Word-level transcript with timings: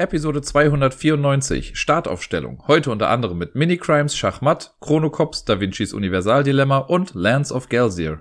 Episode 0.00 0.40
294, 0.40 1.76
Startaufstellung. 1.76 2.62
Heute 2.66 2.90
unter 2.90 3.10
anderem 3.10 3.36
mit 3.36 3.54
Minicrimes, 3.54 4.16
Schachmatt, 4.16 4.74
Chronocops, 4.80 5.44
Da 5.44 5.60
Vinci's 5.60 5.92
Universaldilemma 5.92 6.78
und 6.78 7.12
Lands 7.12 7.52
of 7.52 7.68
Gelsier. 7.68 8.20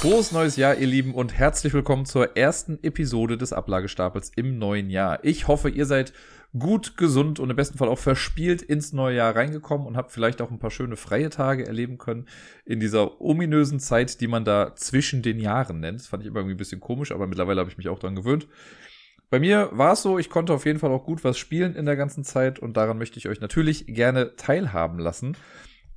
Frohes 0.00 0.32
neues 0.32 0.56
Jahr, 0.56 0.74
ihr 0.74 0.88
Lieben, 0.88 1.14
und 1.14 1.32
herzlich 1.32 1.72
willkommen 1.74 2.06
zur 2.06 2.36
ersten 2.36 2.82
Episode 2.82 3.38
des 3.38 3.52
Ablagestapels 3.52 4.32
im 4.34 4.58
neuen 4.58 4.90
Jahr. 4.90 5.20
Ich 5.22 5.46
hoffe, 5.46 5.68
ihr 5.68 5.86
seid 5.86 6.12
gut, 6.56 6.96
gesund 6.96 7.40
und 7.40 7.50
im 7.50 7.56
besten 7.56 7.76
Fall 7.76 7.88
auch 7.88 7.98
verspielt 7.98 8.62
ins 8.62 8.92
neue 8.92 9.16
Jahr 9.16 9.36
reingekommen 9.36 9.86
und 9.86 9.96
habt 9.96 10.12
vielleicht 10.12 10.40
auch 10.40 10.50
ein 10.50 10.58
paar 10.58 10.70
schöne 10.70 10.96
freie 10.96 11.30
Tage 11.30 11.66
erleben 11.66 11.98
können 11.98 12.26
in 12.64 12.80
dieser 12.80 13.20
ominösen 13.20 13.80
Zeit, 13.80 14.20
die 14.20 14.28
man 14.28 14.44
da 14.44 14.74
zwischen 14.74 15.22
den 15.22 15.38
Jahren 15.40 15.80
nennt. 15.80 16.00
Das 16.00 16.06
fand 16.06 16.22
ich 16.22 16.28
immer 16.28 16.38
irgendwie 16.40 16.54
ein 16.54 16.58
bisschen 16.58 16.80
komisch, 16.80 17.12
aber 17.12 17.26
mittlerweile 17.26 17.60
habe 17.60 17.70
ich 17.70 17.76
mich 17.76 17.88
auch 17.88 17.98
dran 17.98 18.16
gewöhnt. 18.16 18.48
Bei 19.30 19.38
mir 19.38 19.68
war 19.72 19.92
es 19.92 20.02
so, 20.02 20.18
ich 20.18 20.30
konnte 20.30 20.54
auf 20.54 20.64
jeden 20.64 20.78
Fall 20.78 20.90
auch 20.90 21.04
gut 21.04 21.22
was 21.22 21.36
spielen 21.36 21.74
in 21.74 21.84
der 21.84 21.96
ganzen 21.96 22.24
Zeit 22.24 22.58
und 22.58 22.78
daran 22.78 22.96
möchte 22.96 23.18
ich 23.18 23.28
euch 23.28 23.40
natürlich 23.40 23.84
gerne 23.86 24.36
teilhaben 24.36 24.98
lassen. 24.98 25.36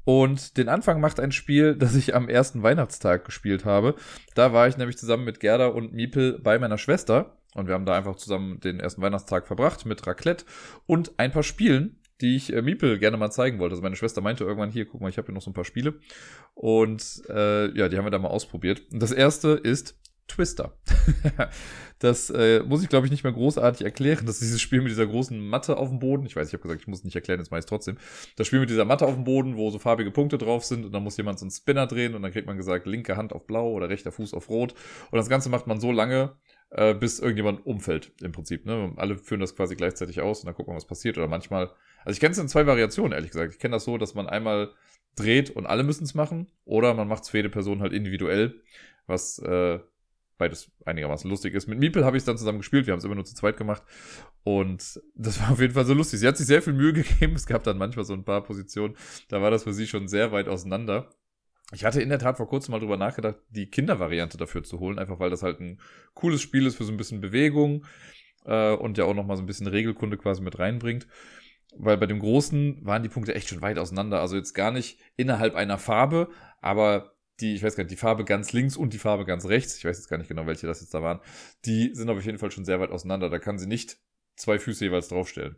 Und 0.04 0.58
den 0.58 0.68
Anfang 0.68 0.99
macht 0.99 1.20
ein 1.20 1.32
Spiel, 1.32 1.76
das 1.80 1.96
ich 1.96 2.13
am 2.13 2.27
ersten 2.27 2.62
Weihnachtstag 2.62 3.24
gespielt 3.24 3.63
habe. 3.63 3.96
Da 4.36 4.52
war 4.52 4.68
ich 4.68 4.76
nämlich 4.76 4.98
zusammen 4.98 5.24
mit 5.24 5.40
Gerda 5.40 5.68
und 5.68 5.94
Miepel 5.94 6.40
bei 6.40 6.60
meiner 6.60 6.77
Schwester. 6.77 7.38
Und 7.55 7.68
wir 7.68 7.73
haben 7.73 7.86
da 7.86 7.96
einfach 7.96 8.16
zusammen 8.16 8.60
den 8.60 8.80
ersten 8.80 9.02
Weihnachtstag 9.02 9.48
verbracht 9.48 9.86
mit 9.86 10.05
Raclette 10.08 10.46
und 10.86 11.20
ein 11.20 11.32
paar 11.32 11.44
Spielen, 11.44 12.00
die 12.22 12.36
ich 12.36 12.54
äh, 12.54 12.62
Miepel 12.62 13.00
gerne 13.00 13.18
mal 13.18 13.32
zeigen 13.32 13.60
wollte. 13.60 13.74
Also 13.74 13.84
meine 13.84 13.96
Schwester 13.96 14.22
meinte 14.22 14.44
irgendwann, 14.44 14.70
hier, 14.70 14.86
guck 14.86 15.02
mal, 15.02 15.10
ich 15.10 15.18
habe 15.18 15.26
hier 15.26 15.36
noch 15.36 15.41
so 15.41 15.50
ein 15.50 15.55
paar 15.55 15.66
Spiele. 15.66 16.00
Und 16.54 17.24
äh, 17.30 17.76
ja, 17.77 17.90
die 17.90 17.98
haben 17.98 18.05
wir 18.05 18.12
da 18.12 18.20
mal 18.20 18.30
ausprobiert. 18.30 18.84
Und 18.91 19.02
das 19.02 19.12
erste 19.12 19.50
ist 19.50 19.98
Twister. 20.27 20.77
das 22.00 22.30
äh, 22.30 22.62
muss 22.64 22.82
ich, 22.82 22.90
glaube 22.90 23.05
ich, 23.05 23.12
nicht 23.12 23.24
mehr 23.24 23.34
großartig 23.34 23.84
erklären. 23.84 24.26
Das 24.26 24.36
ist 24.36 24.44
dieses 24.44 24.62
Spiel 24.62 24.82
mit 24.82 24.91
dieser 24.91 25.07
großen 25.07 25.40
Matte 25.40 25.77
auf 25.77 25.90
dem 25.90 25.99
Boden. 25.99 26.26
Ich 26.26 26.35
weiß, 26.35 26.48
ich 26.48 26.54
habe 26.54 26.63
gesagt, 26.63 26.82
ich 26.82 26.88
muss 26.88 26.99
es 26.99 27.05
nicht 27.05 27.16
erklären, 27.16 27.40
jetzt 27.40 27.52
mache 27.52 27.60
ich 27.60 27.66
es 27.66 27.70
trotzdem. 27.70 27.98
Das 28.38 28.48
Spiel 28.48 28.60
mit 28.60 28.70
dieser 28.70 28.85
Matte 28.85 29.05
auf 29.05 29.16
dem 29.16 29.24
Boden, 29.24 29.57
wo 29.57 29.70
so 29.72 29.79
farbige 29.79 30.12
Punkte 30.12 30.38
drauf 30.38 30.63
sind 30.63 30.85
und 30.85 30.94
dann 30.94 31.04
muss 31.04 31.18
jemand 31.18 31.40
so 31.40 31.46
einen 31.46 31.52
Spinner 31.52 31.88
drehen 31.88 32.16
und 32.16 32.22
dann 32.22 32.32
kriegt 32.32 32.48
man 32.48 32.57
gesagt, 32.57 32.85
linke 32.85 33.18
Hand 33.18 33.34
auf 33.34 33.46
blau 33.46 33.72
oder 33.72 33.90
rechter 33.90 34.12
Fuß 34.12 34.34
auf 34.34 34.49
rot. 34.49 34.74
Und 35.12 35.18
das 35.18 35.27
Ganze 35.27 35.49
macht 35.49 35.68
man 35.68 35.82
so 35.82 35.91
lange, 35.91 36.38
äh, 36.72 36.94
bis 36.94 37.20
irgendjemand 37.20 37.66
umfällt, 37.66 38.12
im 38.22 38.32
Prinzip. 38.32 38.66
Ne? 38.66 38.94
Alle 38.96 39.18
führen 39.18 39.41
das 39.41 39.55
quasi 39.55 39.76
gleichzeitig 39.76 40.22
aus 40.22 40.40
und 40.40 40.48
dann 40.48 40.55
guckt 40.55 40.68
man, 40.68 40.78
was 40.78 40.88
passiert. 40.88 41.18
Oder 41.18 41.28
manchmal, 41.28 41.72
also 42.04 42.16
ich 42.16 42.20
kenne 42.20 42.32
es 42.32 42.38
in 42.38 42.48
zwei 42.48 42.66
Variationen, 42.66 43.13
ehrlich 43.13 43.32
gesagt. 43.32 43.54
Ich 43.54 43.60
kenne 43.60 43.76
das 43.76 43.84
so, 43.84 43.98
dass 43.98 44.16
man 44.16 44.28
einmal 44.28 44.74
dreht 45.16 45.50
und 45.50 45.66
alle 45.66 45.84
müssen 45.84 46.05
es 46.05 46.13
machen, 46.13 46.48
oder 46.66 46.94
man 46.94 47.08
macht 47.08 47.24
es 47.24 47.30
für 47.30 47.38
jede 47.38 47.50
Person 47.50 47.82
halt 47.82 47.94
individuell, 47.94 48.62
was 49.08 49.40
äh, 49.40 49.80
beides 50.38 50.72
einigermaßen 50.86 51.30
lustig 51.30 51.54
ist. 51.54 51.68
Mit 51.68 51.80
Miepel 51.80 52.05
habe 52.05 52.18
ich 52.18 52.22
es 52.22 52.26
dann 52.26 52.38
zusammen 52.38 52.60
gespielt, 52.60 52.88
wir 52.88 52.94
haben 52.94 53.00
es 53.00 53.04
immer 53.04 53.16
nur 53.16 53.26
zu 53.26 53.35
zweit 53.35 53.58
gemacht 53.58 53.84
und 54.44 55.02
das 55.16 55.40
war 55.41 55.52
auf 55.52 55.60
jeden 55.60 55.74
Fall 55.74 55.85
so 55.85 55.94
lustig. 55.94 56.20
Sie 56.20 56.28
hat 56.28 56.38
sich 56.38 56.48
sehr 56.48 56.62
viel 56.62 56.74
Mühe 56.74 56.94
gegeben, 56.94 57.35
es 57.35 57.46
gab 57.46 57.63
dann 57.63 57.78
manchmal 57.78 58.06
so 58.06 58.13
ein 58.13 58.24
paar 58.24 58.44
Positionen, 58.44 58.96
da 59.28 59.41
war 59.41 59.52
das 59.52 59.63
für 59.63 59.74
sie 59.74 59.88
schon 59.88 60.08
sehr 60.08 60.32
weit 60.32 60.48
auseinander. 60.48 61.10
Ich 61.72 61.86
hatte 61.86 62.02
in 62.02 62.10
der 62.10 62.20
Tat 62.20 62.38
vor 62.38 62.48
kurzem 62.48 62.74
mal 62.74 62.80
drüber 62.80 62.98
nachgedacht, 62.98 63.38
die 63.50 63.68
Kindervariante 63.68 64.38
dafür 64.38 64.64
zu 64.64 64.80
holen, 64.80 65.00
einfach 65.00 65.19
weil 65.19 65.30
das 65.30 65.44
halt 65.44 65.59
ein 65.59 65.80
cooles 66.13 66.41
Spiel 66.41 66.66
ist 66.66 66.75
für 66.75 66.84
so 66.84 66.91
ein 66.91 66.97
bisschen 66.97 67.22
Bewegung 67.22 67.86
äh, 68.46 68.74
und 68.74 68.97
ja 68.97 69.06
auch 69.06 69.13
nochmal 69.13 69.38
so 69.38 69.44
ein 69.44 69.47
bisschen 69.47 69.68
Regelkunde 69.68 70.18
quasi 70.18 70.41
mit 70.41 70.59
reinbringt. 70.59 71.08
Weil 71.78 71.97
bei 71.97 72.06
dem 72.06 72.19
Großen 72.19 72.86
waren 72.86 73.03
die 73.03 73.09
Punkte 73.09 73.34
echt 73.34 73.47
schon 73.47 73.62
weit 73.62 73.78
auseinander. 73.78 74.19
Also 74.19 74.36
jetzt 74.36 74.53
gar 74.53 74.72
nicht 74.72 75.00
innerhalb 75.16 75.56
einer 75.56 75.78
Farbe, 75.78 76.30
aber 76.59 77.13
die, 77.40 77.56
ich 77.56 77.63
weiß 77.63 77.75
gar 77.75 77.84
nicht, 77.84 77.91
die 77.91 77.97
Farbe 77.97 78.25
ganz 78.25 78.52
links 78.52 78.75
und 78.75 78.94
die 78.94 79.00
Farbe 79.00 79.25
ganz 79.25 79.46
rechts, 79.46 79.78
ich 79.78 79.85
weiß 79.85 79.97
jetzt 79.97 80.09
gar 80.09 80.18
nicht 80.18 80.28
genau, 80.28 80.46
welche 80.47 80.68
das 80.68 80.81
jetzt 80.81 80.94
da 80.94 81.02
waren, 81.02 81.22
die 81.66 81.96
sind 81.96 82.09
auf 82.09 82.24
jeden 82.24 82.38
Fall 82.38 82.52
schon 82.52 82.66
sehr 82.66 82.80
weit 82.80 82.91
auseinander. 82.91 83.30
Da 83.30 83.40
kann 83.40 83.58
sie 83.58 83.68
nicht 83.68 83.97
zwei 84.35 84.59
Füße 84.59 84.85
jeweils 84.85 85.08
draufstellen. 85.08 85.56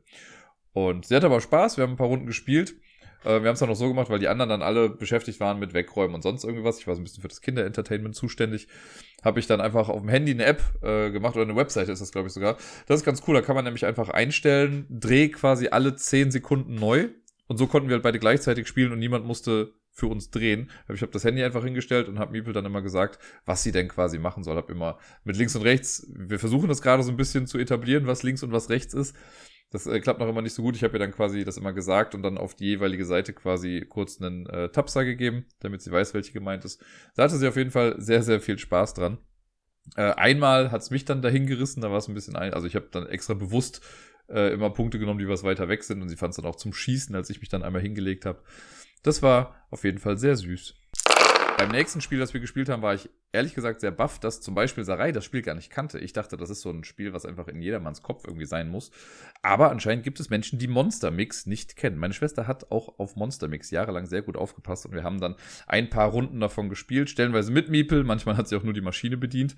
Und 0.72 1.06
sie 1.06 1.16
hat 1.16 1.24
aber 1.24 1.42
Spaß, 1.42 1.78
wir 1.78 1.84
haben 1.84 1.94
ein 1.94 1.98
paar 1.98 2.08
Runden 2.08 2.26
gespielt. 2.26 2.76
Äh, 3.24 3.42
wir 3.42 3.48
haben 3.48 3.54
es 3.54 3.60
dann 3.60 3.70
noch 3.70 3.76
so 3.76 3.88
gemacht, 3.88 4.10
weil 4.10 4.20
die 4.20 4.28
anderen 4.28 4.50
dann 4.50 4.62
alle 4.62 4.90
beschäftigt 4.90 5.40
waren 5.40 5.60
mit 5.60 5.74
Wegräumen 5.74 6.16
und 6.16 6.22
sonst 6.22 6.44
irgendwas. 6.44 6.80
Ich 6.80 6.88
war 6.88 6.96
so 6.96 7.02
ein 7.02 7.04
bisschen 7.04 7.22
für 7.22 7.28
das 7.28 7.42
Kinderentertainment 7.42 8.16
zuständig. 8.16 8.68
Habe 9.24 9.40
ich 9.40 9.48
dann 9.48 9.62
einfach 9.62 9.90
auf 9.90 10.02
dem 10.02 10.10
Handy 10.10 10.32
eine 10.32 10.46
App 10.46 10.62
äh, 10.82 11.12
gemacht 11.12 11.36
oder 11.36 11.44
eine 11.44 11.56
Webseite 11.56 11.92
ist 11.92 12.02
das, 12.02 12.12
glaube 12.12 12.28
ich, 12.28 12.34
sogar. 12.34 12.58
Das 12.88 13.00
ist 13.00 13.06
ganz 13.06 13.24
cool, 13.28 13.36
da 13.36 13.42
kann 13.42 13.56
man 13.56 13.66
nämlich 13.66 13.86
einfach 13.86 14.10
einstellen, 14.10 14.86
dreh 14.90 15.30
quasi 15.30 15.70
alle 15.70 15.96
10 15.96 16.32
Sekunden 16.32 16.76
neu. 16.76 17.10
Und 17.48 17.58
so 17.58 17.68
konnten 17.68 17.90
wir 17.90 17.96
halt 17.96 18.04
beide 18.04 18.20
gleichzeitig 18.20 18.68
spielen 18.68 18.92
und 18.92 19.00
niemand 19.00 19.26
musste 19.26 19.74
für 19.94 20.08
uns 20.08 20.32
drehen. 20.32 20.72
Ich 20.92 21.02
habe 21.02 21.12
das 21.12 21.24
Handy 21.24 21.44
einfach 21.44 21.64
hingestellt 21.64 22.08
und 22.08 22.18
habe 22.18 22.32
Miepel 22.32 22.52
dann 22.52 22.66
immer 22.66 22.82
gesagt, 22.82 23.20
was 23.46 23.62
sie 23.62 23.72
denn 23.72 23.88
quasi 23.88 24.18
machen 24.18 24.44
soll. 24.44 24.56
Habe 24.56 24.72
immer 24.72 24.98
mit 25.24 25.38
links 25.38 25.56
und 25.56 25.62
rechts, 25.62 26.08
wir 26.16 26.40
versuchen 26.40 26.68
das 26.68 26.82
gerade 26.82 27.04
so 27.04 27.12
ein 27.12 27.18
bisschen 27.18 27.46
zu 27.46 27.60
etablieren, 27.60 28.08
was 28.08 28.24
links 28.24 28.42
und 28.42 28.52
was 28.52 28.70
rechts 28.70 28.96
ist. 28.96 29.16
Das 29.74 29.88
äh, 29.88 30.00
klappt 30.00 30.20
noch 30.20 30.30
immer 30.30 30.44
nicht 30.44 30.54
so 30.54 30.62
gut. 30.62 30.76
Ich 30.76 30.84
habe 30.84 30.96
ihr 30.96 31.00
dann 31.00 31.12
quasi 31.12 31.44
das 31.44 31.58
immer 31.58 31.74
gesagt 31.74 32.14
und 32.14 32.22
dann 32.22 32.38
auf 32.38 32.54
die 32.54 32.66
jeweilige 32.66 33.06
Seite 33.06 33.34
quasi 33.34 33.84
kurz 33.90 34.22
einen 34.22 34.46
äh, 34.46 34.70
Tapser 34.70 35.04
gegeben, 35.04 35.48
damit 35.62 35.82
sie 35.82 35.92
weiß, 35.92 36.14
welche 36.14 36.32
gemeint 36.32 36.64
ist. 36.64 36.86
Da 37.16 37.24
hatte 37.24 37.38
sie 37.38 37.48
auf 37.48 37.56
jeden 37.56 37.72
Fall 37.72 37.96
sehr, 37.98 38.22
sehr 38.22 38.40
viel 38.40 38.60
Spaß 38.60 38.94
dran. 38.94 39.18
Äh, 39.96 40.12
einmal 40.12 40.72
hat's 40.72 40.92
mich 40.92 41.06
dann 41.06 41.24
dahin 41.24 41.48
gerissen, 41.48 41.82
da 41.82 41.90
war 41.90 41.98
es 41.98 42.08
ein 42.08 42.14
bisschen 42.14 42.36
ein, 42.36 42.54
also 42.54 42.68
ich 42.68 42.76
habe 42.76 42.88
dann 42.92 43.08
extra 43.08 43.34
bewusst 43.34 43.82
äh, 44.30 44.54
immer 44.54 44.70
Punkte 44.70 45.00
genommen, 45.00 45.20
die 45.20 45.28
was 45.28 45.44
weiter 45.44 45.68
weg 45.68 45.84
sind 45.84 46.02
und 46.04 46.08
sie 46.08 46.16
fand 46.18 46.32
es 46.32 46.36
dann 46.38 46.46
auch 46.46 46.56
zum 46.56 46.72
Schießen, 46.72 47.16
als 47.16 47.32
ich 47.32 47.42
mich 47.42 47.50
dann 47.50 47.64
einmal 47.64 47.82
hingelegt 47.82 48.26
habe. 48.26 48.44
Das 49.02 49.24
war 49.24 49.66
auf 49.72 49.84
jeden 49.84 49.98
Fall 49.98 50.20
sehr 50.20 50.38
süß. 50.38 50.76
Beim 51.58 51.70
nächsten 51.70 52.02
Spiel, 52.02 52.20
das 52.20 52.34
wir 52.34 52.42
gespielt 52.42 52.70
haben, 52.70 52.82
war 52.82 52.94
ich 52.94 53.10
ehrlich 53.32 53.56
gesagt 53.56 53.82
sehr 53.82 53.92
baff, 53.92 54.20
dass 54.20 54.42
zum 54.42 54.56
Beispiel 54.56 54.84
Sarai 54.84 55.12
das 55.12 55.26
Spiel 55.26 55.42
gar 55.42 55.56
nicht 55.56 55.70
kannte. 55.70 56.00
Ich 56.00 56.14
dachte, 56.14 56.36
das 56.38 56.50
ist 56.50 56.62
so 56.62 56.70
ein 56.70 56.84
Spiel, 56.84 57.14
was 57.14 57.26
einfach 57.26 57.48
in 57.48 57.62
jedermanns 57.62 58.02
Kopf 58.02 58.24
irgendwie 58.26 58.46
sein 58.46 58.70
muss. 58.70 58.92
Aber 59.42 59.72
anscheinend 59.72 60.04
gibt 60.04 60.20
es 60.20 60.30
Menschen, 60.30 60.60
die 60.60 60.68
Monster 60.68 61.12
Mix 61.12 61.46
nicht 61.46 61.76
kennen. 61.76 61.98
Meine 61.98 62.14
Schwester 62.14 62.48
hat 62.48 62.72
auch 62.72 63.00
auf 63.00 63.16
Monster 63.16 63.48
Mix 63.48 63.72
jahrelang 63.72 64.06
sehr 64.06 64.22
gut 64.22 64.38
aufgepasst 64.38 64.86
und 64.86 64.94
wir 64.94 65.04
haben 65.04 65.20
dann 65.20 65.36
ein 65.68 65.90
paar 65.90 66.10
Runden 66.10 66.40
davon 66.40 66.70
gespielt, 66.70 67.10
stellenweise 67.10 67.52
mit 67.52 67.70
Miepel, 67.70 68.04
manchmal 68.04 68.38
hat 68.38 68.48
sie 68.48 68.56
auch 68.56 68.64
nur 68.64 68.74
die 68.74 68.82
Maschine 68.82 69.18
bedient. 69.18 69.56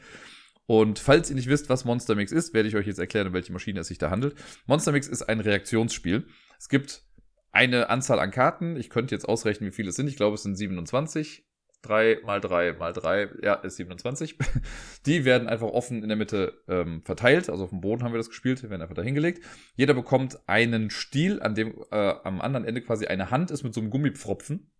Und 0.67 1.00
falls 1.00 1.29
ihr 1.29 1.35
nicht 1.35 1.50
wisst, 1.50 1.69
was 1.69 1.85
Monster 1.85 2.16
Mix 2.16 2.31
ist, 2.31 2.53
werde 2.53 2.67
ich 2.67 2.75
euch 2.75 2.88
jetzt 2.88 3.00
erklären, 3.00 3.28
um 3.28 3.34
welche 3.34 3.53
Maschine 3.53 3.81
es 3.81 3.88
sich 3.88 4.00
da 4.00 4.09
handelt. 4.09 4.35
Monster 4.66 4.91
Mix 4.91 5.07
ist 5.07 5.23
ein 5.23 5.39
Reaktionsspiel. 5.39 6.28
Es 6.57 6.69
gibt 6.69 7.03
eine 7.51 7.89
Anzahl 7.89 8.19
an 8.19 8.31
Karten. 8.31 8.75
Ich 8.75 8.89
könnte 8.89 9.13
jetzt 9.13 9.29
ausrechnen, 9.29 9.69
wie 9.69 9.75
viele 9.75 9.89
es 9.89 9.95
sind. 9.95 10.07
Ich 10.07 10.17
glaube, 10.17 10.35
es 10.35 10.44
sind 10.44 10.55
27. 10.55 11.45
3 11.85 12.19
mal 12.25 12.41
3 12.41 12.73
mal 12.73 12.94
3, 12.94 13.29
ja, 13.41 13.53
ist 13.56 13.78
27. 13.78 14.38
Die 15.06 15.25
werden 15.25 15.47
einfach 15.47 15.68
offen 15.68 16.01
in 16.01 16.09
der 16.09 16.18
Mitte 16.18 16.62
ähm, 16.68 17.01
verteilt. 17.03 17.50
Also 17.50 17.66
auf 17.66 17.69
dem 17.69 17.81
Boden 17.81 18.03
haben 18.03 18.13
wir 18.13 18.18
das 18.18 18.29
gespielt, 18.29 18.63
werden 18.69 18.81
einfach 18.81 18.96
da 18.96 19.01
hingelegt. 19.01 19.44
Jeder 19.75 19.94
bekommt 19.94 20.40
einen 20.47 20.90
Stiel, 20.90 21.41
an 21.41 21.56
dem 21.56 21.75
äh, 21.91 22.13
am 22.23 22.41
anderen 22.41 22.66
Ende 22.66 22.81
quasi 22.81 23.06
eine 23.07 23.31
Hand 23.31 23.51
ist 23.51 23.63
mit 23.63 23.73
so 23.73 23.81
einem 23.81 23.90
Gummipfropfen. 23.90 24.72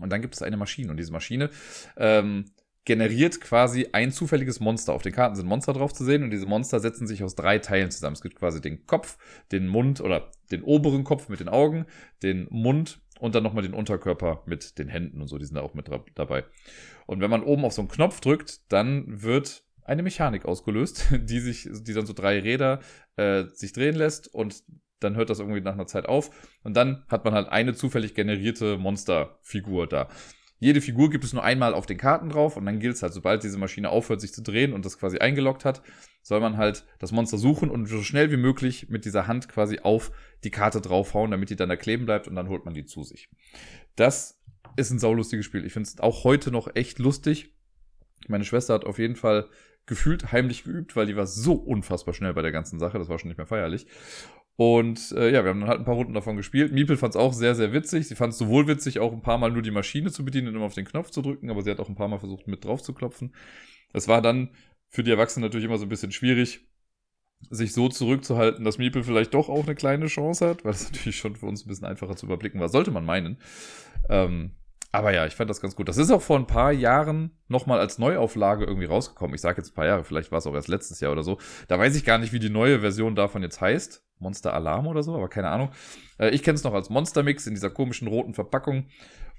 Und 0.00 0.10
dann 0.10 0.20
gibt 0.20 0.34
es 0.34 0.42
eine 0.42 0.56
Maschine. 0.56 0.90
Und 0.90 0.98
diese 0.98 1.12
Maschine 1.12 1.50
ähm, 1.96 2.46
generiert 2.86 3.40
quasi 3.40 3.88
ein 3.92 4.12
zufälliges 4.12 4.60
Monster. 4.60 4.94
Auf 4.94 5.02
den 5.02 5.12
Karten 5.12 5.34
sind 5.34 5.46
Monster 5.46 5.72
drauf 5.72 5.92
zu 5.92 6.04
sehen 6.04 6.22
und 6.22 6.30
diese 6.30 6.46
Monster 6.46 6.80
setzen 6.80 7.06
sich 7.06 7.22
aus 7.22 7.34
drei 7.34 7.58
Teilen 7.58 7.90
zusammen. 7.90 8.14
Es 8.14 8.22
gibt 8.22 8.36
quasi 8.36 8.60
den 8.60 8.86
Kopf, 8.86 9.18
den 9.52 9.66
Mund 9.66 10.00
oder 10.00 10.30
den 10.50 10.62
oberen 10.62 11.04
Kopf 11.04 11.28
mit 11.28 11.40
den 11.40 11.48
Augen, 11.48 11.86
den 12.22 12.46
Mund 12.50 13.00
und 13.18 13.34
dann 13.34 13.42
nochmal 13.42 13.62
den 13.62 13.74
Unterkörper 13.74 14.42
mit 14.46 14.78
den 14.78 14.88
Händen 14.88 15.20
und 15.20 15.28
so, 15.28 15.38
die 15.38 15.44
sind 15.44 15.56
da 15.56 15.62
auch 15.62 15.74
mit 15.74 15.88
dabei. 16.14 16.44
Und 17.06 17.20
wenn 17.20 17.30
man 17.30 17.42
oben 17.42 17.64
auf 17.64 17.72
so 17.72 17.82
einen 17.82 17.88
Knopf 17.88 18.20
drückt, 18.20 18.72
dann 18.72 19.22
wird 19.22 19.64
eine 19.84 20.02
Mechanik 20.02 20.44
ausgelöst, 20.44 21.06
die 21.20 21.40
sich, 21.40 21.68
die 21.70 21.92
dann 21.92 22.06
so 22.06 22.12
drei 22.12 22.40
Räder 22.40 22.80
äh, 23.16 23.44
sich 23.44 23.72
drehen 23.72 23.94
lässt 23.94 24.32
und 24.32 24.62
dann 25.00 25.16
hört 25.16 25.30
das 25.30 25.40
irgendwie 25.40 25.60
nach 25.60 25.74
einer 25.74 25.86
Zeit 25.86 26.06
auf 26.06 26.30
und 26.62 26.74
dann 26.74 27.04
hat 27.08 27.24
man 27.24 27.34
halt 27.34 27.48
eine 27.48 27.74
zufällig 27.74 28.14
generierte 28.14 28.78
Monsterfigur 28.78 29.86
da. 29.86 30.08
Jede 30.58 30.80
Figur 30.80 31.10
gibt 31.10 31.24
es 31.24 31.32
nur 31.32 31.44
einmal 31.44 31.74
auf 31.74 31.86
den 31.86 31.98
Karten 31.98 32.30
drauf 32.30 32.56
und 32.56 32.64
dann 32.64 32.80
gilt 32.80 32.96
es 32.96 33.02
halt, 33.02 33.12
sobald 33.12 33.42
diese 33.42 33.58
Maschine 33.58 33.90
aufhört, 33.90 34.20
sich 34.20 34.32
zu 34.32 34.42
drehen 34.42 34.72
und 34.72 34.84
das 34.84 34.98
quasi 34.98 35.18
eingeloggt 35.18 35.64
hat, 35.64 35.82
soll 36.22 36.40
man 36.40 36.56
halt 36.56 36.86
das 36.98 37.12
Monster 37.12 37.38
suchen 37.38 37.70
und 37.70 37.86
so 37.86 38.02
schnell 38.02 38.30
wie 38.30 38.36
möglich 38.36 38.88
mit 38.88 39.04
dieser 39.04 39.26
Hand 39.26 39.48
quasi 39.48 39.80
auf 39.80 40.12
die 40.44 40.50
Karte 40.50 40.80
draufhauen, 40.80 41.30
damit 41.30 41.50
die 41.50 41.56
dann 41.56 41.68
da 41.68 41.76
kleben 41.76 42.06
bleibt 42.06 42.26
und 42.26 42.34
dann 42.34 42.48
holt 42.48 42.64
man 42.64 42.74
die 42.74 42.86
zu 42.86 43.04
sich. 43.04 43.28
Das 43.96 44.40
ist 44.76 44.90
ein 44.90 44.98
saulustiges 44.98 45.44
Spiel. 45.44 45.64
Ich 45.64 45.72
finde 45.72 45.88
es 45.88 46.00
auch 46.00 46.24
heute 46.24 46.50
noch 46.50 46.74
echt 46.74 46.98
lustig. 46.98 47.54
Meine 48.28 48.44
Schwester 48.44 48.74
hat 48.74 48.84
auf 48.84 48.98
jeden 48.98 49.16
Fall 49.16 49.48
gefühlt 49.84 50.32
heimlich 50.32 50.64
geübt, 50.64 50.96
weil 50.96 51.06
die 51.06 51.16
war 51.16 51.26
so 51.26 51.54
unfassbar 51.54 52.12
schnell 52.12 52.34
bei 52.34 52.42
der 52.42 52.52
ganzen 52.52 52.78
Sache. 52.78 52.98
Das 52.98 53.08
war 53.08 53.18
schon 53.18 53.28
nicht 53.28 53.38
mehr 53.38 53.46
feierlich. 53.46 53.86
Und 54.56 55.12
äh, 55.12 55.30
ja, 55.30 55.44
wir 55.44 55.50
haben 55.50 55.60
dann 55.60 55.68
halt 55.68 55.80
ein 55.80 55.84
paar 55.84 55.96
Runden 55.96 56.14
davon 56.14 56.36
gespielt. 56.36 56.72
Miepel 56.72 56.96
fand 56.96 57.14
es 57.14 57.20
auch 57.20 57.34
sehr, 57.34 57.54
sehr 57.54 57.72
witzig. 57.74 58.08
Sie 58.08 58.14
fand 58.14 58.32
es 58.32 58.38
sowohl 58.38 58.66
witzig, 58.66 59.00
auch 59.00 59.12
ein 59.12 59.20
paar 59.20 59.36
Mal 59.38 59.50
nur 59.50 59.62
die 59.62 59.70
Maschine 59.70 60.10
zu 60.10 60.24
bedienen 60.24 60.48
und 60.48 60.54
immer 60.56 60.64
auf 60.64 60.74
den 60.74 60.86
Knopf 60.86 61.10
zu 61.10 61.20
drücken, 61.22 61.50
aber 61.50 61.62
sie 61.62 61.70
hat 61.70 61.78
auch 61.80 61.90
ein 61.90 61.94
paar 61.94 62.08
Mal 62.08 62.18
versucht, 62.18 62.48
mit 62.48 62.64
drauf 62.64 62.82
zu 62.82 62.94
klopfen. 62.94 63.34
Es 63.92 64.08
war 64.08 64.22
dann 64.22 64.50
für 64.88 65.02
die 65.02 65.10
Erwachsenen 65.10 65.44
natürlich 65.44 65.66
immer 65.66 65.78
so 65.78 65.84
ein 65.84 65.90
bisschen 65.90 66.12
schwierig, 66.12 66.66
sich 67.50 67.74
so 67.74 67.88
zurückzuhalten, 67.90 68.64
dass 68.64 68.78
Miepel 68.78 69.02
vielleicht 69.04 69.34
doch 69.34 69.50
auch 69.50 69.64
eine 69.64 69.74
kleine 69.74 70.06
Chance 70.06 70.48
hat, 70.48 70.64
weil 70.64 70.72
das 70.72 70.90
natürlich 70.92 71.18
schon 71.18 71.36
für 71.36 71.46
uns 71.46 71.64
ein 71.64 71.68
bisschen 71.68 71.86
einfacher 71.86 72.16
zu 72.16 72.26
überblicken 72.26 72.60
war, 72.60 72.68
sollte 72.70 72.90
man 72.90 73.04
meinen. 73.04 73.38
Ähm, 74.08 74.52
Aber 74.92 75.12
ja, 75.12 75.26
ich 75.26 75.34
fand 75.34 75.50
das 75.50 75.60
ganz 75.60 75.76
gut. 75.76 75.88
Das 75.88 75.98
ist 75.98 76.10
auch 76.10 76.22
vor 76.22 76.38
ein 76.38 76.46
paar 76.46 76.72
Jahren 76.72 77.36
nochmal 77.48 77.78
als 77.80 77.98
Neuauflage 77.98 78.64
irgendwie 78.64 78.86
rausgekommen. 78.86 79.34
Ich 79.34 79.42
sage 79.42 79.58
jetzt 79.58 79.72
ein 79.72 79.74
paar 79.74 79.86
Jahre, 79.86 80.04
vielleicht 80.04 80.32
war 80.32 80.38
es 80.38 80.46
auch 80.46 80.54
erst 80.54 80.68
letztes 80.68 81.00
Jahr 81.00 81.12
oder 81.12 81.22
so. 81.22 81.38
Da 81.68 81.78
weiß 81.78 81.94
ich 81.96 82.04
gar 82.04 82.18
nicht, 82.18 82.32
wie 82.32 82.38
die 82.38 82.50
neue 82.50 82.80
Version 82.80 83.14
davon 83.14 83.42
jetzt 83.42 83.60
heißt. 83.60 84.05
Monster 84.18 84.54
Alarm 84.54 84.86
oder 84.86 85.02
so, 85.02 85.14
aber 85.14 85.28
keine 85.28 85.48
Ahnung. 85.48 85.70
Äh, 86.18 86.30
ich 86.30 86.42
kenne 86.42 86.56
es 86.56 86.64
noch 86.64 86.74
als 86.74 86.90
Monster 86.90 87.22
Mix 87.22 87.46
in 87.46 87.54
dieser 87.54 87.70
komischen 87.70 88.08
roten 88.08 88.34
Verpackung. 88.34 88.86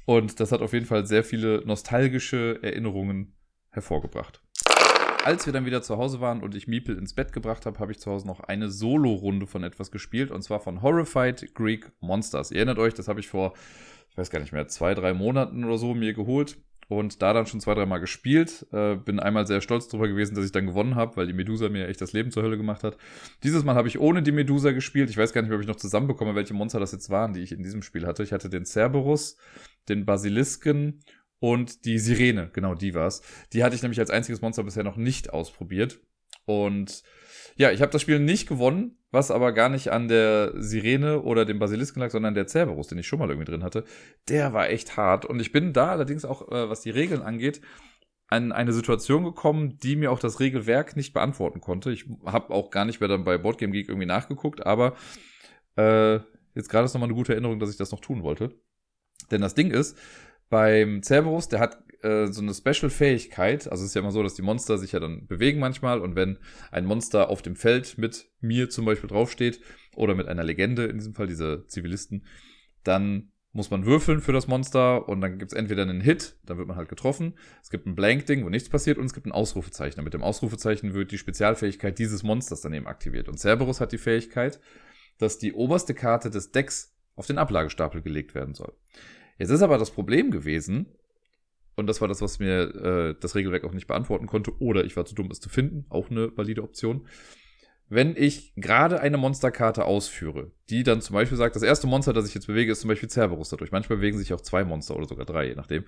Und 0.06 0.39
das 0.39 0.51
hat 0.51 0.62
auf 0.62 0.74
jeden 0.74 0.85
Fall 0.85 1.06
sehr 1.06 1.24
viele 1.24 1.63
nostalgische 1.65 2.59
Erinnerungen 2.62 3.35
hervorgebracht. 3.71 4.41
Als 5.25 5.45
wir 5.45 5.51
dann 5.51 5.65
wieder 5.65 5.81
zu 5.81 5.97
Hause 5.97 6.21
waren 6.21 6.41
und 6.41 6.56
ich 6.56 6.68
Miepel 6.68 6.97
ins 6.97 7.13
Bett 7.13 7.33
gebracht 7.33 7.65
habe, 7.65 7.79
habe 7.79 7.91
ich 7.91 8.00
zu 8.00 8.09
Hause 8.09 8.25
noch 8.25 8.39
eine 8.39 8.69
Solo-Runde 8.69 9.45
von 9.45 9.63
etwas 9.63 9.91
gespielt 9.91 10.31
und 10.31 10.41
zwar 10.41 10.62
von 10.62 10.81
Horrified 10.81 11.53
Greek 11.53 11.91
Monsters. 12.00 12.51
Ihr 12.51 12.57
erinnert 12.57 12.80
euch, 12.80 12.94
das 12.94 13.09
habe 13.09 13.19
ich 13.19 13.27
vor 13.27 13.53
ich 14.18 14.18
weiß 14.18 14.31
gar 14.31 14.39
nicht 14.39 14.51
mehr, 14.51 14.68
zwei, 14.68 14.95
drei 14.95 15.13
Monaten 15.13 15.63
oder 15.63 15.77
so 15.77 15.94
mir 15.94 16.13
geholt 16.13 16.57
und 16.88 17.22
da 17.22 17.34
dann 17.34 17.45
schon 17.45 17.60
zwei, 17.60 17.74
dreimal 17.74 18.00
gespielt. 18.00 18.66
Äh, 18.72 18.95
bin 18.95 19.19
einmal 19.19 19.45
sehr 19.45 19.62
stolz 19.62 19.88
darüber 19.88 20.07
gewesen, 20.07 20.36
dass 20.36 20.45
ich 20.45 20.51
dann 20.51 20.68
gewonnen 20.68 20.95
habe, 20.95 21.18
weil 21.18 21.28
die 21.28 21.34
Medusa 21.34 21.69
mir 21.69 21.88
echt 21.88 22.01
das 22.01 22.13
Leben 22.13 22.31
zur 22.31 22.44
Hölle 22.44 22.57
gemacht 22.57 22.84
hat. 22.84 22.98
Dieses 23.44 23.63
Mal 23.63 23.75
habe 23.75 23.88
ich 23.88 24.00
ohne 24.00 24.24
die 24.24 24.31
Medusa 24.31 24.72
gespielt. 24.72 25.10
Ich 25.10 25.18
weiß 25.18 25.34
gar 25.34 25.42
nicht 25.42 25.51
ob 25.51 25.62
ich 25.62 25.68
noch 25.68 25.75
zusammenbekomme, 25.75 26.36
welche 26.36 26.54
Monster 26.54 26.80
das 26.80 26.94
jetzt 26.94 27.10
waren, 27.10 27.34
die 27.34 27.42
ich 27.42 27.51
in 27.51 27.63
diesem 27.63 27.81
Spiel 27.81 28.06
hatte. 28.06 28.24
Ich 28.24 28.31
hatte 28.31 28.50
den 28.50 28.66
Cerberus, 28.66 29.38
den 29.89 30.06
Basilisken 30.06 31.04
und 31.39 31.86
die 31.86 32.00
Sirene. 32.00 32.50
Genau, 32.54 32.74
die 32.74 32.94
war's. 32.94 33.22
Die 33.54 33.63
hatte 33.63 33.75
ich 33.75 33.81
nämlich 33.81 34.00
als 34.00 34.10
einziges 34.10 34.42
Monster 34.42 34.63
bisher 34.63 34.83
noch 34.83 34.98
nicht 34.98 35.33
ausprobiert. 35.33 36.00
Und 36.45 37.04
ja, 37.57 37.72
ich 37.72 37.81
habe 37.81 37.92
das 37.92 38.01
Spiel 38.01 38.19
nicht 38.19 38.48
gewonnen, 38.48 38.96
was 39.12 39.31
aber 39.31 39.54
gar 39.54 39.69
nicht 39.69 39.89
an 39.89 40.07
der 40.07 40.54
Sirene 40.56 41.21
oder 41.21 41.45
dem 41.45 41.59
Basilisken 41.59 42.01
lag, 42.01 42.12
sondern 42.12 42.33
der 42.33 42.48
Cerberus, 42.48 42.88
den 42.88 42.98
ich 42.98 43.07
schon 43.07 43.19
mal 43.19 43.30
irgendwie 43.30 43.50
drin 43.50 43.63
hatte. 43.63 43.86
Der 44.27 44.54
war 44.54 44.69
echt 44.69 44.98
hart. 44.98 45.25
Und 45.25 45.39
ich 45.39 45.51
bin 45.51 45.74
da 45.74 45.88
allerdings 45.88 46.25
auch, 46.25 46.51
äh, 46.51 46.69
was 46.69 46.81
die 46.81 46.89
Regeln 46.89 47.21
angeht, 47.21 47.62
an 48.27 48.51
eine 48.51 48.74
Situation 48.74 49.24
gekommen, 49.24 49.77
die 49.77 49.95
mir 49.95 50.12
auch 50.12 50.19
das 50.19 50.39
Regelwerk 50.39 50.98
nicht 50.98 51.13
beantworten 51.13 51.62
konnte. 51.62 51.92
Ich 51.92 52.06
habe 52.25 52.54
auch 52.54 52.69
gar 52.69 52.83
nicht 52.83 53.00
mehr 53.00 53.07
dann 53.07 53.24
bei 53.24 53.38
Boardgame 53.38 53.71
Geek 53.71 53.88
irgendwie 53.88 54.06
nachgeguckt, 54.06 54.65
aber 54.65 54.95
äh, 55.77 56.15
jetzt 56.54 56.69
gerade 56.69 56.86
ist 56.86 56.94
nochmal 56.94 57.07
eine 57.07 57.15
gute 57.15 57.31
Erinnerung, 57.31 57.59
dass 57.59 57.69
ich 57.69 57.77
das 57.77 57.92
noch 57.92 58.01
tun 58.01 58.24
wollte. 58.24 58.54
Denn 59.31 59.42
das 59.42 59.56
Ding 59.56 59.71
ist, 59.71 59.98
beim 60.50 61.01
Cerberus, 61.04 61.48
der 61.48 61.59
hat 61.59 61.77
äh, 62.07 62.31
so 62.31 62.42
eine 62.42 62.54
Special-Fähigkeit. 62.54 63.69
Also 63.69 63.83
es 63.83 63.89
ist 63.89 63.95
ja 63.95 64.01
immer 64.01 64.12
so, 64.12 64.24
dass 64.24 64.36
die 64.36 64.42
Monster 64.42 64.77
sich 64.77 64.94
ja 64.94 65.00
dann 65.00 65.27
bewegen 65.27 65.59
manchmal 65.59 66.00
und 66.00 66.15
wenn 66.15 66.38
ein 66.71 66.86
Monster 66.86 67.30
auf 67.30 67.42
dem 67.42 67.56
Feld 67.56 67.98
mit 67.98 68.30
mir 68.39 68.69
zum 68.69 68.86
Beispiel 68.86 69.09
draufsteht 69.09 69.59
oder 69.95 70.15
mit 70.15 70.27
einer 70.27 70.44
Legende, 70.44 70.86
in 70.86 70.98
diesem 70.98 71.13
Fall 71.13 71.27
diese 71.27 71.65
Zivilisten, 71.68 72.25
dann 72.83 73.31
muss 73.51 73.71
man 73.71 73.86
würfeln 73.86 74.21
für 74.21 74.33
das 74.33 74.48
Monster 74.48 75.09
und 75.09 75.19
dann 75.19 75.39
gibt 75.39 75.51
es 75.51 75.57
entweder 75.57 75.81
einen 75.81 76.00
Hit, 76.00 76.38
dann 76.45 76.57
wird 76.57 76.68
man 76.68 76.77
halt 76.77 76.89
getroffen. 76.89 77.33
Es 77.62 77.69
gibt 77.69 77.88
ein 77.88 77.95
Blank-Ding, 77.95 78.45
wo 78.45 78.50
nichts 78.50 78.69
passiert 78.69 78.98
und 78.98 79.06
es 79.06 79.13
gibt 79.13 79.25
ein 79.25 79.31
Ausrufezeichen. 79.31 80.04
Mit 80.04 80.13
dem 80.13 80.21
Ausrufezeichen 80.21 80.94
wird 80.94 81.12
die 81.12 81.18
Spezialfähigkeit 81.18 81.98
dieses 81.98 82.24
Monsters 82.24 82.62
dann 82.62 82.74
eben 82.74 82.88
aktiviert. 82.88 83.27
Und 83.27 83.39
Cerberus 83.39 83.81
hat 83.81 83.92
die 83.92 83.98
Fähigkeit, 83.98 84.59
dass 85.18 85.39
die 85.39 85.54
oberste 85.54 85.94
Karte 85.94 86.30
des 86.30 86.51
Decks 86.51 86.95
auf 87.15 87.25
den 87.25 87.39
Ablagestapel 87.39 88.01
gelegt 88.01 88.36
werden 88.36 88.54
soll. 88.54 88.74
Jetzt 89.39 89.50
ist 89.50 89.62
aber 89.62 89.77
das 89.77 89.92
Problem 89.92 90.31
gewesen, 90.31 90.88
und 91.77 91.85
das 91.88 92.01
war 92.01 92.07
das, 92.07 92.21
was 92.21 92.39
mir 92.39 92.75
äh, 92.75 93.15
das 93.19 93.35
Regelwerk 93.35 93.63
auch 93.63 93.71
nicht 93.71 93.88
beantworten 93.88 94.25
konnte, 94.25 94.51
oder 94.59 94.83
ich 94.83 94.97
war 94.97 95.06
zu 95.06 95.15
dumm, 95.15 95.29
es 95.31 95.39
zu 95.39 95.47
finden, 95.47 95.85
auch 95.89 96.09
eine 96.09 96.35
valide 96.35 96.63
Option. 96.63 97.07
Wenn 97.88 98.15
ich 98.18 98.53
gerade 98.56 99.00
eine 99.00 99.18
Monsterkarte 99.18 99.85
ausführe, 99.85 100.51
die 100.69 100.83
dann 100.83 101.01
zum 101.01 101.13
Beispiel 101.13 101.38
sagt, 101.38 101.56
das 101.56 101.63
erste 101.63 101.88
Monster, 101.88 102.12
das 102.13 102.27
ich 102.27 102.33
jetzt 102.33 102.47
bewege, 102.47 102.71
ist 102.71 102.81
zum 102.81 102.89
Beispiel 102.89 103.09
Cerberus 103.09 103.50
dadurch. 103.50 103.71
Manchmal 103.71 103.97
bewegen 103.97 104.18
sich 104.18 104.33
auch 104.33 104.41
zwei 104.41 104.65
Monster 104.65 104.95
oder 104.95 105.07
sogar 105.07 105.25
drei, 105.25 105.47
je 105.47 105.56
nachdem. 105.56 105.85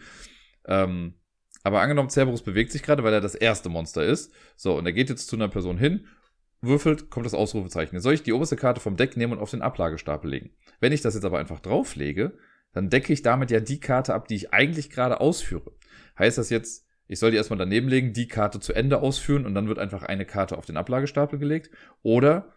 Ähm, 0.66 1.16
aber 1.64 1.82
angenommen, 1.82 2.10
Cerberus 2.10 2.44
bewegt 2.44 2.72
sich 2.72 2.84
gerade, 2.84 3.04
weil 3.04 3.14
er 3.14 3.20
das 3.20 3.36
erste 3.36 3.68
Monster 3.68 4.06
ist. 4.06 4.32
So, 4.56 4.78
und 4.78 4.86
er 4.86 4.94
geht 4.94 5.10
jetzt 5.10 5.28
zu 5.28 5.36
einer 5.36 5.50
Person 5.50 5.78
hin, 5.78 6.06
würfelt, 6.62 7.10
kommt 7.10 7.26
das 7.26 7.34
Ausrufezeichen. 7.34 7.96
Jetzt 7.96 8.04
soll 8.04 8.14
ich 8.14 8.24
die 8.24 8.34
oberste 8.34 8.56
Karte 8.56 8.80
vom 8.80 8.96
Deck 8.96 9.18
nehmen 9.18 9.34
und 9.34 9.40
auf 9.40 9.52
den 9.52 9.64
Ablagestapel 9.64 10.30
legen. 10.30 10.52
Wenn 10.80 10.94
ich 10.94 11.02
das 11.02 11.16
jetzt 11.16 11.26
aber 11.26 11.40
einfach 11.40 11.60
drauflege, 11.60 12.38
dann 12.74 12.90
decke 12.90 13.14
ich 13.14 13.22
damit 13.22 13.52
ja 13.52 13.60
die 13.60 13.80
Karte 13.80 14.14
ab, 14.14 14.28
die 14.28 14.36
ich 14.36 14.54
eigentlich 14.54 14.90
gerade 14.90 15.20
ausführe. 15.20 15.72
Heißt 16.18 16.38
das 16.38 16.50
jetzt, 16.50 16.86
ich 17.08 17.20
soll 17.20 17.32
die 17.32 17.38
erstmal 17.38 17.58
daneben 17.58 17.88
legen, 17.88 18.14
die 18.14 18.28
Karte 18.28 18.60
zu 18.60 18.74
Ende 18.74 19.02
ausführen 19.02 19.46
und 19.46 19.56
dann 19.56 19.68
wird 19.68 19.80
einfach 19.80 20.04
eine 20.04 20.26
Karte 20.26 20.58
auf 20.58 20.66
den 20.66 20.78
Ablagestapel 20.78 21.40
gelegt? 21.40 21.72
Oder 22.04 22.54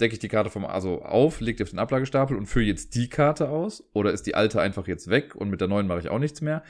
decke 0.00 0.14
ich 0.14 0.18
die 0.18 0.28
Karte 0.28 0.50
vom 0.50 0.64
also 0.64 1.02
auf, 1.02 1.40
lege 1.40 1.58
die 1.58 1.62
auf 1.62 1.70
den 1.70 1.78
Ablagestapel 1.78 2.36
und 2.36 2.46
führe 2.46 2.64
jetzt 2.64 2.94
die 2.96 3.08
Karte 3.08 3.48
aus? 3.48 3.88
Oder 3.92 4.12
ist 4.12 4.26
die 4.26 4.34
alte 4.34 4.60
einfach 4.60 4.88
jetzt 4.88 5.08
weg 5.10 5.36
und 5.36 5.50
mit 5.50 5.60
der 5.60 5.68
neuen 5.68 5.86
mache 5.86 6.00
ich 6.00 6.08
auch 6.08 6.18
nichts 6.18 6.40
mehr? 6.40 6.64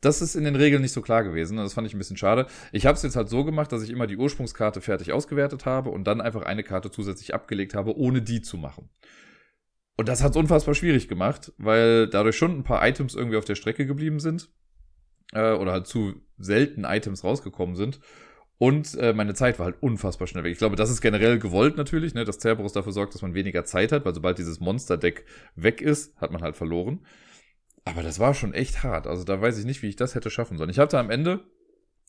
Das 0.00 0.20
ist 0.20 0.34
in 0.36 0.44
den 0.44 0.54
Regeln 0.54 0.82
nicht 0.82 0.92
so 0.92 1.00
klar 1.00 1.24
gewesen. 1.24 1.56
Das 1.56 1.72
fand 1.72 1.86
ich 1.86 1.94
ein 1.94 1.98
bisschen 1.98 2.18
schade. 2.18 2.46
Ich 2.72 2.84
habe 2.86 2.94
es 2.94 3.02
jetzt 3.02 3.16
halt 3.16 3.30
so 3.30 3.42
gemacht, 3.42 3.72
dass 3.72 3.82
ich 3.82 3.90
immer 3.90 4.06
die 4.06 4.18
Ursprungskarte 4.18 4.80
fertig 4.82 5.12
ausgewertet 5.12 5.64
habe 5.64 5.90
und 5.90 6.04
dann 6.04 6.20
einfach 6.20 6.42
eine 6.42 6.62
Karte 6.62 6.90
zusätzlich 6.90 7.34
abgelegt 7.34 7.74
habe, 7.74 7.96
ohne 7.96 8.20
die 8.20 8.42
zu 8.42 8.58
machen. 8.58 8.90
Und 9.96 10.08
das 10.08 10.22
hat 10.22 10.32
es 10.32 10.36
unfassbar 10.36 10.74
schwierig 10.74 11.08
gemacht, 11.08 11.52
weil 11.56 12.08
dadurch 12.08 12.36
schon 12.36 12.58
ein 12.58 12.64
paar 12.64 12.86
Items 12.86 13.14
irgendwie 13.14 13.36
auf 13.36 13.44
der 13.44 13.54
Strecke 13.54 13.86
geblieben 13.86 14.18
sind. 14.18 14.48
Äh, 15.32 15.52
oder 15.52 15.72
halt 15.72 15.86
zu 15.86 16.14
selten 16.38 16.84
Items 16.84 17.24
rausgekommen 17.24 17.76
sind. 17.76 18.00
Und 18.58 18.94
äh, 18.96 19.12
meine 19.12 19.34
Zeit 19.34 19.58
war 19.58 19.66
halt 19.66 19.82
unfassbar 19.82 20.28
schnell 20.28 20.44
weg. 20.44 20.52
Ich 20.52 20.58
glaube, 20.58 20.76
das 20.76 20.90
ist 20.90 21.00
generell 21.00 21.38
gewollt 21.38 21.76
natürlich, 21.76 22.14
ne, 22.14 22.24
dass 22.24 22.38
Cerberus 22.38 22.72
dafür 22.72 22.92
sorgt, 22.92 23.14
dass 23.14 23.22
man 23.22 23.34
weniger 23.34 23.64
Zeit 23.64 23.90
hat, 23.90 24.04
weil 24.04 24.14
sobald 24.14 24.38
dieses 24.38 24.60
Monster-Deck 24.60 25.24
weg 25.56 25.80
ist, 25.80 26.16
hat 26.20 26.30
man 26.30 26.42
halt 26.42 26.56
verloren. 26.56 27.04
Aber 27.84 28.02
das 28.02 28.20
war 28.20 28.32
schon 28.32 28.54
echt 28.54 28.82
hart. 28.82 29.06
Also 29.06 29.24
da 29.24 29.40
weiß 29.40 29.58
ich 29.58 29.64
nicht, 29.64 29.82
wie 29.82 29.88
ich 29.88 29.96
das 29.96 30.14
hätte 30.14 30.30
schaffen 30.30 30.56
sollen. 30.56 30.70
Ich 30.70 30.78
hatte 30.78 30.98
am 30.98 31.10
Ende, 31.10 31.40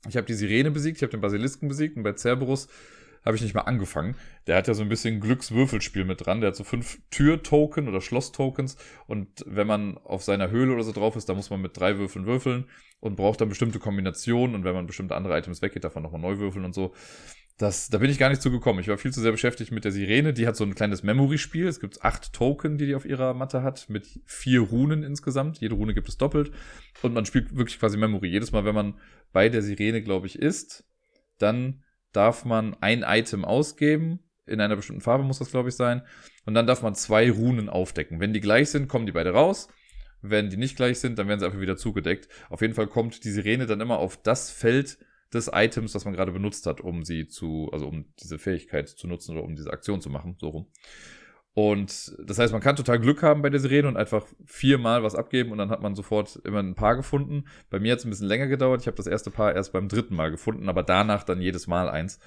ich 0.07 0.17
habe 0.17 0.27
die 0.27 0.35
Sirene 0.35 0.71
besiegt, 0.71 0.97
ich 0.97 1.03
habe 1.03 1.11
den 1.11 1.21
Basilisken 1.21 1.67
besiegt 1.67 1.97
und 1.97 2.03
bei 2.03 2.13
Cerberus 2.13 2.67
habe 3.25 3.35
ich 3.35 3.41
nicht 3.41 3.55
mal 3.55 3.61
angefangen. 3.61 4.15
Der 4.45 4.55
hat 4.55 4.67
ja 4.67 4.75
so 4.75 4.83
ein 4.83 4.89
bisschen 4.89 5.19
Glückswürfelspiel 5.19 6.05
mit 6.05 6.25
dran. 6.25 6.41
Der 6.41 6.49
hat 6.49 6.55
so 6.55 6.63
fünf 6.63 7.01
Tür-Token 7.09 7.87
oder 7.87 7.99
Schloss-Tokens. 7.99 8.77
Und 9.07 9.43
wenn 9.47 9.65
man 9.65 9.97
auf 9.97 10.23
seiner 10.23 10.51
Höhle 10.51 10.73
oder 10.73 10.83
so 10.83 10.91
drauf 10.91 11.15
ist, 11.15 11.27
da 11.27 11.33
muss 11.33 11.49
man 11.49 11.61
mit 11.61 11.75
drei 11.75 11.97
Würfeln 11.97 12.27
würfeln 12.27 12.65
und 12.99 13.15
braucht 13.15 13.41
dann 13.41 13.49
bestimmte 13.49 13.79
Kombinationen. 13.79 14.55
Und 14.55 14.63
wenn 14.63 14.75
man 14.75 14.85
bestimmte 14.85 15.15
andere 15.15 15.37
Items 15.37 15.63
weggeht, 15.63 15.83
man 15.83 16.03
nochmal 16.03 16.21
neu 16.21 16.37
würfeln 16.37 16.65
und 16.65 16.75
so. 16.75 16.93
Das, 17.57 17.87
da 17.89 17.99
bin 17.99 18.11
ich 18.11 18.19
gar 18.19 18.29
nicht 18.29 18.41
zugekommen. 18.41 18.81
Ich 18.81 18.89
war 18.89 18.97
viel 18.97 19.13
zu 19.13 19.21
sehr 19.21 19.31
beschäftigt 19.31 19.71
mit 19.71 19.85
der 19.85 19.91
Sirene. 19.93 20.33
Die 20.33 20.45
hat 20.45 20.57
so 20.57 20.65
ein 20.65 20.75
kleines 20.75 21.03
Memory-Spiel. 21.03 21.67
Es 21.67 21.79
gibt 21.79 22.03
acht 22.03 22.33
Token, 22.33 22.77
die 22.77 22.85
die 22.85 22.95
auf 22.95 23.05
ihrer 23.05 23.33
Matte 23.33 23.63
hat, 23.63 23.89
mit 23.89 24.19
vier 24.25 24.59
Runen 24.59 25.03
insgesamt. 25.03 25.59
Jede 25.59 25.73
Rune 25.73 25.93
gibt 25.93 26.09
es 26.09 26.17
doppelt. 26.17 26.51
Und 27.01 27.13
man 27.13 27.25
spielt 27.25 27.55
wirklich 27.55 27.79
quasi 27.79 27.97
Memory. 27.97 28.27
Jedes 28.27 28.51
Mal, 28.51 28.65
wenn 28.65 28.75
man 28.75 28.99
bei 29.31 29.47
der 29.47 29.61
Sirene, 29.61 30.03
glaube 30.03 30.27
ich, 30.27 30.37
ist, 30.37 30.85
dann 31.37 31.81
darf 32.15 32.45
man 32.45 32.75
ein 32.81 33.03
Item 33.03 33.45
ausgeben. 33.45 34.19
In 34.45 34.61
einer 34.61 34.75
bestimmten 34.75 35.01
Farbe 35.01 35.23
muss 35.23 35.39
das, 35.39 35.51
glaube 35.51 35.69
ich, 35.69 35.75
sein. 35.75 36.03
Und 36.45 36.53
dann 36.53 36.67
darf 36.67 36.81
man 36.81 36.95
zwei 36.95 37.31
Runen 37.31 37.69
aufdecken. 37.69 38.19
Wenn 38.19 38.33
die 38.33 38.41
gleich 38.41 38.69
sind, 38.69 38.87
kommen 38.87 39.05
die 39.05 39.11
beide 39.11 39.31
raus. 39.31 39.67
Wenn 40.21 40.49
die 40.49 40.57
nicht 40.57 40.75
gleich 40.75 40.99
sind, 40.99 41.19
dann 41.19 41.27
werden 41.27 41.39
sie 41.39 41.45
einfach 41.45 41.59
wieder 41.59 41.77
zugedeckt. 41.77 42.27
Auf 42.49 42.61
jeden 42.61 42.73
Fall 42.73 42.87
kommt 42.87 43.23
die 43.23 43.31
Sirene 43.31 43.65
dann 43.65 43.81
immer 43.81 43.97
auf 43.97 44.17
das 44.21 44.51
Feld 44.51 44.97
des 45.33 45.49
Items, 45.53 45.91
das 45.91 46.05
man 46.05 46.13
gerade 46.13 46.31
benutzt 46.31 46.65
hat, 46.65 46.81
um 46.81 47.03
sie 47.03 47.27
zu, 47.27 47.69
also 47.71 47.87
um 47.87 48.05
diese 48.19 48.39
Fähigkeit 48.39 48.87
zu 48.87 49.07
nutzen 49.07 49.35
oder 49.35 49.43
um 49.43 49.55
diese 49.55 49.71
Aktion 49.71 50.01
zu 50.01 50.09
machen, 50.09 50.35
so 50.39 50.49
rum. 50.49 50.67
Und 51.55 52.13
das 52.21 52.37
heißt, 52.37 52.51
man 52.51 52.61
kann 52.61 52.75
total 52.75 52.99
Glück 52.99 53.23
haben 53.23 53.41
bei 53.41 53.49
der 53.49 53.61
Sirene 53.61 53.87
und 53.87 53.95
einfach 53.95 54.25
viermal 54.45 55.03
was 55.03 55.15
abgeben 55.15 55.53
und 55.53 55.57
dann 55.57 55.69
hat 55.69 55.81
man 55.81 55.95
sofort 55.95 56.35
immer 56.43 56.59
ein 56.59 56.75
Paar 56.75 56.97
gefunden. 56.97 57.45
Bei 57.69 57.79
mir 57.79 57.93
hat 57.93 57.99
es 57.99 58.05
ein 58.05 58.09
bisschen 58.09 58.27
länger 58.27 58.47
gedauert. 58.47 58.81
Ich 58.81 58.87
habe 58.87 58.97
das 58.97 59.07
erste 59.07 59.31
Paar 59.31 59.55
erst 59.55 59.71
beim 59.71 59.87
dritten 59.87 60.17
Mal 60.17 60.31
gefunden, 60.31 60.67
aber 60.67 60.83
danach 60.83 61.23
dann 61.23 61.39
jedes 61.39 61.65
Mal 61.65 61.89
eins. 61.89 62.19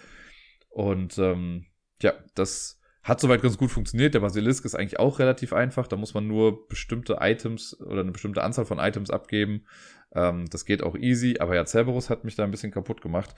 Und 0.71 1.19
ähm, 1.19 1.67
ja, 2.01 2.15
das 2.35 2.81
hat 3.03 3.21
soweit 3.21 3.43
ganz 3.43 3.59
gut 3.59 3.71
funktioniert. 3.71 4.15
Der 4.15 4.21
Basilisk 4.21 4.65
ist 4.65 4.75
eigentlich 4.75 4.99
auch 4.99 5.19
relativ 5.19 5.53
einfach. 5.53 5.87
Da 5.89 5.97
muss 5.97 6.15
man 6.15 6.27
nur 6.27 6.67
bestimmte 6.67 7.19
Items 7.21 7.79
oder 7.81 8.01
eine 8.01 8.13
bestimmte 8.13 8.43
Anzahl 8.43 8.65
von 8.65 8.79
Items 8.79 9.11
abgeben. 9.11 9.67
Ähm, 10.15 10.47
das 10.49 10.65
geht 10.65 10.83
auch 10.83 10.97
easy. 10.97 11.37
Aber 11.39 11.55
ja, 11.55 11.67
Cerberus 11.67 12.09
hat 12.09 12.25
mich 12.25 12.35
da 12.35 12.45
ein 12.45 12.51
bisschen 12.51 12.73
kaputt 12.73 13.03
gemacht. 13.03 13.35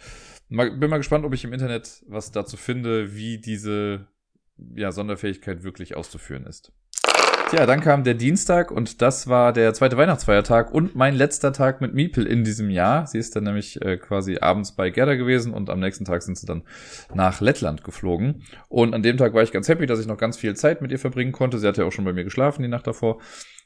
Mal, 0.48 0.70
bin 0.70 0.88
mal 0.88 0.98
gespannt, 0.98 1.24
ob 1.24 1.34
ich 1.34 1.42
im 1.42 1.52
Internet 1.52 2.04
was 2.06 2.30
dazu 2.30 2.56
finde, 2.56 3.16
wie 3.16 3.38
diese 3.38 4.06
ja, 4.74 4.92
Sonderfähigkeit 4.92 5.62
wirklich 5.62 5.96
auszuführen 5.96 6.46
ist. 6.46 6.72
Tja, 7.50 7.66
dann 7.66 7.80
kam 7.80 8.04
der 8.04 8.14
Dienstag 8.14 8.70
und 8.70 9.02
das 9.02 9.26
war 9.26 9.52
der 9.52 9.74
zweite 9.74 9.96
Weihnachtsfeiertag 9.96 10.72
und 10.72 10.94
mein 10.94 11.16
letzter 11.16 11.52
Tag 11.52 11.80
mit 11.80 11.94
Miepel 11.94 12.24
in 12.24 12.44
diesem 12.44 12.70
Jahr. 12.70 13.08
Sie 13.08 13.18
ist 13.18 13.34
dann 13.34 13.42
nämlich 13.42 13.82
äh, 13.82 13.96
quasi 13.96 14.38
abends 14.40 14.76
bei 14.76 14.90
Gerda 14.90 15.16
gewesen 15.16 15.52
und 15.52 15.68
am 15.68 15.80
nächsten 15.80 16.04
Tag 16.04 16.22
sind 16.22 16.38
sie 16.38 16.46
dann 16.46 16.62
nach 17.12 17.40
Lettland 17.40 17.82
geflogen. 17.82 18.44
Und 18.68 18.94
an 18.94 19.02
dem 19.02 19.16
Tag 19.16 19.34
war 19.34 19.42
ich 19.42 19.50
ganz 19.50 19.68
happy, 19.68 19.86
dass 19.86 19.98
ich 19.98 20.06
noch 20.06 20.16
ganz 20.16 20.36
viel 20.36 20.54
Zeit 20.54 20.80
mit 20.80 20.92
ihr 20.92 21.00
verbringen 21.00 21.32
konnte. 21.32 21.58
Sie 21.58 21.66
hatte 21.66 21.80
ja 21.80 21.88
auch 21.88 21.92
schon 21.92 22.04
bei 22.04 22.12
mir 22.12 22.22
geschlafen 22.22 22.62
die 22.62 22.68
Nacht 22.68 22.86
davor. 22.86 23.20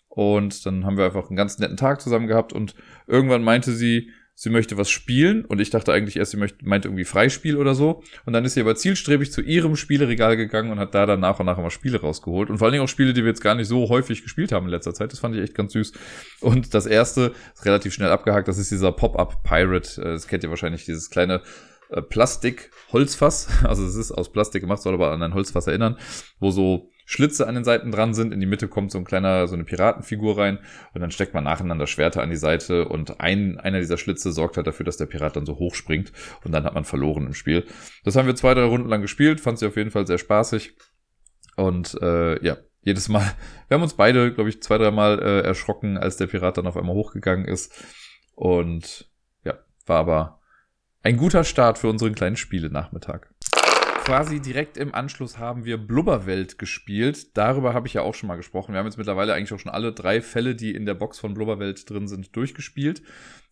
Und 0.08 0.64
dann 0.64 0.86
haben 0.86 0.96
wir 0.96 1.04
einfach 1.04 1.28
einen 1.28 1.36
ganz 1.36 1.58
netten 1.58 1.76
Tag 1.76 2.00
zusammen 2.00 2.26
gehabt 2.26 2.54
und 2.54 2.74
irgendwann 3.06 3.42
meinte 3.42 3.72
sie, 3.72 4.12
sie 4.34 4.50
möchte 4.50 4.76
was 4.76 4.90
spielen 4.90 5.44
und 5.44 5.60
ich 5.60 5.70
dachte 5.70 5.92
eigentlich 5.92 6.16
erst, 6.16 6.32
sie 6.32 6.36
möchte, 6.36 6.66
meint 6.66 6.84
irgendwie 6.84 7.04
Freispiel 7.04 7.56
oder 7.56 7.74
so. 7.74 8.02
Und 8.26 8.32
dann 8.32 8.44
ist 8.44 8.54
sie 8.54 8.60
aber 8.60 8.74
zielstrebig 8.74 9.30
zu 9.30 9.40
ihrem 9.40 9.76
Spieleregal 9.76 10.36
gegangen 10.36 10.72
und 10.72 10.80
hat 10.80 10.94
da 10.94 11.06
dann 11.06 11.20
nach 11.20 11.38
und 11.38 11.46
nach 11.46 11.58
immer 11.58 11.70
Spiele 11.70 12.00
rausgeholt. 12.00 12.50
Und 12.50 12.58
vor 12.58 12.66
allen 12.66 12.72
Dingen 12.72 12.84
auch 12.84 12.88
Spiele, 12.88 13.12
die 13.12 13.22
wir 13.22 13.28
jetzt 13.28 13.42
gar 13.42 13.54
nicht 13.54 13.68
so 13.68 13.88
häufig 13.88 14.22
gespielt 14.22 14.50
haben 14.50 14.66
in 14.66 14.72
letzter 14.72 14.92
Zeit. 14.92 15.12
Das 15.12 15.20
fand 15.20 15.36
ich 15.36 15.42
echt 15.42 15.54
ganz 15.54 15.72
süß. 15.72 15.92
Und 16.40 16.74
das 16.74 16.86
erste 16.86 17.32
ist 17.54 17.64
relativ 17.64 17.94
schnell 17.94 18.10
abgehakt. 18.10 18.48
Das 18.48 18.58
ist 18.58 18.70
dieser 18.70 18.92
Pop-Up 18.92 19.44
Pirate. 19.44 20.00
Äh, 20.00 20.04
das 20.12 20.26
kennt 20.26 20.42
ihr 20.42 20.50
wahrscheinlich, 20.50 20.84
dieses 20.84 21.10
kleine 21.10 21.42
äh, 21.90 22.02
Plastik-Holzfass. 22.02 23.48
Also 23.64 23.86
es 23.86 23.94
ist 23.94 24.10
aus 24.10 24.32
Plastik 24.32 24.62
gemacht, 24.62 24.82
soll 24.82 24.94
aber 24.94 25.12
an 25.12 25.22
ein 25.22 25.34
Holzfass 25.34 25.68
erinnern, 25.68 25.96
wo 26.40 26.50
so 26.50 26.90
Schlitze 27.04 27.46
an 27.46 27.54
den 27.54 27.64
Seiten 27.64 27.90
dran 27.90 28.14
sind. 28.14 28.32
In 28.32 28.40
die 28.40 28.46
Mitte 28.46 28.68
kommt 28.68 28.90
so 28.90 28.98
ein 28.98 29.04
kleiner, 29.04 29.46
so 29.46 29.54
eine 29.54 29.64
Piratenfigur 29.64 30.38
rein. 30.38 30.58
Und 30.94 31.00
dann 31.00 31.10
steckt 31.10 31.34
man 31.34 31.44
nacheinander 31.44 31.86
Schwerter 31.86 32.22
an 32.22 32.30
die 32.30 32.36
Seite. 32.36 32.88
Und 32.88 33.20
ein, 33.20 33.58
einer 33.58 33.80
dieser 33.80 33.98
Schlitze 33.98 34.32
sorgt 34.32 34.56
halt 34.56 34.66
dafür, 34.66 34.84
dass 34.84 34.96
der 34.96 35.06
Pirat 35.06 35.36
dann 35.36 35.46
so 35.46 35.58
hoch 35.58 35.74
springt 35.74 36.12
und 36.44 36.52
dann 36.52 36.64
hat 36.64 36.74
man 36.74 36.84
verloren 36.84 37.26
im 37.26 37.34
Spiel. 37.34 37.64
Das 38.04 38.16
haben 38.16 38.26
wir 38.26 38.36
zwei, 38.36 38.54
drei 38.54 38.64
Runden 38.64 38.88
lang 38.88 39.02
gespielt, 39.02 39.40
fand 39.40 39.58
sie 39.58 39.66
auf 39.66 39.76
jeden 39.76 39.90
Fall 39.90 40.06
sehr 40.06 40.18
spaßig. 40.18 40.76
Und 41.56 42.00
äh, 42.00 42.42
ja, 42.44 42.56
jedes 42.82 43.08
Mal, 43.08 43.24
wir 43.68 43.74
haben 43.74 43.82
uns 43.82 43.94
beide, 43.94 44.32
glaube 44.32 44.48
ich, 44.48 44.62
zwei, 44.62 44.78
dreimal 44.78 45.18
äh, 45.20 45.40
erschrocken, 45.40 45.98
als 45.98 46.16
der 46.16 46.26
Pirat 46.26 46.58
dann 46.58 46.66
auf 46.66 46.76
einmal 46.76 46.94
hochgegangen 46.94 47.46
ist. 47.46 47.72
Und 48.34 49.10
ja, 49.44 49.58
war 49.86 49.98
aber 49.98 50.40
ein 51.02 51.16
guter 51.16 51.44
Start 51.44 51.78
für 51.78 51.88
unseren 51.88 52.14
kleinen 52.14 52.36
Spiele-Nachmittag 52.36 53.33
quasi 54.04 54.38
direkt 54.38 54.76
im 54.76 54.94
Anschluss 54.94 55.38
haben 55.38 55.64
wir 55.64 55.78
Blubberwelt 55.78 56.58
gespielt. 56.58 57.38
Darüber 57.38 57.72
habe 57.72 57.86
ich 57.86 57.94
ja 57.94 58.02
auch 58.02 58.14
schon 58.14 58.26
mal 58.26 58.36
gesprochen. 58.36 58.74
Wir 58.74 58.78
haben 58.78 58.86
jetzt 58.86 58.98
mittlerweile 58.98 59.32
eigentlich 59.32 59.54
auch 59.54 59.58
schon 59.58 59.72
alle 59.72 59.94
drei 59.94 60.20
Fälle, 60.20 60.54
die 60.54 60.74
in 60.74 60.84
der 60.84 60.92
Box 60.92 61.18
von 61.18 61.32
Blubberwelt 61.32 61.88
drin 61.88 62.06
sind, 62.06 62.36
durchgespielt. 62.36 63.02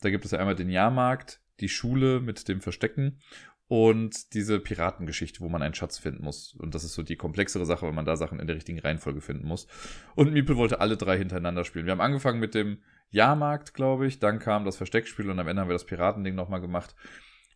Da 0.02 0.10
gibt 0.10 0.26
es 0.26 0.30
ja 0.30 0.38
einmal 0.38 0.54
den 0.54 0.68
Jahrmarkt, 0.68 1.40
die 1.60 1.70
Schule 1.70 2.20
mit 2.20 2.48
dem 2.48 2.60
Verstecken 2.60 3.18
und 3.66 4.34
diese 4.34 4.60
Piratengeschichte, 4.60 5.40
wo 5.40 5.48
man 5.48 5.62
einen 5.62 5.72
Schatz 5.72 5.96
finden 5.96 6.22
muss. 6.22 6.54
Und 6.58 6.74
das 6.74 6.84
ist 6.84 6.92
so 6.92 7.02
die 7.02 7.16
komplexere 7.16 7.64
Sache, 7.64 7.86
weil 7.86 7.94
man 7.94 8.04
da 8.04 8.16
Sachen 8.16 8.38
in 8.38 8.46
der 8.46 8.56
richtigen 8.56 8.78
Reihenfolge 8.78 9.22
finden 9.22 9.46
muss. 9.46 9.66
Und 10.14 10.34
Miepel 10.34 10.58
wollte 10.58 10.80
alle 10.80 10.98
drei 10.98 11.16
hintereinander 11.16 11.64
spielen. 11.64 11.86
Wir 11.86 11.92
haben 11.92 12.02
angefangen 12.02 12.40
mit 12.40 12.54
dem 12.54 12.82
Jahrmarkt, 13.08 13.72
glaube 13.72 14.06
ich. 14.06 14.18
Dann 14.18 14.38
kam 14.38 14.66
das 14.66 14.76
Versteckspiel 14.76 15.30
und 15.30 15.40
am 15.40 15.48
Ende 15.48 15.62
haben 15.62 15.68
wir 15.70 15.74
das 15.74 15.86
Piratending 15.86 16.34
nochmal 16.34 16.60
gemacht. 16.60 16.94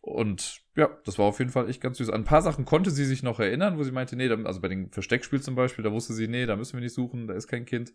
Und 0.07 0.61
ja, 0.77 0.89
das 1.03 1.19
war 1.19 1.25
auf 1.25 1.39
jeden 1.39 1.51
Fall 1.51 1.69
echt 1.69 1.81
ganz 1.81 1.97
süß. 1.97 2.09
An 2.09 2.21
ein 2.21 2.23
paar 2.23 2.41
Sachen 2.41 2.63
konnte 2.63 2.91
sie 2.91 3.03
sich 3.03 3.23
noch 3.23 3.41
erinnern, 3.41 3.77
wo 3.77 3.83
sie 3.83 3.91
meinte, 3.91 4.15
nee, 4.15 4.29
also 4.29 4.61
bei 4.61 4.69
dem 4.69 4.89
Versteckspiel 4.89 5.41
zum 5.41 5.55
Beispiel, 5.55 5.83
da 5.83 5.91
wusste 5.91 6.13
sie, 6.13 6.29
nee, 6.29 6.45
da 6.45 6.55
müssen 6.55 6.77
wir 6.77 6.81
nicht 6.81 6.93
suchen, 6.93 7.27
da 7.27 7.33
ist 7.33 7.47
kein 7.47 7.65
Kind. 7.65 7.91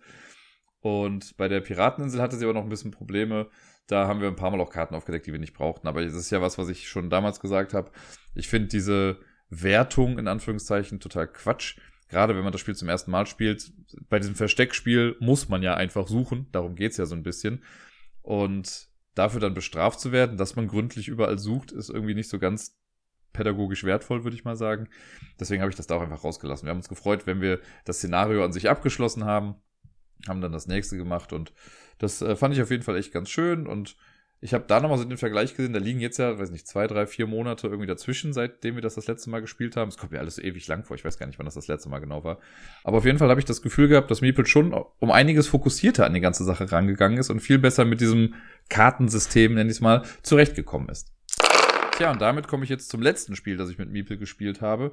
Und 0.81 1.39
bei 1.39 1.49
der 1.49 1.63
Pirateninsel 1.63 2.21
hatte 2.21 2.37
sie 2.37 2.45
aber 2.45 2.53
noch 2.53 2.65
ein 2.65 2.69
bisschen 2.69 2.91
Probleme. 2.91 3.49
Da 3.87 4.07
haben 4.07 4.21
wir 4.21 4.29
ein 4.29 4.37
paar 4.37 4.51
Mal 4.51 4.61
auch 4.61 4.71
Karten 4.71 4.95
aufgedeckt, 4.95 5.27
die 5.27 5.33
wir 5.33 5.39
nicht 5.39 5.55
brauchten. 5.55 5.89
Aber 5.89 6.05
das 6.05 6.13
ist 6.13 6.31
ja 6.31 6.43
was, 6.43 6.59
was 6.59 6.69
ich 6.69 6.87
schon 6.87 7.09
damals 7.09 7.41
gesagt 7.41 7.73
habe. 7.73 7.91
Ich 8.35 8.49
finde 8.49 8.69
diese 8.69 9.19
Wertung 9.49 10.19
in 10.19 10.29
Anführungszeichen 10.29 11.01
total 11.01 11.29
Quatsch. 11.29 11.79
Gerade 12.11 12.37
wenn 12.37 12.45
man 12.45 12.53
das 12.53 12.61
Spiel 12.61 12.77
zum 12.77 12.91
ersten 12.91 13.11
Mal 13.11 13.25
spielt. 13.25 13.73
Bei 14.11 14.19
diesem 14.19 14.35
Versteckspiel 14.35 15.17
muss 15.19 15.49
man 15.49 15.63
ja 15.63 15.75
einfach 15.77 16.09
suchen. 16.09 16.49
Darum 16.53 16.75
geht's 16.75 16.99
ja 16.99 17.07
so 17.07 17.15
ein 17.15 17.23
bisschen. 17.23 17.65
Und 18.21 18.92
dafür 19.15 19.41
dann 19.41 19.55
bestraft 19.55 20.01
zu 20.01 20.13
werden, 20.13 20.37
dass 20.37 20.57
man 20.57 20.69
gründlich 20.69 21.09
überall 21.09 21.39
sucht, 21.39 21.73
ist 21.73 21.91
irgendwie 21.91 22.15
nicht 22.15 22.29
so 22.29 22.39
ganz 22.39 22.79
pädagogisch 23.33 23.85
wertvoll, 23.85 24.25
würde 24.25 24.37
ich 24.37 24.45
mal 24.45 24.57
sagen. 24.57 24.89
Deswegen 25.41 25.63
habe 25.63 25.71
ich 25.71 25.77
das 25.77 25.87
da 25.87 25.97
auch 25.97 26.03
einfach 26.03 26.25
rausgelassen. 26.25 26.67
Wir 26.67 26.71
haben 26.71 26.79
uns 26.79 26.89
gefreut, 26.89 27.27
wenn 27.27 27.41
wir 27.41 27.61
das 27.85 27.99
Szenario 27.99 28.45
an 28.45 28.53
sich 28.53 28.69
abgeschlossen 28.69 29.25
haben, 29.25 29.57
haben 30.29 30.41
dann 30.41 30.53
das 30.53 30.67
nächste 30.67 30.97
gemacht 30.97 31.33
und 31.33 31.53
das 31.99 32.23
äh, 32.23 32.37
fand 32.37 32.55
ich 32.55 32.63
auf 32.63 32.71
jeden 32.71 32.83
Fall 32.83 32.97
echt 32.97 33.13
ganz 33.13 33.31
schön 33.31 33.67
und 33.67 33.97
ich 34.45 34.55
habe 34.55 34.65
da 34.67 34.81
nochmal 34.81 34.99
so 34.99 35.05
den 35.05 35.19
Vergleich 35.19 35.55
gesehen, 35.55 35.73
da 35.73 35.79
liegen 35.79 36.01
jetzt 36.01 36.19
ja, 36.19 36.37
weiß 36.37 36.51
nicht, 36.51 36.67
zwei, 36.67 36.89
drei, 36.89 37.07
vier 37.07 37.29
Monate 37.29 37.69
irgendwie 37.69 37.87
dazwischen, 37.87 38.33
seitdem 38.33 38.75
wir 38.75 38.83
das 38.83 38.97
das 38.97 39.07
letzte 39.07 39.31
Mal 39.31 39.41
gespielt 39.41 39.77
haben. 39.77 39.89
Es 39.89 39.97
kommt 39.97 40.11
mir 40.11 40.19
alles 40.19 40.35
so 40.35 40.43
ewig 40.43 40.67
lang 40.67 40.83
vor, 40.83 40.97
ich 40.97 41.05
weiß 41.05 41.17
gar 41.17 41.27
nicht, 41.27 41.39
wann 41.39 41.47
das 41.47 41.55
das 41.55 41.69
letzte 41.69 41.89
Mal 41.89 42.01
genau 42.01 42.25
war. 42.25 42.41
Aber 42.83 42.99
auf 42.99 43.05
jeden 43.05 43.19
Fall 43.19 43.31
habe 43.31 43.39
ich 43.39 43.45
das 43.45 43.63
Gefühl 43.63 43.87
gehabt, 43.87 44.11
dass 44.11 44.21
Meeple 44.21 44.45
schon 44.45 44.75
um 44.99 45.13
einiges 45.13 45.47
fokussierter 45.47 46.05
an 46.05 46.15
die 46.15 46.21
ganze 46.21 46.43
Sache 46.43 46.73
rangegangen 46.73 47.19
ist 47.19 47.31
und 47.31 47.39
viel 47.39 47.61
besser 47.61 47.85
mit 47.85 48.01
diesem 48.01 48.35
Kartensystem, 48.69 49.55
nenne 49.55 49.71
ich 49.71 49.77
es 49.77 49.81
mal, 49.81 50.03
zurechtgekommen 50.23 50.89
ist. 50.89 51.13
Tja, 51.93 52.11
und 52.11 52.21
damit 52.21 52.49
komme 52.49 52.65
ich 52.65 52.71
jetzt 52.71 52.91
zum 52.91 53.01
letzten 53.01 53.37
Spiel, 53.37 53.57
das 53.57 53.71
ich 53.71 53.79
mit 53.79 53.93
Meeple 53.93 54.19
gespielt 54.19 54.61
habe. 54.61 54.91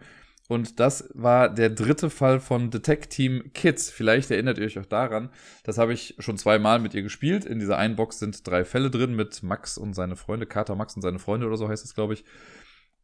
Und 0.49 0.79
das 0.79 1.07
war 1.13 1.47
der 1.47 1.69
dritte 1.69 2.09
Fall 2.09 2.39
von 2.39 2.71
Detect 2.71 3.11
Team 3.11 3.51
Kids. 3.53 3.91
Vielleicht 3.91 4.31
erinnert 4.31 4.57
ihr 4.57 4.65
euch 4.65 4.79
auch 4.79 4.85
daran. 4.87 5.29
Das 5.63 5.77
habe 5.77 5.93
ich 5.93 6.15
schon 6.17 6.39
zweimal 6.39 6.79
mit 6.79 6.95
ihr 6.95 7.03
gespielt. 7.03 7.45
In 7.45 7.59
dieser 7.59 7.77
einen 7.77 7.95
Box 7.95 8.17
sind 8.17 8.47
drei 8.47 8.65
Fälle 8.65 8.89
drin 8.89 9.15
mit 9.15 9.43
Max 9.43 9.77
und 9.77 9.93
seine 9.93 10.15
Freunde. 10.15 10.47
Kater 10.47 10.75
Max 10.75 10.95
und 10.95 11.03
seine 11.03 11.19
Freunde 11.19 11.45
oder 11.45 11.55
so 11.55 11.69
heißt 11.69 11.85
es, 11.85 11.93
glaube 11.93 12.15
ich. 12.15 12.25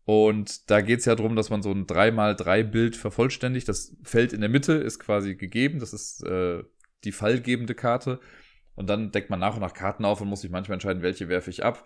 Und 0.05 0.71
da 0.71 0.81
geht 0.81 1.01
es 1.01 1.05
ja 1.05 1.13
darum, 1.13 1.35
dass 1.35 1.51
man 1.51 1.61
so 1.61 1.71
ein 1.71 1.85
3x3-Bild 1.85 2.95
vervollständigt. 2.95 3.69
Das 3.69 3.95
Feld 4.01 4.33
in 4.33 4.41
der 4.41 4.49
Mitte 4.49 4.73
ist 4.73 4.97
quasi 4.97 5.35
gegeben. 5.35 5.77
Das 5.77 5.93
ist 5.93 6.23
äh, 6.23 6.63
die 7.03 7.11
fallgebende 7.11 7.75
Karte. 7.75 8.19
Und 8.73 8.89
dann 8.89 9.11
deckt 9.11 9.29
man 9.29 9.39
nach 9.39 9.53
und 9.53 9.61
nach 9.61 9.75
Karten 9.75 10.03
auf 10.03 10.19
und 10.19 10.29
muss 10.29 10.41
sich 10.41 10.49
manchmal 10.49 10.77
entscheiden, 10.77 11.03
welche 11.03 11.29
werfe 11.29 11.51
ich 11.51 11.63
ab, 11.63 11.85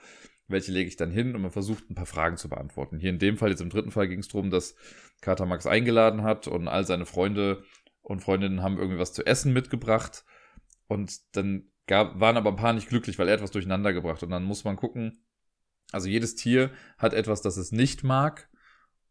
welche 0.49 0.71
lege 0.71 0.87
ich 0.87 0.95
dann 0.95 1.11
hin 1.11 1.35
und 1.35 1.41
man 1.41 1.51
versucht 1.51 1.89
ein 1.89 1.95
paar 1.95 2.05
Fragen 2.05 2.37
zu 2.37 2.49
beantworten. 2.49 2.99
Hier 2.99 3.09
in 3.09 3.19
dem 3.19 3.37
Fall, 3.37 3.49
jetzt 3.49 3.61
im 3.61 3.69
dritten 3.69 3.91
Fall 3.91 4.07
ging 4.07 4.19
es 4.19 4.27
darum, 4.27 4.49
dass 4.49 4.75
Kater 5.21 5.45
Max 5.45 5.65
eingeladen 5.65 6.23
hat 6.23 6.47
und 6.47 6.67
all 6.67 6.85
seine 6.85 7.05
Freunde 7.05 7.63
und 8.01 8.21
Freundinnen 8.21 8.63
haben 8.63 8.77
irgendwie 8.77 8.99
was 8.99 9.13
zu 9.13 9.25
essen 9.25 9.53
mitgebracht. 9.53 10.25
Und 10.87 11.35
dann 11.35 11.69
gab, 11.87 12.19
waren 12.19 12.37
aber 12.37 12.49
ein 12.49 12.55
paar 12.55 12.73
nicht 12.73 12.89
glücklich, 12.89 13.19
weil 13.19 13.27
er 13.27 13.35
etwas 13.35 13.51
durcheinander 13.51 13.93
gebracht. 13.93 14.23
Und 14.23 14.31
dann 14.31 14.43
muss 14.43 14.63
man 14.63 14.75
gucken, 14.75 15.23
also 15.91 16.07
jedes 16.07 16.35
Tier 16.35 16.71
hat 16.97 17.13
etwas, 17.13 17.41
das 17.41 17.57
es 17.57 17.71
nicht 17.71 18.03
mag 18.03 18.49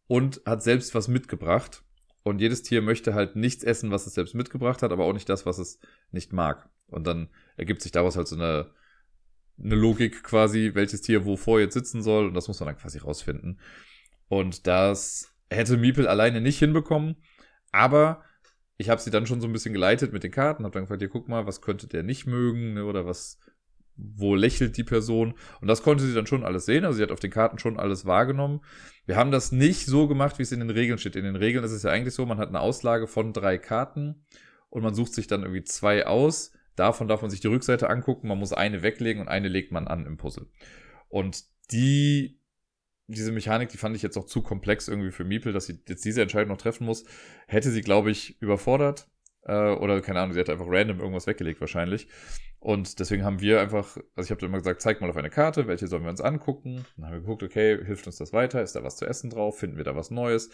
und 0.07 0.41
hat 0.45 0.63
selbst 0.63 0.95
was 0.95 1.07
mitgebracht. 1.07 1.83
Und 2.23 2.41
jedes 2.41 2.63
Tier 2.63 2.81
möchte 2.81 3.13
halt 3.13 3.35
nichts 3.35 3.63
essen, 3.63 3.91
was 3.91 4.05
es 4.05 4.13
selbst 4.13 4.35
mitgebracht 4.35 4.83
hat, 4.83 4.91
aber 4.91 5.05
auch 5.05 5.13
nicht 5.13 5.29
das, 5.29 5.45
was 5.45 5.57
es 5.57 5.79
nicht 6.11 6.33
mag. 6.33 6.69
Und 6.87 7.07
dann 7.07 7.29
ergibt 7.55 7.81
sich 7.81 7.91
daraus 7.91 8.17
halt 8.17 8.27
so 8.27 8.35
eine, 8.35 8.71
eine 9.63 9.75
Logik 9.75 10.23
quasi, 10.23 10.71
welches 10.73 11.01
Tier 11.01 11.25
wovor 11.25 11.59
jetzt 11.59 11.73
sitzen 11.73 12.01
soll. 12.01 12.27
Und 12.27 12.33
das 12.33 12.47
muss 12.47 12.59
man 12.59 12.67
dann 12.67 12.77
quasi 12.77 12.99
rausfinden. 12.99 13.59
Und 14.27 14.67
das 14.67 15.33
hätte 15.49 15.77
Miepel 15.77 16.07
alleine 16.07 16.41
nicht 16.41 16.59
hinbekommen. 16.59 17.17
Aber 17.71 18.23
ich 18.77 18.89
habe 18.89 19.01
sie 19.01 19.11
dann 19.11 19.27
schon 19.27 19.41
so 19.41 19.47
ein 19.47 19.53
bisschen 19.53 19.73
geleitet 19.73 20.13
mit 20.13 20.23
den 20.23 20.31
Karten, 20.31 20.63
habe 20.63 20.73
dann 20.73 20.83
gefragt, 20.83 21.01
hier 21.01 21.09
guck 21.09 21.27
mal, 21.27 21.45
was 21.45 21.61
könnte 21.61 21.87
der 21.87 22.03
nicht 22.03 22.25
mögen 22.25 22.75
ne, 22.75 22.85
oder 22.85 23.05
was, 23.05 23.37
wo 23.97 24.35
lächelt 24.35 24.77
die 24.77 24.85
Person. 24.85 25.33
Und 25.59 25.67
das 25.67 25.83
konnte 25.83 26.05
sie 26.05 26.13
dann 26.13 26.27
schon 26.27 26.45
alles 26.45 26.65
sehen. 26.65 26.85
Also 26.85 26.97
sie 26.97 27.03
hat 27.03 27.11
auf 27.11 27.19
den 27.19 27.31
Karten 27.31 27.59
schon 27.59 27.77
alles 27.77 28.05
wahrgenommen. 28.05 28.61
Wir 29.05 29.17
haben 29.17 29.31
das 29.31 29.51
nicht 29.51 29.85
so 29.85 30.07
gemacht, 30.07 30.39
wie 30.39 30.43
es 30.43 30.53
in 30.53 30.61
den 30.61 30.69
Regeln 30.69 30.97
steht. 30.97 31.17
In 31.17 31.25
den 31.25 31.35
Regeln 31.35 31.63
ist 31.65 31.71
es 31.71 31.83
ja 31.83 31.91
eigentlich 31.91 32.13
so, 32.13 32.25
man 32.25 32.37
hat 32.37 32.49
eine 32.49 32.61
Auslage 32.61 33.07
von 33.07 33.33
drei 33.33 33.57
Karten 33.57 34.23
und 34.69 34.83
man 34.83 34.93
sucht 34.93 35.13
sich 35.13 35.27
dann 35.27 35.41
irgendwie 35.41 35.63
zwei 35.63 36.07
aus. 36.07 36.53
Davon 36.79 37.09
darf 37.09 37.21
man 37.21 37.29
sich 37.29 37.41
die 37.41 37.47
Rückseite 37.47 37.89
angucken. 37.89 38.29
Man 38.29 38.39
muss 38.39 38.53
eine 38.53 38.81
weglegen 38.81 39.21
und 39.21 39.27
eine 39.27 39.49
legt 39.49 39.71
man 39.71 39.87
an 39.87 40.05
im 40.05 40.15
Puzzle. 40.15 40.47
Und 41.09 41.43
die 41.71 42.39
diese 43.07 43.31
Mechanik, 43.31 43.69
die 43.69 43.77
fand 43.77 43.95
ich 43.95 44.03
jetzt 44.03 44.17
auch 44.17 44.25
zu 44.25 44.43
komplex 44.43 44.87
irgendwie 44.87 45.11
für 45.11 45.23
Miepel, 45.23 45.51
dass 45.51 45.65
sie 45.65 45.81
jetzt 45.87 46.05
diese 46.05 46.21
Entscheidung 46.21 46.49
noch 46.49 46.61
treffen 46.61 46.85
muss. 46.85 47.05
Hätte 47.47 47.71
sie, 47.71 47.81
glaube 47.81 48.11
ich, 48.11 48.39
überfordert. 48.39 49.09
Äh, 49.43 49.71
oder 49.71 49.99
keine 50.01 50.19
Ahnung, 50.19 50.33
sie 50.33 50.39
hätte 50.39 50.51
einfach 50.51 50.67
random 50.69 50.99
irgendwas 50.99 51.25
weggelegt 51.25 51.59
wahrscheinlich. 51.59 52.07
Und 52.59 52.99
deswegen 52.99 53.23
haben 53.23 53.41
wir 53.41 53.61
einfach, 53.61 53.97
also 54.15 54.27
ich 54.27 54.31
habe 54.31 54.45
immer 54.45 54.59
gesagt, 54.59 54.81
zeig 54.81 55.01
mal 55.01 55.09
auf 55.09 55.17
eine 55.17 55.29
Karte, 55.29 55.67
welche 55.67 55.87
sollen 55.87 56.03
wir 56.03 56.11
uns 56.11 56.21
angucken. 56.21 56.85
Dann 56.95 57.05
haben 57.07 57.13
wir 57.13 57.21
geguckt, 57.21 57.41
okay, 57.41 57.83
hilft 57.83 58.05
uns 58.05 58.17
das 58.17 58.31
weiter? 58.31 58.61
Ist 58.61 58.75
da 58.75 58.83
was 58.83 58.97
zu 58.97 59.05
essen 59.05 59.29
drauf? 59.29 59.57
Finden 59.57 59.77
wir 59.77 59.83
da 59.83 59.95
was 59.95 60.11
Neues? 60.11 60.51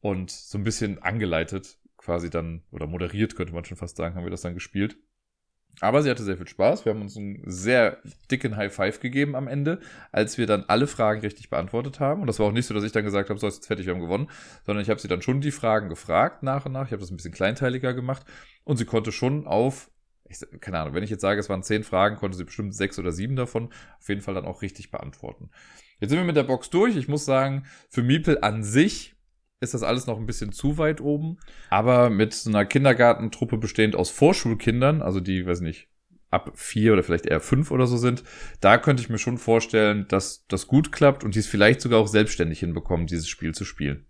Und 0.00 0.30
so 0.30 0.56
ein 0.56 0.64
bisschen 0.64 1.02
angeleitet 1.02 1.78
quasi 1.98 2.30
dann, 2.30 2.62
oder 2.70 2.86
moderiert 2.86 3.36
könnte 3.36 3.52
man 3.52 3.64
schon 3.64 3.76
fast 3.76 3.96
sagen, 3.96 4.14
haben 4.14 4.24
wir 4.24 4.30
das 4.30 4.40
dann 4.40 4.54
gespielt. 4.54 4.96
Aber 5.80 6.02
sie 6.02 6.10
hatte 6.10 6.24
sehr 6.24 6.36
viel 6.36 6.48
Spaß. 6.48 6.84
Wir 6.84 6.92
haben 6.92 7.02
uns 7.02 7.16
einen 7.16 7.42
sehr 7.46 7.98
dicken 8.30 8.56
High 8.56 8.74
Five 8.74 9.00
gegeben 9.00 9.36
am 9.36 9.46
Ende, 9.46 9.80
als 10.10 10.36
wir 10.36 10.46
dann 10.46 10.64
alle 10.66 10.88
Fragen 10.88 11.20
richtig 11.20 11.50
beantwortet 11.50 12.00
haben. 12.00 12.20
Und 12.20 12.26
das 12.26 12.40
war 12.40 12.46
auch 12.46 12.52
nicht 12.52 12.66
so, 12.66 12.74
dass 12.74 12.82
ich 12.82 12.92
dann 12.92 13.04
gesagt 13.04 13.30
habe, 13.30 13.38
so 13.38 13.46
ist 13.46 13.56
jetzt 13.56 13.66
fertig, 13.68 13.86
wir 13.86 13.94
haben 13.94 14.00
gewonnen, 14.00 14.28
sondern 14.66 14.82
ich 14.82 14.90
habe 14.90 15.00
sie 15.00 15.08
dann 15.08 15.22
schon 15.22 15.40
die 15.40 15.52
Fragen 15.52 15.88
gefragt 15.88 16.42
nach 16.42 16.66
und 16.66 16.72
nach. 16.72 16.86
Ich 16.86 16.92
habe 16.92 17.00
das 17.00 17.10
ein 17.10 17.16
bisschen 17.16 17.32
kleinteiliger 17.32 17.94
gemacht 17.94 18.24
und 18.64 18.76
sie 18.76 18.86
konnte 18.86 19.12
schon 19.12 19.46
auf, 19.46 19.90
ich, 20.28 20.40
keine 20.60 20.80
Ahnung, 20.80 20.94
wenn 20.94 21.04
ich 21.04 21.10
jetzt 21.10 21.22
sage, 21.22 21.38
es 21.38 21.48
waren 21.48 21.62
zehn 21.62 21.84
Fragen, 21.84 22.16
konnte 22.16 22.36
sie 22.36 22.44
bestimmt 22.44 22.74
sechs 22.74 22.98
oder 22.98 23.12
sieben 23.12 23.36
davon 23.36 23.72
auf 24.00 24.08
jeden 24.08 24.20
Fall 24.20 24.34
dann 24.34 24.46
auch 24.46 24.62
richtig 24.62 24.90
beantworten. 24.90 25.50
Jetzt 26.00 26.10
sind 26.10 26.18
wir 26.18 26.26
mit 26.26 26.36
der 26.36 26.42
Box 26.42 26.70
durch. 26.70 26.96
Ich 26.96 27.08
muss 27.08 27.24
sagen, 27.24 27.64
für 27.88 28.02
Miepel 28.02 28.38
an 28.42 28.62
sich 28.64 29.14
ist 29.60 29.74
das 29.74 29.82
alles 29.82 30.06
noch 30.06 30.18
ein 30.18 30.26
bisschen 30.26 30.52
zu 30.52 30.78
weit 30.78 31.00
oben. 31.00 31.38
Aber 31.70 32.10
mit 32.10 32.32
so 32.32 32.50
einer 32.50 32.64
Kindergartentruppe 32.64 33.58
bestehend 33.58 33.96
aus 33.96 34.10
Vorschulkindern, 34.10 35.02
also 35.02 35.20
die, 35.20 35.46
weiß 35.46 35.60
nicht, 35.60 35.88
ab 36.30 36.52
vier 36.54 36.92
oder 36.92 37.02
vielleicht 37.02 37.26
eher 37.26 37.40
fünf 37.40 37.70
oder 37.70 37.86
so 37.86 37.96
sind, 37.96 38.22
da 38.60 38.78
könnte 38.78 39.02
ich 39.02 39.08
mir 39.08 39.18
schon 39.18 39.38
vorstellen, 39.38 40.06
dass 40.08 40.46
das 40.46 40.66
gut 40.66 40.92
klappt 40.92 41.24
und 41.24 41.34
die 41.34 41.38
es 41.40 41.46
vielleicht 41.46 41.80
sogar 41.80 42.00
auch 42.00 42.08
selbstständig 42.08 42.60
hinbekommen, 42.60 43.06
dieses 43.06 43.28
Spiel 43.28 43.54
zu 43.54 43.64
spielen. 43.64 44.06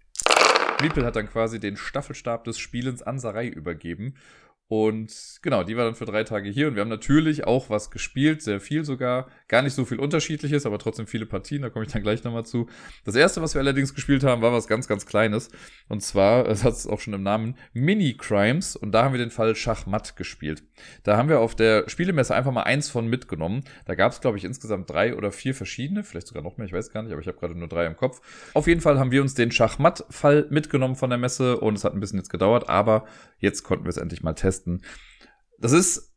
Miepel 0.80 1.04
hat 1.04 1.16
dann 1.16 1.28
quasi 1.28 1.58
den 1.58 1.76
Staffelstab 1.76 2.44
des 2.44 2.58
Spielens 2.58 3.02
an 3.02 3.18
Sarai 3.18 3.48
übergeben. 3.48 4.14
Und 4.68 5.38
genau, 5.42 5.64
die 5.64 5.76
war 5.76 5.86
dann 5.86 5.94
für 5.94 6.04
drei 6.04 6.24
Tage 6.24 6.50
hier 6.50 6.68
und 6.68 6.74
wir 6.74 6.82
haben 6.82 6.90
natürlich 6.90 7.46
auch 7.46 7.70
was 7.70 7.90
gespielt, 7.90 8.42
sehr 8.42 8.60
viel 8.60 8.84
sogar. 8.84 9.28
Gar 9.48 9.62
nicht 9.62 9.72
so 9.72 9.86
viel 9.86 9.98
unterschiedliches, 9.98 10.66
aber 10.66 10.78
trotzdem 10.78 11.06
viele 11.06 11.24
Partien, 11.24 11.62
da 11.62 11.70
komme 11.70 11.86
ich 11.86 11.92
dann 11.92 12.02
gleich 12.02 12.22
nochmal 12.22 12.44
zu. 12.44 12.68
Das 13.06 13.14
erste, 13.14 13.40
was 13.40 13.54
wir 13.54 13.62
allerdings 13.62 13.94
gespielt 13.94 14.22
haben, 14.22 14.42
war 14.42 14.52
was 14.52 14.68
ganz, 14.68 14.86
ganz 14.86 15.06
Kleines. 15.06 15.48
Und 15.88 16.02
zwar, 16.02 16.44
das 16.48 16.64
hat 16.64 16.74
es 16.74 16.86
auch 16.86 17.00
schon 17.00 17.14
im 17.14 17.22
Namen, 17.22 17.56
Mini-Crimes. 17.72 18.76
Und 18.76 18.92
da 18.92 19.04
haben 19.04 19.12
wir 19.12 19.18
den 19.18 19.30
Fall 19.30 19.56
Schachmatt 19.56 20.16
gespielt. 20.16 20.62
Da 21.02 21.16
haben 21.16 21.30
wir 21.30 21.40
auf 21.40 21.54
der 21.54 21.88
Spielemesse 21.88 22.34
einfach 22.34 22.52
mal 22.52 22.64
eins 22.64 22.90
von 22.90 23.06
mitgenommen. 23.06 23.64
Da 23.86 23.94
gab 23.94 24.12
es, 24.12 24.20
glaube 24.20 24.36
ich, 24.36 24.44
insgesamt 24.44 24.90
drei 24.90 25.16
oder 25.16 25.32
vier 25.32 25.54
verschiedene, 25.54 26.04
vielleicht 26.04 26.26
sogar 26.26 26.42
noch 26.42 26.58
mehr, 26.58 26.66
ich 26.66 26.72
weiß 26.74 26.92
gar 26.92 27.02
nicht, 27.02 27.12
aber 27.12 27.22
ich 27.22 27.26
habe 27.26 27.38
gerade 27.38 27.54
nur 27.54 27.68
drei 27.68 27.86
im 27.86 27.96
Kopf. 27.96 28.20
Auf 28.52 28.66
jeden 28.66 28.82
Fall 28.82 28.98
haben 28.98 29.12
wir 29.12 29.22
uns 29.22 29.34
den 29.34 29.50
Schachmatt-Fall 29.50 30.46
mitgenommen 30.50 30.94
von 30.94 31.08
der 31.08 31.18
Messe 31.18 31.58
und 31.58 31.74
es 31.74 31.84
hat 31.84 31.94
ein 31.94 32.00
bisschen 32.00 32.18
jetzt 32.18 32.30
gedauert, 32.30 32.68
aber 32.68 33.06
jetzt 33.38 33.62
konnten 33.62 33.84
wir 33.86 33.90
es 33.90 33.96
endlich 33.96 34.22
mal 34.22 34.34
testen. 34.34 34.82
Das 35.58 35.72
ist 35.72 36.07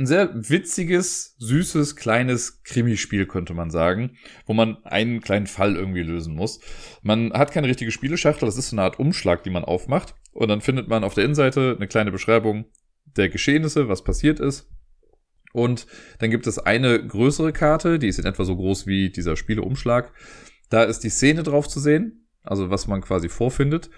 ein 0.00 0.06
sehr 0.06 0.30
witziges, 0.34 1.36
süßes, 1.38 1.94
kleines 1.94 2.62
Krimispiel, 2.62 3.26
könnte 3.26 3.52
man 3.52 3.70
sagen, 3.70 4.16
wo 4.46 4.54
man 4.54 4.82
einen 4.84 5.20
kleinen 5.20 5.46
Fall 5.46 5.76
irgendwie 5.76 6.02
lösen 6.02 6.34
muss. 6.34 6.60
Man 7.02 7.32
hat 7.34 7.52
keine 7.52 7.68
richtige 7.68 7.90
Spieleschachtel, 7.90 8.46
das 8.46 8.56
ist 8.56 8.70
so 8.70 8.76
eine 8.76 8.82
Art 8.82 8.98
Umschlag, 8.98 9.44
die 9.44 9.50
man 9.50 9.64
aufmacht. 9.64 10.14
Und 10.32 10.48
dann 10.48 10.62
findet 10.62 10.88
man 10.88 11.04
auf 11.04 11.14
der 11.14 11.24
Innenseite 11.24 11.74
eine 11.76 11.86
kleine 11.86 12.10
Beschreibung 12.10 12.64
der 13.04 13.28
Geschehnisse, 13.28 13.88
was 13.88 14.02
passiert 14.02 14.40
ist. 14.40 14.70
Und 15.52 15.86
dann 16.18 16.30
gibt 16.30 16.46
es 16.46 16.58
eine 16.58 17.06
größere 17.06 17.52
Karte, 17.52 17.98
die 17.98 18.08
ist 18.08 18.18
in 18.18 18.24
etwa 18.24 18.44
so 18.44 18.56
groß 18.56 18.86
wie 18.86 19.10
dieser 19.10 19.36
Spieleumschlag. 19.36 20.14
Da 20.70 20.84
ist 20.84 21.00
die 21.00 21.10
Szene 21.10 21.42
drauf 21.42 21.68
zu 21.68 21.78
sehen, 21.78 22.26
also 22.42 22.70
was 22.70 22.86
man 22.86 23.02
quasi 23.02 23.28
vorfindet. 23.28 23.90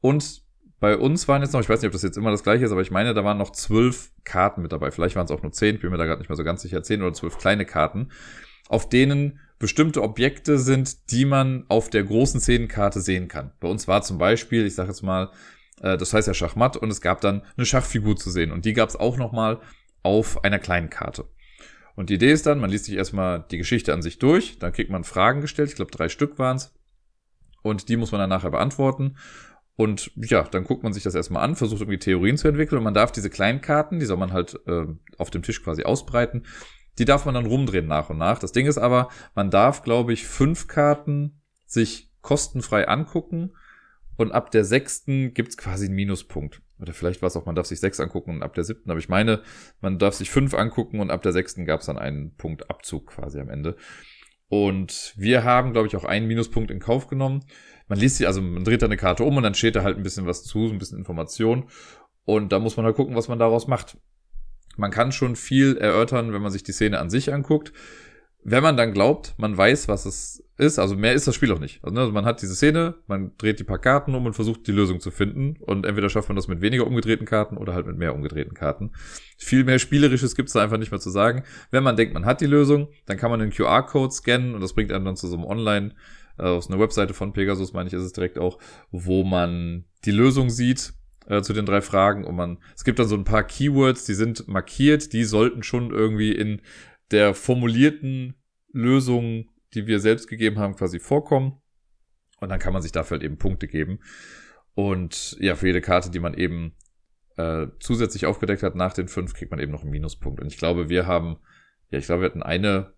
Und 0.00 0.42
bei 0.80 0.96
uns 0.96 1.28
waren 1.28 1.42
jetzt 1.42 1.52
noch, 1.52 1.60
ich 1.60 1.68
weiß 1.68 1.82
nicht, 1.82 1.88
ob 1.88 1.92
das 1.92 2.02
jetzt 2.02 2.16
immer 2.16 2.30
das 2.30 2.42
gleiche 2.42 2.64
ist, 2.64 2.72
aber 2.72 2.80
ich 2.80 2.90
meine, 2.90 3.12
da 3.12 3.22
waren 3.22 3.36
noch 3.36 3.52
zwölf 3.52 4.10
Karten 4.24 4.62
mit 4.62 4.72
dabei. 4.72 4.90
Vielleicht 4.90 5.14
waren 5.14 5.26
es 5.26 5.30
auch 5.30 5.42
nur 5.42 5.52
zehn, 5.52 5.78
bin 5.78 5.90
mir 5.90 5.98
da 5.98 6.06
gerade 6.06 6.20
nicht 6.20 6.30
mehr 6.30 6.36
so 6.36 6.44
ganz 6.44 6.62
sicher, 6.62 6.82
zehn 6.82 7.02
oder 7.02 7.12
zwölf 7.12 7.36
kleine 7.36 7.66
Karten, 7.66 8.08
auf 8.68 8.88
denen 8.88 9.40
bestimmte 9.58 10.02
Objekte 10.02 10.58
sind, 10.58 11.10
die 11.10 11.26
man 11.26 11.66
auf 11.68 11.90
der 11.90 12.02
großen 12.02 12.40
Szenenkarte 12.40 13.02
sehen 13.02 13.28
kann. 13.28 13.52
Bei 13.60 13.68
uns 13.68 13.88
war 13.88 14.00
zum 14.00 14.16
Beispiel, 14.16 14.64
ich 14.64 14.74
sage 14.74 14.88
jetzt 14.88 15.02
mal, 15.02 15.30
äh, 15.82 15.98
das 15.98 16.14
heißt 16.14 16.26
ja 16.26 16.34
Schachmatt 16.34 16.78
und 16.78 16.90
es 16.90 17.02
gab 17.02 17.20
dann 17.20 17.42
eine 17.58 17.66
Schachfigur 17.66 18.16
zu 18.16 18.30
sehen 18.30 18.50
und 18.50 18.64
die 18.64 18.72
gab 18.72 18.88
es 18.88 18.96
auch 18.96 19.18
nochmal 19.18 19.60
auf 20.02 20.44
einer 20.44 20.58
kleinen 20.58 20.88
Karte. 20.88 21.26
Und 21.94 22.08
die 22.08 22.14
Idee 22.14 22.32
ist 22.32 22.46
dann, 22.46 22.58
man 22.58 22.70
liest 22.70 22.86
sich 22.86 22.94
erstmal 22.94 23.44
die 23.50 23.58
Geschichte 23.58 23.92
an 23.92 24.00
sich 24.00 24.18
durch, 24.18 24.58
dann 24.58 24.72
kriegt 24.72 24.90
man 24.90 25.04
Fragen 25.04 25.42
gestellt, 25.42 25.68
ich 25.68 25.76
glaube 25.76 25.90
drei 25.90 26.08
Stück 26.08 26.38
waren 26.38 26.56
es, 26.56 26.72
und 27.62 27.88
die 27.88 27.96
muss 27.96 28.12
man 28.12 28.20
dann 28.20 28.30
nachher 28.30 28.50
beantworten. 28.50 29.16
Und 29.80 30.12
ja, 30.14 30.42
dann 30.42 30.64
guckt 30.64 30.82
man 30.82 30.92
sich 30.92 31.04
das 31.04 31.14
erstmal 31.14 31.42
an, 31.42 31.56
versucht 31.56 31.80
irgendwie 31.80 31.98
Theorien 31.98 32.36
zu 32.36 32.48
entwickeln 32.48 32.76
und 32.76 32.84
man 32.84 32.92
darf 32.92 33.12
diese 33.12 33.30
kleinen 33.30 33.62
Karten, 33.62 33.98
die 33.98 34.04
soll 34.04 34.18
man 34.18 34.30
halt 34.30 34.60
äh, 34.66 34.84
auf 35.16 35.30
dem 35.30 35.40
Tisch 35.40 35.64
quasi 35.64 35.84
ausbreiten, 35.84 36.44
die 36.98 37.06
darf 37.06 37.24
man 37.24 37.32
dann 37.32 37.46
rumdrehen 37.46 37.86
nach 37.86 38.10
und 38.10 38.18
nach. 38.18 38.38
Das 38.38 38.52
Ding 38.52 38.66
ist 38.66 38.76
aber, 38.76 39.08
man 39.34 39.50
darf, 39.50 39.82
glaube 39.82 40.12
ich, 40.12 40.26
fünf 40.26 40.66
Karten 40.66 41.40
sich 41.64 42.10
kostenfrei 42.20 42.88
angucken 42.88 43.54
und 44.18 44.32
ab 44.32 44.50
der 44.50 44.66
sechsten 44.66 45.32
gibt's 45.32 45.56
quasi 45.56 45.86
einen 45.86 45.94
Minuspunkt. 45.94 46.60
Oder 46.78 46.92
vielleicht 46.92 47.22
war 47.22 47.28
es 47.28 47.36
auch, 47.38 47.46
man 47.46 47.54
darf 47.54 47.64
sich 47.64 47.80
sechs 47.80 48.00
angucken 48.00 48.32
und 48.32 48.42
ab 48.42 48.52
der 48.52 48.64
siebten, 48.64 48.90
aber 48.90 49.00
ich 49.00 49.08
meine, 49.08 49.40
man 49.80 49.98
darf 49.98 50.12
sich 50.12 50.28
fünf 50.28 50.52
angucken 50.52 51.00
und 51.00 51.10
ab 51.10 51.22
der 51.22 51.32
sechsten 51.32 51.64
gab's 51.64 51.86
dann 51.86 51.96
einen 51.96 52.34
Punkt 52.36 52.68
Abzug 52.68 53.06
quasi 53.06 53.40
am 53.40 53.48
Ende. 53.48 53.76
Und 54.50 55.14
wir 55.16 55.44
haben, 55.44 55.72
glaube 55.72 55.86
ich, 55.86 55.96
auch 55.96 56.04
einen 56.04 56.26
Minuspunkt 56.26 56.70
in 56.70 56.80
Kauf 56.80 57.06
genommen 57.06 57.46
man 57.90 57.98
liest 57.98 58.16
sie, 58.18 58.26
also 58.26 58.40
man 58.40 58.64
dreht 58.64 58.82
da 58.82 58.86
eine 58.86 58.96
Karte 58.96 59.24
um 59.24 59.36
und 59.36 59.42
dann 59.42 59.54
steht 59.54 59.74
da 59.74 59.82
halt 59.82 59.96
ein 59.96 60.04
bisschen 60.04 60.24
was 60.24 60.44
zu, 60.44 60.70
ein 60.70 60.78
bisschen 60.78 60.96
Information. 60.96 61.64
Und 62.24 62.52
da 62.52 62.60
muss 62.60 62.76
man 62.76 62.86
halt 62.86 62.94
gucken, 62.94 63.16
was 63.16 63.26
man 63.26 63.40
daraus 63.40 63.66
macht. 63.66 63.98
Man 64.76 64.92
kann 64.92 65.10
schon 65.10 65.34
viel 65.34 65.76
erörtern, 65.76 66.32
wenn 66.32 66.40
man 66.40 66.52
sich 66.52 66.62
die 66.62 66.72
Szene 66.72 67.00
an 67.00 67.10
sich 67.10 67.34
anguckt. 67.34 67.72
Wenn 68.44 68.62
man 68.62 68.76
dann 68.76 68.92
glaubt, 68.92 69.34
man 69.38 69.56
weiß, 69.56 69.88
was 69.88 70.06
es 70.06 70.44
ist, 70.56 70.78
also 70.78 70.94
mehr 70.94 71.14
ist 71.14 71.26
das 71.26 71.34
Spiel 71.34 71.50
auch 71.50 71.58
nicht. 71.58 71.82
Also, 71.82 71.94
ne, 71.94 72.12
man 72.12 72.24
hat 72.24 72.40
diese 72.40 72.54
Szene, 72.54 72.94
man 73.08 73.32
dreht 73.36 73.58
die 73.58 73.64
paar 73.64 73.80
Karten 73.80 74.14
um 74.14 74.24
und 74.24 74.34
versucht 74.34 74.68
die 74.68 74.72
Lösung 74.72 75.00
zu 75.00 75.10
finden. 75.10 75.56
Und 75.60 75.84
entweder 75.84 76.08
schafft 76.08 76.28
man 76.28 76.36
das 76.36 76.46
mit 76.46 76.60
weniger 76.60 76.86
umgedrehten 76.86 77.26
Karten 77.26 77.56
oder 77.56 77.74
halt 77.74 77.86
mit 77.86 77.98
mehr 77.98 78.14
umgedrehten 78.14 78.54
Karten. 78.54 78.92
Viel 79.36 79.64
mehr 79.64 79.80
Spielerisches 79.80 80.36
gibt's 80.36 80.52
da 80.52 80.62
einfach 80.62 80.78
nicht 80.78 80.92
mehr 80.92 81.00
zu 81.00 81.10
sagen. 81.10 81.42
Wenn 81.72 81.82
man 81.82 81.96
denkt, 81.96 82.14
man 82.14 82.24
hat 82.24 82.40
die 82.40 82.46
Lösung, 82.46 82.88
dann 83.06 83.16
kann 83.16 83.32
man 83.32 83.40
den 83.40 83.50
QR-Code 83.50 84.12
scannen 84.12 84.54
und 84.54 84.60
das 84.60 84.74
bringt 84.74 84.92
einem 84.92 85.04
dann 85.04 85.16
zu 85.16 85.26
so 85.26 85.34
einem 85.34 85.44
Online- 85.44 85.94
aus 86.44 86.68
einer 86.68 86.80
Webseite 86.80 87.14
von 87.14 87.32
Pegasus, 87.32 87.72
meine 87.72 87.88
ich, 87.88 87.94
ist 87.94 88.02
es 88.02 88.12
direkt 88.12 88.38
auch, 88.38 88.58
wo 88.90 89.24
man 89.24 89.84
die 90.04 90.10
Lösung 90.10 90.50
sieht 90.50 90.92
äh, 91.26 91.42
zu 91.42 91.52
den 91.52 91.66
drei 91.66 91.80
Fragen 91.80 92.24
und 92.24 92.34
man, 92.34 92.58
es 92.74 92.84
gibt 92.84 92.98
dann 92.98 93.08
so 93.08 93.16
ein 93.16 93.24
paar 93.24 93.44
Keywords, 93.44 94.04
die 94.04 94.14
sind 94.14 94.48
markiert, 94.48 95.12
die 95.12 95.24
sollten 95.24 95.62
schon 95.62 95.90
irgendwie 95.90 96.32
in 96.32 96.62
der 97.10 97.34
formulierten 97.34 98.34
Lösung, 98.72 99.50
die 99.74 99.86
wir 99.86 100.00
selbst 100.00 100.28
gegeben 100.28 100.58
haben, 100.58 100.76
quasi 100.76 100.98
vorkommen. 100.98 101.60
Und 102.40 102.48
dann 102.48 102.58
kann 102.58 102.72
man 102.72 102.82
sich 102.82 102.92
dafür 102.92 103.16
halt 103.16 103.24
eben 103.24 103.36
Punkte 103.36 103.68
geben. 103.68 104.00
Und 104.74 105.36
ja, 105.40 105.56
für 105.56 105.66
jede 105.66 105.80
Karte, 105.80 106.10
die 106.10 106.20
man 106.20 106.34
eben 106.34 106.74
äh, 107.36 107.66
zusätzlich 107.80 108.26
aufgedeckt 108.26 108.62
hat 108.62 108.74
nach 108.74 108.94
den 108.94 109.08
fünf, 109.08 109.34
kriegt 109.34 109.50
man 109.50 109.60
eben 109.60 109.72
noch 109.72 109.82
einen 109.82 109.90
Minuspunkt. 109.90 110.40
Und 110.40 110.46
ich 110.46 110.56
glaube, 110.56 110.88
wir 110.88 111.06
haben, 111.06 111.38
ja, 111.90 111.98
ich 111.98 112.06
glaube, 112.06 112.22
wir 112.22 112.28
hatten 112.30 112.42
eine 112.42 112.94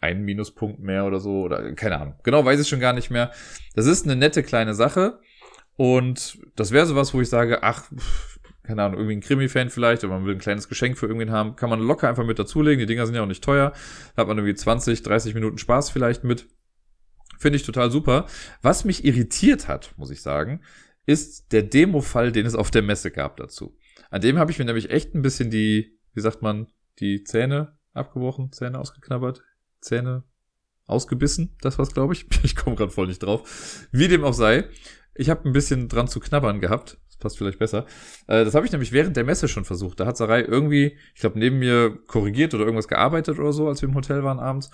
einen 0.00 0.24
Minuspunkt 0.24 0.80
mehr 0.80 1.04
oder 1.04 1.20
so 1.20 1.42
oder 1.42 1.74
keine 1.74 2.00
Ahnung. 2.00 2.14
Genau 2.22 2.44
weiß 2.44 2.60
ich 2.60 2.68
schon 2.68 2.80
gar 2.80 2.92
nicht 2.92 3.10
mehr. 3.10 3.30
Das 3.74 3.86
ist 3.86 4.04
eine 4.04 4.16
nette 4.16 4.42
kleine 4.42 4.74
Sache 4.74 5.20
und 5.76 6.38
das 6.56 6.72
wäre 6.72 6.86
sowas, 6.86 7.14
wo 7.14 7.20
ich 7.20 7.28
sage, 7.28 7.62
ach, 7.62 7.90
keine 8.62 8.82
Ahnung, 8.82 8.98
irgendwie 8.98 9.16
ein 9.16 9.20
Krimi-Fan 9.20 9.70
vielleicht 9.70 10.04
oder 10.04 10.14
man 10.14 10.24
will 10.24 10.34
ein 10.34 10.40
kleines 10.40 10.68
Geschenk 10.68 10.96
für 10.96 11.06
irgendwen 11.06 11.32
haben, 11.32 11.56
kann 11.56 11.70
man 11.70 11.80
locker 11.80 12.08
einfach 12.08 12.24
mit 12.24 12.38
dazulegen. 12.38 12.78
Die 12.78 12.86
Dinger 12.86 13.06
sind 13.06 13.14
ja 13.14 13.22
auch 13.22 13.26
nicht 13.26 13.42
teuer. 13.42 13.72
Da 14.14 14.22
hat 14.22 14.28
man 14.28 14.38
irgendwie 14.38 14.54
20, 14.54 15.02
30 15.02 15.34
Minuten 15.34 15.58
Spaß 15.58 15.90
vielleicht 15.90 16.24
mit. 16.24 16.48
Finde 17.38 17.56
ich 17.56 17.64
total 17.64 17.90
super. 17.90 18.26
Was 18.62 18.84
mich 18.84 19.04
irritiert 19.04 19.66
hat, 19.68 19.94
muss 19.96 20.10
ich 20.10 20.22
sagen, 20.22 20.60
ist 21.06 21.52
der 21.52 21.62
Demo-Fall, 21.62 22.32
den 22.32 22.46
es 22.46 22.54
auf 22.54 22.70
der 22.70 22.82
Messe 22.82 23.10
gab 23.10 23.38
dazu. 23.38 23.76
An 24.10 24.20
dem 24.20 24.38
habe 24.38 24.50
ich 24.50 24.58
mir 24.58 24.66
nämlich 24.66 24.90
echt 24.90 25.14
ein 25.14 25.22
bisschen 25.22 25.50
die, 25.50 25.98
wie 26.14 26.20
sagt 26.20 26.42
man, 26.42 26.68
die 26.98 27.24
Zähne 27.24 27.78
abgebrochen, 27.92 28.52
Zähne 28.52 28.78
ausgeknabbert. 28.78 29.42
Zähne 29.80 30.24
ausgebissen. 30.86 31.56
Das 31.60 31.78
war's, 31.78 31.94
glaube 31.94 32.12
ich. 32.14 32.26
Ich 32.42 32.56
komme 32.56 32.76
gerade 32.76 32.90
voll 32.90 33.06
nicht 33.06 33.22
drauf. 33.22 33.88
Wie 33.92 34.08
dem 34.08 34.24
auch 34.24 34.34
sei. 34.34 34.64
Ich 35.14 35.30
habe 35.30 35.48
ein 35.48 35.52
bisschen 35.52 35.88
dran 35.88 36.08
zu 36.08 36.20
knabbern 36.20 36.60
gehabt. 36.60 36.98
Das 37.08 37.16
passt 37.16 37.38
vielleicht 37.38 37.58
besser. 37.58 37.86
Äh, 38.26 38.44
das 38.44 38.54
habe 38.54 38.66
ich 38.66 38.72
nämlich 38.72 38.92
während 38.92 39.16
der 39.16 39.24
Messe 39.24 39.48
schon 39.48 39.64
versucht. 39.64 40.00
Da 40.00 40.06
hat 40.06 40.16
Sarai 40.16 40.42
irgendwie, 40.42 40.96
ich 41.14 41.20
glaube, 41.20 41.38
neben 41.38 41.58
mir 41.58 41.98
korrigiert 42.06 42.54
oder 42.54 42.64
irgendwas 42.64 42.88
gearbeitet 42.88 43.38
oder 43.38 43.52
so, 43.52 43.68
als 43.68 43.82
wir 43.82 43.88
im 43.88 43.94
Hotel 43.94 44.24
waren 44.24 44.38
abends. 44.38 44.70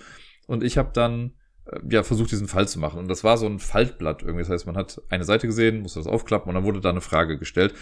Und 0.46 0.62
ich 0.62 0.78
habe 0.78 0.90
dann 0.92 1.32
äh, 1.66 1.80
ja 1.90 2.02
versucht, 2.02 2.30
diesen 2.30 2.48
Fall 2.48 2.68
zu 2.68 2.78
machen. 2.78 2.98
Und 2.98 3.08
das 3.08 3.24
war 3.24 3.36
so 3.36 3.46
ein 3.46 3.58
Faltblatt 3.58 4.22
irgendwie. 4.22 4.42
Das 4.42 4.50
heißt, 4.50 4.66
man 4.66 4.76
hat 4.76 5.02
eine 5.08 5.24
Seite 5.24 5.46
gesehen, 5.46 5.80
musste 5.80 6.00
das 6.00 6.06
aufklappen 6.06 6.48
und 6.48 6.54
dann 6.54 6.64
wurde 6.64 6.80
da 6.80 6.90
eine 6.90 7.00
Frage 7.00 7.38
gestellt. 7.38 7.74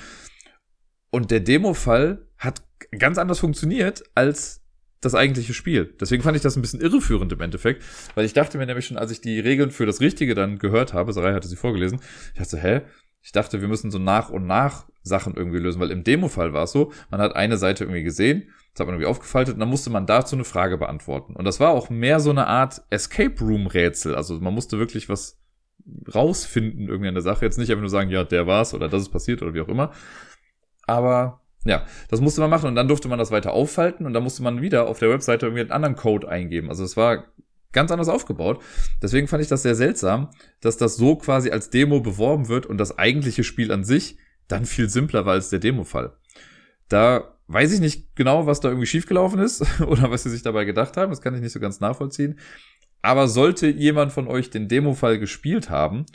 Und 1.10 1.30
der 1.30 1.40
Demo-Fall 1.40 2.26
hat 2.38 2.64
ganz 2.98 3.18
anders 3.18 3.38
funktioniert 3.38 4.02
als 4.14 4.63
das 5.04 5.14
eigentliche 5.14 5.54
Spiel. 5.54 5.94
Deswegen 6.00 6.22
fand 6.22 6.36
ich 6.36 6.42
das 6.42 6.56
ein 6.56 6.62
bisschen 6.62 6.80
irreführend 6.80 7.32
im 7.32 7.40
Endeffekt, 7.40 7.82
weil 8.14 8.24
ich 8.24 8.32
dachte 8.32 8.58
mir 8.58 8.66
nämlich 8.66 8.86
schon, 8.86 8.96
als 8.96 9.10
ich 9.10 9.20
die 9.20 9.40
Regeln 9.40 9.70
für 9.70 9.86
das 9.86 10.00
Richtige 10.00 10.34
dann 10.34 10.58
gehört 10.58 10.92
habe, 10.92 11.12
Sarai 11.12 11.34
hatte 11.34 11.48
sie 11.48 11.56
vorgelesen, 11.56 12.00
ich 12.32 12.40
dachte, 12.40 12.58
hä? 12.58 12.82
Ich 13.26 13.32
dachte, 13.32 13.62
wir 13.62 13.68
müssen 13.68 13.90
so 13.90 13.98
nach 13.98 14.28
und 14.28 14.46
nach 14.46 14.86
Sachen 15.02 15.34
irgendwie 15.34 15.58
lösen, 15.58 15.80
weil 15.80 15.90
im 15.90 16.04
Demo-Fall 16.04 16.52
war 16.52 16.64
es 16.64 16.72
so, 16.72 16.92
man 17.10 17.22
hat 17.22 17.34
eine 17.34 17.56
Seite 17.56 17.84
irgendwie 17.84 18.02
gesehen, 18.02 18.50
das 18.74 18.80
hat 18.80 18.86
man 18.86 18.96
irgendwie 18.96 19.08
aufgefaltet 19.08 19.54
und 19.54 19.60
dann 19.60 19.70
musste 19.70 19.88
man 19.88 20.04
dazu 20.04 20.36
eine 20.36 20.44
Frage 20.44 20.76
beantworten. 20.76 21.34
Und 21.34 21.46
das 21.46 21.58
war 21.58 21.70
auch 21.70 21.88
mehr 21.88 22.20
so 22.20 22.30
eine 22.30 22.48
Art 22.48 22.82
Escape 22.90 23.38
Room-Rätsel. 23.40 24.14
Also 24.14 24.40
man 24.40 24.52
musste 24.52 24.78
wirklich 24.78 25.08
was 25.08 25.40
rausfinden 26.14 26.88
irgendwie 26.88 27.08
an 27.08 27.14
der 27.14 27.22
Sache. 27.22 27.44
Jetzt 27.44 27.56
nicht 27.56 27.70
einfach 27.70 27.82
nur 27.82 27.90
sagen, 27.90 28.10
ja, 28.10 28.24
der 28.24 28.46
war's 28.46 28.74
oder 28.74 28.88
das 28.88 29.02
ist 29.02 29.10
passiert 29.10 29.42
oder 29.42 29.54
wie 29.54 29.60
auch 29.60 29.68
immer. 29.68 29.92
Aber 30.86 31.43
ja, 31.64 31.84
das 32.08 32.20
musste 32.20 32.40
man 32.40 32.50
machen 32.50 32.68
und 32.68 32.74
dann 32.74 32.88
durfte 32.88 33.08
man 33.08 33.18
das 33.18 33.30
weiter 33.30 33.52
aufhalten 33.52 34.06
und 34.06 34.12
dann 34.12 34.22
musste 34.22 34.42
man 34.42 34.60
wieder 34.60 34.86
auf 34.86 34.98
der 34.98 35.10
Webseite 35.10 35.46
irgendwie 35.46 35.62
einen 35.62 35.72
anderen 35.72 35.96
Code 35.96 36.28
eingeben. 36.28 36.68
Also 36.68 36.84
es 36.84 36.96
war 36.96 37.24
ganz 37.72 37.90
anders 37.90 38.08
aufgebaut. 38.08 38.62
Deswegen 39.02 39.28
fand 39.28 39.42
ich 39.42 39.48
das 39.48 39.62
sehr 39.62 39.74
seltsam, 39.74 40.30
dass 40.60 40.78
das 40.78 40.96
so 40.96 41.16
quasi 41.16 41.50
als 41.50 41.70
Demo 41.70 42.00
beworben 42.00 42.48
wird 42.48 42.66
und 42.66 42.78
das 42.78 42.98
eigentliche 42.98 43.44
Spiel 43.44 43.72
an 43.72 43.84
sich 43.84 44.16
dann 44.48 44.64
viel 44.64 44.88
simpler 44.88 45.26
war 45.26 45.34
als 45.34 45.50
der 45.50 45.58
Demo-Fall. 45.58 46.16
Da 46.88 47.34
weiß 47.46 47.72
ich 47.72 47.80
nicht 47.80 48.14
genau, 48.14 48.46
was 48.46 48.60
da 48.60 48.68
irgendwie 48.68 48.86
schiefgelaufen 48.86 49.40
ist 49.40 49.80
oder 49.86 50.10
was 50.10 50.22
sie 50.22 50.30
sich 50.30 50.42
dabei 50.42 50.64
gedacht 50.64 50.96
haben. 50.96 51.10
Das 51.10 51.20
kann 51.20 51.34
ich 51.34 51.40
nicht 51.40 51.52
so 51.52 51.60
ganz 51.60 51.80
nachvollziehen. 51.80 52.38
Aber 53.02 53.28
sollte 53.28 53.68
jemand 53.68 54.12
von 54.12 54.28
euch 54.28 54.50
den 54.50 54.68
Demo-Fall 54.68 55.18
gespielt 55.18 55.68
haben 55.68 56.06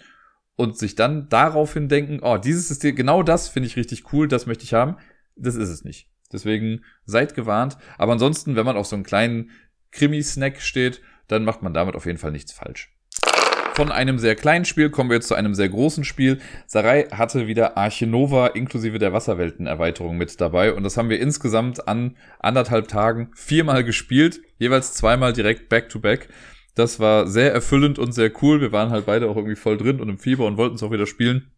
und 0.56 0.78
sich 0.78 0.96
dann 0.96 1.30
daraufhin 1.30 1.88
denken, 1.88 2.20
oh, 2.22 2.38
dieses 2.38 2.68
System, 2.68 2.96
genau 2.96 3.24
das 3.24 3.48
finde 3.48 3.68
ich 3.68 3.78
richtig 3.78 4.12
cool, 4.12 4.28
das 4.28 4.46
möchte 4.46 4.64
ich 4.64 4.74
haben, 4.74 4.98
das 5.40 5.56
ist 5.56 5.70
es 5.70 5.84
nicht. 5.84 6.10
Deswegen 6.32 6.84
seid 7.06 7.36
gewarnt. 7.36 7.78
Aber 7.98 8.12
ansonsten, 8.14 8.56
wenn 8.56 8.66
man 8.66 8.78
auf 8.78 8.86
so 8.86 8.96
einen 8.96 9.04
kleinen 9.04 9.52
Krimi-Snack 9.92 10.62
steht, 10.62 11.02
dann 11.28 11.44
macht 11.44 11.62
man 11.62 11.74
damit 11.74 11.96
auf 11.96 12.06
jeden 12.06 12.18
Fall 12.18 12.32
nichts 12.32 12.52
falsch. 12.52 12.94
Von 13.74 13.92
einem 13.92 14.20
sehr 14.20 14.36
kleinen 14.36 14.66
Spiel 14.66 14.90
kommen 14.90 15.10
wir 15.10 15.16
jetzt 15.16 15.30
zu 15.30 15.36
einem 15.36 15.56
sehr 15.56 15.70
großen 15.70 16.04
Spiel. 16.04 16.40
Sarai 16.68 17.04
hatte 17.12 17.48
wieder 17.48 17.78
Arche 17.78 18.08
Nova 18.08 18.48
inklusive 18.48 19.00
der 19.00 19.14
Wasserwelten-Erweiterung 19.14 20.18
mit 20.18 20.42
dabei 20.42 20.74
und 20.74 20.84
das 20.84 20.98
haben 20.98 21.10
wir 21.10 21.20
insgesamt 21.20 21.88
an 21.88 22.18
anderthalb 22.40 22.90
Tagen 22.90 23.32
viermal 23.36 23.86
gespielt, 23.86 24.42
jeweils 24.58 24.96
zweimal 24.96 25.32
direkt 25.32 25.70
back-to-back. 25.70 26.24
-back. 26.24 26.30
Das 26.76 27.00
war 27.00 27.28
sehr 27.28 27.54
erfüllend 27.54 28.00
und 28.00 28.12
sehr 28.12 28.32
cool. 28.42 28.60
Wir 28.60 28.72
waren 28.72 28.90
halt 28.90 29.06
beide 29.06 29.30
auch 29.30 29.38
irgendwie 29.38 29.56
voll 29.56 29.78
drin 29.78 30.02
und 30.02 30.10
im 30.10 30.18
Fieber 30.18 30.46
und 30.46 30.58
wollten 30.58 30.76
es 30.76 30.84
auch 30.84 30.92
wieder 30.92 31.08
spielen. 31.08 31.52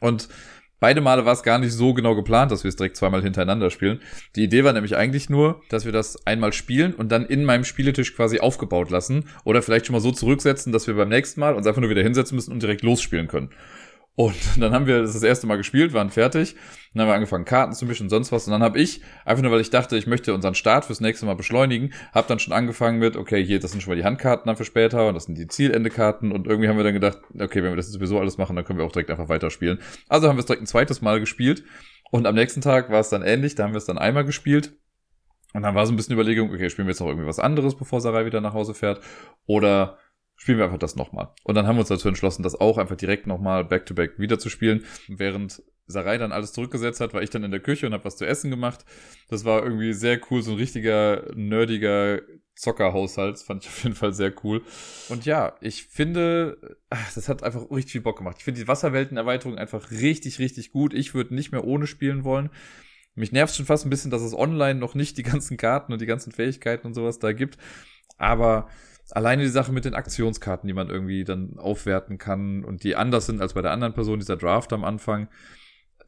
Und 0.00 0.28
Beide 0.84 1.00
Male 1.00 1.24
war 1.24 1.32
es 1.32 1.42
gar 1.42 1.58
nicht 1.58 1.72
so 1.72 1.94
genau 1.94 2.14
geplant, 2.14 2.52
dass 2.52 2.62
wir 2.62 2.68
es 2.68 2.76
direkt 2.76 2.98
zweimal 2.98 3.22
hintereinander 3.22 3.70
spielen. 3.70 4.00
Die 4.36 4.44
Idee 4.44 4.64
war 4.64 4.74
nämlich 4.74 4.98
eigentlich 4.98 5.30
nur, 5.30 5.62
dass 5.70 5.86
wir 5.86 5.92
das 5.92 6.26
einmal 6.26 6.52
spielen 6.52 6.92
und 6.92 7.10
dann 7.10 7.24
in 7.24 7.46
meinem 7.46 7.64
Spieletisch 7.64 8.14
quasi 8.14 8.38
aufgebaut 8.38 8.90
lassen 8.90 9.24
oder 9.44 9.62
vielleicht 9.62 9.86
schon 9.86 9.94
mal 9.94 10.00
so 10.00 10.12
zurücksetzen, 10.12 10.74
dass 10.74 10.86
wir 10.86 10.92
beim 10.92 11.08
nächsten 11.08 11.40
Mal 11.40 11.54
uns 11.54 11.66
einfach 11.66 11.80
nur 11.80 11.88
wieder 11.88 12.02
hinsetzen 12.02 12.34
müssen 12.34 12.52
und 12.52 12.62
direkt 12.62 12.82
losspielen 12.82 13.28
können. 13.28 13.48
Und 14.16 14.36
dann 14.60 14.72
haben 14.72 14.86
wir 14.86 15.02
das 15.02 15.12
das 15.12 15.22
erste 15.22 15.46
Mal 15.46 15.56
gespielt, 15.56 15.92
waren 15.92 16.10
fertig. 16.10 16.54
Dann 16.92 17.02
haben 17.02 17.08
wir 17.08 17.14
angefangen, 17.14 17.44
Karten 17.44 17.72
zu 17.72 17.86
mischen 17.86 18.04
und 18.04 18.10
sonst 18.10 18.30
was. 18.30 18.46
Und 18.46 18.52
dann 18.52 18.62
habe 18.62 18.78
ich, 18.78 19.02
einfach 19.24 19.42
nur 19.42 19.50
weil 19.50 19.60
ich 19.60 19.70
dachte, 19.70 19.96
ich 19.96 20.06
möchte 20.06 20.32
unseren 20.32 20.54
Start 20.54 20.84
fürs 20.84 21.00
nächste 21.00 21.26
Mal 21.26 21.34
beschleunigen, 21.34 21.92
habe 22.12 22.28
dann 22.28 22.38
schon 22.38 22.52
angefangen 22.52 22.98
mit, 22.98 23.16
okay, 23.16 23.44
hier, 23.44 23.58
das 23.58 23.72
sind 23.72 23.82
schon 23.82 23.90
mal 23.90 23.96
die 23.96 24.04
Handkarten 24.04 24.46
dann 24.46 24.56
für 24.56 24.64
später 24.64 25.08
und 25.08 25.14
das 25.14 25.24
sind 25.24 25.36
die 25.36 25.48
Zielendekarten. 25.48 26.30
Und 26.30 26.46
irgendwie 26.46 26.68
haben 26.68 26.76
wir 26.76 26.84
dann 26.84 26.94
gedacht, 26.94 27.18
okay, 27.38 27.62
wenn 27.62 27.72
wir 27.72 27.76
das 27.76 27.90
sowieso 27.90 28.20
alles 28.20 28.38
machen, 28.38 28.54
dann 28.54 28.64
können 28.64 28.78
wir 28.78 28.86
auch 28.86 28.92
direkt 28.92 29.10
einfach 29.10 29.28
weiterspielen. 29.28 29.80
Also 30.08 30.28
haben 30.28 30.36
wir 30.36 30.40
es 30.40 30.46
direkt 30.46 30.62
ein 30.62 30.66
zweites 30.66 31.02
Mal 31.02 31.18
gespielt. 31.18 31.64
Und 32.10 32.26
am 32.26 32.36
nächsten 32.36 32.60
Tag 32.60 32.90
war 32.90 33.00
es 33.00 33.08
dann 33.08 33.22
ähnlich, 33.22 33.56
da 33.56 33.64
haben 33.64 33.72
wir 33.72 33.78
es 33.78 33.86
dann 33.86 33.98
einmal 33.98 34.24
gespielt. 34.24 34.74
Und 35.52 35.62
dann 35.62 35.74
war 35.74 35.86
so 35.86 35.92
ein 35.92 35.96
bisschen 35.96 36.14
Überlegung, 36.14 36.52
okay, 36.52 36.68
spielen 36.68 36.86
wir 36.86 36.92
jetzt 36.92 37.00
noch 37.00 37.06
irgendwie 37.06 37.28
was 37.28 37.38
anderes, 37.38 37.76
bevor 37.76 38.00
Sarai 38.00 38.26
wieder 38.26 38.40
nach 38.40 38.54
Hause 38.54 38.74
fährt? 38.74 39.00
Oder 39.46 39.98
spielen 40.36 40.58
wir 40.58 40.64
einfach 40.64 40.78
das 40.78 40.96
nochmal. 40.96 41.32
Und 41.44 41.54
dann 41.54 41.66
haben 41.66 41.76
wir 41.76 41.80
uns 41.80 41.88
dazu 41.88 42.08
entschlossen, 42.08 42.42
das 42.42 42.54
auch 42.60 42.78
einfach 42.78 42.96
direkt 42.96 43.26
nochmal 43.26 43.64
back-to-back 43.64 44.18
wieder 44.18 44.38
zu 44.38 44.48
spielen. 44.50 44.84
Während 45.08 45.62
Sarai 45.86 46.18
dann 46.18 46.32
alles 46.32 46.52
zurückgesetzt 46.52 47.00
hat, 47.00 47.14
war 47.14 47.22
ich 47.22 47.30
dann 47.30 47.44
in 47.44 47.50
der 47.50 47.60
Küche 47.60 47.86
und 47.86 47.92
habe 47.92 48.04
was 48.04 48.16
zu 48.16 48.26
essen 48.26 48.50
gemacht. 48.50 48.84
Das 49.28 49.44
war 49.44 49.62
irgendwie 49.62 49.92
sehr 49.92 50.20
cool, 50.30 50.42
so 50.42 50.52
ein 50.52 50.56
richtiger, 50.56 51.24
nerdiger 51.34 52.20
Zockerhaushalt. 52.56 53.34
Das 53.34 53.42
fand 53.42 53.64
ich 53.64 53.68
auf 53.68 53.84
jeden 53.84 53.96
Fall 53.96 54.12
sehr 54.12 54.32
cool. 54.44 54.62
Und 55.08 55.26
ja, 55.26 55.56
ich 55.60 55.84
finde, 55.84 56.78
das 57.14 57.28
hat 57.28 57.42
einfach 57.42 57.70
richtig 57.70 57.92
viel 57.92 58.00
Bock 58.00 58.18
gemacht. 58.18 58.36
Ich 58.38 58.44
finde 58.44 58.60
die 58.60 58.68
Wasserwelten-Erweiterung 58.68 59.58
einfach 59.58 59.90
richtig, 59.90 60.38
richtig 60.38 60.72
gut. 60.72 60.94
Ich 60.94 61.14
würde 61.14 61.34
nicht 61.34 61.52
mehr 61.52 61.64
ohne 61.64 61.86
spielen 61.86 62.24
wollen. 62.24 62.50
Mich 63.14 63.30
nervt 63.30 63.54
schon 63.54 63.66
fast 63.66 63.86
ein 63.86 63.90
bisschen, 63.90 64.10
dass 64.10 64.22
es 64.22 64.34
online 64.34 64.80
noch 64.80 64.94
nicht 64.94 65.18
die 65.18 65.22
ganzen 65.22 65.56
Karten 65.56 65.92
und 65.92 66.00
die 66.00 66.06
ganzen 66.06 66.32
Fähigkeiten 66.32 66.86
und 66.86 66.94
sowas 66.94 67.18
da 67.18 67.32
gibt. 67.32 67.58
Aber 68.16 68.68
alleine 69.14 69.44
die 69.44 69.48
Sache 69.48 69.72
mit 69.72 69.84
den 69.84 69.94
Aktionskarten, 69.94 70.66
die 70.66 70.74
man 70.74 70.90
irgendwie 70.90 71.24
dann 71.24 71.56
aufwerten 71.56 72.18
kann 72.18 72.64
und 72.64 72.82
die 72.82 72.96
anders 72.96 73.26
sind 73.26 73.40
als 73.40 73.54
bei 73.54 73.62
der 73.62 73.70
anderen 73.70 73.94
Person, 73.94 74.18
dieser 74.18 74.36
Draft 74.36 74.72
am 74.72 74.84
Anfang. 74.84 75.28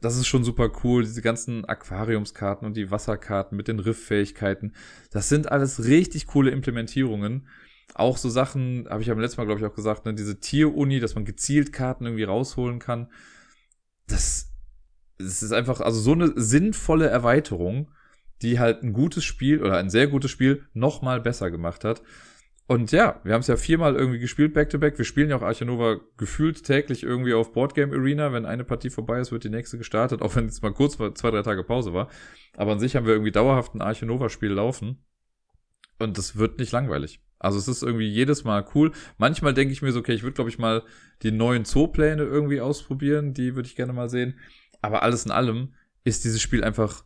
Das 0.01 0.17
ist 0.17 0.27
schon 0.27 0.43
super 0.43 0.69
cool, 0.83 1.03
diese 1.03 1.21
ganzen 1.21 1.65
Aquariumskarten 1.65 2.67
und 2.67 2.77
die 2.77 2.91
Wasserkarten 2.91 3.55
mit 3.57 3.67
den 3.67 3.79
Rifffähigkeiten. 3.79 4.75
Das 5.09 5.29
sind 5.29 5.51
alles 5.51 5.85
richtig 5.85 6.27
coole 6.27 6.51
Implementierungen. 6.51 7.47
Auch 7.95 8.17
so 8.17 8.29
Sachen, 8.29 8.87
habe 8.89 9.01
ich 9.01 9.07
ja 9.07 9.13
beim 9.13 9.21
letzten 9.21 9.39
Mal, 9.41 9.45
glaube 9.45 9.61
ich, 9.61 9.65
auch 9.65 9.75
gesagt, 9.75 10.05
ne, 10.05 10.13
diese 10.13 10.39
Tier-Uni, 10.39 10.99
dass 10.99 11.15
man 11.15 11.25
gezielt 11.25 11.71
Karten 11.71 12.05
irgendwie 12.05 12.25
rausholen 12.25 12.79
kann. 12.79 13.09
Das, 14.07 14.51
das 15.17 15.41
ist 15.41 15.53
einfach, 15.53 15.79
also 15.79 15.99
so 15.99 16.11
eine 16.11 16.33
sinnvolle 16.35 17.07
Erweiterung, 17.07 17.89
die 18.41 18.59
halt 18.59 18.83
ein 18.83 18.93
gutes 18.93 19.23
Spiel 19.23 19.63
oder 19.63 19.77
ein 19.77 19.89
sehr 19.89 20.07
gutes 20.07 20.29
Spiel 20.29 20.67
nochmal 20.73 21.21
besser 21.21 21.49
gemacht 21.49 21.85
hat. 21.85 22.03
Und 22.69 22.91
ja, 22.91 23.21
wir 23.23 23.33
haben 23.33 23.39
es 23.41 23.47
ja 23.47 23.55
viermal 23.55 23.95
irgendwie 23.95 24.19
gespielt, 24.19 24.53
back-to-back. 24.53 24.93
-back. 24.93 24.97
Wir 24.97 25.05
spielen 25.05 25.29
ja 25.29 25.37
auch 25.37 25.41
Archanova 25.41 26.01
gefühlt 26.17 26.63
täglich 26.63 27.03
irgendwie 27.03 27.33
auf 27.33 27.53
Boardgame 27.53 27.95
Arena. 27.95 28.33
Wenn 28.33 28.45
eine 28.45 28.65
Partie 28.65 28.89
vorbei 28.89 29.21
ist, 29.21 29.31
wird 29.31 29.45
die 29.45 29.49
nächste 29.49 29.77
gestartet, 29.77 30.21
auch 30.21 30.35
wenn 30.35 30.47
es 30.47 30.61
mal 30.61 30.73
kurz 30.73 30.97
zwei, 30.97 31.31
drei 31.31 31.43
Tage 31.43 31.63
Pause 31.63 31.93
war. 31.93 32.09
Aber 32.57 32.73
an 32.73 32.79
sich 32.79 32.97
haben 32.97 33.05
wir 33.05 33.13
irgendwie 33.13 33.31
dauerhaft 33.31 33.73
ein 33.73 33.81
Archanova-Spiel 33.81 34.51
laufen. 34.51 35.01
Und 35.97 36.17
das 36.17 36.35
wird 36.35 36.59
nicht 36.59 36.73
langweilig. 36.73 37.21
Also 37.39 37.57
es 37.57 37.69
ist 37.69 37.83
irgendwie 37.83 38.07
jedes 38.07 38.43
Mal 38.43 38.65
cool. 38.75 38.91
Manchmal 39.17 39.53
denke 39.53 39.71
ich 39.71 39.81
mir 39.81 39.93
so, 39.93 39.99
okay, 39.99 40.13
ich 40.13 40.23
würde, 40.23 40.33
glaube 40.33 40.49
ich, 40.49 40.59
mal 40.59 40.83
die 41.23 41.31
neuen 41.31 41.63
Zoopläne 41.63 42.23
irgendwie 42.23 42.59
ausprobieren. 42.59 43.33
Die 43.33 43.55
würde 43.55 43.67
ich 43.67 43.77
gerne 43.77 43.93
mal 43.93 44.09
sehen. 44.09 44.37
Aber 44.81 45.03
alles 45.03 45.25
in 45.25 45.31
allem 45.31 45.73
ist 46.03 46.25
dieses 46.25 46.41
Spiel 46.41 46.65
einfach 46.65 47.05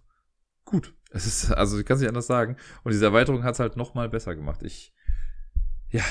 gut. 0.66 0.96
Es 1.12 1.28
ist, 1.28 1.52
also 1.52 1.80
ich 1.80 1.86
kann 1.86 1.96
es 1.96 2.02
nicht 2.02 2.10
anders 2.10 2.28
sagen. 2.28 2.56
Und 2.84 2.94
diese 2.94 3.06
Erweiterung 3.06 3.44
hat 3.44 3.54
es 3.54 3.60
halt 3.60 3.78
noch 3.78 3.94
mal 3.94 4.10
besser 4.10 4.36
gemacht. 4.36 4.64
Ich, 4.64 4.94
ja, 5.92 6.04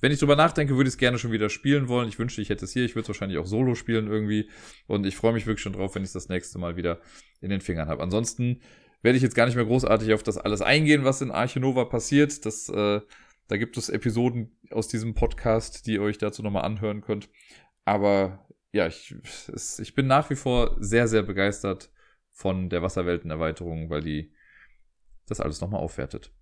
wenn 0.00 0.12
ich 0.12 0.20
drüber 0.20 0.36
nachdenke, 0.36 0.76
würde 0.76 0.88
ich 0.88 0.94
es 0.94 0.98
gerne 0.98 1.18
schon 1.18 1.32
wieder 1.32 1.50
spielen 1.50 1.88
wollen. 1.88 2.08
Ich 2.08 2.18
wünschte, 2.18 2.40
ich 2.40 2.50
hätte 2.50 2.64
es 2.64 2.72
hier. 2.72 2.84
Ich 2.84 2.94
würde 2.94 3.02
es 3.02 3.08
wahrscheinlich 3.08 3.38
auch 3.38 3.46
solo 3.46 3.74
spielen 3.74 4.06
irgendwie. 4.06 4.48
Und 4.86 5.06
ich 5.06 5.16
freue 5.16 5.32
mich 5.32 5.46
wirklich 5.46 5.62
schon 5.62 5.72
drauf, 5.72 5.94
wenn 5.94 6.02
ich 6.02 6.08
es 6.08 6.12
das 6.12 6.28
nächste 6.28 6.58
Mal 6.58 6.76
wieder 6.76 7.00
in 7.40 7.50
den 7.50 7.60
Fingern 7.60 7.88
habe. 7.88 8.02
Ansonsten 8.02 8.60
werde 9.02 9.16
ich 9.16 9.22
jetzt 9.22 9.34
gar 9.34 9.46
nicht 9.46 9.56
mehr 9.56 9.64
großartig 9.64 10.12
auf 10.12 10.22
das 10.22 10.38
alles 10.38 10.62
eingehen, 10.62 11.04
was 11.04 11.20
in 11.20 11.30
Arche 11.30 11.60
Nova 11.60 11.84
passiert. 11.84 12.46
Das, 12.46 12.68
äh, 12.68 13.00
da 13.48 13.56
gibt 13.56 13.76
es 13.76 13.88
Episoden 13.88 14.56
aus 14.70 14.88
diesem 14.88 15.14
Podcast, 15.14 15.86
die 15.86 15.94
ihr 15.94 16.02
euch 16.02 16.18
dazu 16.18 16.42
nochmal 16.42 16.64
anhören 16.64 17.00
könnt. 17.00 17.28
Aber 17.84 18.46
ja, 18.72 18.86
ich, 18.86 19.14
es, 19.52 19.78
ich 19.78 19.94
bin 19.94 20.06
nach 20.06 20.30
wie 20.30 20.36
vor 20.36 20.76
sehr, 20.78 21.08
sehr 21.08 21.22
begeistert 21.22 21.90
von 22.30 22.68
der 22.68 22.82
Wasserweltenerweiterung, 22.82 23.90
weil 23.90 24.02
die 24.02 24.32
das 25.26 25.40
alles 25.40 25.60
nochmal 25.60 25.80
aufwertet. 25.80 26.32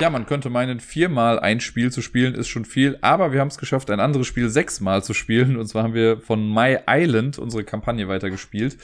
Tja, 0.00 0.08
man 0.08 0.24
könnte 0.24 0.48
meinen, 0.48 0.80
viermal 0.80 1.38
ein 1.38 1.60
Spiel 1.60 1.92
zu 1.92 2.00
spielen 2.00 2.34
ist 2.34 2.48
schon 2.48 2.64
viel, 2.64 2.96
aber 3.02 3.34
wir 3.34 3.40
haben 3.40 3.48
es 3.48 3.58
geschafft, 3.58 3.90
ein 3.90 4.00
anderes 4.00 4.26
Spiel 4.26 4.48
sechsmal 4.48 5.04
zu 5.04 5.12
spielen. 5.12 5.58
Und 5.58 5.66
zwar 5.66 5.82
haben 5.82 5.92
wir 5.92 6.16
von 6.16 6.48
My 6.54 6.78
Island 6.88 7.38
unsere 7.38 7.64
Kampagne 7.64 8.08
weitergespielt 8.08 8.78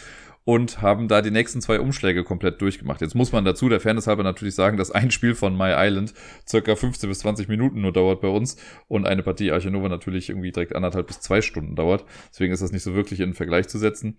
und 0.46 0.80
haben 0.80 1.08
da 1.08 1.22
die 1.22 1.32
nächsten 1.32 1.60
zwei 1.60 1.80
Umschläge 1.80 2.22
komplett 2.22 2.62
durchgemacht. 2.62 3.00
Jetzt 3.00 3.16
muss 3.16 3.32
man 3.32 3.44
dazu 3.44 3.68
der 3.68 3.80
Fairness 3.80 4.06
halber 4.06 4.22
natürlich 4.22 4.54
sagen, 4.54 4.76
dass 4.76 4.92
ein 4.92 5.10
Spiel 5.10 5.34
von 5.34 5.58
My 5.58 5.72
Island 5.74 6.14
circa 6.48 6.76
15 6.76 7.08
bis 7.08 7.18
20 7.18 7.48
Minuten 7.48 7.80
nur 7.80 7.92
dauert 7.92 8.20
bei 8.20 8.28
uns 8.28 8.56
und 8.86 9.08
eine 9.08 9.24
Partie 9.24 9.50
Archanova 9.50 9.88
natürlich 9.88 10.28
irgendwie 10.28 10.52
direkt 10.52 10.76
anderthalb 10.76 11.08
bis 11.08 11.18
zwei 11.18 11.42
Stunden 11.42 11.74
dauert. 11.74 12.04
Deswegen 12.30 12.52
ist 12.52 12.62
das 12.62 12.70
nicht 12.70 12.84
so 12.84 12.94
wirklich 12.94 13.18
in 13.18 13.30
den 13.30 13.34
Vergleich 13.34 13.66
zu 13.66 13.76
setzen. 13.78 14.18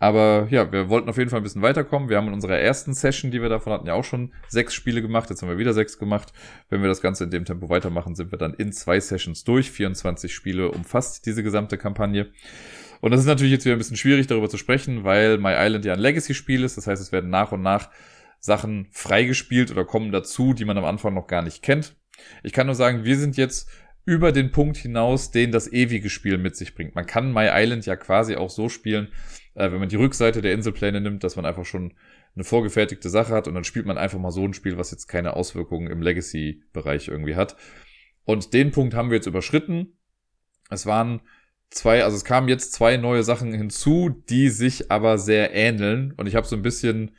Aber 0.00 0.48
ja, 0.50 0.70
wir 0.72 0.88
wollten 0.88 1.08
auf 1.08 1.16
jeden 1.16 1.30
Fall 1.30 1.38
ein 1.38 1.44
bisschen 1.44 1.62
weiterkommen. 1.62 2.08
Wir 2.08 2.16
haben 2.16 2.26
in 2.26 2.34
unserer 2.34 2.58
ersten 2.58 2.92
Session, 2.92 3.30
die 3.30 3.40
wir 3.40 3.48
davon 3.48 3.72
hatten, 3.72 3.86
ja 3.86 3.94
auch 3.94 4.04
schon 4.04 4.32
sechs 4.48 4.74
Spiele 4.74 5.00
gemacht. 5.00 5.30
Jetzt 5.30 5.42
haben 5.42 5.48
wir 5.48 5.58
wieder 5.58 5.74
sechs 5.74 5.96
gemacht. 5.96 6.32
Wenn 6.70 6.82
wir 6.82 6.88
das 6.88 7.02
Ganze 7.02 7.22
in 7.22 7.30
dem 7.30 7.44
Tempo 7.44 7.68
weitermachen, 7.68 8.16
sind 8.16 8.32
wir 8.32 8.38
dann 8.38 8.54
in 8.54 8.72
zwei 8.72 8.98
Sessions 8.98 9.44
durch. 9.44 9.70
24 9.70 10.34
Spiele 10.34 10.72
umfasst 10.72 11.24
diese 11.24 11.44
gesamte 11.44 11.78
Kampagne. 11.78 12.32
Und 13.00 13.10
das 13.10 13.20
ist 13.20 13.26
natürlich 13.26 13.52
jetzt 13.52 13.64
wieder 13.64 13.76
ein 13.76 13.78
bisschen 13.78 13.96
schwierig, 13.96 14.26
darüber 14.26 14.48
zu 14.48 14.56
sprechen, 14.56 15.04
weil 15.04 15.38
My 15.38 15.54
Island 15.56 15.84
ja 15.84 15.92
ein 15.92 16.00
Legacy-Spiel 16.00 16.64
ist. 16.64 16.76
Das 16.76 16.86
heißt, 16.86 17.00
es 17.00 17.12
werden 17.12 17.30
nach 17.30 17.52
und 17.52 17.62
nach 17.62 17.90
Sachen 18.40 18.88
freigespielt 18.90 19.70
oder 19.70 19.84
kommen 19.84 20.12
dazu, 20.12 20.54
die 20.54 20.64
man 20.64 20.78
am 20.78 20.84
Anfang 20.84 21.14
noch 21.14 21.26
gar 21.26 21.42
nicht 21.42 21.62
kennt. 21.62 21.96
Ich 22.42 22.52
kann 22.52 22.66
nur 22.66 22.74
sagen, 22.74 23.04
wir 23.04 23.16
sind 23.16 23.36
jetzt 23.36 23.70
über 24.04 24.32
den 24.32 24.50
Punkt 24.52 24.76
hinaus, 24.76 25.30
den 25.30 25.52
das 25.52 25.70
ewige 25.70 26.08
Spiel 26.08 26.38
mit 26.38 26.56
sich 26.56 26.74
bringt. 26.74 26.94
Man 26.94 27.06
kann 27.06 27.32
My 27.32 27.48
Island 27.52 27.84
ja 27.86 27.94
quasi 27.94 28.36
auch 28.36 28.50
so 28.50 28.68
spielen, 28.68 29.08
äh, 29.54 29.70
wenn 29.70 29.80
man 29.80 29.88
die 29.88 29.96
Rückseite 29.96 30.40
der 30.40 30.54
Inselpläne 30.54 31.00
nimmt, 31.00 31.24
dass 31.24 31.36
man 31.36 31.44
einfach 31.44 31.66
schon 31.66 31.94
eine 32.34 32.44
vorgefertigte 32.44 33.10
Sache 33.10 33.34
hat 33.34 33.48
und 33.48 33.54
dann 33.54 33.64
spielt 33.64 33.86
man 33.86 33.98
einfach 33.98 34.18
mal 34.18 34.30
so 34.30 34.44
ein 34.44 34.54
Spiel, 34.54 34.78
was 34.78 34.92
jetzt 34.92 35.08
keine 35.08 35.34
Auswirkungen 35.34 35.90
im 35.90 36.00
Legacy-Bereich 36.00 37.08
irgendwie 37.08 37.36
hat. 37.36 37.56
Und 38.24 38.54
den 38.54 38.70
Punkt 38.70 38.94
haben 38.94 39.10
wir 39.10 39.16
jetzt 39.16 39.26
überschritten. 39.26 39.98
Es 40.70 40.86
waren 40.86 41.20
zwei, 41.70 42.04
also 42.04 42.16
es 42.16 42.24
kamen 42.24 42.48
jetzt 42.48 42.72
zwei 42.72 42.96
neue 42.96 43.22
Sachen 43.22 43.52
hinzu, 43.52 44.10
die 44.28 44.48
sich 44.48 44.90
aber 44.90 45.18
sehr 45.18 45.54
ähneln. 45.54 46.12
Und 46.16 46.26
ich 46.26 46.34
habe 46.34 46.46
so 46.46 46.56
ein 46.56 46.62
bisschen 46.62 47.12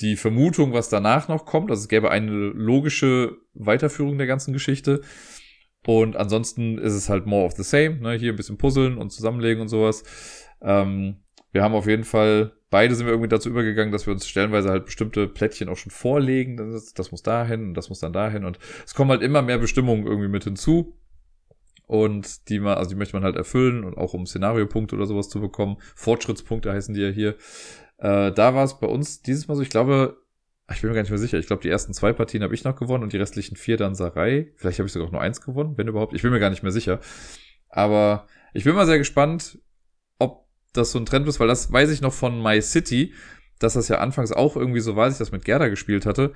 die 0.00 0.16
Vermutung, 0.16 0.72
was 0.72 0.88
danach 0.88 1.28
noch 1.28 1.46
kommt. 1.46 1.70
Also 1.70 1.82
es 1.82 1.88
gäbe 1.88 2.10
eine 2.10 2.30
logische 2.30 3.36
Weiterführung 3.54 4.18
der 4.18 4.26
ganzen 4.26 4.52
Geschichte. 4.52 5.02
Und 5.86 6.16
ansonsten 6.16 6.78
ist 6.78 6.94
es 6.94 7.08
halt 7.08 7.26
more 7.26 7.44
of 7.44 7.52
the 7.52 7.62
same. 7.62 7.96
Ne? 7.96 8.14
Hier 8.14 8.32
ein 8.32 8.36
bisschen 8.36 8.58
puzzeln 8.58 8.98
und 8.98 9.10
zusammenlegen 9.10 9.60
und 9.60 9.68
sowas. 9.68 10.04
Ähm, 10.60 11.16
wir 11.52 11.62
haben 11.62 11.74
auf 11.74 11.86
jeden 11.86 12.04
Fall, 12.04 12.52
beide 12.70 12.94
sind 12.94 13.06
wir 13.06 13.12
irgendwie 13.12 13.28
dazu 13.28 13.50
übergegangen, 13.50 13.92
dass 13.92 14.06
wir 14.06 14.12
uns 14.12 14.26
stellenweise 14.26 14.70
halt 14.70 14.86
bestimmte 14.86 15.28
Plättchen 15.28 15.68
auch 15.68 15.76
schon 15.76 15.90
vorlegen. 15.90 16.56
Das, 16.56 16.94
das 16.94 17.10
muss 17.10 17.22
dahin 17.22 17.68
und 17.68 17.74
das 17.74 17.88
muss 17.88 18.00
dann 18.00 18.12
dahin. 18.12 18.44
Und 18.44 18.58
es 18.86 18.94
kommen 18.94 19.10
halt 19.10 19.22
immer 19.22 19.42
mehr 19.42 19.58
Bestimmungen 19.58 20.06
irgendwie 20.06 20.28
mit 20.28 20.44
hinzu 20.44 20.96
und 21.86 22.48
die 22.48 22.58
man, 22.58 22.78
also 22.78 22.90
die 22.90 22.96
möchte 22.96 23.16
man 23.16 23.24
halt 23.24 23.36
erfüllen 23.36 23.84
und 23.84 23.96
auch 23.96 24.14
um 24.14 24.26
Szenariopunkte 24.26 24.96
oder 24.96 25.06
sowas 25.06 25.28
zu 25.28 25.40
bekommen. 25.40 25.76
Fortschrittspunkte 25.94 26.72
heißen 26.72 26.94
die 26.94 27.02
ja 27.02 27.10
hier. 27.10 27.36
Äh, 27.98 28.32
da 28.32 28.54
war 28.54 28.64
es 28.64 28.78
bei 28.78 28.86
uns 28.86 29.22
dieses 29.22 29.48
Mal 29.48 29.54
so, 29.54 29.62
ich 29.62 29.70
glaube, 29.70 30.22
ich 30.70 30.80
bin 30.80 30.90
mir 30.90 30.94
gar 30.94 31.02
nicht 31.02 31.10
mehr 31.10 31.18
sicher. 31.18 31.38
Ich 31.38 31.46
glaube, 31.46 31.62
die 31.62 31.68
ersten 31.68 31.92
zwei 31.92 32.12
Partien 32.12 32.42
habe 32.42 32.54
ich 32.54 32.64
noch 32.64 32.76
gewonnen 32.76 33.02
und 33.02 33.12
die 33.12 33.18
restlichen 33.18 33.56
vier 33.56 33.76
dann 33.76 33.94
Sarai. 33.94 34.52
Vielleicht 34.56 34.78
habe 34.78 34.86
ich 34.86 34.92
sogar 34.92 35.08
auch 35.08 35.12
nur 35.12 35.20
eins 35.20 35.40
gewonnen, 35.40 35.76
wenn 35.76 35.88
überhaupt. 35.88 36.14
Ich 36.14 36.22
bin 36.22 36.30
mir 36.30 36.40
gar 36.40 36.50
nicht 36.50 36.62
mehr 36.62 36.72
sicher. 36.72 37.00
Aber 37.68 38.26
ich 38.54 38.64
bin 38.64 38.74
mal 38.74 38.86
sehr 38.86 38.98
gespannt, 38.98 39.58
ob 40.18 40.46
das 40.72 40.92
so 40.92 40.98
ein 40.98 41.06
Trend 41.06 41.26
ist, 41.28 41.40
weil 41.40 41.48
das 41.48 41.72
weiß 41.72 41.90
ich 41.90 42.00
noch 42.00 42.12
von 42.12 42.42
My 42.42 42.60
City, 42.62 43.12
dass 43.58 43.74
das 43.74 43.88
ja 43.88 43.98
anfangs 43.98 44.32
auch 44.32 44.56
irgendwie 44.56 44.80
so 44.80 44.96
war, 44.96 45.04
als 45.04 45.14
ich 45.14 45.18
das 45.18 45.32
mit 45.32 45.44
Gerda 45.44 45.68
gespielt 45.68 46.06
hatte, 46.06 46.32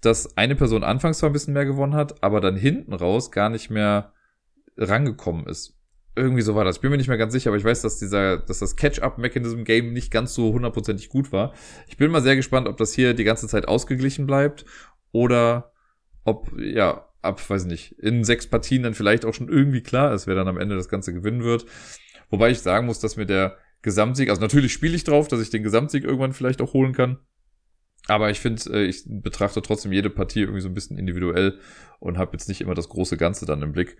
dass 0.00 0.36
eine 0.36 0.56
Person 0.56 0.82
anfangs 0.84 1.18
zwar 1.18 1.30
ein 1.30 1.32
bisschen 1.32 1.54
mehr 1.54 1.66
gewonnen 1.66 1.94
hat, 1.94 2.22
aber 2.22 2.40
dann 2.40 2.56
hinten 2.56 2.92
raus 2.92 3.30
gar 3.30 3.50
nicht 3.50 3.70
mehr 3.70 4.12
rangekommen 4.76 5.46
ist. 5.46 5.76
irgendwie 6.16 6.42
so 6.42 6.54
war 6.54 6.64
das. 6.64 6.76
Ich 6.76 6.82
bin 6.82 6.90
mir 6.90 6.96
nicht 6.96 7.08
mehr 7.08 7.18
ganz 7.18 7.32
sicher, 7.32 7.50
aber 7.50 7.56
ich 7.56 7.64
weiß, 7.64 7.82
dass 7.82 7.98
dieser, 7.98 8.38
dass 8.38 8.58
das 8.58 8.76
Catch-up-Mechanism-Game 8.76 9.92
nicht 9.92 10.10
ganz 10.10 10.34
so 10.34 10.52
hundertprozentig 10.52 11.08
gut 11.08 11.32
war. 11.32 11.54
Ich 11.88 11.96
bin 11.96 12.10
mal 12.10 12.22
sehr 12.22 12.36
gespannt, 12.36 12.68
ob 12.68 12.76
das 12.76 12.92
hier 12.92 13.14
die 13.14 13.24
ganze 13.24 13.48
Zeit 13.48 13.68
ausgeglichen 13.68 14.26
bleibt 14.26 14.64
oder 15.12 15.72
ob, 16.24 16.52
ja, 16.58 17.06
ab, 17.22 17.48
weiß 17.48 17.66
nicht, 17.66 17.92
in 17.98 18.24
sechs 18.24 18.46
Partien 18.46 18.82
dann 18.82 18.94
vielleicht 18.94 19.24
auch 19.24 19.34
schon 19.34 19.48
irgendwie 19.48 19.82
klar 19.82 20.14
ist, 20.14 20.26
wer 20.26 20.34
dann 20.34 20.48
am 20.48 20.58
Ende 20.58 20.76
das 20.76 20.88
Ganze 20.88 21.12
gewinnen 21.12 21.44
wird. 21.44 21.66
Wobei 22.30 22.50
ich 22.50 22.60
sagen 22.60 22.86
muss, 22.86 23.00
dass 23.00 23.16
mir 23.16 23.26
der 23.26 23.56
Gesamtsieg, 23.82 24.30
also 24.30 24.40
natürlich 24.40 24.72
spiele 24.72 24.96
ich 24.96 25.04
drauf, 25.04 25.28
dass 25.28 25.40
ich 25.40 25.50
den 25.50 25.62
Gesamtsieg 25.62 26.04
irgendwann 26.04 26.32
vielleicht 26.32 26.60
auch 26.60 26.72
holen 26.72 26.92
kann. 26.92 27.18
Aber 28.10 28.30
ich 28.30 28.40
finde, 28.40 28.62
äh, 28.72 28.84
ich 28.84 29.04
betrachte 29.06 29.62
trotzdem 29.62 29.92
jede 29.92 30.10
Partie 30.10 30.40
irgendwie 30.40 30.60
so 30.60 30.68
ein 30.68 30.74
bisschen 30.74 30.98
individuell 30.98 31.58
und 32.00 32.18
habe 32.18 32.32
jetzt 32.32 32.48
nicht 32.48 32.60
immer 32.60 32.74
das 32.74 32.88
große 32.88 33.16
Ganze 33.16 33.46
dann 33.46 33.62
im 33.62 33.72
Blick. 33.72 33.96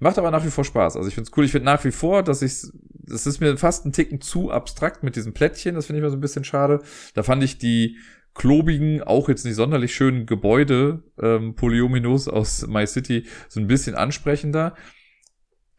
Macht 0.00 0.18
aber 0.18 0.30
nach 0.30 0.44
wie 0.44 0.50
vor 0.50 0.64
Spaß. 0.64 0.96
Also 0.96 1.08
ich 1.08 1.14
finde 1.14 1.30
es 1.30 1.36
cool. 1.36 1.44
Ich 1.44 1.52
finde 1.52 1.66
nach 1.66 1.84
wie 1.84 1.92
vor, 1.92 2.22
dass 2.22 2.42
ich 2.42 2.52
es 2.52 3.26
ist 3.26 3.40
mir 3.40 3.56
fast 3.56 3.86
ein 3.86 3.92
Ticken 3.92 4.20
zu 4.20 4.50
abstrakt 4.50 5.02
mit 5.02 5.16
diesem 5.16 5.32
Plättchen. 5.32 5.74
Das 5.74 5.86
finde 5.86 5.98
ich 5.98 6.02
mal 6.02 6.10
so 6.10 6.16
ein 6.16 6.20
bisschen 6.20 6.44
schade. 6.44 6.82
Da 7.14 7.22
fand 7.22 7.42
ich 7.44 7.58
die 7.58 7.96
klobigen, 8.34 9.02
auch 9.02 9.28
jetzt 9.28 9.44
nicht 9.44 9.56
sonderlich 9.56 9.94
schönen 9.94 10.26
Gebäude, 10.26 11.02
ähm, 11.20 11.54
Polyominos 11.54 12.28
aus 12.28 12.66
My 12.66 12.86
City 12.86 13.26
so 13.48 13.60
ein 13.60 13.66
bisschen 13.66 13.94
ansprechender. 13.94 14.74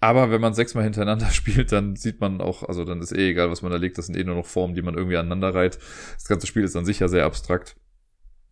Aber 0.04 0.32
wenn 0.32 0.42
man 0.42 0.54
sechsmal 0.54 0.84
hintereinander 0.84 1.30
spielt, 1.32 1.72
dann 1.72 1.96
sieht 1.96 2.20
man 2.20 2.42
auch, 2.42 2.63
also 2.63 2.84
dann 2.84 3.02
ist 3.02 3.13
eh 3.13 3.30
egal, 3.30 3.50
was 3.50 3.62
man 3.62 3.72
da 3.72 3.78
legt, 3.78 3.98
das 3.98 4.08
sind 4.08 4.18
eh 4.18 4.26
nur 4.26 4.36
noch 4.36 4.46
Formen, 4.46 4.76
die 4.76 4.82
man 4.82 4.96
irgendwie 4.96 5.16
aneinander 5.16 5.56
reiht. 5.56 5.80
Das 6.16 6.26
ganze 6.26 6.46
Spiel 6.46 6.66
ist 6.66 6.76
dann 6.76 6.84
sicher 6.84 7.08
sehr 7.08 7.24
abstrakt. 7.24 7.78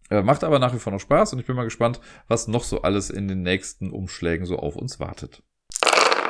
Äh, 0.09 0.21
macht 0.21 0.45
aber 0.45 0.59
nach 0.59 0.73
wie 0.73 0.79
vor 0.79 0.93
noch 0.93 1.01
Spaß 1.01 1.33
und 1.33 1.39
ich 1.39 1.45
bin 1.45 1.57
mal 1.57 1.65
gespannt, 1.65 1.99
was 2.29 2.47
noch 2.47 2.63
so 2.63 2.83
alles 2.83 3.09
in 3.09 3.27
den 3.27 3.41
nächsten 3.41 3.91
Umschlägen 3.91 4.45
so 4.45 4.59
auf 4.59 4.77
uns 4.77 5.01
wartet. 5.01 5.43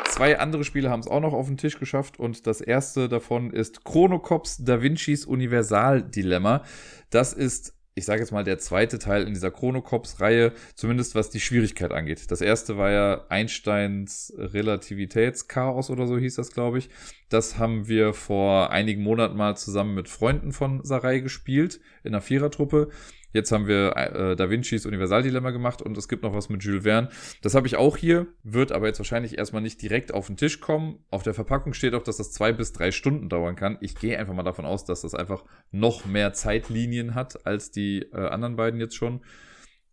Zwei 0.05 0.39
andere 0.39 0.63
Spiele 0.63 0.89
haben 0.89 1.01
es 1.01 1.07
auch 1.07 1.21
noch 1.21 1.33
auf 1.33 1.45
den 1.45 1.57
Tisch 1.57 1.77
geschafft 1.77 2.19
und 2.19 2.47
das 2.47 2.59
erste 2.59 3.07
davon 3.07 3.51
ist 3.51 3.85
Chronocops 3.85 4.57
Da 4.63 4.81
Vincis 4.81 5.25
Universaldilemma. 5.27 6.63
Das 7.11 7.33
ist 7.33 7.75
ich 7.93 8.05
sage 8.05 8.21
jetzt 8.21 8.31
mal, 8.31 8.43
der 8.43 8.57
zweite 8.57 8.99
Teil 8.99 9.23
in 9.23 9.33
dieser 9.33 9.51
Chronocops-Reihe, 9.51 10.53
zumindest 10.75 11.13
was 11.13 11.29
die 11.29 11.41
Schwierigkeit 11.41 11.91
angeht. 11.91 12.31
Das 12.31 12.41
erste 12.41 12.77
war 12.77 12.89
ja 12.89 13.25
Einsteins 13.27 14.33
Relativitätschaos 14.37 15.89
oder 15.89 16.07
so 16.07 16.17
hieß 16.17 16.35
das, 16.35 16.53
glaube 16.53 16.77
ich. 16.77 16.89
Das 17.29 17.57
haben 17.57 17.87
wir 17.87 18.13
vor 18.13 18.71
einigen 18.71 19.03
Monaten 19.03 19.35
mal 19.35 19.57
zusammen 19.57 19.93
mit 19.93 20.07
Freunden 20.07 20.53
von 20.53 20.83
Sarai 20.83 21.19
gespielt, 21.19 21.81
in 22.03 22.13
einer 22.13 22.21
Vierertruppe. 22.21 22.89
Jetzt 23.33 23.51
haben 23.51 23.67
wir 23.67 23.95
äh, 23.95 24.35
Da 24.35 24.49
Vincis 24.49 24.85
Universaldilemma 24.85 25.51
gemacht 25.51 25.81
und 25.81 25.97
es 25.97 26.07
gibt 26.07 26.23
noch 26.23 26.33
was 26.33 26.49
mit 26.49 26.63
Jules 26.63 26.83
Verne. 26.83 27.09
Das 27.41 27.55
habe 27.55 27.67
ich 27.67 27.75
auch 27.75 27.97
hier, 27.97 28.27
wird 28.43 28.71
aber 28.71 28.87
jetzt 28.87 28.99
wahrscheinlich 28.99 29.37
erstmal 29.37 29.61
nicht 29.61 29.81
direkt 29.81 30.13
auf 30.13 30.27
den 30.27 30.37
Tisch 30.37 30.59
kommen. 30.59 30.99
Auf 31.09 31.23
der 31.23 31.33
Verpackung 31.33 31.73
steht 31.73 31.93
auch, 31.93 32.03
dass 32.03 32.17
das 32.17 32.31
zwei 32.31 32.51
bis 32.51 32.73
drei 32.73 32.91
Stunden 32.91 33.29
dauern 33.29 33.55
kann. 33.55 33.77
Ich 33.81 33.95
gehe 33.95 34.17
einfach 34.17 34.33
mal 34.33 34.43
davon 34.43 34.65
aus, 34.65 34.85
dass 34.85 35.01
das 35.01 35.15
einfach 35.15 35.45
noch 35.71 36.05
mehr 36.05 36.33
Zeitlinien 36.33 37.15
hat 37.15 37.45
als 37.45 37.71
die 37.71 38.03
äh, 38.13 38.17
anderen 38.17 38.55
beiden 38.55 38.79
jetzt 38.79 38.95
schon. 38.95 39.21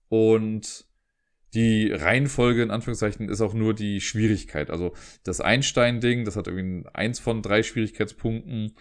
Und 0.09 0.89
die 1.55 1.91
Reihenfolge 1.93 2.63
in 2.63 2.71
Anführungszeichen 2.71 3.29
ist 3.29 3.41
auch 3.41 3.55
nur 3.55 3.75
die 3.75 4.01
Schwierigkeit. 4.01 4.71
Also 4.71 4.93
das 5.25 5.41
Einstein-Ding, 5.41 6.25
das 6.25 6.37
hat 6.37 6.47
irgendwie 6.47 6.89
eins 6.93 7.21
von 7.21 7.41
drei 7.43 7.63
Schwierigkeitspunkten. 7.63 8.75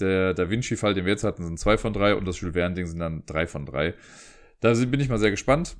Der 0.00 0.34
Da 0.34 0.50
Vinci-Fall, 0.50 0.94
den 0.94 1.04
wir 1.04 1.12
jetzt 1.12 1.24
hatten, 1.24 1.44
sind 1.44 1.58
zwei 1.58 1.78
von 1.78 1.92
drei 1.92 2.14
und 2.14 2.26
das 2.26 2.40
Jules 2.40 2.54
Verne-Ding 2.54 2.86
sind 2.86 2.98
dann 2.98 3.24
drei 3.26 3.46
von 3.46 3.66
drei. 3.66 3.94
Da 4.60 4.74
bin 4.74 5.00
ich 5.00 5.08
mal 5.08 5.18
sehr 5.18 5.30
gespannt. 5.30 5.76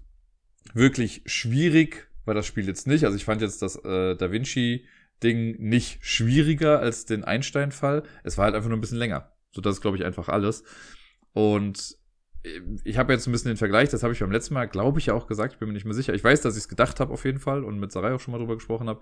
Wirklich 0.75 1.23
schwierig 1.27 2.09
war 2.25 2.35
das 2.35 2.47
Spiel 2.47 2.67
jetzt 2.67 2.87
nicht. 2.87 3.05
Also 3.05 3.17
ich 3.17 3.25
fand 3.25 3.43
jetzt 3.43 3.63
das 3.63 3.77
äh, 3.77 4.17
Da 4.17 4.31
Vinci-Ding 4.31 5.57
nicht 5.59 6.05
schwieriger 6.05 6.81
als 6.81 7.05
den 7.07 7.25
Einstein-Fall. 7.25 8.03
Es 8.25 8.39
war 8.39 8.47
halt 8.47 8.55
einfach 8.55 8.69
nur 8.69 8.79
ein 8.79 8.81
bisschen 8.83 8.99
länger. 8.99 9.33
So, 9.53 9.61
das 9.61 9.77
ist, 9.77 9.81
glaube 9.81 9.97
ich, 9.97 10.05
einfach 10.05 10.29
alles. 10.29 10.65
Und 11.33 11.97
äh, 12.45 12.61
ich 12.85 12.99
habe 12.99 13.13
jetzt 13.13 13.27
ein 13.27 13.33
bisschen 13.33 13.51
den 13.51 13.57
Vergleich, 13.57 13.89
das 13.89 14.03
habe 14.03 14.13
ich 14.13 14.21
beim 14.21 14.33
letzten 14.33 14.55
Mal, 14.55 14.67
glaube 14.67 14.99
ich, 14.99 15.11
auch 15.11 15.27
gesagt, 15.27 15.55
ich 15.55 15.59
bin 15.59 15.69
mir 15.69 15.75
nicht 15.75 15.85
mehr 15.85 15.95
sicher. 15.95 16.15
Ich 16.15 16.25
weiß, 16.25 16.41
dass 16.41 16.57
ich 16.57 16.63
es 16.63 16.69
gedacht 16.69 17.01
habe 17.01 17.13
auf 17.13 17.25
jeden 17.25 17.41
Fall 17.41 17.65
und 17.65 17.79
mit 17.79 17.93
Sarai 17.93 18.15
auch 18.15 18.21
schon 18.21 18.33
mal 18.33 18.39
drüber 18.39 18.55
gesprochen 18.55 18.89
habe. 18.89 19.01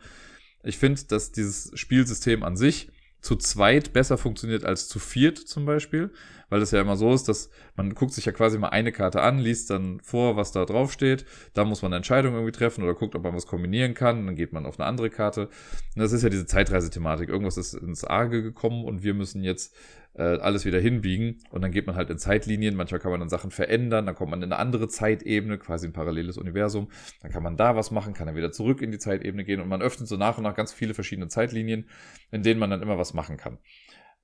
Ich 0.62 0.78
finde, 0.78 1.02
dass 1.04 1.32
dieses 1.32 1.70
Spielsystem 1.74 2.42
an 2.42 2.56
sich 2.56 2.90
zu 3.20 3.36
zweit 3.36 3.92
besser 3.92 4.16
funktioniert 4.16 4.64
als 4.64 4.88
zu 4.88 4.98
viert 4.98 5.38
zum 5.38 5.64
Beispiel, 5.64 6.10
weil 6.50 6.60
das 6.60 6.70
ja 6.70 6.80
immer 6.80 6.96
so 6.96 7.12
ist, 7.12 7.28
dass 7.28 7.50
man 7.76 7.94
guckt 7.94 8.12
sich 8.12 8.24
ja 8.24 8.32
quasi 8.32 8.58
mal 8.58 8.68
eine 8.68 8.92
Karte 8.92 9.20
an, 9.22 9.38
liest 9.38 9.70
dann 9.70 10.00
vor, 10.00 10.36
was 10.36 10.52
da 10.52 10.64
drauf 10.64 10.92
steht, 10.92 11.26
da 11.52 11.64
muss 11.64 11.82
man 11.82 11.92
eine 11.92 11.96
Entscheidung 11.96 12.34
irgendwie 12.34 12.52
treffen 12.52 12.84
oder 12.84 12.94
guckt, 12.94 13.14
ob 13.14 13.24
man 13.24 13.34
was 13.34 13.46
kombinieren 13.46 13.94
kann, 13.94 14.26
dann 14.26 14.36
geht 14.36 14.52
man 14.52 14.66
auf 14.66 14.78
eine 14.78 14.88
andere 14.88 15.10
Karte. 15.10 15.48
Und 15.94 16.02
das 16.02 16.12
ist 16.12 16.22
ja 16.22 16.28
diese 16.28 16.46
Zeitreisethematik. 16.46 17.28
Irgendwas 17.28 17.56
ist 17.56 17.74
ins 17.74 18.04
Arge 18.04 18.42
gekommen 18.42 18.84
und 18.84 19.02
wir 19.02 19.14
müssen 19.14 19.42
jetzt 19.42 19.74
alles 20.18 20.64
wieder 20.64 20.80
hinbiegen 20.80 21.38
und 21.50 21.62
dann 21.62 21.70
geht 21.70 21.86
man 21.86 21.94
halt 21.94 22.10
in 22.10 22.18
Zeitlinien. 22.18 22.74
Manchmal 22.74 23.00
kann 23.00 23.12
man 23.12 23.20
dann 23.20 23.28
Sachen 23.28 23.50
verändern, 23.50 24.04
dann 24.06 24.14
kommt 24.14 24.30
man 24.30 24.42
in 24.42 24.52
eine 24.52 24.60
andere 24.60 24.88
Zeitebene, 24.88 25.58
quasi 25.58 25.86
ein 25.86 25.92
paralleles 25.92 26.38
Universum. 26.38 26.88
Dann 27.22 27.30
kann 27.30 27.42
man 27.42 27.56
da 27.56 27.76
was 27.76 27.90
machen, 27.90 28.14
kann 28.14 28.26
dann 28.26 28.36
wieder 28.36 28.50
zurück 28.50 28.82
in 28.82 28.90
die 28.90 28.98
Zeitebene 28.98 29.44
gehen 29.44 29.60
und 29.60 29.68
man 29.68 29.80
öffnet 29.80 30.08
so 30.08 30.16
nach 30.16 30.36
und 30.36 30.44
nach 30.44 30.54
ganz 30.54 30.72
viele 30.72 30.94
verschiedene 30.94 31.28
Zeitlinien, 31.28 31.88
in 32.32 32.42
denen 32.42 32.58
man 32.58 32.70
dann 32.70 32.82
immer 32.82 32.98
was 32.98 33.14
machen 33.14 33.36
kann. 33.36 33.58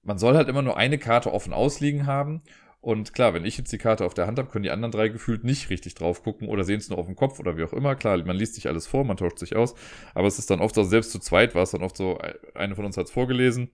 Man 0.02 0.18
soll 0.18 0.34
halt 0.34 0.48
immer 0.48 0.62
nur 0.62 0.76
eine 0.76 0.98
Karte 0.98 1.32
offen 1.32 1.52
ausliegen 1.52 2.06
haben 2.06 2.42
und 2.80 3.14
klar, 3.14 3.32
wenn 3.32 3.44
ich 3.44 3.56
jetzt 3.56 3.72
die 3.72 3.78
Karte 3.78 4.04
auf 4.04 4.14
der 4.14 4.26
Hand 4.26 4.38
habe, 4.38 4.50
können 4.50 4.64
die 4.64 4.70
anderen 4.70 4.92
drei 4.92 5.08
gefühlt 5.08 5.44
nicht 5.44 5.70
richtig 5.70 5.94
drauf 5.94 6.22
gucken 6.22 6.48
oder 6.48 6.64
sehen 6.64 6.78
es 6.78 6.90
nur 6.90 6.98
auf 6.98 7.06
dem 7.06 7.16
Kopf 7.16 7.38
oder 7.38 7.56
wie 7.56 7.64
auch 7.64 7.72
immer. 7.72 7.94
Klar, 7.94 8.18
man 8.24 8.36
liest 8.36 8.56
sich 8.56 8.68
alles 8.68 8.86
vor, 8.86 9.04
man 9.04 9.16
tauscht 9.16 9.38
sich 9.38 9.56
aus. 9.56 9.74
Aber 10.12 10.26
es 10.26 10.38
ist 10.38 10.50
dann 10.50 10.60
oft 10.60 10.74
so, 10.74 10.82
selbst 10.82 11.12
zu 11.12 11.18
zweit 11.18 11.54
war 11.54 11.62
es 11.62 11.70
dann 11.70 11.82
oft 11.82 11.96
so, 11.96 12.18
eine 12.54 12.74
von 12.74 12.84
uns 12.84 12.96
hat 12.96 13.06
es 13.06 13.12
vorgelesen 13.12 13.70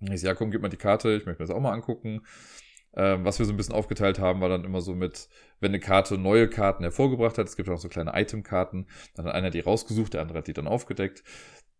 ich 0.00 0.20
sage, 0.20 0.26
ja, 0.26 0.34
komm, 0.34 0.50
gib 0.50 0.62
mal 0.62 0.68
die 0.68 0.76
Karte, 0.76 1.14
ich 1.14 1.26
möchte 1.26 1.42
mir 1.42 1.46
das 1.46 1.56
auch 1.56 1.60
mal 1.60 1.72
angucken. 1.72 2.22
Ähm, 2.96 3.24
was 3.24 3.38
wir 3.38 3.46
so 3.46 3.52
ein 3.52 3.56
bisschen 3.56 3.74
aufgeteilt 3.74 4.18
haben, 4.18 4.40
war 4.40 4.48
dann 4.48 4.64
immer 4.64 4.80
so 4.80 4.94
mit, 4.94 5.28
wenn 5.60 5.70
eine 5.70 5.80
Karte 5.80 6.16
neue 6.16 6.48
Karten 6.48 6.84
hervorgebracht 6.84 7.38
hat, 7.38 7.48
es 7.48 7.56
gibt 7.56 7.68
auch 7.68 7.78
so 7.78 7.88
kleine 7.88 8.12
Item-Karten, 8.14 8.86
dann 9.14 9.26
hat 9.26 9.34
einer 9.34 9.50
die 9.50 9.60
rausgesucht, 9.60 10.14
der 10.14 10.22
andere 10.22 10.38
hat 10.38 10.46
die 10.46 10.52
dann 10.52 10.68
aufgedeckt. 10.68 11.24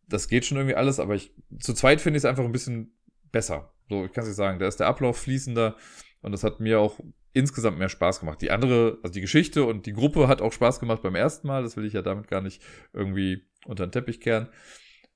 Das 0.09 0.29
geht 0.29 0.45
schon 0.45 0.59
irgendwie 0.59 0.75
alles, 0.75 0.99
aber 0.99 1.15
ich, 1.15 1.33
zu 1.61 1.73
zweit 1.73 2.01
finde 2.01 2.17
ich 2.17 2.23
es 2.23 2.25
einfach 2.25 2.45
ein 2.45 2.53
bisschen 2.53 2.97
besser. 3.31 3.73
So, 3.89 4.05
ich 4.05 4.13
kann 4.13 4.23
es 4.23 4.29
nicht 4.29 4.37
sagen, 4.37 4.59
da 4.59 4.67
ist 4.67 4.81
der 4.81 4.89
Ablauf 4.89 5.19
fließender 5.19 5.77
und 6.23 6.33
das 6.33 6.43
hat 6.43 6.59
mir 6.59 6.81
auch 6.81 6.99
insgesamt 7.33 7.79
mehr 7.79 7.89
Spaß 7.89 8.21
gemacht. 8.21 8.41
Die 8.41 8.51
andere, 8.51 8.99
also 9.03 9.13
die 9.13 9.21
Geschichte 9.21 9.65
und 9.65 9.87
die 9.87 9.93
Gruppe 9.93 10.27
hat 10.29 10.41
auch 10.41 10.53
Spaß 10.53 10.81
gemacht 10.81 11.03
beim 11.03 11.15
ersten 11.15 11.47
Mal, 11.47 11.63
das 11.63 11.77
will 11.77 11.85
ich 11.85 11.93
ja 11.93 12.03
damit 12.03 12.29
gar 12.29 12.41
nicht 12.41 12.63
irgendwie 12.93 13.45
unter 13.67 13.87
den 13.87 13.93
Teppich 13.93 14.21
kehren. 14.21 14.49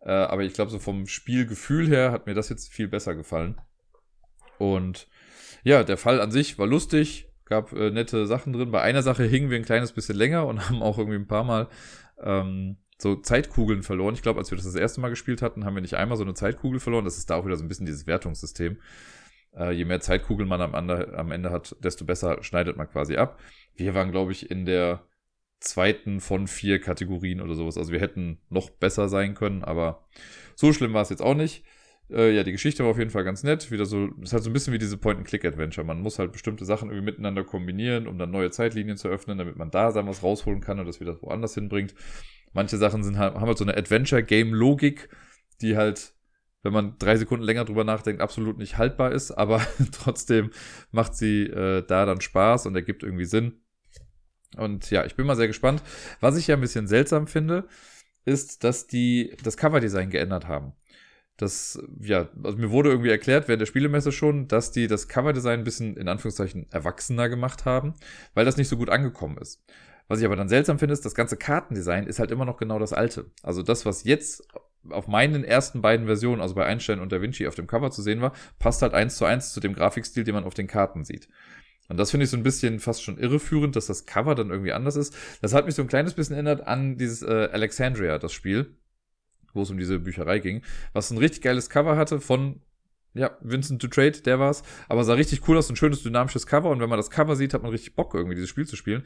Äh, 0.08 0.12
aber 0.12 0.42
ich 0.42 0.54
glaube, 0.54 0.70
so 0.70 0.78
vom 0.78 1.06
Spielgefühl 1.06 1.86
her 1.86 2.12
hat 2.12 2.26
mir 2.26 2.32
das 2.32 2.48
jetzt 2.48 2.72
viel 2.72 2.88
besser 2.88 3.14
gefallen. 3.14 3.60
Und 4.56 5.06
ja, 5.64 5.84
der 5.84 5.98
Fall 5.98 6.22
an 6.22 6.30
sich 6.30 6.58
war 6.58 6.66
lustig, 6.66 7.28
gab 7.44 7.74
äh, 7.74 7.90
nette 7.90 8.26
Sachen 8.26 8.54
drin. 8.54 8.70
Bei 8.70 8.80
einer 8.80 9.02
Sache 9.02 9.24
hingen 9.24 9.50
wir 9.50 9.58
ein 9.58 9.66
kleines 9.66 9.92
bisschen 9.92 10.16
länger 10.16 10.46
und 10.46 10.66
haben 10.68 10.82
auch 10.82 10.96
irgendwie 10.96 11.18
ein 11.18 11.26
paar 11.26 11.44
Mal 11.44 11.68
ähm, 12.22 12.78
so 12.96 13.16
Zeitkugeln 13.16 13.82
verloren. 13.82 14.14
Ich 14.14 14.22
glaube, 14.22 14.38
als 14.38 14.50
wir 14.50 14.56
das 14.56 14.64
das 14.64 14.76
erste 14.76 15.02
Mal 15.02 15.10
gespielt 15.10 15.42
hatten, 15.42 15.66
haben 15.66 15.74
wir 15.74 15.82
nicht 15.82 15.98
einmal 15.98 16.16
so 16.16 16.24
eine 16.24 16.32
Zeitkugel 16.32 16.80
verloren. 16.80 17.04
Das 17.04 17.18
ist 17.18 17.28
da 17.28 17.36
auch 17.36 17.44
wieder 17.44 17.56
so 17.56 17.64
ein 17.64 17.68
bisschen 17.68 17.84
dieses 17.84 18.06
Wertungssystem. 18.06 18.78
Äh, 19.58 19.72
je 19.72 19.84
mehr 19.84 20.00
Zeitkugeln 20.00 20.48
man 20.48 20.62
am, 20.62 20.74
am 20.74 21.32
Ende 21.32 21.50
hat, 21.50 21.76
desto 21.80 22.06
besser 22.06 22.42
schneidet 22.42 22.78
man 22.78 22.88
quasi 22.88 23.18
ab. 23.18 23.38
Wir 23.76 23.94
waren, 23.94 24.10
glaube 24.10 24.32
ich, 24.32 24.50
in 24.50 24.64
der 24.64 25.02
zweiten 25.60 26.20
von 26.20 26.46
vier 26.46 26.80
Kategorien 26.80 27.40
oder 27.40 27.54
sowas. 27.54 27.76
Also 27.76 27.92
wir 27.92 28.00
hätten 28.00 28.38
noch 28.48 28.70
besser 28.70 29.08
sein 29.08 29.34
können, 29.34 29.64
aber 29.64 30.06
so 30.54 30.72
schlimm 30.72 30.94
war 30.94 31.02
es 31.02 31.10
jetzt 31.10 31.22
auch 31.22 31.34
nicht. 31.34 31.64
Äh, 32.10 32.34
ja, 32.34 32.42
die 32.42 32.52
Geschichte 32.52 32.84
war 32.84 32.90
auf 32.90 32.98
jeden 32.98 33.10
Fall 33.10 33.24
ganz 33.24 33.42
nett. 33.42 33.70
Wieder 33.70 33.84
so, 33.84 34.08
es 34.22 34.28
ist 34.28 34.32
halt 34.32 34.42
so 34.42 34.50
ein 34.50 34.52
bisschen 34.52 34.72
wie 34.72 34.78
diese 34.78 34.96
Point-and-Click-Adventure. 34.96 35.86
Man 35.86 36.00
muss 36.00 36.18
halt 36.18 36.32
bestimmte 36.32 36.64
Sachen 36.64 36.88
irgendwie 36.88 37.04
miteinander 37.04 37.44
kombinieren, 37.44 38.06
um 38.06 38.18
dann 38.18 38.30
neue 38.30 38.50
Zeitlinien 38.50 38.96
zu 38.96 39.08
öffnen, 39.08 39.38
damit 39.38 39.56
man 39.56 39.70
da 39.70 39.92
dann 39.92 40.06
was 40.06 40.22
rausholen 40.22 40.60
kann 40.60 40.78
und 40.78 40.86
das 40.86 41.00
wieder 41.00 41.20
woanders 41.22 41.54
hinbringt. 41.54 41.94
Manche 42.52 42.78
Sachen 42.78 43.02
sind 43.02 43.18
halt, 43.18 43.34
haben 43.34 43.46
halt 43.46 43.58
so 43.58 43.64
eine 43.64 43.76
Adventure-Game-Logik, 43.76 45.10
die 45.60 45.76
halt, 45.76 46.14
wenn 46.62 46.72
man 46.72 46.96
drei 46.98 47.16
Sekunden 47.16 47.44
länger 47.44 47.66
drüber 47.66 47.84
nachdenkt, 47.84 48.22
absolut 48.22 48.58
nicht 48.58 48.78
haltbar 48.78 49.12
ist, 49.12 49.32
aber 49.32 49.60
trotzdem 49.92 50.50
macht 50.90 51.14
sie 51.14 51.42
äh, 51.44 51.84
da 51.86 52.06
dann 52.06 52.20
Spaß 52.20 52.66
und 52.66 52.74
ergibt 52.74 53.02
irgendwie 53.02 53.26
Sinn. 53.26 53.60
Und 54.56 54.90
ja, 54.90 55.04
ich 55.04 55.14
bin 55.14 55.26
mal 55.26 55.36
sehr 55.36 55.46
gespannt. 55.46 55.82
Was 56.20 56.36
ich 56.36 56.46
ja 56.46 56.56
ein 56.56 56.60
bisschen 56.60 56.86
seltsam 56.88 57.26
finde, 57.26 57.68
ist, 58.24 58.64
dass 58.64 58.86
die 58.86 59.36
das 59.42 59.56
Coverdesign 59.56 60.10
geändert 60.10 60.48
haben. 60.48 60.72
Das, 61.36 61.80
ja, 62.00 62.28
also 62.42 62.58
mir 62.58 62.70
wurde 62.70 62.90
irgendwie 62.90 63.10
erklärt 63.10 63.46
während 63.46 63.60
der 63.60 63.66
Spielemesse 63.66 64.10
schon, 64.10 64.48
dass 64.48 64.72
die 64.72 64.88
das 64.88 65.06
Coverdesign 65.06 65.60
ein 65.60 65.64
bisschen 65.64 65.96
in 65.96 66.08
Anführungszeichen 66.08 66.66
erwachsener 66.72 67.28
gemacht 67.28 67.64
haben, 67.64 67.94
weil 68.34 68.44
das 68.44 68.56
nicht 68.56 68.68
so 68.68 68.76
gut 68.76 68.90
angekommen 68.90 69.38
ist. 69.38 69.62
Was 70.08 70.18
ich 70.18 70.24
aber 70.24 70.36
dann 70.36 70.48
seltsam 70.48 70.78
finde, 70.78 70.94
ist, 70.94 71.04
das 71.04 71.14
ganze 71.14 71.36
Kartendesign 71.36 72.06
ist 72.06 72.18
halt 72.18 72.30
immer 72.30 72.44
noch 72.44 72.56
genau 72.56 72.78
das 72.78 72.92
alte. 72.92 73.30
Also 73.42 73.62
das, 73.62 73.86
was 73.86 74.04
jetzt 74.04 74.48
auf 74.90 75.06
meinen 75.06 75.44
ersten 75.44 75.82
beiden 75.82 76.06
Versionen, 76.06 76.40
also 76.40 76.54
bei 76.54 76.64
Einstein 76.64 76.98
und 76.98 77.12
Da 77.12 77.20
Vinci 77.20 77.46
auf 77.46 77.54
dem 77.54 77.66
Cover 77.66 77.90
zu 77.90 78.02
sehen 78.02 78.20
war, 78.20 78.32
passt 78.58 78.82
halt 78.82 78.94
eins 78.94 79.16
zu 79.16 79.24
eins 79.24 79.52
zu 79.52 79.60
dem 79.60 79.74
Grafikstil, 79.74 80.24
den 80.24 80.34
man 80.34 80.44
auf 80.44 80.54
den 80.54 80.66
Karten 80.66 81.04
sieht. 81.04 81.28
Und 81.88 81.96
das 81.96 82.10
finde 82.10 82.24
ich 82.24 82.30
so 82.30 82.36
ein 82.36 82.42
bisschen 82.42 82.80
fast 82.80 83.02
schon 83.02 83.18
irreführend, 83.18 83.74
dass 83.74 83.86
das 83.86 84.04
Cover 84.04 84.34
dann 84.34 84.50
irgendwie 84.50 84.72
anders 84.72 84.96
ist. 84.96 85.16
Das 85.40 85.54
hat 85.54 85.66
mich 85.66 85.74
so 85.74 85.82
ein 85.82 85.88
kleines 85.88 86.14
bisschen 86.14 86.34
erinnert 86.34 86.66
an 86.66 86.98
dieses 86.98 87.22
äh, 87.22 87.48
Alexandria, 87.50 88.18
das 88.18 88.32
Spiel, 88.32 88.76
wo 89.54 89.62
es 89.62 89.70
um 89.70 89.78
diese 89.78 89.98
Bücherei 89.98 90.38
ging, 90.38 90.62
was 90.92 91.10
ein 91.10 91.18
richtig 91.18 91.42
geiles 91.42 91.70
Cover 91.70 91.96
hatte 91.96 92.20
von 92.20 92.60
ja, 93.14 93.36
Vincent 93.40 93.80
to 93.80 93.88
Trade, 93.88 94.20
der 94.20 94.38
war's. 94.38 94.62
Aber 94.88 95.02
sah 95.04 95.14
richtig 95.14 95.48
cool 95.48 95.56
aus, 95.56 95.70
ein 95.70 95.76
schönes, 95.76 96.02
dynamisches 96.02 96.46
Cover. 96.46 96.70
Und 96.70 96.80
wenn 96.80 96.90
man 96.90 96.98
das 96.98 97.10
Cover 97.10 97.36
sieht, 97.36 97.54
hat 97.54 97.62
man 97.62 97.72
richtig 97.72 97.94
Bock, 97.94 98.14
irgendwie 98.14 98.34
dieses 98.34 98.50
Spiel 98.50 98.66
zu 98.66 98.76
spielen. 98.76 99.02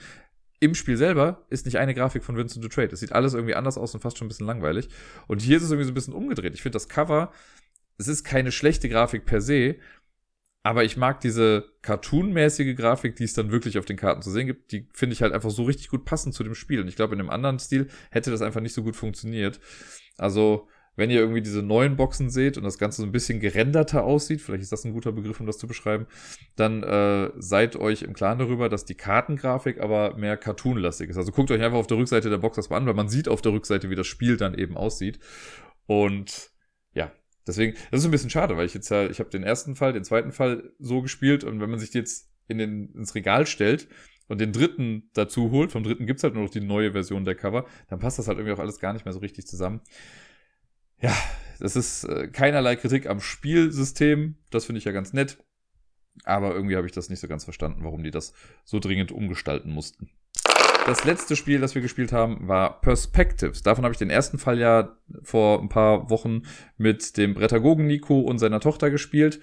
Im 0.60 0.74
Spiel 0.74 0.96
selber 0.96 1.46
ist 1.50 1.66
nicht 1.66 1.78
eine 1.78 1.94
Grafik 1.94 2.22
von 2.22 2.36
Vincent 2.36 2.62
to 2.62 2.68
Trade. 2.68 2.90
Es 2.92 3.00
sieht 3.00 3.12
alles 3.12 3.34
irgendwie 3.34 3.54
anders 3.54 3.78
aus 3.78 3.94
und 3.94 4.00
fast 4.00 4.18
schon 4.18 4.26
ein 4.26 4.28
bisschen 4.28 4.46
langweilig. 4.46 4.88
Und 5.28 5.40
hier 5.40 5.56
ist 5.56 5.62
es 5.62 5.70
irgendwie 5.70 5.86
so 5.86 5.92
ein 5.92 5.94
bisschen 5.94 6.14
umgedreht. 6.14 6.54
Ich 6.54 6.62
finde 6.62 6.76
das 6.76 6.88
Cover, 6.88 7.32
es 7.98 8.08
ist 8.08 8.24
keine 8.24 8.52
schlechte 8.52 8.88
Grafik 8.88 9.24
per 9.24 9.40
se, 9.40 9.76
aber 10.62 10.84
ich 10.84 10.96
mag 10.96 11.20
diese 11.20 11.64
cartoonmäßige 11.82 12.76
Grafik, 12.76 13.16
die 13.16 13.24
es 13.24 13.34
dann 13.34 13.50
wirklich 13.50 13.78
auf 13.78 13.84
den 13.84 13.96
Karten 13.96 14.22
zu 14.22 14.30
sehen 14.30 14.46
gibt. 14.46 14.70
Die 14.70 14.88
finde 14.92 15.14
ich 15.14 15.22
halt 15.22 15.32
einfach 15.32 15.50
so 15.50 15.64
richtig 15.64 15.88
gut 15.88 16.04
passend 16.04 16.34
zu 16.34 16.44
dem 16.44 16.54
Spiel. 16.54 16.80
Und 16.80 16.88
ich 16.88 16.94
glaube, 16.94 17.14
in 17.14 17.20
einem 17.20 17.30
anderen 17.30 17.58
Stil 17.58 17.88
hätte 18.10 18.30
das 18.30 18.42
einfach 18.42 18.60
nicht 18.60 18.74
so 18.74 18.84
gut 18.84 18.94
funktioniert. 18.94 19.58
Also, 20.18 20.68
wenn 20.94 21.10
ihr 21.10 21.20
irgendwie 21.20 21.42
diese 21.42 21.62
neuen 21.62 21.96
Boxen 21.96 22.30
seht 22.30 22.58
und 22.58 22.64
das 22.64 22.78
Ganze 22.78 23.00
so 23.00 23.08
ein 23.08 23.12
bisschen 23.12 23.40
gerenderter 23.40 24.04
aussieht, 24.04 24.40
vielleicht 24.40 24.62
ist 24.62 24.72
das 24.72 24.84
ein 24.84 24.92
guter 24.92 25.10
Begriff, 25.10 25.40
um 25.40 25.46
das 25.46 25.58
zu 25.58 25.66
beschreiben, 25.66 26.06
dann 26.54 26.82
äh, 26.82 27.30
seid 27.38 27.76
euch 27.76 28.02
im 28.02 28.12
Klaren 28.12 28.38
darüber, 28.38 28.68
dass 28.68 28.84
die 28.84 28.94
Kartengrafik 28.94 29.80
aber 29.80 30.16
mehr 30.16 30.36
cartoonlastig 30.36 31.10
ist. 31.10 31.16
Also 31.16 31.32
guckt 31.32 31.50
euch 31.50 31.62
einfach 31.62 31.78
auf 31.78 31.86
der 31.86 31.96
Rückseite 31.96 32.30
der 32.30 32.38
Box 32.38 32.56
das 32.56 32.70
mal 32.70 32.76
an, 32.76 32.86
weil 32.86 32.94
man 32.94 33.08
sieht 33.08 33.26
auf 33.26 33.40
der 33.40 33.52
Rückseite, 33.52 33.90
wie 33.90 33.96
das 33.96 34.06
Spiel 34.06 34.36
dann 34.36 34.54
eben 34.54 34.76
aussieht. 34.76 35.18
Und 35.86 36.51
deswegen, 37.46 37.76
das 37.90 38.00
ist 38.00 38.06
ein 38.06 38.10
bisschen 38.10 38.30
schade, 38.30 38.56
weil 38.56 38.66
ich 38.66 38.74
jetzt 38.74 38.90
ja, 38.90 39.08
ich 39.08 39.18
habe 39.20 39.30
den 39.30 39.42
ersten 39.42 39.76
Fall, 39.76 39.92
den 39.92 40.04
zweiten 40.04 40.32
Fall 40.32 40.72
so 40.78 41.02
gespielt 41.02 41.44
und 41.44 41.60
wenn 41.60 41.70
man 41.70 41.78
sich 41.78 41.92
jetzt 41.94 42.30
in 42.48 42.58
den, 42.58 42.92
ins 42.94 43.14
Regal 43.14 43.46
stellt, 43.46 43.88
und 44.28 44.40
den 44.40 44.52
dritten 44.52 45.10
dazu 45.12 45.50
holt, 45.50 45.72
vom 45.72 45.82
dritten 45.82 46.06
gibt's 46.06 46.22
halt 46.22 46.32
nur 46.32 46.44
noch 46.44 46.50
die 46.50 46.60
neue 46.60 46.92
Version 46.92 47.26
der 47.26 47.34
Cover, 47.34 47.66
dann 47.88 47.98
passt 47.98 48.18
das 48.18 48.28
halt 48.28 48.38
irgendwie 48.38 48.54
auch 48.54 48.60
alles 48.60 48.78
gar 48.78 48.94
nicht 48.94 49.04
mehr 49.04 49.12
so 49.12 49.18
richtig 49.18 49.46
zusammen 49.46 49.82
ja, 51.02 51.14
das 51.58 51.76
ist 51.76 52.04
äh, 52.04 52.28
keinerlei 52.28 52.76
Kritik 52.76 53.06
am 53.08 53.20
Spielsystem. 53.20 54.36
Das 54.50 54.64
finde 54.64 54.78
ich 54.78 54.84
ja 54.84 54.92
ganz 54.92 55.12
nett. 55.12 55.44
Aber 56.24 56.54
irgendwie 56.54 56.76
habe 56.76 56.86
ich 56.86 56.92
das 56.92 57.08
nicht 57.08 57.20
so 57.20 57.28
ganz 57.28 57.44
verstanden, 57.44 57.84
warum 57.84 58.02
die 58.02 58.10
das 58.10 58.32
so 58.64 58.78
dringend 58.78 59.12
umgestalten 59.12 59.72
mussten. 59.72 60.10
Das 60.84 61.04
letzte 61.04 61.36
Spiel, 61.36 61.60
das 61.60 61.76
wir 61.76 61.82
gespielt 61.82 62.12
haben, 62.12 62.48
war 62.48 62.80
Perspectives. 62.80 63.62
Davon 63.62 63.84
habe 63.84 63.92
ich 63.92 63.98
den 63.98 64.10
ersten 64.10 64.38
Fall 64.38 64.58
ja 64.58 64.96
vor 65.22 65.60
ein 65.60 65.68
paar 65.68 66.10
Wochen 66.10 66.42
mit 66.76 67.16
dem 67.16 67.34
Brettagogen 67.34 67.86
Nico 67.86 68.20
und 68.20 68.38
seiner 68.38 68.58
Tochter 68.58 68.90
gespielt. 68.90 69.40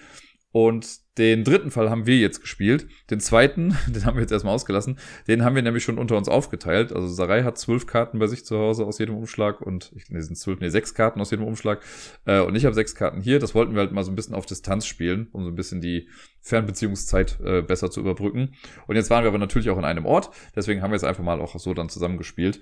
Und 0.51 0.99
den 1.19 1.43
dritten 1.43 1.69
Fall 1.69 1.89
haben 1.89 2.07
wir 2.07 2.17
jetzt 2.17 2.41
gespielt. 2.41 2.88
Den 3.12 3.19
zweiten, 3.19 3.77
den 3.88 4.05
haben 4.05 4.15
wir 4.15 4.21
jetzt 4.21 4.31
erstmal 4.31 4.55
ausgelassen, 4.55 4.97
den 5.27 5.43
haben 5.43 5.55
wir 5.55 5.62
nämlich 5.62 5.83
schon 5.83 5.99
unter 5.99 6.17
uns 6.17 6.27
aufgeteilt. 6.27 6.91
Also 6.91 7.07
Sarai 7.07 7.43
hat 7.43 7.57
zwölf 7.57 7.85
Karten 7.85 8.17
bei 8.17 8.27
sich 8.27 8.45
zu 8.45 8.57
Hause 8.57 8.85
aus 8.85 8.97
jedem 8.97 9.15
Umschlag 9.15 9.62
und 9.62 9.91
ich 9.95 10.09
nee, 10.09 10.21
sind 10.21 10.38
zwölf, 10.38 10.59
nee, 10.59 10.69
sechs 10.69 10.93
Karten 10.93 11.21
aus 11.21 11.29
jedem 11.29 11.45
Umschlag. 11.45 11.81
Äh, 12.25 12.39
und 12.39 12.55
ich 12.55 12.65
habe 12.65 12.73
sechs 12.73 12.95
Karten 12.95 13.21
hier. 13.21 13.39
Das 13.39 13.53
wollten 13.53 13.73
wir 13.73 13.81
halt 13.81 13.91
mal 13.91 14.03
so 14.03 14.12
ein 14.12 14.15
bisschen 14.15 14.33
auf 14.33 14.45
Distanz 14.45 14.88
spielen, 14.88 15.27
um 15.33 15.43
so 15.43 15.49
ein 15.49 15.55
bisschen 15.55 15.81
die 15.81 16.09
Fernbeziehungszeit 16.41 17.39
äh, 17.43 17.62
besser 17.62 17.91
zu 17.91 17.99
überbrücken. 17.99 18.55
Und 18.88 18.95
jetzt 18.95 19.09
waren 19.09 19.23
wir 19.23 19.29
aber 19.29 19.38
natürlich 19.38 19.69
auch 19.69 19.77
in 19.77 19.85
einem 19.85 20.05
Ort, 20.05 20.31
deswegen 20.55 20.81
haben 20.81 20.91
wir 20.91 20.97
es 20.97 21.03
einfach 21.03 21.23
mal 21.23 21.41
auch 21.41 21.59
so 21.59 21.73
dann 21.73 21.89
zusammengespielt. 21.89 22.62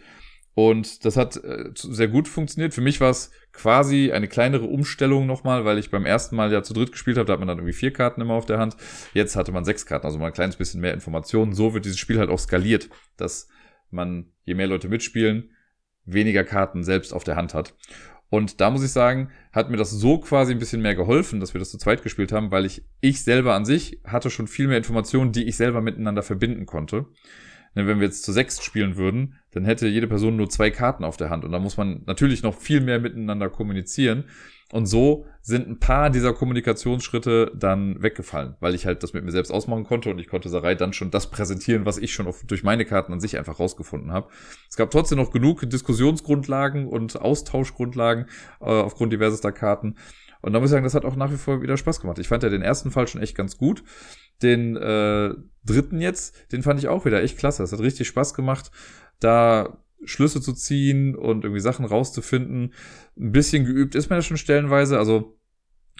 Und 0.57 1.05
das 1.05 1.17
hat 1.17 1.37
äh, 1.43 1.69
sehr 1.75 2.07
gut 2.07 2.27
funktioniert. 2.27 2.73
Für 2.73 2.81
mich 2.81 2.99
war 2.99 3.11
es 3.11 3.29
quasi 3.53 4.11
eine 4.11 4.27
kleinere 4.27 4.65
Umstellung 4.65 5.27
nochmal, 5.27 5.65
weil 5.65 5.77
ich 5.77 5.91
beim 5.91 6.03
ersten 6.03 6.35
Mal 6.35 6.51
ja 6.51 6.63
zu 6.63 6.73
dritt 6.73 6.91
gespielt 6.91 7.19
habe, 7.19 7.27
da 7.27 7.33
hat 7.33 7.39
man 7.39 7.47
dann 7.47 7.59
irgendwie 7.59 7.77
vier 7.77 7.93
Karten 7.93 8.21
immer 8.21 8.33
auf 8.33 8.47
der 8.47 8.57
Hand. 8.57 8.75
Jetzt 9.13 9.35
hatte 9.35 9.51
man 9.51 9.65
sechs 9.65 9.85
Karten, 9.85 10.07
also 10.07 10.17
mal 10.17 10.25
ein 10.25 10.33
kleines 10.33 10.55
bisschen 10.55 10.81
mehr 10.81 10.95
Informationen. 10.95 11.53
So 11.53 11.75
wird 11.75 11.85
dieses 11.85 11.99
Spiel 11.99 12.17
halt 12.17 12.31
auch 12.31 12.39
skaliert, 12.39 12.89
dass 13.17 13.49
man, 13.91 14.31
je 14.45 14.55
mehr 14.55 14.65
Leute 14.65 14.89
mitspielen, 14.89 15.51
weniger 16.05 16.43
Karten 16.43 16.83
selbst 16.83 17.13
auf 17.13 17.23
der 17.23 17.35
Hand 17.35 17.53
hat. 17.53 17.75
Und 18.31 18.59
da 18.59 18.71
muss 18.71 18.83
ich 18.83 18.91
sagen, 18.91 19.29
hat 19.51 19.69
mir 19.69 19.77
das 19.77 19.91
so 19.91 20.17
quasi 20.17 20.53
ein 20.53 20.59
bisschen 20.59 20.81
mehr 20.81 20.95
geholfen, 20.95 21.39
dass 21.39 21.53
wir 21.53 21.59
das 21.59 21.69
zu 21.69 21.77
zweit 21.77 22.01
gespielt 22.01 22.31
haben, 22.31 22.49
weil 22.49 22.65
ich, 22.65 22.83
ich 22.99 23.23
selber 23.23 23.53
an 23.53 23.63
sich 23.63 24.01
hatte 24.05 24.31
schon 24.31 24.47
viel 24.47 24.67
mehr 24.67 24.77
Informationen, 24.77 25.33
die 25.33 25.43
ich 25.43 25.55
selber 25.55 25.81
miteinander 25.81 26.23
verbinden 26.23 26.65
konnte. 26.65 27.05
Ne, 27.77 27.85
wenn 27.85 27.99
wir 27.99 28.07
jetzt 28.07 28.23
zu 28.23 28.31
sechs 28.31 28.63
spielen 28.63 28.97
würden, 28.97 29.35
dann 29.57 29.65
hätte 29.65 29.87
jede 29.87 30.07
Person 30.07 30.35
nur 30.35 30.49
zwei 30.49 30.69
Karten 30.69 31.03
auf 31.03 31.17
der 31.17 31.31
Hand. 31.31 31.43
Und 31.43 31.51
da 31.51 31.57
muss 31.57 31.77
man 31.77 32.03
natürlich 32.05 32.43
noch 32.43 32.53
viel 32.53 32.79
mehr 32.79 32.99
miteinander 32.99 33.49
kommunizieren. 33.49 34.25
Und 34.71 34.85
so 34.85 35.25
sind 35.41 35.67
ein 35.67 35.79
paar 35.79 36.09
dieser 36.09 36.33
Kommunikationsschritte 36.33 37.53
dann 37.55 38.03
weggefallen, 38.03 38.55
weil 38.59 38.75
ich 38.75 38.85
halt 38.85 39.01
das 39.01 39.13
mit 39.13 39.23
mir 39.23 39.31
selbst 39.31 39.49
ausmachen 39.49 39.85
konnte 39.85 40.09
und 40.09 40.19
ich 40.19 40.27
konnte 40.27 40.49
Sarai 40.49 40.75
dann 40.75 40.91
schon 40.91 41.09
das 41.09 41.31
präsentieren, 41.31 41.85
was 41.85 41.97
ich 41.97 42.11
schon 42.11 42.27
auf, 42.27 42.43
durch 42.45 42.63
meine 42.63 42.83
Karten 42.83 43.13
an 43.13 43.21
sich 43.21 43.37
einfach 43.37 43.59
rausgefunden 43.59 44.11
habe. 44.11 44.27
Es 44.69 44.75
gab 44.75 44.91
trotzdem 44.91 45.17
noch 45.17 45.31
genug 45.31 45.67
Diskussionsgrundlagen 45.69 46.85
und 46.85 47.19
Austauschgrundlagen 47.19 48.25
äh, 48.59 48.65
aufgrund 48.65 49.13
diversester 49.13 49.53
Karten. 49.53 49.95
Und 50.41 50.53
da 50.53 50.59
muss 50.59 50.69
ich 50.69 50.71
sagen, 50.71 50.83
das 50.83 50.93
hat 50.93 51.05
auch 51.05 51.15
nach 51.15 51.31
wie 51.31 51.37
vor 51.37 51.61
wieder 51.61 51.77
Spaß 51.77 52.01
gemacht. 52.01 52.19
Ich 52.19 52.27
fand 52.27 52.43
ja 52.43 52.49
den 52.49 52.61
ersten 52.61 52.91
Fall 52.91 53.07
schon 53.07 53.21
echt 53.21 53.35
ganz 53.35 53.57
gut. 53.57 53.83
Den 54.43 54.75
äh, 54.75 55.33
dritten 55.65 55.99
jetzt, 55.99 56.51
den 56.51 56.61
fand 56.61 56.79
ich 56.79 56.89
auch 56.89 57.05
wieder 57.05 57.23
echt 57.23 57.37
klasse. 57.37 57.63
Es 57.63 57.71
hat 57.71 57.79
richtig 57.79 58.07
Spaß 58.07 58.33
gemacht, 58.33 58.69
da 59.19 59.83
Schlüsse 60.03 60.41
zu 60.41 60.53
ziehen 60.53 61.15
und 61.15 61.43
irgendwie 61.43 61.61
Sachen 61.61 61.85
rauszufinden. 61.85 62.73
Ein 63.17 63.31
bisschen 63.31 63.65
geübt 63.65 63.95
ist 63.95 64.09
man 64.09 64.19
ja 64.19 64.23
schon 64.23 64.37
stellenweise. 64.37 64.97
Also 64.97 65.37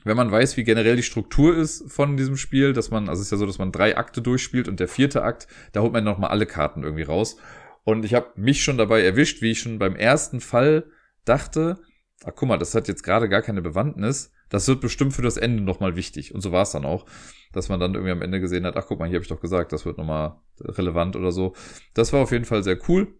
wenn 0.03 0.17
man 0.17 0.31
weiß, 0.31 0.57
wie 0.57 0.63
generell 0.63 0.95
die 0.95 1.03
Struktur 1.03 1.55
ist 1.55 1.91
von 1.91 2.17
diesem 2.17 2.37
Spiel, 2.37 2.73
dass 2.73 2.91
man, 2.91 3.09
also 3.09 3.21
es 3.21 3.27
ist 3.27 3.31
ja 3.31 3.37
so, 3.37 3.45
dass 3.45 3.57
man 3.57 3.71
drei 3.71 3.97
Akte 3.97 4.21
durchspielt 4.21 4.67
und 4.67 4.79
der 4.79 4.87
vierte 4.87 5.23
Akt, 5.23 5.47
da 5.71 5.81
holt 5.81 5.93
man 5.93 6.03
nochmal 6.03 6.29
alle 6.29 6.45
Karten 6.45 6.83
irgendwie 6.83 7.03
raus. 7.03 7.37
Und 7.83 8.05
ich 8.05 8.13
habe 8.13 8.31
mich 8.35 8.63
schon 8.63 8.77
dabei 8.77 9.01
erwischt, 9.01 9.41
wie 9.41 9.51
ich 9.51 9.59
schon 9.59 9.79
beim 9.79 9.95
ersten 9.95 10.41
Fall 10.41 10.85
dachte, 11.25 11.79
ach 12.23 12.33
guck 12.35 12.49
mal, 12.49 12.57
das 12.57 12.75
hat 12.75 12.87
jetzt 12.87 13.03
gerade 13.03 13.29
gar 13.29 13.41
keine 13.41 13.61
Bewandtnis. 13.61 14.31
Das 14.49 14.67
wird 14.67 14.81
bestimmt 14.81 15.13
für 15.13 15.21
das 15.21 15.37
Ende 15.37 15.63
nochmal 15.63 15.95
wichtig. 15.95 16.33
Und 16.33 16.41
so 16.41 16.51
war 16.51 16.63
es 16.63 16.71
dann 16.71 16.85
auch, 16.85 17.05
dass 17.53 17.69
man 17.69 17.79
dann 17.79 17.93
irgendwie 17.93 18.11
am 18.11 18.21
Ende 18.21 18.39
gesehen 18.39 18.65
hat, 18.65 18.77
ach 18.77 18.85
guck 18.87 18.99
mal, 18.99 19.07
hier 19.07 19.15
habe 19.15 19.23
ich 19.23 19.29
doch 19.29 19.39
gesagt, 19.41 19.71
das 19.71 19.85
wird 19.85 19.97
nochmal 19.97 20.35
relevant 20.59 21.15
oder 21.15 21.31
so. 21.31 21.53
Das 21.93 22.13
war 22.13 22.21
auf 22.21 22.31
jeden 22.31 22.45
Fall 22.45 22.63
sehr 22.63 22.77
cool. 22.87 23.15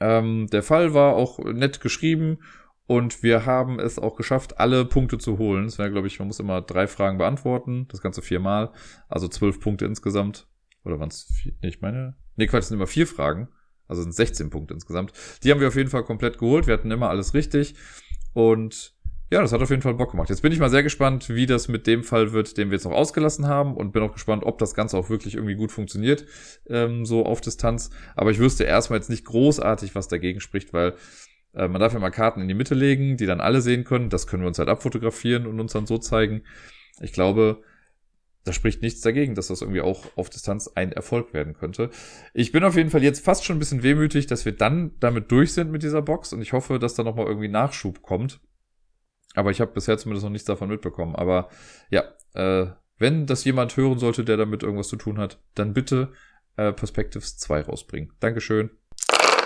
Ähm, 0.00 0.46
der 0.52 0.62
Fall 0.62 0.94
war 0.94 1.14
auch 1.14 1.38
nett 1.38 1.80
geschrieben 1.80 2.38
und 2.86 3.22
wir 3.22 3.46
haben 3.46 3.80
es 3.80 3.98
auch 3.98 4.16
geschafft, 4.16 4.58
alle 4.60 4.84
Punkte 4.84 5.18
zu 5.18 5.38
holen. 5.38 5.64
Es 5.64 5.78
wäre, 5.78 5.90
glaube 5.90 6.06
ich, 6.06 6.18
man 6.18 6.28
muss 6.28 6.40
immer 6.40 6.60
drei 6.62 6.86
Fragen 6.86 7.18
beantworten, 7.18 7.86
das 7.88 8.00
Ganze 8.00 8.22
viermal, 8.22 8.72
also 9.08 9.26
zwölf 9.28 9.60
Punkte 9.60 9.86
insgesamt. 9.86 10.46
Oder 10.84 11.00
waren 11.00 11.08
es 11.08 11.24
vier? 11.24 11.52
Nee, 11.62 11.68
ich 11.68 11.80
meine. 11.80 12.14
Nee, 12.36 12.46
Quatsch, 12.46 12.62
es 12.62 12.68
sind 12.68 12.76
immer 12.76 12.86
vier 12.86 13.06
Fragen. 13.06 13.48
Also 13.88 14.02
sind 14.02 14.14
16 14.14 14.50
Punkte 14.50 14.74
insgesamt. 14.74 15.12
Die 15.42 15.50
haben 15.50 15.60
wir 15.60 15.68
auf 15.68 15.76
jeden 15.76 15.90
Fall 15.90 16.04
komplett 16.04 16.38
geholt. 16.38 16.66
Wir 16.66 16.74
hatten 16.74 16.90
immer 16.90 17.08
alles 17.08 17.34
richtig. 17.34 17.74
Und 18.34 18.95
ja, 19.30 19.40
das 19.40 19.52
hat 19.52 19.60
auf 19.60 19.70
jeden 19.70 19.82
Fall 19.82 19.94
Bock 19.94 20.12
gemacht. 20.12 20.28
Jetzt 20.28 20.42
bin 20.42 20.52
ich 20.52 20.60
mal 20.60 20.70
sehr 20.70 20.84
gespannt, 20.84 21.28
wie 21.28 21.46
das 21.46 21.66
mit 21.66 21.86
dem 21.86 22.04
Fall 22.04 22.32
wird, 22.32 22.56
den 22.56 22.70
wir 22.70 22.76
jetzt 22.76 22.84
noch 22.84 22.92
ausgelassen 22.92 23.48
haben 23.48 23.76
und 23.76 23.92
bin 23.92 24.02
auch 24.02 24.12
gespannt, 24.12 24.44
ob 24.44 24.58
das 24.58 24.74
Ganze 24.74 24.96
auch 24.96 25.10
wirklich 25.10 25.34
irgendwie 25.34 25.56
gut 25.56 25.72
funktioniert, 25.72 26.26
ähm, 26.68 27.04
so 27.04 27.26
auf 27.26 27.40
Distanz. 27.40 27.90
Aber 28.14 28.30
ich 28.30 28.38
wüsste 28.38 28.64
erstmal 28.64 29.00
jetzt 29.00 29.10
nicht 29.10 29.24
großartig, 29.24 29.94
was 29.94 30.06
dagegen 30.06 30.40
spricht, 30.40 30.72
weil 30.72 30.94
äh, 31.54 31.66
man 31.66 31.80
darf 31.80 31.92
ja 31.92 31.98
mal 31.98 32.10
Karten 32.10 32.40
in 32.40 32.48
die 32.48 32.54
Mitte 32.54 32.74
legen, 32.74 33.16
die 33.16 33.26
dann 33.26 33.40
alle 33.40 33.60
sehen 33.62 33.82
können. 33.82 34.10
Das 34.10 34.28
können 34.28 34.42
wir 34.42 34.48
uns 34.48 34.60
halt 34.60 34.68
abfotografieren 34.68 35.46
und 35.46 35.58
uns 35.58 35.72
dann 35.72 35.86
so 35.86 35.98
zeigen. 35.98 36.42
Ich 37.00 37.12
glaube, 37.12 37.62
da 38.44 38.52
spricht 38.52 38.80
nichts 38.80 39.00
dagegen, 39.00 39.34
dass 39.34 39.48
das 39.48 39.60
irgendwie 39.60 39.80
auch 39.80 40.04
auf 40.14 40.30
Distanz 40.30 40.68
ein 40.68 40.92
Erfolg 40.92 41.34
werden 41.34 41.54
könnte. 41.54 41.90
Ich 42.32 42.52
bin 42.52 42.62
auf 42.62 42.76
jeden 42.76 42.90
Fall 42.90 43.02
jetzt 43.02 43.24
fast 43.24 43.44
schon 43.44 43.56
ein 43.56 43.58
bisschen 43.58 43.82
wehmütig, 43.82 44.28
dass 44.28 44.44
wir 44.44 44.52
dann 44.52 44.92
damit 45.00 45.32
durch 45.32 45.52
sind 45.52 45.72
mit 45.72 45.82
dieser 45.82 46.00
Box 46.00 46.32
und 46.32 46.42
ich 46.42 46.52
hoffe, 46.52 46.78
dass 46.78 46.94
da 46.94 47.02
nochmal 47.02 47.26
irgendwie 47.26 47.48
Nachschub 47.48 48.02
kommt. 48.02 48.40
Aber 49.36 49.52
ich 49.52 49.60
habe 49.60 49.72
bisher 49.72 49.96
zumindest 49.98 50.24
noch 50.24 50.32
nichts 50.32 50.46
davon 50.46 50.68
mitbekommen. 50.68 51.14
Aber 51.14 51.48
ja, 51.90 52.04
äh, 52.34 52.66
wenn 52.98 53.26
das 53.26 53.44
jemand 53.44 53.76
hören 53.76 53.98
sollte, 53.98 54.24
der 54.24 54.36
damit 54.36 54.62
irgendwas 54.62 54.88
zu 54.88 54.96
tun 54.96 55.18
hat, 55.18 55.38
dann 55.54 55.74
bitte 55.74 56.12
äh, 56.56 56.72
Perspectives 56.72 57.36
2 57.38 57.62
rausbringen. 57.62 58.12
Dankeschön. 58.18 58.70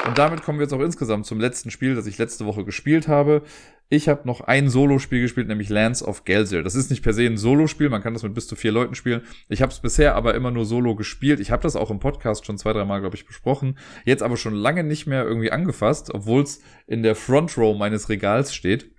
Und 0.07 0.17
damit 0.17 0.43
kommen 0.43 0.59
wir 0.59 0.65
jetzt 0.65 0.73
auch 0.73 0.81
insgesamt 0.81 1.27
zum 1.27 1.41
letzten 1.41 1.71
Spiel, 1.71 1.95
das 1.95 2.07
ich 2.07 2.17
letzte 2.17 2.47
Woche 2.47 2.65
gespielt 2.65 3.07
habe. 3.07 3.43
Ich 3.91 4.09
habe 4.09 4.27
noch 4.27 4.41
ein 4.41 4.71
Solo-Spiel 4.71 5.21
gespielt, 5.21 5.49
nämlich 5.49 5.69
Lands 5.69 6.03
of 6.03 6.25
Gelser. 6.25 6.63
Das 6.63 6.77
ist 6.77 6.91
nicht 6.91 7.03
per 7.03 7.13
se 7.13 7.27
ein 7.27 7.37
Solo-Spiel, 7.37 7.89
man 7.91 8.03
kann 8.03 8.15
das 8.15 8.23
mit 8.23 8.35
bis 8.35 8.47
zu 8.47 8.55
vier 8.55 8.71
Leuten 8.71 8.95
spielen. 8.95 9.23
Ich 9.49 9.63
habe 9.63 9.73
es 9.73 9.81
bisher 9.81 10.15
aber 10.15 10.35
immer 10.35 10.53
nur 10.53 10.65
Solo 10.65 10.95
gespielt. 10.95 11.41
Ich 11.41 11.51
habe 11.51 11.63
das 11.63 11.77
auch 11.77 11.91
im 11.91 11.99
Podcast 11.99 12.47
schon 12.47 12.57
zwei, 12.57 12.73
drei 12.73 12.85
Mal, 12.85 13.01
glaube 13.01 13.17
ich, 13.17 13.27
besprochen. 13.27 13.77
Jetzt 14.05 14.23
aber 14.23 14.37
schon 14.37 14.55
lange 14.55 14.85
nicht 14.85 15.07
mehr 15.07 15.25
irgendwie 15.25 15.51
angefasst, 15.51 16.15
obwohl 16.15 16.45
es 16.45 16.63
in 16.87 17.03
der 17.03 17.17
Front 17.17 17.59
Row 17.59 17.77
meines 17.77 18.09
Regals 18.09 18.55
steht. 18.55 18.93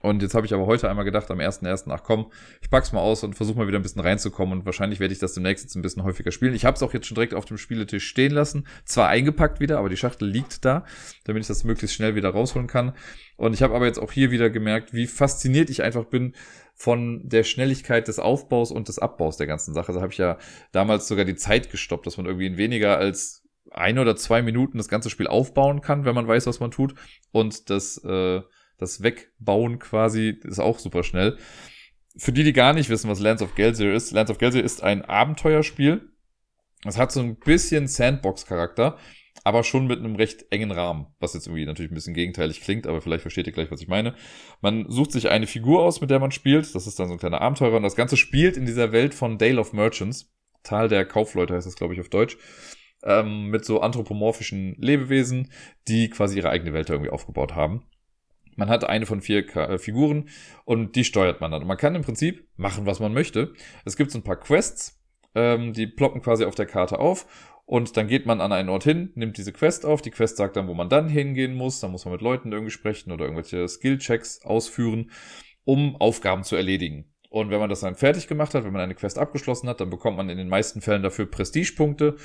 Und 0.00 0.22
jetzt 0.22 0.34
habe 0.34 0.46
ich 0.46 0.54
aber 0.54 0.66
heute 0.66 0.88
einmal 0.88 1.04
gedacht, 1.04 1.30
am 1.30 1.38
1.1., 1.38 1.90
ach 1.90 2.02
komm, 2.04 2.30
ich 2.60 2.70
pack's 2.70 2.92
mal 2.92 3.00
aus 3.00 3.24
und 3.24 3.34
versuche 3.34 3.58
mal 3.58 3.66
wieder 3.66 3.78
ein 3.78 3.82
bisschen 3.82 4.00
reinzukommen 4.00 4.58
und 4.58 4.64
wahrscheinlich 4.64 5.00
werde 5.00 5.12
ich 5.12 5.18
das 5.18 5.34
demnächst 5.34 5.64
jetzt 5.64 5.74
ein 5.74 5.82
bisschen 5.82 6.04
häufiger 6.04 6.30
spielen. 6.30 6.54
Ich 6.54 6.64
habe 6.64 6.76
es 6.76 6.82
auch 6.82 6.94
jetzt 6.94 7.06
schon 7.06 7.16
direkt 7.16 7.34
auf 7.34 7.44
dem 7.44 7.58
Spieletisch 7.58 8.06
stehen 8.06 8.32
lassen, 8.32 8.66
zwar 8.84 9.08
eingepackt 9.08 9.60
wieder, 9.60 9.78
aber 9.78 9.88
die 9.88 9.96
Schachtel 9.96 10.28
liegt 10.28 10.64
da, 10.64 10.84
damit 11.24 11.42
ich 11.42 11.48
das 11.48 11.64
möglichst 11.64 11.96
schnell 11.96 12.14
wieder 12.14 12.30
rausholen 12.30 12.68
kann. 12.68 12.94
Und 13.36 13.54
ich 13.54 13.62
habe 13.62 13.74
aber 13.74 13.86
jetzt 13.86 13.98
auch 13.98 14.12
hier 14.12 14.30
wieder 14.30 14.50
gemerkt, 14.50 14.94
wie 14.94 15.06
fasziniert 15.06 15.70
ich 15.70 15.82
einfach 15.82 16.04
bin 16.04 16.34
von 16.74 17.28
der 17.28 17.42
Schnelligkeit 17.42 18.06
des 18.06 18.20
Aufbaus 18.20 18.70
und 18.70 18.88
des 18.88 19.00
Abbaus 19.00 19.36
der 19.36 19.48
ganzen 19.48 19.74
Sache. 19.74 19.92
Da 19.92 20.00
habe 20.00 20.12
ich 20.12 20.18
ja 20.18 20.38
damals 20.70 21.08
sogar 21.08 21.24
die 21.24 21.34
Zeit 21.34 21.70
gestoppt, 21.70 22.06
dass 22.06 22.16
man 22.16 22.26
irgendwie 22.26 22.46
in 22.46 22.56
weniger 22.56 22.98
als 22.98 23.42
ein 23.70 23.98
oder 23.98 24.16
zwei 24.16 24.42
Minuten 24.42 24.78
das 24.78 24.88
ganze 24.88 25.10
Spiel 25.10 25.26
aufbauen 25.26 25.80
kann, 25.80 26.04
wenn 26.04 26.14
man 26.14 26.28
weiß, 26.28 26.46
was 26.46 26.60
man 26.60 26.70
tut. 26.70 26.94
Und 27.32 27.70
das 27.70 27.98
äh, 28.04 28.42
das 28.78 29.02
Wegbauen 29.02 29.78
quasi 29.78 30.38
ist 30.44 30.60
auch 30.60 30.78
super 30.78 31.02
schnell. 31.02 31.36
Für 32.16 32.32
die, 32.32 32.44
die 32.44 32.52
gar 32.52 32.72
nicht 32.72 32.88
wissen, 32.88 33.10
was 33.10 33.20
Lands 33.20 33.42
of 33.42 33.54
Gelsier 33.54 33.92
ist, 33.92 34.12
Lands 34.12 34.30
of 34.30 34.38
Gelsier 34.38 34.64
ist 34.64 34.82
ein 34.82 35.04
Abenteuerspiel. 35.04 36.10
Es 36.84 36.96
hat 36.96 37.12
so 37.12 37.20
ein 37.20 37.36
bisschen 37.36 37.86
Sandbox-Charakter, 37.86 38.98
aber 39.44 39.64
schon 39.64 39.86
mit 39.86 39.98
einem 39.98 40.16
recht 40.16 40.46
engen 40.50 40.70
Rahmen, 40.70 41.06
was 41.20 41.34
jetzt 41.34 41.46
irgendwie 41.46 41.66
natürlich 41.66 41.90
ein 41.90 41.94
bisschen 41.94 42.14
gegenteilig 42.14 42.60
klingt, 42.60 42.86
aber 42.86 43.00
vielleicht 43.00 43.22
versteht 43.22 43.46
ihr 43.46 43.52
gleich, 43.52 43.70
was 43.70 43.80
ich 43.80 43.88
meine. 43.88 44.14
Man 44.60 44.88
sucht 44.88 45.12
sich 45.12 45.28
eine 45.28 45.46
Figur 45.46 45.82
aus, 45.82 46.00
mit 46.00 46.10
der 46.10 46.18
man 46.18 46.30
spielt, 46.30 46.74
das 46.74 46.86
ist 46.86 46.98
dann 46.98 47.08
so 47.08 47.14
ein 47.14 47.18
kleiner 47.18 47.40
Abenteurer 47.40 47.76
und 47.76 47.82
das 47.82 47.96
Ganze 47.96 48.16
spielt 48.16 48.56
in 48.56 48.66
dieser 48.66 48.92
Welt 48.92 49.14
von 49.14 49.38
Dale 49.38 49.60
of 49.60 49.72
Merchants, 49.72 50.32
Tal 50.62 50.88
der 50.88 51.04
Kaufleute 51.04 51.54
heißt 51.54 51.66
das, 51.66 51.76
glaube 51.76 51.94
ich, 51.94 52.00
auf 52.00 52.08
Deutsch, 52.08 52.36
ähm, 53.02 53.46
mit 53.46 53.64
so 53.64 53.80
anthropomorphischen 53.80 54.74
Lebewesen, 54.78 55.50
die 55.86 56.10
quasi 56.10 56.36
ihre 56.36 56.50
eigene 56.50 56.72
Welt 56.72 56.90
irgendwie 56.90 57.10
aufgebaut 57.10 57.54
haben. 57.54 57.84
Man 58.58 58.68
hat 58.68 58.84
eine 58.84 59.06
von 59.06 59.20
vier 59.20 59.48
äh, 59.56 59.78
Figuren 59.78 60.28
und 60.64 60.96
die 60.96 61.04
steuert 61.04 61.40
man 61.40 61.52
dann. 61.52 61.62
Und 61.62 61.68
man 61.68 61.76
kann 61.76 61.94
im 61.94 62.02
Prinzip 62.02 62.48
machen, 62.56 62.86
was 62.86 62.98
man 62.98 63.14
möchte. 63.14 63.52
Es 63.84 63.96
gibt 63.96 64.10
so 64.10 64.18
ein 64.18 64.24
paar 64.24 64.40
Quests, 64.40 65.00
ähm, 65.34 65.72
die 65.72 65.86
ploppen 65.86 66.20
quasi 66.20 66.44
auf 66.44 66.56
der 66.56 66.66
Karte 66.66 66.98
auf 66.98 67.26
und 67.66 67.96
dann 67.96 68.08
geht 68.08 68.26
man 68.26 68.40
an 68.40 68.50
einen 68.50 68.68
Ort 68.70 68.84
hin, 68.84 69.12
nimmt 69.14 69.36
diese 69.36 69.52
Quest 69.52 69.84
auf. 69.86 70.02
Die 70.02 70.10
Quest 70.10 70.38
sagt 70.38 70.56
dann, 70.56 70.66
wo 70.68 70.74
man 70.74 70.88
dann 70.88 71.08
hingehen 71.08 71.54
muss. 71.54 71.80
Dann 71.80 71.92
muss 71.92 72.04
man 72.04 72.12
mit 72.12 72.22
Leuten 72.22 72.50
irgendwie 72.50 72.72
sprechen 72.72 73.12
oder 73.12 73.26
irgendwelche 73.26 73.68
Skill-Checks 73.68 74.42
ausführen, 74.42 75.12
um 75.64 75.94
Aufgaben 75.96 76.42
zu 76.42 76.56
erledigen. 76.56 77.12
Und 77.30 77.50
wenn 77.50 77.60
man 77.60 77.68
das 77.68 77.80
dann 77.80 77.94
fertig 77.94 78.26
gemacht 78.26 78.54
hat, 78.54 78.64
wenn 78.64 78.72
man 78.72 78.80
eine 78.80 78.94
Quest 78.94 79.18
abgeschlossen 79.18 79.68
hat, 79.68 79.80
dann 79.80 79.90
bekommt 79.90 80.16
man 80.16 80.30
in 80.30 80.38
den 80.38 80.48
meisten 80.48 80.80
Fällen 80.80 81.02
dafür 81.02 81.30
Prestigepunkte. 81.30 82.16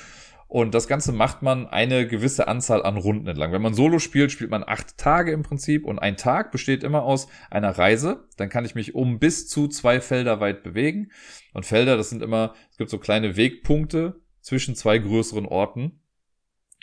Und 0.46 0.74
das 0.74 0.86
Ganze 0.86 1.12
macht 1.12 1.42
man 1.42 1.66
eine 1.66 2.06
gewisse 2.06 2.46
Anzahl 2.48 2.82
an 2.82 2.96
Runden 2.96 3.26
entlang. 3.26 3.52
Wenn 3.52 3.62
man 3.62 3.74
Solo 3.74 3.98
spielt, 3.98 4.30
spielt 4.30 4.50
man 4.50 4.62
acht 4.64 4.98
Tage 4.98 5.32
im 5.32 5.42
Prinzip 5.42 5.84
und 5.84 5.98
ein 5.98 6.16
Tag 6.16 6.52
besteht 6.52 6.84
immer 6.84 7.02
aus 7.02 7.28
einer 7.50 7.76
Reise. 7.76 8.28
Dann 8.36 8.50
kann 8.50 8.64
ich 8.64 8.74
mich 8.74 8.94
um 8.94 9.18
bis 9.18 9.48
zu 9.48 9.68
zwei 9.68 10.00
Felder 10.00 10.40
weit 10.40 10.62
bewegen. 10.62 11.10
Und 11.52 11.66
Felder, 11.66 11.96
das 11.96 12.10
sind 12.10 12.22
immer, 12.22 12.54
es 12.70 12.76
gibt 12.76 12.90
so 12.90 12.98
kleine 12.98 13.36
Wegpunkte 13.36 14.20
zwischen 14.40 14.76
zwei 14.76 14.98
größeren 14.98 15.46
Orten. 15.46 16.00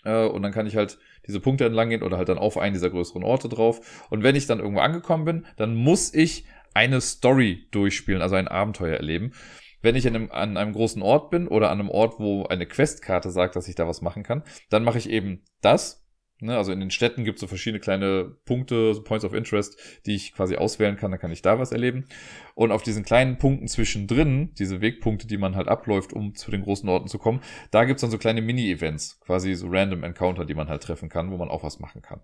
Äh, 0.04 0.26
und 0.26 0.42
dann 0.42 0.52
kann 0.52 0.68
ich 0.68 0.76
halt 0.76 0.98
diese 1.28 1.40
Punkte 1.40 1.66
entlang 1.66 1.90
gehen 1.90 2.04
oder 2.04 2.18
halt 2.18 2.30
dann 2.30 2.40
auf 2.40 2.58
einen 2.58 2.74
dieser 2.74 2.90
größeren 2.90 3.24
Orte 3.24 3.48
drauf. 3.48 4.06
Und 4.10 4.24
wenn 4.24 4.36
ich 4.36 4.48
dann 4.48 4.60
irgendwo 4.60 4.82
angekommen 4.82 5.26
bin, 5.26 5.46
dann 5.58 5.76
muss 5.76 6.14
ich 6.14 6.46
eine 6.74 7.02
Story 7.02 7.68
durchspielen, 7.72 8.22
also 8.22 8.36
ein 8.36 8.48
Abenteuer 8.48 8.96
erleben. 8.96 9.34
Wenn 9.82 9.96
ich 9.96 10.08
einem, 10.08 10.32
an 10.32 10.58
einem 10.58 10.74
großen 10.74 11.02
Ort 11.02 11.30
bin 11.32 11.48
oder 11.48 11.70
an 11.72 11.80
einem 11.80 11.90
Ort, 11.90 12.20
wo 12.20 12.46
eine 12.46 12.66
Questkarte 12.66 13.32
sagt, 13.32 13.56
dass 13.56 13.68
ich 13.68 13.76
da 13.76 13.88
was 13.88 14.02
machen 14.02 14.24
kann, 14.24 14.44
dann 14.70 14.84
mache 14.84 14.98
ich 14.98 15.10
eben 15.10 15.44
das. 15.62 16.02
Ne? 16.42 16.58
Also 16.58 16.72
in 16.72 16.80
den 16.80 16.92
Städten 16.92 17.24
gibt 17.24 17.38
es 17.38 17.42
so 17.42 17.48
verschiedene 17.48 17.80
kleine 17.80 18.36
Punkte, 18.46 18.94
so 18.94 19.04
Points 19.04 19.24
of 19.24 19.34
Interest, 19.34 19.78
die 20.06 20.16
ich 20.16 20.34
quasi 20.34 20.56
auswählen 20.56 20.98
kann, 20.98 21.12
dann 21.12 21.20
kann 21.20 21.32
ich 21.32 21.42
da 21.42 21.60
was 21.60 21.72
erleben. 21.72 22.08
Und 22.56 22.72
auf 22.72 22.84
diesen 22.84 23.04
kleinen 23.04 23.38
Punkten 23.38 23.68
zwischendrin, 23.68 24.54
diese 24.58 24.82
Wegpunkte, 24.82 25.28
die 25.28 25.38
man 25.38 25.56
halt 25.56 25.68
abläuft, 25.68 26.14
um 26.14 26.36
zu 26.36 26.52
den 26.52 26.64
großen 26.64 26.90
Orten 26.90 27.08
zu 27.08 27.20
kommen, 27.20 27.42
da 27.70 27.86
gibt's 27.86 28.02
dann 28.02 28.12
so 28.12 28.18
kleine 28.18 28.42
Mini-Events, 28.42 29.20
quasi 29.22 29.54
so 29.54 29.68
random 29.70 30.04
Encounter, 30.04 30.46
die 30.46 30.56
man 30.56 30.68
halt 30.68 30.84
treffen 30.84 31.10
kann, 31.10 31.32
wo 31.32 31.38
man 31.38 31.50
auch 31.50 31.64
was 31.64 31.80
machen 31.80 32.02
kann. 32.02 32.22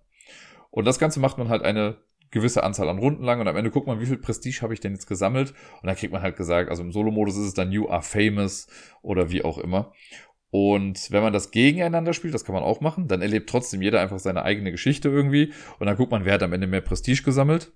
Und 0.70 0.84
das 0.84 0.98
Ganze 0.98 1.20
macht 1.20 1.38
man 1.38 1.48
halt 1.48 1.62
eine 1.62 1.96
gewisse 2.30 2.62
Anzahl 2.62 2.88
an 2.88 2.98
Runden 2.98 3.24
lang 3.24 3.40
und 3.40 3.48
am 3.48 3.56
Ende 3.56 3.70
guckt 3.70 3.86
man, 3.86 4.00
wie 4.00 4.06
viel 4.06 4.18
Prestige 4.18 4.60
habe 4.62 4.74
ich 4.74 4.80
denn 4.80 4.92
jetzt 4.92 5.06
gesammelt 5.06 5.54
und 5.82 5.86
dann 5.86 5.96
kriegt 5.96 6.12
man 6.12 6.22
halt 6.22 6.36
gesagt, 6.36 6.70
also 6.70 6.82
im 6.82 6.92
Solo-Modus 6.92 7.36
ist 7.36 7.46
es 7.46 7.54
dann 7.54 7.72
You 7.72 7.88
are 7.88 8.02
famous 8.02 8.66
oder 9.02 9.30
wie 9.30 9.44
auch 9.44 9.58
immer. 9.58 9.92
Und 10.50 11.10
wenn 11.10 11.22
man 11.22 11.32
das 11.32 11.50
gegeneinander 11.50 12.14
spielt, 12.14 12.32
das 12.32 12.44
kann 12.44 12.54
man 12.54 12.64
auch 12.64 12.80
machen, 12.80 13.06
dann 13.06 13.20
erlebt 13.20 13.50
trotzdem 13.50 13.82
jeder 13.82 14.00
einfach 14.00 14.18
seine 14.18 14.42
eigene 14.44 14.70
Geschichte 14.70 15.08
irgendwie 15.08 15.52
und 15.78 15.86
dann 15.86 15.96
guckt 15.96 16.10
man, 16.10 16.24
wer 16.24 16.34
hat 16.34 16.42
am 16.42 16.52
Ende 16.52 16.66
mehr 16.66 16.80
Prestige 16.80 17.22
gesammelt. 17.22 17.72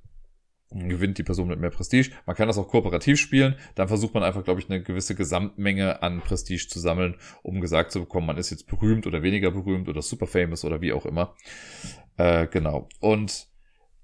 Gewinnt 0.75 1.19
die 1.19 1.23
Person 1.23 1.49
mit 1.49 1.61
mehr 1.61 1.69
Prestige. 1.69 2.13
Man 2.25 2.35
kann 2.35 2.49
das 2.49 2.57
auch 2.57 2.69
kooperativ 2.69 3.19
spielen. 3.19 3.57
Dann 3.75 3.89
versucht 3.89 4.15
man 4.15 4.23
einfach, 4.23 4.43
glaube 4.43 4.59
ich, 4.59 4.71
eine 4.71 4.83
gewisse 4.83 5.15
Gesamtmenge 5.15 6.03
an 6.03 6.23
Prestige 6.23 6.67
zu 6.67 6.81
sammeln, 6.81 7.17
um 7.43 7.61
gesagt 7.61 7.93
zu 7.93 8.01
bekommen, 8.01 8.27
man 8.27 8.39
ist 8.39 8.49
jetzt 8.49 8.67
berühmt 8.67 9.07
oder 9.07 9.23
weniger 9.23 9.51
berühmt 9.51 9.91
oder 9.91 10.01
super 10.01 10.27
famous 10.27 10.65
oder 10.65 10.81
wie 10.81 10.95
auch 10.95 11.05
immer. 11.05 11.35
Äh, 12.17 12.47
genau. 12.47 12.89
Und 13.01 13.52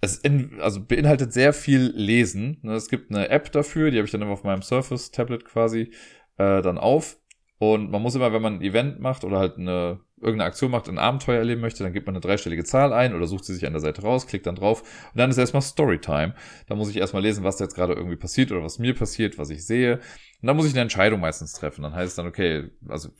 es 0.01 0.19
in, 0.19 0.61
also 0.61 0.85
beinhaltet 0.85 1.33
sehr 1.33 1.53
viel 1.53 1.93
Lesen. 1.95 2.59
Ne? 2.63 2.75
Es 2.75 2.89
gibt 2.89 3.11
eine 3.11 3.29
App 3.31 3.51
dafür, 3.53 3.91
die 3.91 3.99
habe 3.99 4.07
ich 4.07 4.13
dann 4.13 4.23
immer 4.23 4.33
auf 4.33 4.45
meinem 4.45 4.63
Surface-Tablet 4.63 5.45
quasi 5.45 5.93
äh, 6.37 6.63
dann 6.63 6.79
auf. 6.79 7.19
Und 7.59 7.91
man 7.91 8.03
muss 8.03 8.15
immer, 8.15 8.33
wenn 8.33 8.43
man 8.43 8.55
ein 8.57 8.63
Event 8.63 9.01
macht 9.01 9.25
oder 9.25 9.39
halt 9.39 9.59
eine 9.59 10.01
irgendeine 10.21 10.49
Aktion 10.49 10.71
macht, 10.71 10.89
ein 10.89 10.99
Abenteuer 10.99 11.39
erleben 11.39 11.61
möchte, 11.61 11.83
dann 11.83 11.93
gibt 11.93 12.07
man 12.07 12.15
eine 12.15 12.21
dreistellige 12.21 12.65
Zahl 12.65 12.93
ein 12.93 13.15
oder 13.15 13.27
sucht 13.27 13.45
sie 13.45 13.55
sich 13.55 13.67
an 13.67 13.73
der 13.73 13.81
Seite 13.81 14.03
raus, 14.03 14.27
klickt 14.27 14.47
dann 14.47 14.57
drauf 14.57 14.83
und 15.13 15.19
dann 15.19 15.31
ist 15.31 15.39
erstmal 15.39 15.63
Storytime. 15.63 16.35
Da 16.67 16.75
muss 16.75 16.91
ich 16.91 16.97
erstmal 16.97 17.23
lesen, 17.23 17.45
was 17.45 17.57
da 17.57 17.65
jetzt 17.65 17.75
gerade 17.75 17.95
irgendwie 17.95 18.17
passiert 18.17 18.51
oder 18.51 18.63
was 18.63 18.79
mir 18.79 18.95
passiert, 18.95 19.39
was 19.39 19.51
ich 19.51 19.65
sehe. 19.65 19.97
Und 20.41 20.47
dann 20.47 20.57
muss 20.57 20.67
ich 20.67 20.73
eine 20.73 20.83
Entscheidung 20.83 21.21
meistens 21.21 21.53
treffen. 21.53 21.83
Dann 21.83 21.95
heißt 21.95 22.09
es 22.09 22.15
dann, 22.17 22.27
okay, 22.27 22.71
also 22.89 23.11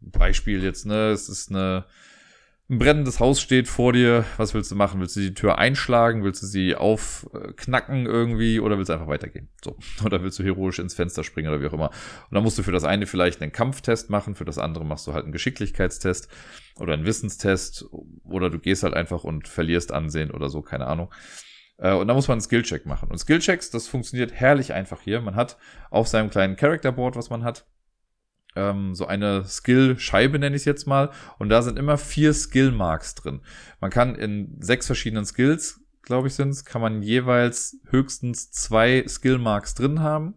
Beispiel 0.00 0.62
jetzt, 0.62 0.86
ne, 0.86 1.10
es 1.10 1.28
ist 1.28 1.50
eine 1.50 1.84
ein 2.70 2.78
brennendes 2.78 3.20
Haus 3.20 3.40
steht 3.40 3.68
vor 3.68 3.92
dir, 3.92 4.24
was 4.38 4.54
willst 4.54 4.70
du 4.70 4.76
machen? 4.76 5.00
Willst 5.00 5.16
du 5.16 5.20
die 5.20 5.34
Tür 5.34 5.58
einschlagen? 5.58 6.24
Willst 6.24 6.42
du 6.42 6.46
sie 6.46 6.74
aufknacken 6.74 8.06
irgendwie? 8.06 8.60
Oder 8.60 8.78
willst 8.78 8.88
du 8.88 8.94
einfach 8.94 9.08
weitergehen? 9.08 9.50
So. 9.62 9.76
Oder 10.04 10.22
willst 10.22 10.38
du 10.38 10.44
heroisch 10.44 10.78
ins 10.78 10.94
Fenster 10.94 11.22
springen 11.22 11.48
oder 11.48 11.60
wie 11.60 11.66
auch 11.66 11.74
immer? 11.74 11.90
Und 11.90 12.34
dann 12.34 12.42
musst 12.42 12.58
du 12.58 12.62
für 12.62 12.72
das 12.72 12.84
eine 12.84 13.06
vielleicht 13.06 13.42
einen 13.42 13.52
Kampftest 13.52 14.10
machen, 14.10 14.34
für 14.34 14.44
das 14.44 14.58
andere 14.58 14.86
machst 14.86 15.06
du 15.06 15.12
halt 15.12 15.24
einen 15.24 15.32
Geschicklichkeitstest 15.32 16.28
oder 16.76 16.94
einen 16.94 17.04
Wissenstest 17.04 17.84
oder 18.24 18.48
du 18.48 18.58
gehst 18.58 18.84
halt 18.84 18.94
einfach 18.94 19.24
und 19.24 19.48
verlierst 19.48 19.92
Ansehen 19.92 20.30
oder 20.30 20.48
so, 20.48 20.62
keine 20.62 20.86
Ahnung. 20.86 21.12
Äh, 21.78 21.92
und 21.92 22.06
dann 22.06 22.16
muss 22.16 22.28
man 22.28 22.36
einen 22.36 22.42
Skillcheck 22.42 22.86
machen. 22.86 23.10
Und 23.10 23.18
Skillchecks, 23.18 23.70
das 23.70 23.88
funktioniert 23.88 24.32
herrlich 24.32 24.72
einfach 24.72 25.00
hier. 25.02 25.20
Man 25.20 25.34
hat 25.34 25.58
auf 25.90 26.08
seinem 26.08 26.30
kleinen 26.30 26.56
Characterboard, 26.56 27.16
was 27.16 27.28
man 27.28 27.44
hat, 27.44 27.66
ähm, 28.56 28.94
so 28.94 29.06
eine 29.06 29.44
Skill-Scheibe, 29.44 30.38
nenne 30.38 30.56
ich 30.56 30.62
es 30.62 30.66
jetzt 30.66 30.86
mal. 30.86 31.10
Und 31.38 31.48
da 31.48 31.62
sind 31.62 31.78
immer 31.78 31.98
vier 31.98 32.32
Skill-Marks 32.32 33.14
drin. 33.14 33.40
Man 33.80 33.90
kann 33.90 34.14
in 34.14 34.56
sechs 34.60 34.86
verschiedenen 34.86 35.24
Skills, 35.24 35.80
glaube 36.02 36.28
ich, 36.28 36.34
sind 36.34 36.50
es, 36.50 36.64
kann 36.64 36.82
man 36.82 37.02
jeweils 37.02 37.78
höchstens 37.90 38.50
zwei 38.50 39.04
Skill-Marks 39.06 39.74
drin 39.74 40.00
haben. 40.00 40.34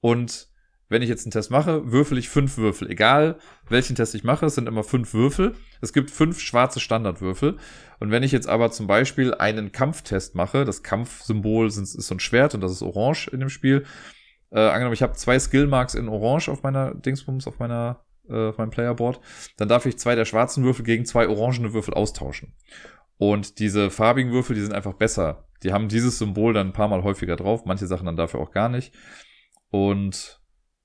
Und 0.00 0.52
wenn 0.92 1.00
ich 1.00 1.08
jetzt 1.08 1.24
einen 1.24 1.32
Test 1.32 1.50
mache, 1.50 1.90
würfel 1.90 2.18
ich 2.18 2.28
fünf 2.28 2.58
Würfel. 2.58 2.90
Egal 2.90 3.38
welchen 3.68 3.96
Test 3.96 4.14
ich 4.14 4.24
mache, 4.24 4.44
es 4.44 4.56
sind 4.56 4.68
immer 4.68 4.84
fünf 4.84 5.14
Würfel. 5.14 5.54
Es 5.80 5.94
gibt 5.94 6.10
fünf 6.10 6.38
schwarze 6.38 6.80
Standardwürfel. 6.80 7.56
Und 7.98 8.10
wenn 8.10 8.22
ich 8.22 8.30
jetzt 8.30 8.46
aber 8.46 8.70
zum 8.70 8.86
Beispiel 8.86 9.32
einen 9.32 9.72
Kampftest 9.72 10.34
mache, 10.34 10.66
das 10.66 10.82
Kampfsymbol 10.82 11.68
ist 11.68 11.76
so 11.76 12.14
ein 12.14 12.20
Schwert 12.20 12.54
und 12.54 12.60
das 12.60 12.72
ist 12.72 12.82
orange 12.82 13.28
in 13.28 13.40
dem 13.40 13.48
Spiel, 13.48 13.86
äh, 14.52 14.60
angenommen, 14.60 14.94
ich 14.94 15.02
habe 15.02 15.14
zwei 15.14 15.38
Skillmarks 15.38 15.94
in 15.94 16.08
Orange 16.08 16.50
auf 16.50 16.62
meiner 16.62 16.94
Dingsbums, 16.94 17.46
auf 17.46 17.58
meiner, 17.58 18.04
äh, 18.28 18.48
auf 18.48 18.58
meinem 18.58 18.70
Playerboard, 18.70 19.20
dann 19.56 19.68
darf 19.68 19.86
ich 19.86 19.98
zwei 19.98 20.14
der 20.14 20.24
schwarzen 20.24 20.64
Würfel 20.64 20.84
gegen 20.84 21.04
zwei 21.04 21.28
orangene 21.28 21.72
Würfel 21.72 21.94
austauschen. 21.94 22.54
Und 23.16 23.58
diese 23.58 23.90
farbigen 23.90 24.32
Würfel, 24.32 24.54
die 24.54 24.62
sind 24.62 24.74
einfach 24.74 24.94
besser. 24.94 25.48
Die 25.62 25.72
haben 25.72 25.88
dieses 25.88 26.18
Symbol 26.18 26.52
dann 26.52 26.68
ein 26.68 26.72
paar 26.72 26.88
Mal 26.88 27.02
häufiger 27.02 27.36
drauf, 27.36 27.64
manche 27.64 27.86
Sachen 27.86 28.06
dann 28.06 28.16
dafür 28.16 28.40
auch 28.40 28.50
gar 28.50 28.68
nicht. 28.68 28.92
Und 29.70 30.40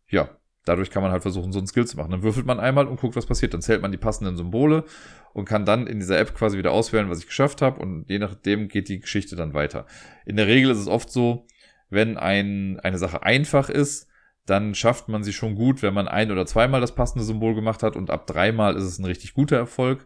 ja, 0.07 0.29
dadurch 0.63 0.91
kann 0.91 1.01
man 1.01 1.11
halt 1.11 1.23
versuchen, 1.23 1.51
so 1.51 1.59
ein 1.59 1.67
Skill 1.67 1.87
zu 1.87 1.97
machen. 1.97 2.11
Dann 2.11 2.23
würfelt 2.23 2.45
man 2.45 2.59
einmal 2.59 2.87
und 2.87 2.99
guckt, 2.99 3.15
was 3.15 3.25
passiert. 3.25 3.53
Dann 3.53 3.61
zählt 3.61 3.81
man 3.81 3.91
die 3.91 3.97
passenden 3.97 4.37
Symbole 4.37 4.83
und 5.33 5.45
kann 5.45 5.65
dann 5.65 5.87
in 5.87 5.99
dieser 5.99 6.19
App 6.19 6.35
quasi 6.35 6.57
wieder 6.57 6.71
auswählen, 6.71 7.09
was 7.09 7.19
ich 7.19 7.27
geschafft 7.27 7.61
habe. 7.61 7.81
Und 7.81 8.05
je 8.07 8.19
nachdem 8.19 8.67
geht 8.67 8.87
die 8.87 8.99
Geschichte 8.99 9.35
dann 9.35 9.53
weiter. 9.53 9.85
In 10.25 10.37
der 10.37 10.47
Regel 10.47 10.71
ist 10.71 10.77
es 10.77 10.87
oft 10.87 11.11
so, 11.11 11.47
wenn 11.89 12.17
ein, 12.17 12.79
eine 12.79 12.97
Sache 12.97 13.23
einfach 13.23 13.69
ist, 13.69 14.07
dann 14.45 14.75
schafft 14.75 15.09
man 15.09 15.23
sie 15.23 15.33
schon 15.33 15.55
gut, 15.55 15.81
wenn 15.81 15.93
man 15.93 16.07
ein 16.07 16.31
oder 16.31 16.45
zweimal 16.45 16.81
das 16.81 16.95
passende 16.95 17.25
Symbol 17.25 17.53
gemacht 17.53 17.83
hat 17.83 17.95
und 17.95 18.09
ab 18.09 18.27
dreimal 18.27 18.75
ist 18.75 18.83
es 18.83 18.97
ein 18.97 19.05
richtig 19.05 19.33
guter 19.33 19.57
Erfolg. 19.57 20.05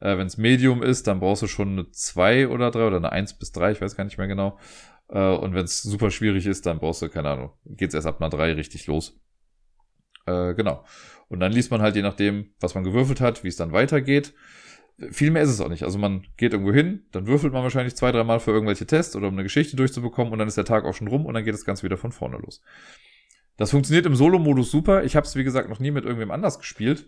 Äh, 0.00 0.18
wenn 0.18 0.26
es 0.26 0.36
Medium 0.36 0.82
ist, 0.82 1.06
dann 1.06 1.20
brauchst 1.20 1.42
du 1.42 1.46
schon 1.46 1.70
eine 1.70 1.90
2 1.90 2.48
oder 2.48 2.70
3 2.70 2.86
oder 2.86 2.96
eine 2.98 3.12
1 3.12 3.38
bis 3.38 3.52
3, 3.52 3.72
ich 3.72 3.80
weiß 3.80 3.96
gar 3.96 4.04
nicht 4.04 4.18
mehr 4.18 4.26
genau. 4.26 4.58
Äh, 5.08 5.34
und 5.36 5.54
wenn 5.54 5.64
es 5.64 5.82
super 5.82 6.10
schwierig 6.10 6.46
ist, 6.46 6.66
dann 6.66 6.78
brauchst 6.80 7.02
du, 7.02 7.08
keine 7.08 7.30
Ahnung, 7.30 7.52
geht's 7.64 7.94
erst 7.94 8.06
ab 8.06 8.20
einer 8.20 8.30
3 8.30 8.52
richtig 8.52 8.86
los. 8.86 9.18
Äh, 10.26 10.54
genau. 10.54 10.84
Und 11.28 11.40
dann 11.40 11.52
liest 11.52 11.70
man 11.70 11.80
halt 11.80 11.96
je 11.96 12.02
nachdem, 12.02 12.52
was 12.60 12.74
man 12.74 12.84
gewürfelt 12.84 13.22
hat, 13.22 13.42
wie 13.42 13.48
es 13.48 13.56
dann 13.56 13.72
weitergeht 13.72 14.34
viel 15.10 15.30
mehr 15.30 15.42
ist 15.42 15.50
es 15.50 15.60
auch 15.60 15.68
nicht. 15.68 15.82
Also 15.82 15.98
man 15.98 16.24
geht 16.36 16.52
irgendwo 16.52 16.72
hin, 16.72 17.02
dann 17.12 17.26
würfelt 17.26 17.52
man 17.52 17.62
wahrscheinlich 17.62 17.96
zwei, 17.96 18.12
dreimal 18.12 18.40
für 18.40 18.50
irgendwelche 18.50 18.86
Tests 18.86 19.16
oder 19.16 19.28
um 19.28 19.34
eine 19.34 19.42
Geschichte 19.42 19.76
durchzubekommen 19.76 20.32
und 20.32 20.38
dann 20.38 20.48
ist 20.48 20.56
der 20.56 20.64
Tag 20.64 20.84
auch 20.84 20.94
schon 20.94 21.08
rum 21.08 21.26
und 21.26 21.34
dann 21.34 21.44
geht 21.44 21.54
das 21.54 21.64
Ganze 21.64 21.82
wieder 21.82 21.96
von 21.96 22.12
vorne 22.12 22.38
los. 22.38 22.62
Das 23.56 23.70
funktioniert 23.70 24.06
im 24.06 24.16
Solo-Modus 24.16 24.70
super. 24.70 25.04
Ich 25.04 25.16
habe 25.16 25.26
es, 25.26 25.36
wie 25.36 25.44
gesagt, 25.44 25.68
noch 25.68 25.78
nie 25.78 25.90
mit 25.90 26.04
irgendwem 26.04 26.30
anders 26.30 26.58
gespielt. 26.58 27.06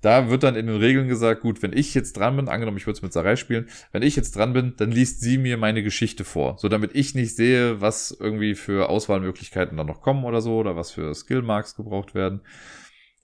Da 0.00 0.30
wird 0.30 0.42
dann 0.42 0.56
in 0.56 0.66
den 0.66 0.76
Regeln 0.76 1.06
gesagt, 1.06 1.42
gut, 1.42 1.62
wenn 1.62 1.72
ich 1.72 1.94
jetzt 1.94 2.14
dran 2.14 2.34
bin, 2.34 2.48
angenommen, 2.48 2.76
ich 2.76 2.86
würde 2.86 2.96
es 2.96 3.02
mit 3.02 3.12
Sarai 3.12 3.36
spielen, 3.36 3.68
wenn 3.92 4.02
ich 4.02 4.16
jetzt 4.16 4.34
dran 4.34 4.52
bin, 4.52 4.74
dann 4.76 4.90
liest 4.90 5.20
sie 5.20 5.38
mir 5.38 5.56
meine 5.56 5.84
Geschichte 5.84 6.24
vor, 6.24 6.56
so 6.58 6.68
damit 6.68 6.90
ich 6.94 7.14
nicht 7.14 7.36
sehe, 7.36 7.80
was 7.80 8.10
irgendwie 8.10 8.56
für 8.56 8.88
Auswahlmöglichkeiten 8.88 9.76
dann 9.76 9.86
noch 9.86 10.00
kommen 10.00 10.24
oder 10.24 10.40
so, 10.40 10.56
oder 10.56 10.74
was 10.74 10.90
für 10.90 11.14
Skillmarks 11.14 11.76
gebraucht 11.76 12.16
werden. 12.16 12.40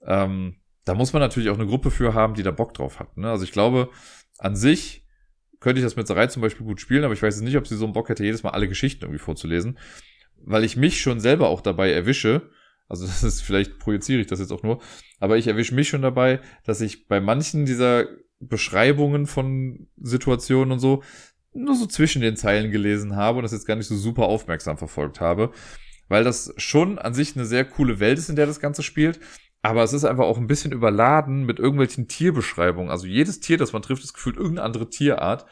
Ähm, 0.05 0.55
da 0.89 0.95
muss 0.95 1.13
man 1.13 1.21
natürlich 1.21 1.51
auch 1.51 1.59
eine 1.59 1.67
Gruppe 1.67 1.91
für 1.91 2.15
haben, 2.15 2.33
die 2.33 2.41
da 2.41 2.49
Bock 2.49 2.73
drauf 2.73 2.99
hat. 2.99 3.15
Ne? 3.15 3.29
Also 3.29 3.43
ich 3.43 3.51
glaube, 3.51 3.91
an 4.39 4.55
sich 4.55 5.05
könnte 5.59 5.79
ich 5.79 5.85
das 5.85 5.95
mit 5.95 6.07
Sarai 6.07 6.25
zum 6.25 6.41
Beispiel 6.41 6.65
gut 6.65 6.81
spielen, 6.81 7.03
aber 7.03 7.13
ich 7.13 7.21
weiß 7.21 7.41
nicht, 7.41 7.57
ob 7.57 7.67
sie 7.67 7.77
so 7.77 7.85
einen 7.85 7.93
Bock 7.93 8.09
hätte, 8.09 8.23
jedes 8.23 8.41
Mal 8.41 8.49
alle 8.49 8.67
Geschichten 8.67 9.03
irgendwie 9.03 9.19
vorzulesen. 9.19 9.77
Weil 10.41 10.63
ich 10.63 10.77
mich 10.77 10.99
schon 10.99 11.19
selber 11.19 11.49
auch 11.49 11.61
dabei 11.61 11.91
erwische, 11.91 12.49
also 12.87 13.05
das 13.07 13.21
ist, 13.21 13.41
vielleicht 13.41 13.77
projiziere 13.77 14.19
ich 14.19 14.25
das 14.25 14.39
jetzt 14.39 14.51
auch 14.51 14.63
nur, 14.63 14.81
aber 15.19 15.37
ich 15.37 15.45
erwische 15.45 15.75
mich 15.75 15.89
schon 15.89 16.01
dabei, 16.01 16.39
dass 16.65 16.81
ich 16.81 17.07
bei 17.07 17.21
manchen 17.21 17.67
dieser 17.67 18.07
Beschreibungen 18.39 19.27
von 19.27 19.89
Situationen 19.97 20.71
und 20.71 20.79
so 20.79 21.03
nur 21.53 21.75
so 21.75 21.85
zwischen 21.85 22.23
den 22.23 22.35
Zeilen 22.35 22.71
gelesen 22.71 23.15
habe 23.15 23.37
und 23.37 23.43
das 23.43 23.51
jetzt 23.51 23.67
gar 23.67 23.75
nicht 23.75 23.87
so 23.87 23.95
super 23.95 24.23
aufmerksam 24.23 24.79
verfolgt 24.79 25.21
habe, 25.21 25.51
weil 26.07 26.23
das 26.23 26.51
schon 26.57 26.97
an 26.97 27.13
sich 27.13 27.35
eine 27.35 27.45
sehr 27.45 27.63
coole 27.63 27.99
Welt 27.99 28.17
ist, 28.17 28.29
in 28.29 28.35
der 28.35 28.47
das 28.47 28.59
Ganze 28.59 28.81
spielt, 28.81 29.19
aber 29.61 29.83
es 29.83 29.93
ist 29.93 30.05
einfach 30.05 30.25
auch 30.25 30.37
ein 30.37 30.47
bisschen 30.47 30.71
überladen 30.71 31.45
mit 31.45 31.59
irgendwelchen 31.59 32.07
Tierbeschreibungen. 32.07 32.89
Also 32.89 33.07
jedes 33.07 33.39
Tier, 33.39 33.57
das 33.57 33.73
man 33.73 33.81
trifft, 33.81 34.03
ist 34.03 34.13
gefühlt 34.13 34.37
irgendeine 34.37 34.65
andere 34.65 34.89
Tierart. 34.89 35.45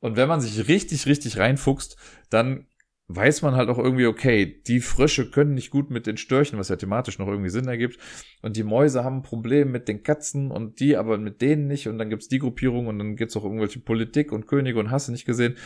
Und 0.00 0.16
wenn 0.16 0.28
man 0.28 0.40
sich 0.40 0.68
richtig, 0.68 1.06
richtig 1.06 1.38
reinfuchst, 1.38 1.96
dann 2.30 2.66
weiß 3.08 3.42
man 3.42 3.56
halt 3.56 3.68
auch 3.68 3.78
irgendwie, 3.78 4.06
okay, 4.06 4.62
die 4.66 4.80
Frösche 4.80 5.30
können 5.30 5.54
nicht 5.54 5.70
gut 5.70 5.90
mit 5.90 6.06
den 6.06 6.16
Störchen, 6.16 6.58
was 6.58 6.68
ja 6.68 6.76
thematisch 6.76 7.18
noch 7.18 7.28
irgendwie 7.28 7.50
Sinn 7.50 7.68
ergibt. 7.68 7.98
Und 8.42 8.56
die 8.56 8.62
Mäuse 8.62 9.04
haben 9.04 9.18
ein 9.18 9.22
Problem 9.22 9.70
mit 9.70 9.88
den 9.88 10.02
Katzen 10.02 10.50
und 10.50 10.80
die 10.80 10.96
aber 10.96 11.18
mit 11.18 11.42
denen 11.42 11.66
nicht. 11.66 11.88
Und 11.88 11.98
dann 11.98 12.10
gibt's 12.10 12.28
die 12.28 12.38
Gruppierung 12.38 12.86
und 12.86 12.98
dann 12.98 13.16
gibt's 13.16 13.36
auch 13.36 13.44
irgendwelche 13.44 13.80
Politik 13.80 14.32
und 14.32 14.46
Könige 14.46 14.78
und 14.78 14.90
hast 14.90 15.08
du 15.08 15.12
nicht 15.12 15.26
gesehen. 15.26 15.56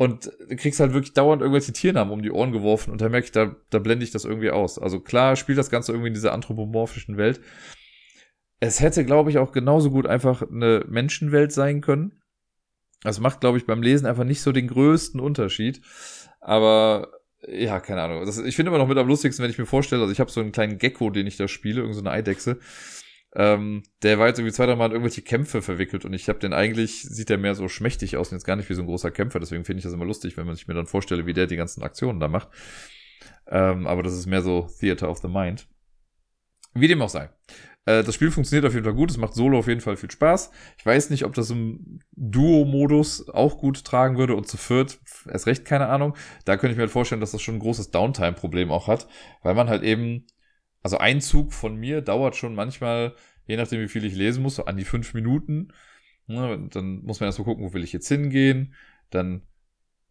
Und 0.00 0.32
kriegst 0.56 0.80
halt 0.80 0.94
wirklich 0.94 1.12
dauernd 1.12 1.42
irgendwelche 1.42 1.74
Tiernamen 1.74 2.10
um 2.10 2.22
die 2.22 2.30
Ohren 2.30 2.52
geworfen 2.52 2.90
und 2.90 3.02
da 3.02 3.10
merke 3.10 3.26
ich, 3.26 3.32
da, 3.32 3.54
da 3.68 3.78
blende 3.80 4.02
ich 4.02 4.10
das 4.10 4.24
irgendwie 4.24 4.50
aus. 4.50 4.78
Also 4.78 4.98
klar 4.98 5.36
spielt 5.36 5.58
das 5.58 5.68
Ganze 5.68 5.92
irgendwie 5.92 6.08
in 6.08 6.14
dieser 6.14 6.32
anthropomorphischen 6.32 7.18
Welt. 7.18 7.42
Es 8.60 8.80
hätte, 8.80 9.04
glaube 9.04 9.28
ich, 9.28 9.36
auch 9.36 9.52
genauso 9.52 9.90
gut 9.90 10.06
einfach 10.06 10.40
eine 10.40 10.86
Menschenwelt 10.88 11.52
sein 11.52 11.82
können. 11.82 12.22
Das 13.02 13.20
macht, 13.20 13.42
glaube 13.42 13.58
ich, 13.58 13.66
beim 13.66 13.82
Lesen 13.82 14.06
einfach 14.06 14.24
nicht 14.24 14.40
so 14.40 14.52
den 14.52 14.68
größten 14.68 15.20
Unterschied. 15.20 15.82
Aber 16.40 17.08
ja, 17.46 17.78
keine 17.78 18.00
Ahnung. 18.00 18.24
Das, 18.24 18.38
ich 18.38 18.56
finde 18.56 18.70
immer 18.70 18.78
noch 18.78 18.88
mit 18.88 18.96
am 18.96 19.06
lustigsten, 19.06 19.42
wenn 19.42 19.50
ich 19.50 19.58
mir 19.58 19.66
vorstelle, 19.66 20.00
also 20.00 20.12
ich 20.12 20.20
habe 20.20 20.30
so 20.30 20.40
einen 20.40 20.52
kleinen 20.52 20.78
Gecko, 20.78 21.10
den 21.10 21.26
ich 21.26 21.36
da 21.36 21.46
spiele, 21.46 21.82
irgendeine 21.82 22.08
so 22.08 22.10
Eidechse. 22.10 22.58
Ähm, 23.34 23.84
der 24.02 24.18
war 24.18 24.26
jetzt 24.26 24.38
irgendwie 24.38 24.54
zwei, 24.54 24.66
drei 24.66 24.74
Mal 24.74 24.86
in 24.86 24.92
irgendwelche 24.92 25.22
Kämpfe 25.22 25.62
verwickelt 25.62 26.04
und 26.04 26.12
ich 26.12 26.28
habe 26.28 26.40
den 26.40 26.52
eigentlich, 26.52 27.02
sieht 27.02 27.28
der 27.28 27.38
mehr 27.38 27.54
so 27.54 27.68
schmächtig 27.68 28.16
aus 28.16 28.30
und 28.30 28.36
jetzt 28.36 28.44
gar 28.44 28.56
nicht 28.56 28.68
wie 28.68 28.74
so 28.74 28.82
ein 28.82 28.86
großer 28.86 29.12
Kämpfer, 29.12 29.38
deswegen 29.38 29.64
finde 29.64 29.78
ich 29.78 29.84
das 29.84 29.92
immer 29.92 30.04
lustig, 30.04 30.36
wenn 30.36 30.46
man 30.46 30.56
sich 30.56 30.66
mir 30.66 30.74
dann 30.74 30.86
vorstelle, 30.86 31.26
wie 31.26 31.32
der 31.32 31.46
die 31.46 31.56
ganzen 31.56 31.82
Aktionen 31.82 32.18
da 32.18 32.26
macht. 32.26 32.48
Ähm, 33.46 33.86
aber 33.86 34.02
das 34.02 34.14
ist 34.14 34.26
mehr 34.26 34.42
so 34.42 34.68
Theater 34.80 35.08
of 35.10 35.18
the 35.18 35.28
Mind. 35.28 35.68
Wie 36.74 36.88
dem 36.88 37.02
auch 37.02 37.08
sei. 37.08 37.30
Äh, 37.84 38.04
das 38.04 38.14
Spiel 38.14 38.30
funktioniert 38.30 38.66
auf 38.66 38.74
jeden 38.74 38.84
Fall 38.84 38.94
gut. 38.94 39.10
Es 39.10 39.16
macht 39.16 39.34
Solo 39.34 39.58
auf 39.58 39.66
jeden 39.66 39.80
Fall 39.80 39.96
viel 39.96 40.10
Spaß. 40.10 40.50
Ich 40.78 40.86
weiß 40.86 41.10
nicht, 41.10 41.24
ob 41.24 41.34
das 41.34 41.50
im 41.50 42.00
Duo-Modus 42.12 43.28
auch 43.28 43.58
gut 43.58 43.84
tragen 43.84 44.18
würde 44.18 44.34
und 44.34 44.46
zu 44.46 44.56
viert 44.56 45.00
erst 45.28 45.46
recht 45.46 45.64
keine 45.64 45.88
Ahnung. 45.88 46.16
Da 46.44 46.56
könnte 46.56 46.72
ich 46.72 46.76
mir 46.76 46.82
halt 46.82 46.92
vorstellen, 46.92 47.20
dass 47.20 47.32
das 47.32 47.42
schon 47.42 47.56
ein 47.56 47.60
großes 47.60 47.90
Downtime-Problem 47.90 48.70
auch 48.70 48.88
hat, 48.88 49.08
weil 49.42 49.54
man 49.54 49.68
halt 49.68 49.82
eben, 49.82 50.26
also 50.82 50.98
ein 50.98 51.20
Zug 51.20 51.52
von 51.52 51.76
mir 51.76 52.00
dauert 52.00 52.36
schon 52.36 52.54
manchmal, 52.54 53.14
je 53.46 53.56
nachdem 53.56 53.80
wie 53.80 53.88
viel 53.88 54.04
ich 54.04 54.14
lesen 54.14 54.42
muss, 54.42 54.56
so 54.56 54.64
an 54.64 54.76
die 54.76 54.84
fünf 54.84 55.14
Minuten. 55.14 55.72
Ne, 56.26 56.68
dann 56.70 57.02
muss 57.02 57.20
man 57.20 57.28
erst 57.28 57.38
mal 57.38 57.44
gucken, 57.44 57.64
wo 57.64 57.72
will 57.72 57.84
ich 57.84 57.92
jetzt 57.92 58.08
hingehen. 58.08 58.74
Dann 59.10 59.42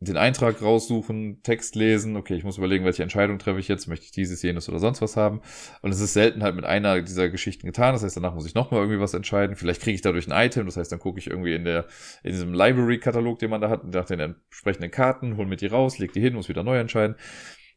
den 0.01 0.15
Eintrag 0.15 0.61
raussuchen, 0.61 1.41
Text 1.43 1.76
lesen, 1.76 2.15
okay, 2.15 2.36
ich 2.36 2.45
muss 2.45 2.57
überlegen, 2.57 2.86
welche 2.86 3.03
Entscheidung 3.03 3.38
treffe 3.38 3.59
ich 3.59 3.67
jetzt, 3.67 3.88
möchte 3.88 4.05
ich 4.05 4.11
dieses, 4.11 4.41
jenes 4.41 4.70
oder 4.70 4.80
sonst 4.80 5.01
was 5.01 5.17
haben. 5.17 5.41
Und 5.82 5.91
es 5.91 5.99
ist 5.99 6.13
selten 6.13 6.41
halt 6.41 6.55
mit 6.55 6.63
einer 6.63 7.01
dieser 7.01 7.28
Geschichten 7.28 7.67
getan, 7.67 7.93
das 7.93 8.03
heißt, 8.03 8.15
danach 8.15 8.34
muss 8.34 8.45
ich 8.45 8.55
nochmal 8.55 8.80
irgendwie 8.80 9.01
was 9.01 9.13
entscheiden. 9.13 9.57
Vielleicht 9.57 9.82
kriege 9.82 9.95
ich 9.95 10.01
dadurch 10.01 10.32
ein 10.32 10.47
Item, 10.47 10.65
das 10.67 10.78
heißt, 10.78 10.89
dann 10.91 10.99
gucke 10.99 11.20
ich 11.20 11.28
irgendwie 11.28 11.53
in 11.53 11.65
der, 11.65 11.86
in 12.24 12.32
diesem 12.32 12.53
Library-Katalog, 12.53 13.39
den 13.39 13.49
man 13.49 13.59
da 13.59 13.70
hat, 13.70 13.84
nach 13.84 14.05
den 14.05 14.22
entsprechenden 14.22 14.89
Karten, 14.89 15.36
hol 15.36 15.45
mir 15.45 15.57
die 15.57 15.67
raus, 15.67 15.97
leg 15.97 16.13
die 16.13 16.22
hin, 16.22 16.34
muss 16.34 16.47
wieder 16.47 16.63
neu 16.63 16.80
entscheiden. 16.80 17.15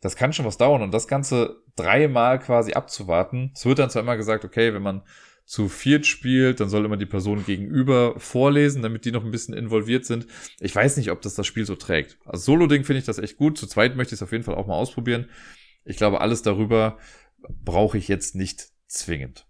Das 0.03 0.17
kann 0.17 0.33
schon 0.33 0.45
was 0.45 0.59
dauern 0.59 0.83
und 0.83 0.93
das 0.93 1.07
Ganze 1.07 1.63
dreimal 1.77 2.41
quasi 2.41 2.73
abzuwarten. 2.73 3.53
Es 3.55 3.65
wird 3.65 3.79
dann 3.79 3.89
zwar 3.89 4.03
immer 4.03 4.17
gesagt, 4.17 4.45
okay, 4.45 4.75
wenn 4.75 4.83
man 4.83 5.03
zu 5.45 5.69
viert 5.69 6.07
spielt, 6.07 6.59
dann 6.59 6.69
soll 6.69 6.85
immer 6.85 6.97
die 6.97 7.07
Person 7.07 7.45
gegenüber 7.47 8.19
vorlesen, 8.19 8.83
damit 8.83 9.05
die 9.05 9.13
noch 9.13 9.25
ein 9.25 9.31
bisschen 9.31 9.55
involviert 9.55 10.05
sind. 10.05 10.27
Ich 10.59 10.75
weiß 10.75 10.97
nicht, 10.97 11.13
ob 11.13 11.21
das 11.23 11.37
das 11.37 11.47
Spiel 11.47 11.65
so 11.65 11.77
trägt. 11.77 12.19
Als 12.25 12.45
Solo-Ding 12.45 12.83
finde 12.83 12.99
ich 12.99 13.05
das 13.05 13.19
echt 13.19 13.37
gut. 13.37 13.57
Zu 13.57 13.69
zweit 13.69 13.95
möchte 13.95 14.15
ich 14.15 14.19
es 14.19 14.25
auf 14.25 14.33
jeden 14.33 14.43
Fall 14.43 14.57
auch 14.57 14.67
mal 14.67 14.75
ausprobieren. 14.75 15.31
Ich 15.85 15.99
glaube, 15.99 16.21
alles 16.21 16.43
darüber 16.43 16.99
brauche 17.65 17.97
ich 17.97 18.09
jetzt 18.09 18.35
nicht 18.35 18.71
zwingend. 18.89 19.47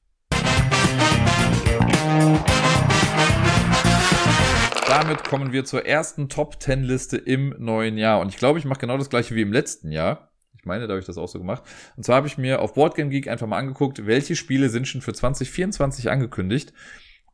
Damit 4.87 5.25
kommen 5.25 5.53
wir 5.53 5.65
zur 5.65 5.87
ersten 5.87 6.29
Top 6.29 6.61
10 6.63 6.83
Liste 6.85 7.17
im 7.17 7.55
neuen 7.59 7.97
Jahr. 7.97 8.21
Und 8.21 8.29
ich 8.29 8.37
glaube, 8.37 8.59
ich 8.59 8.67
mache 8.67 8.81
genau 8.81 8.99
das 8.99 9.09
gleiche 9.09 9.35
wie 9.35 9.41
im 9.41 9.53
letzten 9.53 9.91
Jahr. 9.91 10.32
Ich 10.63 10.67
meine, 10.67 10.87
da 10.87 10.93
habe 10.93 11.01
ich 11.01 11.07
das 11.07 11.19
auch 11.19 11.27
so 11.27 11.41
gemacht. 11.41 11.65
Und 11.97 12.05
zwar 12.05 12.17
habe 12.17 12.29
ich 12.29 12.39
mir 12.39 12.61
auf 12.61 12.75
Boardgame 12.75 13.11
Geek 13.11 13.27
einfach 13.27 13.49
mal 13.49 13.59
angeguckt, 13.59 14.07
welche 14.07 14.37
Spiele 14.37 14.69
sind 14.69 14.87
schon 14.87 15.01
für 15.01 15.13
2024 15.13 16.09
angekündigt. 16.09 16.73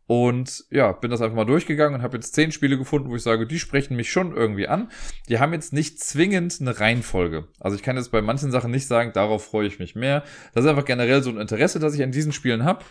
Und 0.07 0.65
ja, 0.71 0.93
bin 0.93 1.11
das 1.11 1.21
einfach 1.21 1.37
mal 1.37 1.45
durchgegangen 1.45 1.97
und 1.97 2.03
habe 2.03 2.17
jetzt 2.17 2.35
zehn 2.35 2.53
Spiele 2.53 2.79
gefunden, 2.79 3.11
wo 3.11 3.17
ich 3.17 3.23
sage, 3.23 3.47
die 3.47 3.59
sprechen 3.59 3.97
mich 3.97 4.11
schon 4.11 4.35
irgendwie 4.35 4.67
an. 4.67 4.91
Die 5.29 5.39
haben 5.39 5.53
jetzt 5.53 5.75
nicht 5.75 6.01
zwingend 6.01 6.57
eine 6.59 6.81
Reihenfolge. 6.81 7.49
Also 7.61 7.77
ich 7.77 7.83
kann 7.83 7.99
jetzt 7.99 8.11
bei 8.11 8.23
manchen 8.23 8.51
Sachen 8.51 8.71
nicht 8.71 8.87
sagen, 8.87 9.13
darauf 9.13 9.45
freue 9.45 9.67
ich 9.67 9.79
mich 9.79 9.95
mehr. 9.95 10.25
Das 10.55 10.65
ist 10.65 10.71
einfach 10.71 10.87
generell 10.87 11.23
so 11.23 11.29
ein 11.29 11.37
Interesse, 11.37 11.81
das 11.81 11.95
ich 11.95 12.03
an 12.03 12.13
diesen 12.13 12.33
Spielen 12.33 12.65
habe. 12.65 12.83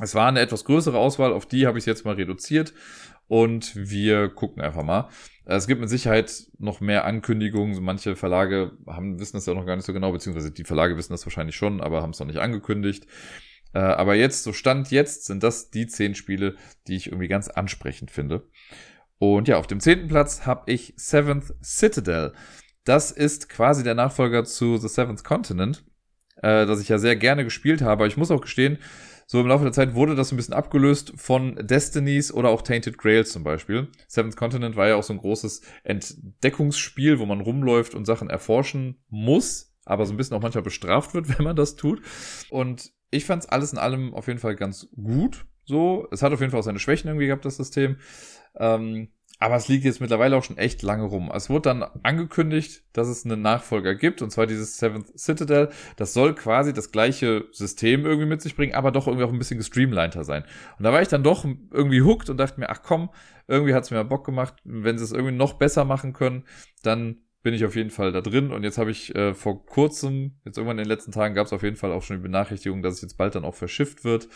Es 0.00 0.14
war 0.14 0.28
eine 0.28 0.40
etwas 0.40 0.64
größere 0.64 0.96
Auswahl, 0.96 1.34
auf 1.34 1.44
die 1.44 1.66
habe 1.66 1.78
ich 1.78 1.84
jetzt 1.84 2.06
mal 2.06 2.14
reduziert. 2.14 2.72
Und 3.28 3.76
wir 3.76 4.30
gucken 4.30 4.62
einfach 4.62 4.82
mal. 4.82 5.08
Es 5.44 5.66
gibt 5.66 5.80
mit 5.80 5.88
Sicherheit 5.90 6.46
noch 6.58 6.80
mehr 6.80 7.04
Ankündigungen. 7.04 7.82
Manche 7.82 8.16
Verlage 8.16 8.72
haben, 8.86 9.20
wissen 9.20 9.36
das 9.36 9.46
ja 9.46 9.54
noch 9.54 9.66
gar 9.66 9.76
nicht 9.76 9.84
so 9.84 9.92
genau, 9.92 10.12
beziehungsweise 10.12 10.50
die 10.50 10.64
Verlage 10.64 10.96
wissen 10.96 11.12
das 11.12 11.24
wahrscheinlich 11.24 11.56
schon, 11.56 11.80
aber 11.80 12.02
haben 12.02 12.10
es 12.10 12.18
noch 12.18 12.26
nicht 12.26 12.40
angekündigt. 12.40 13.06
Äh, 13.74 13.80
aber 13.80 14.14
jetzt, 14.14 14.44
so 14.44 14.52
Stand 14.52 14.90
jetzt, 14.90 15.26
sind 15.26 15.42
das 15.42 15.70
die 15.70 15.86
zehn 15.86 16.14
Spiele, 16.14 16.56
die 16.86 16.96
ich 16.96 17.08
irgendwie 17.08 17.28
ganz 17.28 17.48
ansprechend 17.48 18.10
finde. 18.10 18.48
Und 19.18 19.48
ja, 19.48 19.58
auf 19.58 19.66
dem 19.66 19.80
zehnten 19.80 20.08
Platz 20.08 20.46
habe 20.46 20.70
ich 20.70 20.94
Seventh 20.96 21.54
Citadel. 21.62 22.32
Das 22.84 23.10
ist 23.10 23.48
quasi 23.48 23.82
der 23.82 23.94
Nachfolger 23.94 24.44
zu 24.44 24.78
The 24.78 24.88
Seventh 24.88 25.24
Continent, 25.24 25.84
äh, 26.42 26.66
das 26.66 26.80
ich 26.80 26.88
ja 26.88 26.98
sehr 26.98 27.16
gerne 27.16 27.44
gespielt 27.44 27.82
habe. 27.82 27.92
Aber 27.92 28.06
ich 28.06 28.16
muss 28.16 28.30
auch 28.30 28.40
gestehen, 28.40 28.78
so 29.30 29.40
im 29.40 29.46
Laufe 29.46 29.64
der 29.64 29.74
Zeit 29.74 29.94
wurde 29.94 30.14
das 30.14 30.32
ein 30.32 30.36
bisschen 30.36 30.54
abgelöst 30.54 31.12
von 31.16 31.54
Destinies 31.56 32.32
oder 32.32 32.48
auch 32.48 32.62
Tainted 32.62 32.96
Grails 32.96 33.30
zum 33.30 33.44
Beispiel. 33.44 33.88
Seventh 34.06 34.36
Continent 34.36 34.74
war 34.74 34.88
ja 34.88 34.96
auch 34.96 35.02
so 35.02 35.12
ein 35.12 35.18
großes 35.18 35.60
Entdeckungsspiel, 35.84 37.18
wo 37.18 37.26
man 37.26 37.42
rumläuft 37.42 37.94
und 37.94 38.06
Sachen 38.06 38.30
erforschen 38.30 39.04
muss, 39.10 39.76
aber 39.84 40.06
so 40.06 40.14
ein 40.14 40.16
bisschen 40.16 40.34
auch 40.34 40.40
manchmal 40.40 40.64
bestraft 40.64 41.12
wird, 41.12 41.28
wenn 41.38 41.44
man 41.44 41.56
das 41.56 41.76
tut. 41.76 42.00
Und 42.48 42.90
ich 43.10 43.26
fand 43.26 43.42
es 43.42 43.48
alles 43.50 43.72
in 43.72 43.78
allem 43.78 44.14
auf 44.14 44.28
jeden 44.28 44.38
Fall 44.38 44.56
ganz 44.56 44.88
gut. 44.96 45.44
So, 45.66 46.08
es 46.10 46.22
hat 46.22 46.32
auf 46.32 46.40
jeden 46.40 46.50
Fall 46.50 46.60
auch 46.60 46.64
seine 46.64 46.78
Schwächen 46.78 47.08
irgendwie 47.08 47.26
gehabt, 47.26 47.44
das 47.44 47.58
System. 47.58 47.98
Ähm, 48.56 49.08
aber 49.38 49.56
es 49.56 49.68
liegt 49.68 49.84
jetzt 49.84 50.00
mittlerweile 50.00 50.36
auch 50.36 50.42
schon 50.42 50.58
echt 50.58 50.82
lange 50.82 51.04
rum. 51.04 51.30
Es 51.32 51.48
wurde 51.48 51.70
dann 51.70 51.82
angekündigt, 52.02 52.82
dass 52.92 53.06
es 53.06 53.24
einen 53.24 53.40
Nachfolger 53.40 53.94
gibt, 53.94 54.20
und 54.20 54.30
zwar 54.30 54.46
dieses 54.46 54.78
Seventh 54.78 55.16
Citadel. 55.18 55.68
Das 55.96 56.12
soll 56.12 56.34
quasi 56.34 56.72
das 56.72 56.90
gleiche 56.90 57.46
System 57.52 58.04
irgendwie 58.04 58.28
mit 58.28 58.42
sich 58.42 58.56
bringen, 58.56 58.74
aber 58.74 58.90
doch 58.90 59.06
irgendwie 59.06 59.24
auch 59.24 59.32
ein 59.32 59.38
bisschen 59.38 59.58
gestreamliner 59.58 60.24
sein. 60.24 60.44
Und 60.78 60.84
da 60.84 60.92
war 60.92 61.02
ich 61.02 61.08
dann 61.08 61.22
doch 61.22 61.44
irgendwie 61.44 62.02
hooked 62.02 62.30
und 62.30 62.36
dachte 62.36 62.58
mir, 62.58 62.68
ach 62.68 62.82
komm, 62.82 63.10
irgendwie 63.46 63.74
hat's 63.74 63.90
mir 63.90 64.04
Bock 64.04 64.26
gemacht. 64.26 64.54
Wenn 64.64 64.98
sie 64.98 65.04
es 65.04 65.12
irgendwie 65.12 65.34
noch 65.34 65.54
besser 65.54 65.84
machen 65.84 66.12
können, 66.12 66.44
dann 66.82 67.18
bin 67.42 67.54
ich 67.54 67.64
auf 67.64 67.76
jeden 67.76 67.90
Fall 67.90 68.10
da 68.10 68.20
drin. 68.20 68.50
Und 68.50 68.64
jetzt 68.64 68.78
habe 68.78 68.90
ich 68.90 69.14
äh, 69.14 69.34
vor 69.34 69.64
kurzem, 69.64 70.38
jetzt 70.44 70.58
irgendwann 70.58 70.78
in 70.78 70.84
den 70.84 70.90
letzten 70.90 71.12
Tagen, 71.12 71.34
gab 71.34 71.46
es 71.46 71.52
auf 71.52 71.62
jeden 71.62 71.76
Fall 71.76 71.92
auch 71.92 72.02
schon 72.02 72.16
die 72.16 72.22
Benachrichtigung, 72.22 72.82
dass 72.82 72.94
es 72.94 73.02
jetzt 73.02 73.16
bald 73.16 73.36
dann 73.36 73.44
auch 73.44 73.54
verschifft 73.54 74.04
wird. 74.04 74.28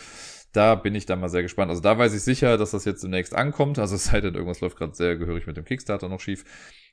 Da 0.53 0.75
bin 0.75 0.95
ich 0.95 1.07
dann 1.07 1.21
mal 1.21 1.29
sehr 1.29 1.43
gespannt. 1.43 1.71
Also 1.71 1.81
da 1.81 1.97
weiß 1.99 2.13
ich 2.15 2.23
sicher, 2.23 2.59
dass 2.59 2.73
das 2.73 2.85
jetzt 2.85 3.03
demnächst 3.03 3.35
ankommt. 3.35 3.79
Also 3.79 3.95
es 3.95 4.05
sei 4.05 4.21
denn, 4.21 4.35
irgendwas 4.35 4.61
läuft 4.61 4.77
gerade 4.77 4.95
sehr 4.95 5.17
gehörig 5.17 5.47
mit 5.47 5.57
dem 5.57 5.65
Kickstarter 5.65 6.09
noch 6.09 6.21
schief. 6.21 6.45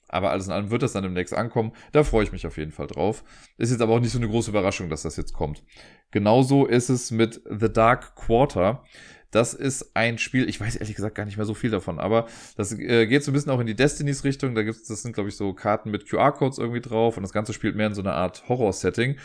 Aber 0.08 0.32
alles 0.32 0.48
in 0.48 0.54
allem 0.54 0.72
wird 0.72 0.82
das 0.82 0.94
dann 0.94 1.04
demnächst 1.04 1.34
ankommen. 1.34 1.74
Da 1.92 2.04
freue 2.04 2.24
ich 2.24 2.32
mich 2.32 2.48
auf 2.48 2.58
jeden 2.58 2.72
Fall 2.72 2.88
drauf. 2.88 3.24
Ist 3.58 3.72
jetzt 3.72 3.82
aber 3.82 3.94
auch 3.94 4.00
nicht 4.00 4.12
so 4.12 4.18
eine 4.18 4.28
große 4.28 4.50
Überraschung, 4.50 4.90
dass 4.90 5.04
das 5.04 5.18
jetzt 5.18 5.34
kommt. 5.34 5.64
Genauso 6.12 6.66
ist 6.66 6.90
es 6.90 7.12
mit 7.12 7.42
The 7.48 7.72
Dark 7.72 8.16
Quarter. 8.16 8.84
Das 9.32 9.54
ist 9.54 9.96
ein 9.96 10.18
Spiel, 10.18 10.50
ich 10.50 10.60
weiß 10.60 10.78
ehrlich 10.78 10.96
gesagt 10.96 11.14
gar 11.14 11.26
nicht 11.26 11.38
mehr 11.38 11.46
so 11.46 11.54
viel 11.54 11.70
davon, 11.70 12.00
aber 12.00 12.28
das 12.58 12.72
äh, 12.72 13.06
geht 13.06 13.24
so 13.24 13.30
ein 13.30 13.36
bisschen 13.36 13.52
auch 13.52 13.60
in 13.60 13.68
die 13.68 13.76
Destinies 13.76 14.24
Richtung. 14.24 14.56
Da 14.56 14.64
gibt's, 14.64 14.88
das 14.88 15.04
sind 15.04 15.14
glaube 15.14 15.30
ich 15.30 15.36
so 15.36 15.54
Karten 15.54 15.92
mit 15.92 16.10
QR-Codes 16.10 16.58
irgendwie 16.58 16.82
drauf 16.82 17.16
und 17.16 17.22
das 17.22 17.32
Ganze 17.32 17.54
spielt 17.54 17.76
mehr 17.76 17.86
in 17.88 17.94
so 17.94 18.02
einer 18.02 18.16
Art 18.16 18.50
Horror-Setting. 18.50 19.18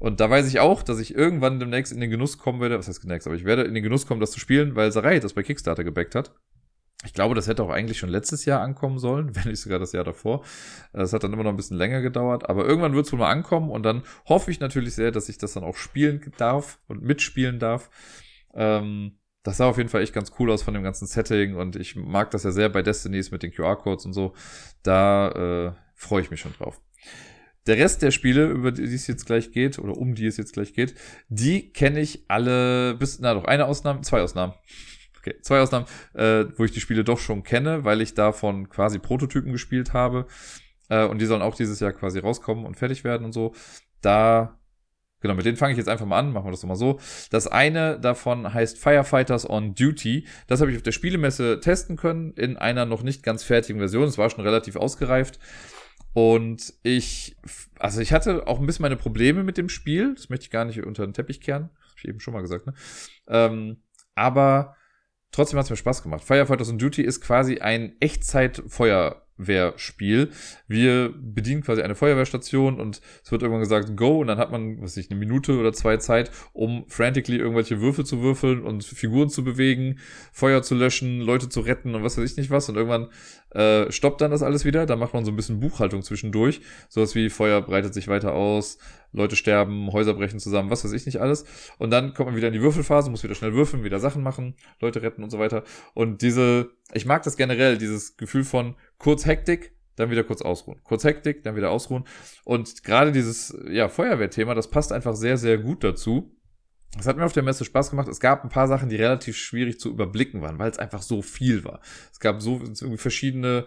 Und 0.00 0.18
da 0.18 0.30
weiß 0.30 0.48
ich 0.48 0.60
auch, 0.60 0.82
dass 0.82 0.98
ich 0.98 1.14
irgendwann 1.14 1.60
demnächst 1.60 1.92
in 1.92 2.00
den 2.00 2.10
Genuss 2.10 2.38
kommen 2.38 2.60
werde, 2.60 2.78
was 2.78 2.88
heißt 2.88 3.02
demnächst, 3.02 3.26
aber 3.26 3.36
ich 3.36 3.44
werde 3.44 3.62
in 3.62 3.74
den 3.74 3.82
Genuss 3.82 4.06
kommen, 4.06 4.20
das 4.20 4.30
zu 4.32 4.40
spielen, 4.40 4.74
weil 4.74 4.90
Sarai 4.90 5.20
das 5.20 5.34
bei 5.34 5.42
Kickstarter 5.42 5.84
gebackt 5.84 6.14
hat. 6.14 6.34
Ich 7.04 7.12
glaube, 7.14 7.34
das 7.34 7.48
hätte 7.48 7.62
auch 7.62 7.70
eigentlich 7.70 7.98
schon 7.98 8.08
letztes 8.08 8.46
Jahr 8.46 8.62
ankommen 8.62 8.98
sollen, 8.98 9.34
wenn 9.36 9.50
nicht 9.50 9.60
sogar 9.60 9.78
das 9.78 9.92
Jahr 9.92 10.04
davor. 10.04 10.42
Das 10.94 11.12
hat 11.12 11.22
dann 11.22 11.34
immer 11.34 11.42
noch 11.42 11.50
ein 11.50 11.56
bisschen 11.56 11.76
länger 11.76 12.00
gedauert, 12.00 12.48
aber 12.48 12.64
irgendwann 12.64 12.94
wird 12.94 13.06
es 13.06 13.12
wohl 13.12 13.18
mal 13.18 13.30
ankommen 13.30 13.70
und 13.70 13.82
dann 13.82 14.02
hoffe 14.26 14.50
ich 14.50 14.58
natürlich 14.58 14.94
sehr, 14.94 15.10
dass 15.12 15.28
ich 15.28 15.36
das 15.36 15.52
dann 15.52 15.64
auch 15.64 15.76
spielen 15.76 16.32
darf 16.38 16.80
und 16.88 17.02
mitspielen 17.02 17.58
darf. 17.58 17.90
Ähm, 18.54 19.18
das 19.42 19.58
sah 19.58 19.66
auf 19.66 19.76
jeden 19.76 19.90
Fall 19.90 20.02
echt 20.02 20.14
ganz 20.14 20.32
cool 20.38 20.50
aus 20.50 20.62
von 20.62 20.74
dem 20.74 20.82
ganzen 20.82 21.06
Setting 21.06 21.56
und 21.56 21.76
ich 21.76 21.94
mag 21.94 22.30
das 22.30 22.44
ja 22.44 22.52
sehr 22.52 22.70
bei 22.70 22.80
Destinies 22.80 23.30
mit 23.30 23.42
den 23.42 23.52
QR-Codes 23.52 24.06
und 24.06 24.14
so. 24.14 24.34
Da 24.82 25.28
äh, 25.68 25.72
freue 25.94 26.22
ich 26.22 26.30
mich 26.30 26.40
schon 26.40 26.54
drauf. 26.54 26.80
Der 27.66 27.76
Rest 27.76 28.02
der 28.02 28.10
Spiele, 28.10 28.46
über 28.46 28.72
die 28.72 28.82
es 28.82 29.06
jetzt 29.06 29.26
gleich 29.26 29.52
geht, 29.52 29.78
oder 29.78 29.96
um 29.96 30.14
die 30.14 30.26
es 30.26 30.36
jetzt 30.36 30.54
gleich 30.54 30.72
geht, 30.72 30.94
die 31.28 31.72
kenne 31.72 32.00
ich 32.00 32.24
alle 32.28 32.94
bis, 32.94 33.18
na 33.20 33.34
doch, 33.34 33.44
eine 33.44 33.66
Ausnahme, 33.66 34.00
zwei 34.00 34.22
Ausnahmen. 34.22 34.54
Okay, 35.18 35.34
zwei 35.42 35.60
Ausnahmen, 35.60 35.86
äh, 36.14 36.46
wo 36.56 36.64
ich 36.64 36.72
die 36.72 36.80
Spiele 36.80 37.04
doch 37.04 37.18
schon 37.18 37.42
kenne, 37.42 37.84
weil 37.84 38.00
ich 38.00 38.14
davon 38.14 38.70
quasi 38.70 38.98
Prototypen 38.98 39.52
gespielt 39.52 39.92
habe. 39.92 40.26
Äh, 40.88 41.04
und 41.04 41.20
die 41.20 41.26
sollen 41.26 41.42
auch 41.42 41.54
dieses 41.54 41.80
Jahr 41.80 41.92
quasi 41.92 42.18
rauskommen 42.20 42.64
und 42.64 42.76
fertig 42.76 43.04
werden 43.04 43.26
und 43.26 43.32
so. 43.32 43.54
Da 44.00 44.60
Genau, 45.20 45.34
mit 45.34 45.44
denen 45.44 45.58
fange 45.58 45.72
ich 45.72 45.78
jetzt 45.78 45.88
einfach 45.88 46.06
mal 46.06 46.18
an, 46.18 46.32
machen 46.32 46.46
wir 46.46 46.50
das 46.50 46.62
doch 46.62 46.68
mal 46.68 46.76
so. 46.76 46.98
Das 47.30 47.46
eine 47.46 48.00
davon 48.00 48.54
heißt 48.54 48.78
Firefighters 48.78 49.48
on 49.48 49.74
Duty. 49.74 50.26
Das 50.46 50.60
habe 50.60 50.70
ich 50.70 50.78
auf 50.78 50.82
der 50.82 50.92
Spielemesse 50.92 51.60
testen 51.60 51.96
können, 51.96 52.32
in 52.32 52.56
einer 52.56 52.86
noch 52.86 53.02
nicht 53.02 53.22
ganz 53.22 53.44
fertigen 53.44 53.80
Version. 53.80 54.04
Es 54.04 54.16
war 54.16 54.30
schon 54.30 54.44
relativ 54.44 54.76
ausgereift. 54.76 55.38
Und 56.12 56.74
ich, 56.82 57.36
also 57.78 58.00
ich 58.00 58.12
hatte 58.12 58.46
auch 58.46 58.58
ein 58.58 58.66
bisschen 58.66 58.82
meine 58.82 58.96
Probleme 58.96 59.44
mit 59.44 59.56
dem 59.56 59.68
Spiel. 59.68 60.14
Das 60.14 60.28
möchte 60.28 60.44
ich 60.44 60.50
gar 60.50 60.64
nicht 60.64 60.82
unter 60.82 61.06
den 61.06 61.14
Teppich 61.14 61.40
kehren. 61.40 61.70
Hab 61.88 61.98
ich 61.98 62.08
eben 62.08 62.20
schon 62.20 62.34
mal 62.34 62.42
gesagt, 62.42 62.66
ne? 62.66 62.74
Ähm, 63.28 63.82
aber 64.14 64.76
trotzdem 65.30 65.58
hat 65.58 65.64
es 65.64 65.70
mir 65.70 65.76
Spaß 65.76 66.02
gemacht. 66.02 66.24
Firefighters 66.24 66.70
on 66.70 66.78
Duty 66.78 67.02
ist 67.02 67.20
quasi 67.20 67.58
ein 67.58 67.96
Echtzeit-Feuer 68.00 69.24
Feuerwehrspiel. 69.40 70.30
Wir 70.68 71.12
bedienen 71.16 71.62
quasi 71.62 71.82
eine 71.82 71.94
Feuerwehrstation 71.94 72.80
und 72.80 73.00
es 73.22 73.32
wird 73.32 73.42
irgendwann 73.42 73.62
gesagt, 73.62 73.96
go, 73.96 74.20
und 74.20 74.26
dann 74.26 74.38
hat 74.38 74.52
man, 74.52 74.80
was 74.80 74.96
ich, 74.96 75.10
eine 75.10 75.18
Minute 75.18 75.58
oder 75.58 75.72
zwei 75.72 75.96
Zeit, 75.96 76.30
um 76.52 76.84
frantically 76.88 77.38
irgendwelche 77.38 77.80
Würfel 77.80 78.04
zu 78.04 78.22
würfeln 78.22 78.62
und 78.62 78.84
Figuren 78.84 79.28
zu 79.28 79.44
bewegen, 79.44 79.98
Feuer 80.32 80.62
zu 80.62 80.74
löschen, 80.74 81.20
Leute 81.20 81.48
zu 81.48 81.60
retten 81.60 81.94
und 81.94 82.02
was 82.02 82.18
weiß 82.18 82.30
ich 82.30 82.36
nicht 82.36 82.50
was. 82.50 82.68
Und 82.68 82.76
irgendwann 82.76 83.08
äh, 83.50 83.90
stoppt 83.90 84.20
dann 84.20 84.30
das 84.30 84.42
alles 84.42 84.64
wieder. 84.64 84.86
Da 84.86 84.96
macht 84.96 85.14
man 85.14 85.24
so 85.24 85.32
ein 85.32 85.36
bisschen 85.36 85.60
Buchhaltung 85.60 86.02
zwischendurch. 86.02 86.60
Sowas 86.88 87.14
wie 87.14 87.30
Feuer 87.30 87.60
breitet 87.62 87.94
sich 87.94 88.08
weiter 88.08 88.32
aus, 88.32 88.78
Leute 89.12 89.36
sterben, 89.36 89.92
Häuser 89.92 90.14
brechen 90.14 90.38
zusammen, 90.38 90.70
was 90.70 90.84
weiß 90.84 90.92
ich 90.92 91.06
nicht 91.06 91.20
alles. 91.20 91.44
Und 91.78 91.90
dann 91.90 92.14
kommt 92.14 92.28
man 92.28 92.36
wieder 92.36 92.48
in 92.48 92.52
die 92.52 92.62
Würfelphase, 92.62 93.10
muss 93.10 93.24
wieder 93.24 93.34
schnell 93.34 93.54
würfeln, 93.54 93.82
wieder 93.82 93.98
Sachen 93.98 94.22
machen, 94.22 94.54
Leute 94.80 95.02
retten 95.02 95.24
und 95.24 95.30
so 95.30 95.38
weiter. 95.38 95.64
Und 95.94 96.22
diese, 96.22 96.70
ich 96.92 97.06
mag 97.06 97.22
das 97.24 97.36
generell, 97.36 97.76
dieses 97.78 98.16
Gefühl 98.16 98.44
von 98.44 98.76
kurz 99.00 99.26
Hektik, 99.26 99.72
dann 99.96 100.10
wieder 100.10 100.22
kurz 100.22 100.42
ausruhen. 100.42 100.80
Kurz 100.84 101.02
Hektik, 101.02 101.42
dann 101.42 101.56
wieder 101.56 101.70
ausruhen. 101.70 102.04
Und 102.44 102.84
gerade 102.84 103.10
dieses, 103.10 103.56
ja, 103.68 103.88
Feuerwehrthema, 103.88 104.54
das 104.54 104.70
passt 104.70 104.92
einfach 104.92 105.16
sehr, 105.16 105.36
sehr 105.36 105.58
gut 105.58 105.82
dazu. 105.82 106.36
Es 106.98 107.06
hat 107.06 107.16
mir 107.16 107.24
auf 107.24 107.32
der 107.32 107.42
Messe 107.42 107.64
Spaß 107.64 107.90
gemacht. 107.90 108.08
Es 108.08 108.20
gab 108.20 108.44
ein 108.44 108.50
paar 108.50 108.68
Sachen, 108.68 108.88
die 108.88 108.96
relativ 108.96 109.36
schwierig 109.36 109.80
zu 109.80 109.90
überblicken 109.90 110.42
waren, 110.42 110.58
weil 110.58 110.70
es 110.70 110.78
einfach 110.78 111.02
so 111.02 111.22
viel 111.22 111.64
war. 111.64 111.80
Es 112.12 112.20
gab 112.20 112.40
so 112.42 112.60
irgendwie 112.60 112.96
verschiedene 112.96 113.66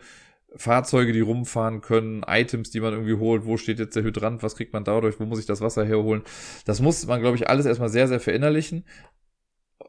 Fahrzeuge, 0.56 1.14
die 1.14 1.22
rumfahren 1.22 1.82
können, 1.82 2.24
Items, 2.28 2.70
die 2.70 2.80
man 2.80 2.94
irgendwie 2.94 3.16
holt, 3.16 3.46
wo 3.46 3.58
steht 3.58 3.80
jetzt 3.80 3.96
der 3.96 4.04
Hydrant, 4.04 4.44
was 4.44 4.56
kriegt 4.56 4.74
man 4.74 4.84
dadurch, 4.84 5.20
wo 5.20 5.26
muss 5.26 5.40
ich 5.40 5.46
das 5.46 5.62
Wasser 5.62 5.86
herholen. 5.86 6.24
Das 6.66 6.80
muss 6.80 7.06
man, 7.08 7.22
glaube 7.22 7.38
ich, 7.38 7.50
alles 7.50 7.66
erstmal 7.66 7.90
sehr, 7.90 8.08
sehr 8.08 8.20
verinnerlichen. 8.20 8.86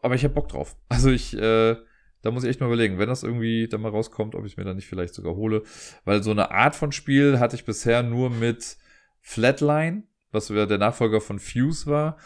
Aber 0.00 0.14
ich 0.14 0.24
habe 0.24 0.34
Bock 0.34 0.48
drauf. 0.48 0.76
Also 0.88 1.10
ich, 1.10 1.36
äh, 1.36 1.76
da 2.24 2.30
muss 2.30 2.42
ich 2.42 2.50
echt 2.50 2.60
mal 2.60 2.66
überlegen, 2.66 2.98
wenn 2.98 3.08
das 3.08 3.22
irgendwie 3.22 3.68
da 3.68 3.76
mal 3.76 3.90
rauskommt, 3.90 4.34
ob 4.34 4.46
ich 4.46 4.56
mir 4.56 4.64
dann 4.64 4.76
nicht 4.76 4.88
vielleicht 4.88 5.12
sogar 5.12 5.34
hole. 5.34 5.62
Weil 6.06 6.22
so 6.22 6.30
eine 6.30 6.50
Art 6.50 6.74
von 6.74 6.90
Spiel 6.90 7.38
hatte 7.38 7.54
ich 7.54 7.66
bisher 7.66 8.02
nur 8.02 8.30
mit 8.30 8.78
Flatline, 9.20 10.04
was 10.32 10.46
der 10.46 10.78
Nachfolger 10.78 11.20
von 11.20 11.38
Fuse 11.38 11.86
war. 11.86 12.16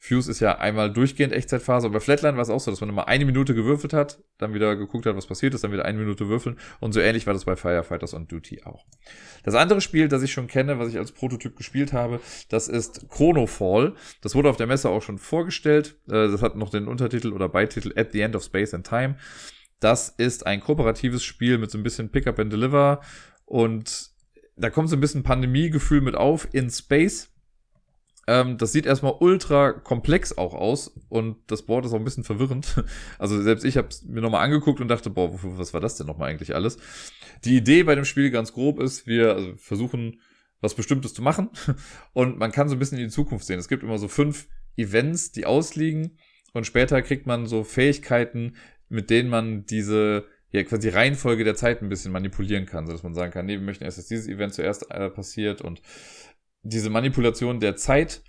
Fuse 0.00 0.30
ist 0.30 0.38
ja 0.38 0.58
einmal 0.58 0.92
durchgehend 0.92 1.32
Echtzeitphase, 1.32 1.88
aber 1.88 2.00
Flatline 2.00 2.36
war 2.36 2.42
es 2.42 2.50
auch 2.50 2.60
so, 2.60 2.70
dass 2.70 2.80
man 2.80 2.88
immer 2.88 3.08
eine 3.08 3.24
Minute 3.24 3.52
gewürfelt 3.52 3.92
hat, 3.92 4.22
dann 4.38 4.54
wieder 4.54 4.76
geguckt 4.76 5.06
hat, 5.06 5.16
was 5.16 5.26
passiert 5.26 5.54
ist, 5.54 5.64
dann 5.64 5.72
wieder 5.72 5.84
eine 5.84 5.98
Minute 5.98 6.28
würfeln 6.28 6.56
und 6.78 6.92
so 6.92 7.00
ähnlich 7.00 7.26
war 7.26 7.34
das 7.34 7.44
bei 7.44 7.56
Firefighters 7.56 8.14
on 8.14 8.28
Duty 8.28 8.62
auch. 8.62 8.86
Das 9.42 9.56
andere 9.56 9.80
Spiel, 9.80 10.06
das 10.08 10.22
ich 10.22 10.32
schon 10.32 10.46
kenne, 10.46 10.78
was 10.78 10.88
ich 10.88 10.98
als 10.98 11.10
Prototyp 11.10 11.56
gespielt 11.56 11.92
habe, 11.92 12.20
das 12.48 12.68
ist 12.68 13.08
Chronofall. 13.10 13.94
Das 14.20 14.36
wurde 14.36 14.50
auf 14.50 14.56
der 14.56 14.68
Messe 14.68 14.88
auch 14.88 15.02
schon 15.02 15.18
vorgestellt. 15.18 15.96
Äh, 16.06 16.28
das 16.28 16.42
hat 16.42 16.54
noch 16.56 16.70
den 16.70 16.86
Untertitel 16.86 17.32
oder 17.32 17.48
Beititel 17.48 17.92
At 17.98 18.12
the 18.12 18.20
End 18.20 18.36
of 18.36 18.44
Space 18.44 18.74
and 18.74 18.86
Time. 18.86 19.16
Das 19.80 20.08
ist 20.08 20.46
ein 20.46 20.60
kooperatives 20.60 21.24
Spiel 21.24 21.58
mit 21.58 21.70
so 21.70 21.78
ein 21.78 21.82
bisschen 21.82 22.10
Pick-up 22.10 22.38
and 22.38 22.52
Deliver 22.52 23.00
und 23.44 24.10
da 24.56 24.70
kommt 24.70 24.90
so 24.90 24.96
ein 24.96 25.00
bisschen 25.00 25.22
Pandemiegefühl 25.22 26.00
mit 26.00 26.16
auf 26.16 26.48
in 26.52 26.70
Space 26.70 27.32
ähm, 28.28 28.58
das 28.58 28.72
sieht 28.72 28.84
erstmal 28.84 29.14
ultra 29.20 29.72
komplex 29.72 30.36
auch 30.36 30.52
aus 30.52 30.94
und 31.08 31.38
das 31.46 31.62
Board 31.62 31.86
ist 31.86 31.92
auch 31.94 31.98
ein 31.98 32.04
bisschen 32.04 32.24
verwirrend. 32.24 32.84
Also 33.18 33.40
selbst 33.42 33.64
ich 33.64 33.78
habe 33.78 33.88
es 33.88 34.04
mir 34.04 34.20
nochmal 34.20 34.44
angeguckt 34.44 34.80
und 34.80 34.88
dachte, 34.88 35.08
boah, 35.08 35.30
was 35.32 35.72
war 35.72 35.80
das 35.80 35.96
denn 35.96 36.06
nochmal 36.06 36.28
eigentlich 36.28 36.54
alles? 36.54 36.76
Die 37.44 37.56
Idee 37.56 37.84
bei 37.84 37.94
dem 37.94 38.04
Spiel 38.04 38.30
ganz 38.30 38.52
grob 38.52 38.80
ist, 38.80 39.06
wir 39.06 39.34
also 39.34 39.54
versuchen 39.56 40.20
was 40.60 40.74
Bestimmtes 40.74 41.14
zu 41.14 41.22
machen 41.22 41.48
und 42.12 42.38
man 42.38 42.52
kann 42.52 42.68
so 42.68 42.76
ein 42.76 42.78
bisschen 42.78 42.98
in 42.98 43.04
die 43.04 43.10
Zukunft 43.10 43.46
sehen. 43.46 43.58
Es 43.58 43.68
gibt 43.68 43.82
immer 43.82 43.98
so 43.98 44.08
fünf 44.08 44.46
Events, 44.76 45.32
die 45.32 45.46
ausliegen 45.46 46.18
und 46.52 46.66
später 46.66 47.00
kriegt 47.00 47.26
man 47.26 47.46
so 47.46 47.64
Fähigkeiten, 47.64 48.56
mit 48.90 49.08
denen 49.08 49.30
man 49.30 49.64
diese 49.64 50.26
ja, 50.50 50.64
quasi 50.64 50.90
Reihenfolge 50.90 51.44
der 51.44 51.56
Zeit 51.56 51.82
ein 51.82 51.88
bisschen 51.88 52.12
manipulieren 52.12 52.66
kann, 52.66 52.86
so 52.86 52.92
dass 52.92 53.02
man 53.02 53.14
sagen 53.14 53.32
kann, 53.32 53.46
nee, 53.46 53.54
wir 53.54 53.60
möchten 53.64 53.84
erst, 53.84 53.98
dass 53.98 54.06
dieses 54.06 54.28
Event 54.28 54.54
zuerst 54.54 54.90
äh, 54.90 55.10
passiert 55.10 55.60
und 55.60 55.82
diese 56.62 56.90
Manipulation 56.90 57.60
der 57.60 57.76
Zeit, 57.76 58.22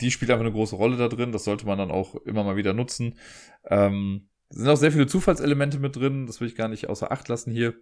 die 0.00 0.10
spielt 0.10 0.30
einfach 0.30 0.44
eine 0.44 0.52
große 0.52 0.76
Rolle 0.76 0.96
da 0.96 1.08
drin. 1.08 1.32
Das 1.32 1.44
sollte 1.44 1.66
man 1.66 1.78
dann 1.78 1.90
auch 1.90 2.16
immer 2.16 2.44
mal 2.44 2.56
wieder 2.56 2.72
nutzen. 2.72 3.18
Ähm, 3.64 4.28
sind 4.50 4.68
auch 4.68 4.76
sehr 4.76 4.92
viele 4.92 5.06
Zufallselemente 5.06 5.78
mit 5.78 5.96
drin. 5.96 6.26
Das 6.26 6.40
will 6.40 6.48
ich 6.48 6.56
gar 6.56 6.68
nicht 6.68 6.88
außer 6.88 7.10
Acht 7.10 7.28
lassen 7.28 7.52
hier. 7.52 7.74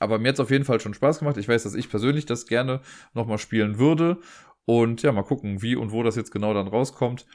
Aber 0.00 0.18
mir 0.18 0.28
hat 0.28 0.34
es 0.34 0.40
auf 0.40 0.50
jeden 0.50 0.64
Fall 0.64 0.80
schon 0.80 0.94
Spaß 0.94 1.20
gemacht. 1.20 1.36
Ich 1.36 1.48
weiß, 1.48 1.62
dass 1.62 1.74
ich 1.74 1.88
persönlich 1.88 2.26
das 2.26 2.46
gerne 2.46 2.80
nochmal 3.14 3.38
spielen 3.38 3.78
würde. 3.78 4.18
Und 4.66 5.02
ja, 5.02 5.12
mal 5.12 5.22
gucken, 5.22 5.62
wie 5.62 5.76
und 5.76 5.92
wo 5.92 6.02
das 6.02 6.16
jetzt 6.16 6.32
genau 6.32 6.52
dann 6.52 6.68
rauskommt. 6.68 7.26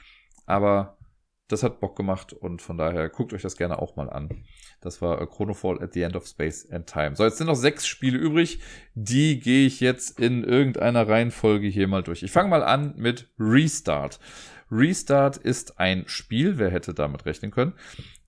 Aber 0.45 0.98
das 1.49 1.63
hat 1.63 1.79
Bock 1.79 1.97
gemacht 1.97 2.31
und 2.31 2.61
von 2.61 2.77
daher 2.77 3.09
guckt 3.09 3.33
euch 3.33 3.41
das 3.41 3.57
gerne 3.57 3.79
auch 3.79 3.95
mal 3.95 4.09
an. 4.09 4.45
Das 4.81 5.01
war 5.01 5.25
Chronofall 5.27 5.83
at 5.83 5.93
the 5.93 6.03
End 6.03 6.15
of 6.15 6.27
Space 6.27 6.69
and 6.71 6.87
Time. 6.87 7.15
So, 7.15 7.25
jetzt 7.25 7.39
sind 7.39 7.47
noch 7.47 7.55
sechs 7.55 7.87
Spiele 7.87 8.17
übrig. 8.17 8.59
Die 8.93 9.39
gehe 9.39 9.65
ich 9.65 9.79
jetzt 9.79 10.19
in 10.19 10.43
irgendeiner 10.43 11.07
Reihenfolge 11.07 11.67
hier 11.67 11.87
mal 11.87 12.03
durch. 12.03 12.23
Ich 12.23 12.31
fange 12.31 12.49
mal 12.49 12.63
an 12.63 12.93
mit 12.97 13.29
Restart. 13.39 14.19
Restart 14.71 15.37
ist 15.37 15.79
ein 15.79 16.03
Spiel, 16.07 16.59
wer 16.59 16.69
hätte 16.69 16.93
damit 16.93 17.25
rechnen 17.25 17.49
können, 17.49 17.73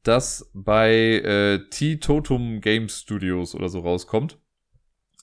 das 0.02 0.50
bei 0.56 0.92
äh, 0.92 1.70
T-Totum 1.70 2.60
Game 2.60 2.90
Studios 2.90 3.54
oder 3.54 3.70
so 3.70 3.82
rauskommt. 3.82 4.41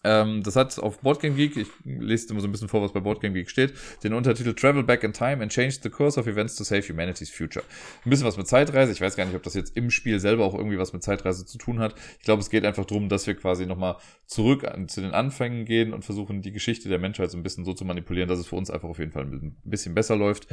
Ähm, 0.04 0.42
das 0.44 0.54
hat 0.54 0.78
auf 0.78 1.00
Boardgame 1.00 1.34
Geek, 1.34 1.56
ich 1.56 1.68
lese 1.84 2.30
immer 2.30 2.40
so 2.40 2.46
ein 2.46 2.52
bisschen 2.52 2.68
vor, 2.68 2.82
was 2.82 2.92
bei 2.92 3.00
Boardgame 3.00 3.34
Geek 3.34 3.50
steht, 3.50 3.74
den 4.04 4.14
Untertitel 4.14 4.54
Travel 4.54 4.84
Back 4.84 5.02
in 5.02 5.12
Time 5.12 5.42
and 5.42 5.50
Change 5.50 5.78
the 5.82 5.90
Course 5.90 6.18
of 6.20 6.26
Events 6.28 6.54
to 6.54 6.62
Save 6.62 6.82
Humanity's 6.82 7.30
Future. 7.30 7.64
Ein 8.04 8.10
bisschen 8.10 8.26
was 8.26 8.36
mit 8.36 8.46
Zeitreise. 8.46 8.92
Ich 8.92 9.00
weiß 9.00 9.16
gar 9.16 9.24
nicht, 9.24 9.34
ob 9.34 9.42
das 9.42 9.54
jetzt 9.54 9.76
im 9.76 9.90
Spiel 9.90 10.20
selber 10.20 10.44
auch 10.44 10.54
irgendwie 10.54 10.78
was 10.78 10.92
mit 10.92 11.02
Zeitreise 11.02 11.44
zu 11.46 11.58
tun 11.58 11.80
hat. 11.80 11.94
Ich 12.18 12.24
glaube, 12.24 12.40
es 12.40 12.50
geht 12.50 12.64
einfach 12.64 12.84
darum, 12.84 13.08
dass 13.08 13.26
wir 13.26 13.34
quasi 13.34 13.66
nochmal 13.66 13.96
zurück 14.26 14.64
an, 14.64 14.88
zu 14.88 15.00
den 15.00 15.10
Anfängen 15.10 15.64
gehen 15.64 15.92
und 15.92 16.04
versuchen, 16.04 16.42
die 16.42 16.52
Geschichte 16.52 16.88
der 16.88 16.98
Menschheit 17.00 17.30
so 17.30 17.36
ein 17.36 17.42
bisschen 17.42 17.64
so 17.64 17.72
zu 17.72 17.84
manipulieren, 17.84 18.28
dass 18.28 18.38
es 18.38 18.46
für 18.46 18.56
uns 18.56 18.70
einfach 18.70 18.88
auf 18.88 19.00
jeden 19.00 19.12
Fall 19.12 19.24
ein 19.24 19.56
bisschen 19.64 19.94
besser 19.94 20.14
läuft. 20.14 20.46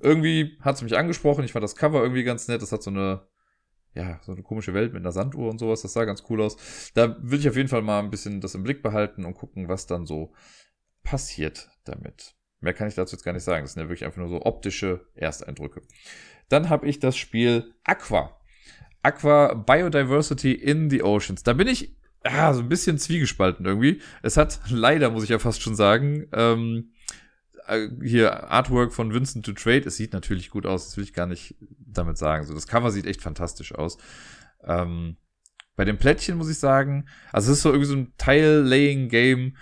Irgendwie 0.00 0.56
hat 0.60 0.76
es 0.76 0.82
mich 0.82 0.96
angesprochen. 0.96 1.44
Ich 1.44 1.52
fand 1.52 1.64
das 1.64 1.74
Cover 1.74 2.00
irgendwie 2.00 2.22
ganz 2.22 2.46
nett. 2.46 2.62
Das 2.62 2.70
hat 2.70 2.84
so 2.84 2.90
eine 2.90 3.22
ja, 3.94 4.20
so 4.22 4.32
eine 4.32 4.42
komische 4.42 4.74
Welt 4.74 4.92
mit 4.92 5.02
einer 5.02 5.12
Sanduhr 5.12 5.50
und 5.50 5.58
sowas. 5.58 5.82
Das 5.82 5.92
sah 5.92 6.04
ganz 6.04 6.22
cool 6.28 6.42
aus. 6.42 6.56
Da 6.94 7.16
will 7.20 7.38
ich 7.38 7.48
auf 7.48 7.56
jeden 7.56 7.68
Fall 7.68 7.82
mal 7.82 8.00
ein 8.00 8.10
bisschen 8.10 8.40
das 8.40 8.54
im 8.54 8.62
Blick 8.62 8.82
behalten 8.82 9.24
und 9.24 9.34
gucken, 9.34 9.68
was 9.68 9.86
dann 9.86 10.06
so 10.06 10.32
passiert 11.02 11.70
damit. 11.84 12.34
Mehr 12.60 12.74
kann 12.74 12.88
ich 12.88 12.94
dazu 12.94 13.16
jetzt 13.16 13.24
gar 13.24 13.32
nicht 13.32 13.44
sagen. 13.44 13.64
Das 13.64 13.72
sind 13.72 13.82
ja 13.82 13.88
wirklich 13.88 14.04
einfach 14.04 14.18
nur 14.18 14.28
so 14.28 14.42
optische 14.42 15.06
Ersteindrücke. 15.14 15.82
Dann 16.48 16.68
habe 16.68 16.88
ich 16.88 16.98
das 16.98 17.16
Spiel 17.16 17.74
Aqua. 17.84 18.38
Aqua 19.02 19.54
Biodiversity 19.54 20.52
in 20.52 20.90
the 20.90 21.02
Oceans. 21.02 21.42
Da 21.42 21.52
bin 21.52 21.68
ich 21.68 21.96
ja, 22.24 22.52
so 22.52 22.60
ein 22.60 22.68
bisschen 22.68 22.98
zwiegespalten 22.98 23.64
irgendwie. 23.64 24.00
Es 24.22 24.36
hat 24.36 24.60
leider, 24.70 25.10
muss 25.10 25.24
ich 25.24 25.30
ja 25.30 25.38
fast 25.38 25.62
schon 25.62 25.74
sagen, 25.74 26.26
ähm, 26.32 26.92
äh, 27.68 27.88
hier 28.02 28.50
Artwork 28.50 28.92
von 28.92 29.12
Vincent 29.12 29.44
to 29.44 29.52
Trade. 29.52 29.84
Es 29.86 29.96
sieht 29.96 30.12
natürlich 30.12 30.50
gut 30.50 30.66
aus, 30.66 30.86
das 30.86 30.96
will 30.96 31.04
ich 31.04 31.12
gar 31.12 31.26
nicht 31.26 31.54
damit 31.78 32.18
sagen. 32.18 32.44
So, 32.44 32.54
das 32.54 32.66
Cover 32.66 32.90
sieht 32.90 33.06
echt 33.06 33.22
fantastisch 33.22 33.74
aus. 33.74 33.98
Ähm, 34.64 35.16
bei 35.76 35.84
den 35.84 35.98
Plättchen 35.98 36.36
muss 36.36 36.50
ich 36.50 36.58
sagen, 36.58 37.08
also 37.32 37.52
es 37.52 37.58
ist 37.58 37.62
so 37.62 37.70
irgendwie 37.70 37.88
so 37.88 37.96
ein 37.96 38.12
Tile-Laying-Game. 38.18 39.56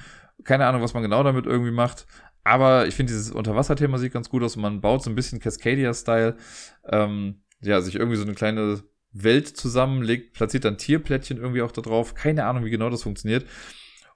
Keine 0.45 0.67
Ahnung, 0.67 0.83
was 0.83 0.95
man 0.95 1.03
genau 1.03 1.23
damit 1.23 1.47
irgendwie 1.47 1.73
macht. 1.73 2.07
Aber 2.43 2.87
ich 2.87 2.95
finde 2.95 3.13
dieses 3.13 3.33
Unterwasserthema 3.33 3.99
sieht 3.99 4.13
ganz 4.13 4.29
gut 4.29 4.43
aus 4.43 4.57
man 4.57 4.81
baut 4.81 5.03
so 5.03 5.11
ein 5.11 5.17
bisschen 5.17 5.41
Cascadia-Style. 5.41 6.37
Ähm, 6.85 7.43
ja, 7.61 7.81
sich 7.81 7.97
irgendwie 7.97 8.17
so 8.17 8.23
eine 8.23 8.35
kleine 8.35 8.83
Welt 9.13 9.49
zusammenlegt, 9.49 10.35
platziert 10.35 10.65
dann 10.65 10.79
Tierplättchen 10.79 11.39
irgendwie 11.39 11.63
auch 11.63 11.73
da 11.73 11.83
drauf. 11.83 12.15
Keine 12.15 12.45
Ahnung, 12.45 12.65
wie 12.65 12.71
genau 12.71 12.91
das 12.91 13.03
funktioniert. 13.03 13.47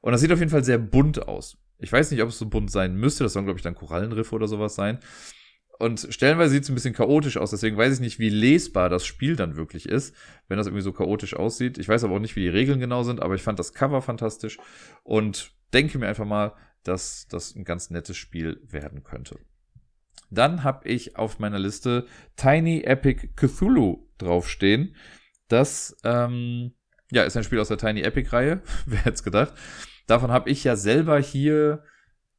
Und 0.01 0.13
das 0.13 0.21
sieht 0.21 0.33
auf 0.33 0.39
jeden 0.39 0.51
Fall 0.51 0.65
sehr 0.65 0.79
bunt 0.79 1.27
aus. 1.27 1.59
Ich 1.81 1.93
weiß 1.93 2.11
nicht, 2.11 2.23
ob 2.23 2.29
es 2.29 2.39
so 2.39 2.47
bunt 2.47 2.71
sein 2.71 2.95
müsste. 2.95 3.25
Das 3.25 3.33
sollen, 3.33 3.47
glaube 3.47 3.59
ich, 3.59 3.63
dann 3.63 3.75
Korallenriffe 3.75 4.35
oder 4.35 4.49
sowas 4.49 4.75
sein. 4.75 4.99
und 5.79 6.07
stellenweise 6.11 6.51
sieht 6.53 6.65
es 6.65 6.69
ein 6.69 6.75
bisschen 6.75 6.95
chaotisch 6.95 7.39
aus, 7.39 7.53
deswegen 7.53 7.77
weiß 7.77 7.95
ich 7.95 8.01
nicht, 8.01 8.19
wie 8.19 8.29
lesbar 8.29 8.91
das 8.91 9.07
Spiel 9.07 9.35
dann 9.35 9.57
wirklich 9.57 9.89
ist, 9.89 10.15
wenn 10.47 10.59
das 10.59 10.67
irgendwie 10.67 10.83
so 10.83 10.93
chaotisch 10.93 11.35
aussieht. 11.35 11.79
Ich 11.79 11.89
weiß 11.89 12.05
aber 12.05 12.17
auch 12.17 12.21
nicht, 12.21 12.37
wie 12.37 12.43
die 12.43 12.49
Regeln 12.49 12.81
genau 12.81 13.03
sind, 13.03 13.21
aber 13.23 13.35
ich 13.35 13.43
fand 13.43 13.59
das 13.59 13.73
Cover 13.73 14.03
fantastisch 14.03 14.59
und 15.05 15.53
denke 15.73 15.99
mir 15.99 16.07
einfach 16.09 16.27
mal, 16.27 16.53
dass 16.85 17.27
das 17.29 17.55
ein 17.55 17.65
ganz 17.65 17.89
nettes 17.91 18.17
Spiel 18.17 18.61
werden 18.67 19.05
könnte. 19.05 19.39
Dann 20.31 20.65
habe 20.65 20.89
ich 20.89 21.17
auf 21.17 21.39
meiner 21.39 21.59
Liste 21.59 22.07
Tiny 22.37 22.83
Epic 22.83 23.31
Cthulhu 23.37 24.07
draufstehen. 24.19 24.95
Das 25.49 25.97
ähm, 26.05 26.73
ja, 27.11 27.25
ist 27.25 27.37
ein 27.37 27.45
Spiel 27.45 27.59
aus 27.59 27.69
der 27.69 27.79
Tiny 27.79 28.03
Epic-Reihe. 28.03 28.63
Wer 28.87 28.99
hätte 29.01 29.15
es 29.15 29.25
gedacht? 29.25 29.55
Davon 30.11 30.33
habe 30.33 30.51
ich 30.51 30.65
ja 30.65 30.75
selber 30.75 31.21
hier 31.21 31.85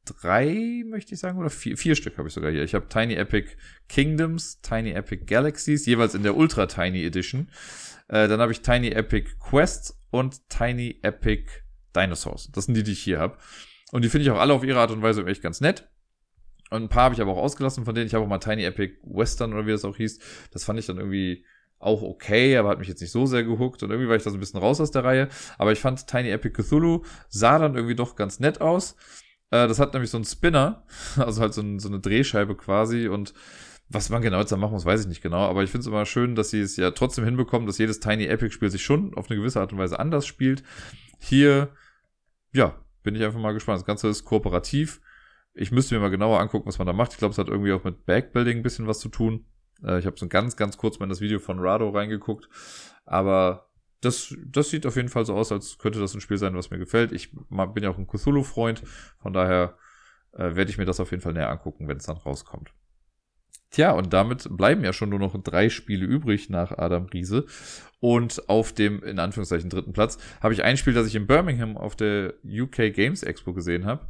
drei, 0.04 0.84
möchte 0.86 1.14
ich 1.14 1.20
sagen, 1.20 1.38
oder 1.38 1.48
vier, 1.48 1.78
vier 1.78 1.94
Stück 1.94 2.18
habe 2.18 2.28
ich 2.28 2.34
sogar 2.34 2.50
hier. 2.50 2.64
Ich 2.64 2.74
habe 2.74 2.86
Tiny 2.86 3.14
Epic 3.14 3.56
Kingdoms, 3.88 4.60
Tiny 4.60 4.90
Epic 4.90 5.24
Galaxies, 5.24 5.86
jeweils 5.86 6.14
in 6.14 6.22
der 6.22 6.36
Ultra 6.36 6.66
Tiny 6.66 7.02
Edition. 7.02 7.48
Äh, 8.08 8.28
dann 8.28 8.40
habe 8.40 8.52
ich 8.52 8.60
Tiny 8.60 8.88
Epic 8.88 9.30
Quests 9.40 9.98
und 10.10 10.50
Tiny 10.50 10.98
Epic 11.00 11.50
Dinosaurs. 11.96 12.50
Das 12.52 12.66
sind 12.66 12.74
die, 12.74 12.82
die 12.82 12.92
ich 12.92 13.02
hier 13.02 13.18
habe. 13.18 13.38
Und 13.90 14.04
die 14.04 14.10
finde 14.10 14.24
ich 14.24 14.30
auch 14.30 14.38
alle 14.38 14.52
auf 14.52 14.64
ihre 14.64 14.78
Art 14.78 14.90
und 14.90 15.00
Weise 15.00 15.24
echt 15.24 15.40
ganz 15.40 15.62
nett. 15.62 15.88
Und 16.68 16.82
ein 16.82 16.88
paar 16.90 17.04
habe 17.04 17.14
ich 17.14 17.22
aber 17.22 17.32
auch 17.32 17.42
ausgelassen 17.42 17.86
von 17.86 17.94
denen. 17.94 18.06
Ich 18.06 18.12
habe 18.12 18.22
auch 18.22 18.28
mal 18.28 18.36
Tiny 18.36 18.64
Epic 18.64 18.98
Western 19.02 19.54
oder 19.54 19.66
wie 19.66 19.72
das 19.72 19.86
auch 19.86 19.96
hieß. 19.96 20.18
Das 20.50 20.64
fand 20.64 20.78
ich 20.78 20.84
dann 20.84 20.98
irgendwie 20.98 21.46
auch 21.82 22.02
okay, 22.02 22.56
aber 22.56 22.70
hat 22.70 22.78
mich 22.78 22.88
jetzt 22.88 23.00
nicht 23.00 23.10
so 23.10 23.26
sehr 23.26 23.44
gehuckt 23.44 23.82
und 23.82 23.90
irgendwie 23.90 24.08
war 24.08 24.16
ich 24.16 24.22
da 24.22 24.30
so 24.30 24.36
ein 24.36 24.40
bisschen 24.40 24.60
raus 24.60 24.80
aus 24.80 24.90
der 24.90 25.04
Reihe. 25.04 25.28
Aber 25.58 25.72
ich 25.72 25.80
fand 25.80 26.06
Tiny 26.06 26.30
Epic 26.30 26.62
Cthulhu 26.62 27.02
sah 27.28 27.58
dann 27.58 27.74
irgendwie 27.74 27.94
doch 27.94 28.16
ganz 28.16 28.40
nett 28.40 28.60
aus. 28.60 28.96
Äh, 29.50 29.68
das 29.68 29.78
hat 29.78 29.92
nämlich 29.92 30.10
so 30.10 30.18
einen 30.18 30.24
Spinner, 30.24 30.84
also 31.16 31.40
halt 31.40 31.54
so, 31.54 31.62
ein, 31.62 31.78
so 31.78 31.88
eine 31.88 32.00
Drehscheibe 32.00 32.56
quasi 32.56 33.08
und 33.08 33.34
was 33.88 34.08
man 34.08 34.22
genau 34.22 34.38
jetzt 34.38 34.52
da 34.52 34.56
machen 34.56 34.72
muss, 34.72 34.86
weiß 34.86 35.02
ich 35.02 35.06
nicht 35.06 35.22
genau, 35.22 35.48
aber 35.48 35.62
ich 35.62 35.70
finde 35.70 35.82
es 35.82 35.86
immer 35.86 36.06
schön, 36.06 36.34
dass 36.34 36.50
sie 36.50 36.60
es 36.60 36.76
ja 36.76 36.92
trotzdem 36.92 37.24
hinbekommen, 37.24 37.66
dass 37.66 37.76
jedes 37.76 38.00
Tiny 38.00 38.24
Epic 38.24 38.54
Spiel 38.54 38.70
sich 38.70 38.82
schon 38.82 39.14
auf 39.14 39.28
eine 39.28 39.38
gewisse 39.38 39.60
Art 39.60 39.72
und 39.72 39.78
Weise 39.78 39.98
anders 39.98 40.26
spielt. 40.26 40.62
Hier, 41.18 41.68
ja, 42.54 42.82
bin 43.02 43.14
ich 43.14 43.22
einfach 43.22 43.40
mal 43.40 43.52
gespannt. 43.52 43.78
Das 43.78 43.86
Ganze 43.86 44.08
ist 44.08 44.24
kooperativ. 44.24 45.00
Ich 45.54 45.70
müsste 45.70 45.94
mir 45.94 46.00
mal 46.00 46.08
genauer 46.08 46.40
angucken, 46.40 46.66
was 46.66 46.78
man 46.78 46.86
da 46.86 46.92
macht. 46.92 47.12
Ich 47.12 47.18
glaube, 47.18 47.32
es 47.32 47.38
hat 47.38 47.48
irgendwie 47.48 47.72
auch 47.72 47.84
mit 47.84 48.06
Backbuilding 48.06 48.58
ein 48.58 48.62
bisschen 48.62 48.86
was 48.86 49.00
zu 49.00 49.08
tun. 49.08 49.44
Äh, 49.84 49.98
ich 49.98 50.06
habe 50.06 50.18
so 50.18 50.28
ganz, 50.28 50.56
ganz 50.56 50.76
kurz 50.76 50.98
mal 50.98 51.04
in 51.04 51.10
das 51.10 51.20
Video 51.20 51.38
von 51.38 51.58
Rado 51.58 51.90
reingeguckt. 51.90 52.48
Aber 53.04 53.68
das, 54.00 54.34
das 54.46 54.70
sieht 54.70 54.86
auf 54.86 54.96
jeden 54.96 55.08
Fall 55.08 55.24
so 55.24 55.34
aus, 55.34 55.52
als 55.52 55.78
könnte 55.78 56.00
das 56.00 56.14
ein 56.14 56.20
Spiel 56.20 56.38
sein, 56.38 56.56
was 56.56 56.70
mir 56.70 56.78
gefällt. 56.78 57.12
Ich 57.12 57.32
bin 57.32 57.82
ja 57.82 57.90
auch 57.90 57.98
ein 57.98 58.06
Cthulhu-Freund. 58.06 58.82
Von 59.18 59.32
daher 59.32 59.76
äh, 60.32 60.54
werde 60.54 60.70
ich 60.70 60.78
mir 60.78 60.84
das 60.84 61.00
auf 61.00 61.10
jeden 61.10 61.22
Fall 61.22 61.32
näher 61.32 61.50
angucken, 61.50 61.88
wenn 61.88 61.98
es 61.98 62.06
dann 62.06 62.16
rauskommt. 62.16 62.72
Tja, 63.70 63.92
und 63.92 64.12
damit 64.12 64.54
bleiben 64.54 64.84
ja 64.84 64.92
schon 64.92 65.08
nur 65.08 65.18
noch 65.18 65.40
drei 65.42 65.70
Spiele 65.70 66.04
übrig 66.04 66.50
nach 66.50 66.72
Adam 66.72 67.06
Riese. 67.06 67.46
Und 68.00 68.48
auf 68.48 68.72
dem, 68.72 69.02
in 69.02 69.18
Anführungszeichen, 69.18 69.70
dritten 69.70 69.92
Platz 69.92 70.18
habe 70.42 70.52
ich 70.52 70.62
ein 70.62 70.76
Spiel, 70.76 70.92
das 70.92 71.06
ich 71.06 71.14
in 71.14 71.26
Birmingham 71.26 71.76
auf 71.76 71.96
der 71.96 72.34
UK 72.44 72.92
Games 72.92 73.22
Expo 73.22 73.54
gesehen 73.54 73.86
habe. 73.86 74.08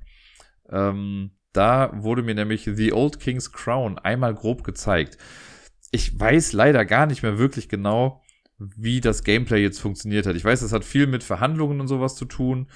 Ähm, 0.69 1.33
da 1.53 1.93
wurde 1.95 2.23
mir 2.23 2.35
nämlich 2.35 2.65
The 2.65 2.93
Old 2.93 3.21
King's 3.21 3.53
Crown 3.53 3.99
einmal 3.99 4.35
grob 4.35 4.65
gezeigt 4.65 5.19
ich 5.93 6.19
weiß 6.19 6.55
leider 6.55 6.85
gar 6.85 7.07
nicht 7.07 7.23
mehr 7.23 7.39
wirklich 7.39 7.69
genau, 7.69 8.23
wie 8.59 9.01
das 9.01 9.25
Gameplay 9.25 9.63
jetzt 9.63 9.81
funktioniert 9.81 10.27
hat. 10.27 10.37
Ich 10.37 10.45
weiß, 10.45 10.61
das 10.61 10.73
hat 10.73 10.85
viel 10.85 11.07
mit 11.07 11.23
Verhandlungen 11.23 11.81
und 11.81 11.89
sowas 11.89 12.17
zu 12.17 12.25
tun 12.25 12.69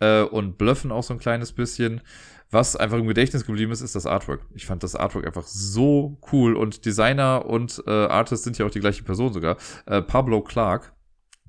äh, 0.00 0.22
und 0.22 0.58
Bluffen 0.58 0.92
auch 0.92 1.02
so 1.02 1.14
ein 1.14 1.20
kleines 1.20 1.52
bisschen. 1.52 2.02
Was 2.50 2.76
einfach 2.76 2.98
im 2.98 3.06
Gedächtnis 3.06 3.46
geblieben 3.46 3.72
ist, 3.72 3.80
ist 3.80 3.94
das 3.94 4.06
Artwork. 4.06 4.46
Ich 4.54 4.66
fand 4.66 4.82
das 4.82 4.94
Artwork 4.94 5.26
einfach 5.26 5.46
so 5.46 6.18
cool 6.32 6.56
und 6.56 6.84
Designer 6.84 7.46
und 7.46 7.82
äh, 7.86 7.90
Artist 7.90 8.44
sind 8.44 8.58
ja 8.58 8.66
auch 8.66 8.70
die 8.70 8.80
gleiche 8.80 9.02
Person 9.02 9.32
sogar. 9.32 9.56
Äh, 9.86 10.02
Pablo 10.02 10.42
Clark. 10.42 10.92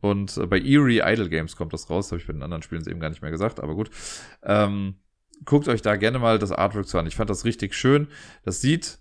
Und 0.01 0.38
äh, 0.38 0.45
bei 0.45 0.59
Eerie 0.59 1.01
Idle 1.03 1.30
Games 1.30 1.55
kommt 1.55 1.73
das 1.73 1.89
raus. 1.89 2.11
Habe 2.11 2.21
ich 2.21 2.28
bei 2.28 2.34
den 2.34 2.43
anderen 2.43 2.63
Spielen 2.63 2.88
eben 2.88 2.99
gar 2.99 3.09
nicht 3.09 3.21
mehr 3.21 3.32
gesagt, 3.32 3.59
aber 3.59 3.76
gut. 3.76 3.89
Ähm, 4.43 4.95
guckt 5.45 5.67
euch 5.67 5.82
da 5.82 5.95
gerne 5.95 6.19
mal 6.19 6.38
das 6.38 6.51
Artwork 6.51 6.88
zu 6.88 6.97
an. 6.97 7.07
Ich 7.07 7.15
fand 7.15 7.30
das 7.30 7.45
richtig 7.45 7.73
schön. 7.73 8.07
Das 8.43 8.61
sieht 8.61 8.99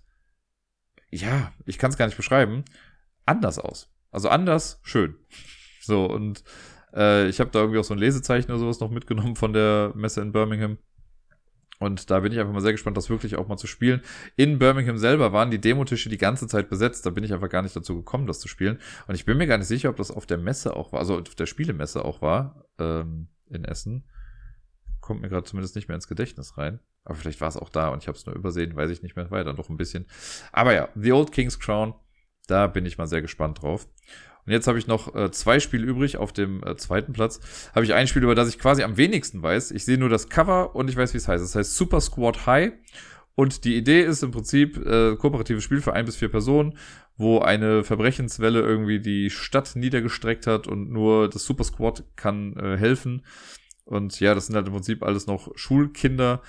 ja, 1.15 1.51
ich 1.65 1.77
kann 1.77 1.91
es 1.91 1.97
gar 1.97 2.05
nicht 2.05 2.17
beschreiben, 2.17 2.63
anders 3.25 3.59
aus. 3.59 3.91
Also 4.11 4.29
anders, 4.29 4.79
schön. 4.83 5.15
So, 5.81 6.05
und 6.05 6.43
äh, 6.95 7.27
ich 7.29 7.39
habe 7.39 7.51
da 7.51 7.59
irgendwie 7.59 7.77
auch 7.77 7.83
so 7.83 7.93
ein 7.93 7.99
Lesezeichen 7.99 8.49
oder 8.49 8.57
sowas 8.57 8.79
noch 8.79 8.89
mitgenommen 8.89 9.35
von 9.35 9.53
der 9.53 9.91
Messe 9.93 10.19
in 10.19 10.31
Birmingham. 10.31 10.79
Und 11.77 12.09
da 12.09 12.21
bin 12.21 12.31
ich 12.31 12.39
einfach 12.39 12.53
mal 12.53 12.61
sehr 12.61 12.71
gespannt, 12.71 12.97
das 12.97 13.11
wirklich 13.11 13.35
auch 13.35 13.47
mal 13.47 13.57
zu 13.57 13.67
spielen. 13.67 14.01
In 14.35 14.57
Birmingham 14.57 14.97
selber 14.97 15.31
waren 15.31 15.51
die 15.51 15.61
Demotische 15.61 16.09
die 16.09 16.17
ganze 16.17 16.47
Zeit 16.47 16.71
besetzt. 16.71 17.05
Da 17.05 17.11
bin 17.11 17.23
ich 17.23 17.33
einfach 17.33 17.49
gar 17.49 17.61
nicht 17.61 17.75
dazu 17.75 17.95
gekommen, 17.95 18.25
das 18.25 18.39
zu 18.39 18.47
spielen. 18.47 18.79
Und 19.07 19.13
ich 19.13 19.25
bin 19.25 19.37
mir 19.37 19.45
gar 19.45 19.59
nicht 19.59 19.67
sicher, 19.67 19.89
ob 19.89 19.97
das 19.97 20.09
auf 20.09 20.25
der 20.25 20.39
Messe 20.39 20.75
auch 20.75 20.91
war, 20.91 20.99
also 20.99 21.19
auf 21.19 21.35
der 21.35 21.45
Spielemesse 21.45 22.03
auch 22.03 22.23
war, 22.23 22.65
ähm, 22.79 23.27
in 23.47 23.63
Essen. 23.63 24.05
Kommt 25.01 25.21
mir 25.21 25.29
gerade 25.29 25.43
zumindest 25.43 25.75
nicht 25.75 25.87
mehr 25.87 25.95
ins 25.95 26.07
Gedächtnis 26.07 26.57
rein. 26.57 26.79
Aber 27.05 27.15
vielleicht 27.15 27.39
war 27.39 27.47
es 27.47 27.57
auch 27.57 27.69
da 27.69 27.89
und 27.89 28.01
ich 28.01 28.07
habe 28.07 28.17
es 28.17 28.25
nur 28.25 28.35
übersehen, 28.35 28.75
weiß 28.75 28.89
ich 28.89 29.03
nicht 29.03 29.15
mehr. 29.15 29.29
War 29.31 29.37
ja 29.37 29.43
dann 29.43 29.55
doch 29.55 29.69
ein 29.69 29.77
bisschen. 29.77 30.07
Aber 30.51 30.73
ja, 30.73 30.89
The 30.95 31.13
Old 31.13 31.31
King's 31.31 31.59
Crown, 31.59 31.93
da 32.47 32.67
bin 32.67 32.85
ich 32.85 32.97
mal 32.97 33.07
sehr 33.07 33.21
gespannt 33.21 33.61
drauf. 33.61 33.87
Und 34.45 34.51
jetzt 34.51 34.67
habe 34.67 34.77
ich 34.77 34.87
noch 34.87 35.15
äh, 35.15 35.31
zwei 35.31 35.59
Spiele 35.59 35.85
übrig. 35.85 36.17
Auf 36.17 36.33
dem 36.33 36.63
äh, 36.63 36.75
zweiten 36.77 37.13
Platz 37.13 37.39
habe 37.73 37.85
ich 37.85 37.93
ein 37.93 38.07
Spiel, 38.07 38.23
über 38.23 38.35
das 38.35 38.49
ich 38.49 38.59
quasi 38.59 38.83
am 38.83 38.97
wenigsten 38.97 39.41
weiß. 39.41 39.71
Ich 39.71 39.85
sehe 39.85 39.97
nur 39.97 40.09
das 40.09 40.29
Cover 40.29 40.75
und 40.75 40.89
ich 40.89 40.95
weiß, 40.95 41.13
wie 41.13 41.17
es 41.17 41.27
heißt. 41.27 41.43
Es 41.43 41.55
heißt 41.55 41.75
Super 41.75 42.01
Squad 42.01 42.45
High. 42.45 42.73
Und 43.35 43.65
die 43.65 43.75
Idee 43.75 44.03
ist 44.03 44.23
im 44.23 44.31
Prinzip 44.31 44.77
äh, 44.77 45.15
kooperatives 45.17 45.63
Spiel 45.63 45.81
für 45.81 45.93
ein 45.93 46.05
bis 46.05 46.15
vier 46.15 46.29
Personen, 46.29 46.77
wo 47.17 47.39
eine 47.39 47.83
Verbrechenswelle 47.83 48.61
irgendwie 48.61 48.99
die 48.99 49.29
Stadt 49.29 49.75
niedergestreckt 49.75 50.47
hat 50.47 50.67
und 50.67 50.89
nur 50.89 51.29
das 51.29 51.43
Super 51.43 51.65
Squad 51.65 52.03
kann 52.15 52.55
äh, 52.55 52.77
helfen. 52.77 53.25
Und 53.83 54.19
ja, 54.19 54.33
das 54.33 54.47
sind 54.47 54.55
halt 54.55 54.67
im 54.67 54.73
Prinzip 54.73 55.03
alles 55.03 55.27
noch 55.27 55.51
Schulkinder, 55.55 56.41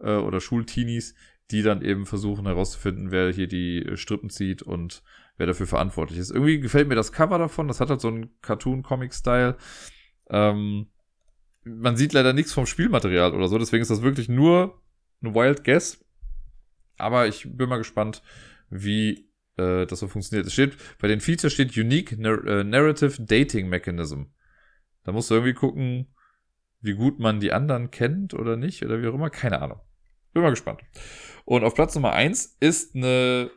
äh, 0.00 0.16
oder 0.16 0.40
Schulteenies, 0.40 1.14
die 1.50 1.62
dann 1.62 1.82
eben 1.82 2.06
versuchen 2.06 2.46
herauszufinden, 2.46 3.10
wer 3.10 3.32
hier 3.32 3.46
die 3.48 3.92
Strippen 3.94 4.30
zieht 4.30 4.62
und 4.62 5.02
wer 5.36 5.46
dafür 5.46 5.66
verantwortlich 5.66 6.18
ist. 6.18 6.30
Irgendwie 6.30 6.60
gefällt 6.60 6.88
mir 6.88 6.94
das 6.94 7.12
Cover 7.12 7.38
davon, 7.38 7.68
das 7.68 7.80
hat 7.80 7.90
halt 7.90 8.00
so 8.00 8.08
einen 8.08 8.30
Cartoon-Comic-Style. 8.40 9.56
Ähm, 10.30 10.86
man 11.64 11.96
sieht 11.96 12.12
leider 12.12 12.32
nichts 12.32 12.52
vom 12.52 12.66
Spielmaterial 12.66 13.34
oder 13.34 13.48
so, 13.48 13.58
deswegen 13.58 13.82
ist 13.82 13.90
das 13.90 14.02
wirklich 14.02 14.28
nur 14.28 14.80
ein 15.22 15.34
Wild 15.34 15.64
Guess. 15.64 16.04
Aber 16.96 17.26
ich 17.26 17.46
bin 17.50 17.68
mal 17.68 17.78
gespannt, 17.78 18.22
wie 18.70 19.28
äh, 19.56 19.86
das 19.86 19.98
so 19.98 20.08
funktioniert. 20.08 20.46
Es 20.46 20.52
steht, 20.52 20.76
bei 20.98 21.08
den 21.08 21.20
Features 21.20 21.52
steht 21.52 21.76
Unique 21.76 22.12
äh, 22.12 22.64
Narrative 22.64 23.22
Dating 23.22 23.68
Mechanism. 23.68 24.24
Da 25.04 25.12
musst 25.12 25.30
du 25.30 25.34
irgendwie 25.34 25.54
gucken, 25.54 26.06
wie 26.84 26.94
gut 26.94 27.18
man 27.18 27.40
die 27.40 27.52
anderen 27.52 27.90
kennt 27.90 28.34
oder 28.34 28.56
nicht 28.56 28.84
oder 28.84 29.00
wie 29.02 29.08
auch 29.08 29.14
immer. 29.14 29.30
Keine 29.30 29.60
Ahnung. 29.60 29.80
Bin 30.32 30.42
mal 30.42 30.50
gespannt. 30.50 30.82
Und 31.44 31.64
auf 31.64 31.74
Platz 31.74 31.94
Nummer 31.94 32.12
eins 32.12 32.56
ist 32.60 32.94
eine, 32.94 33.50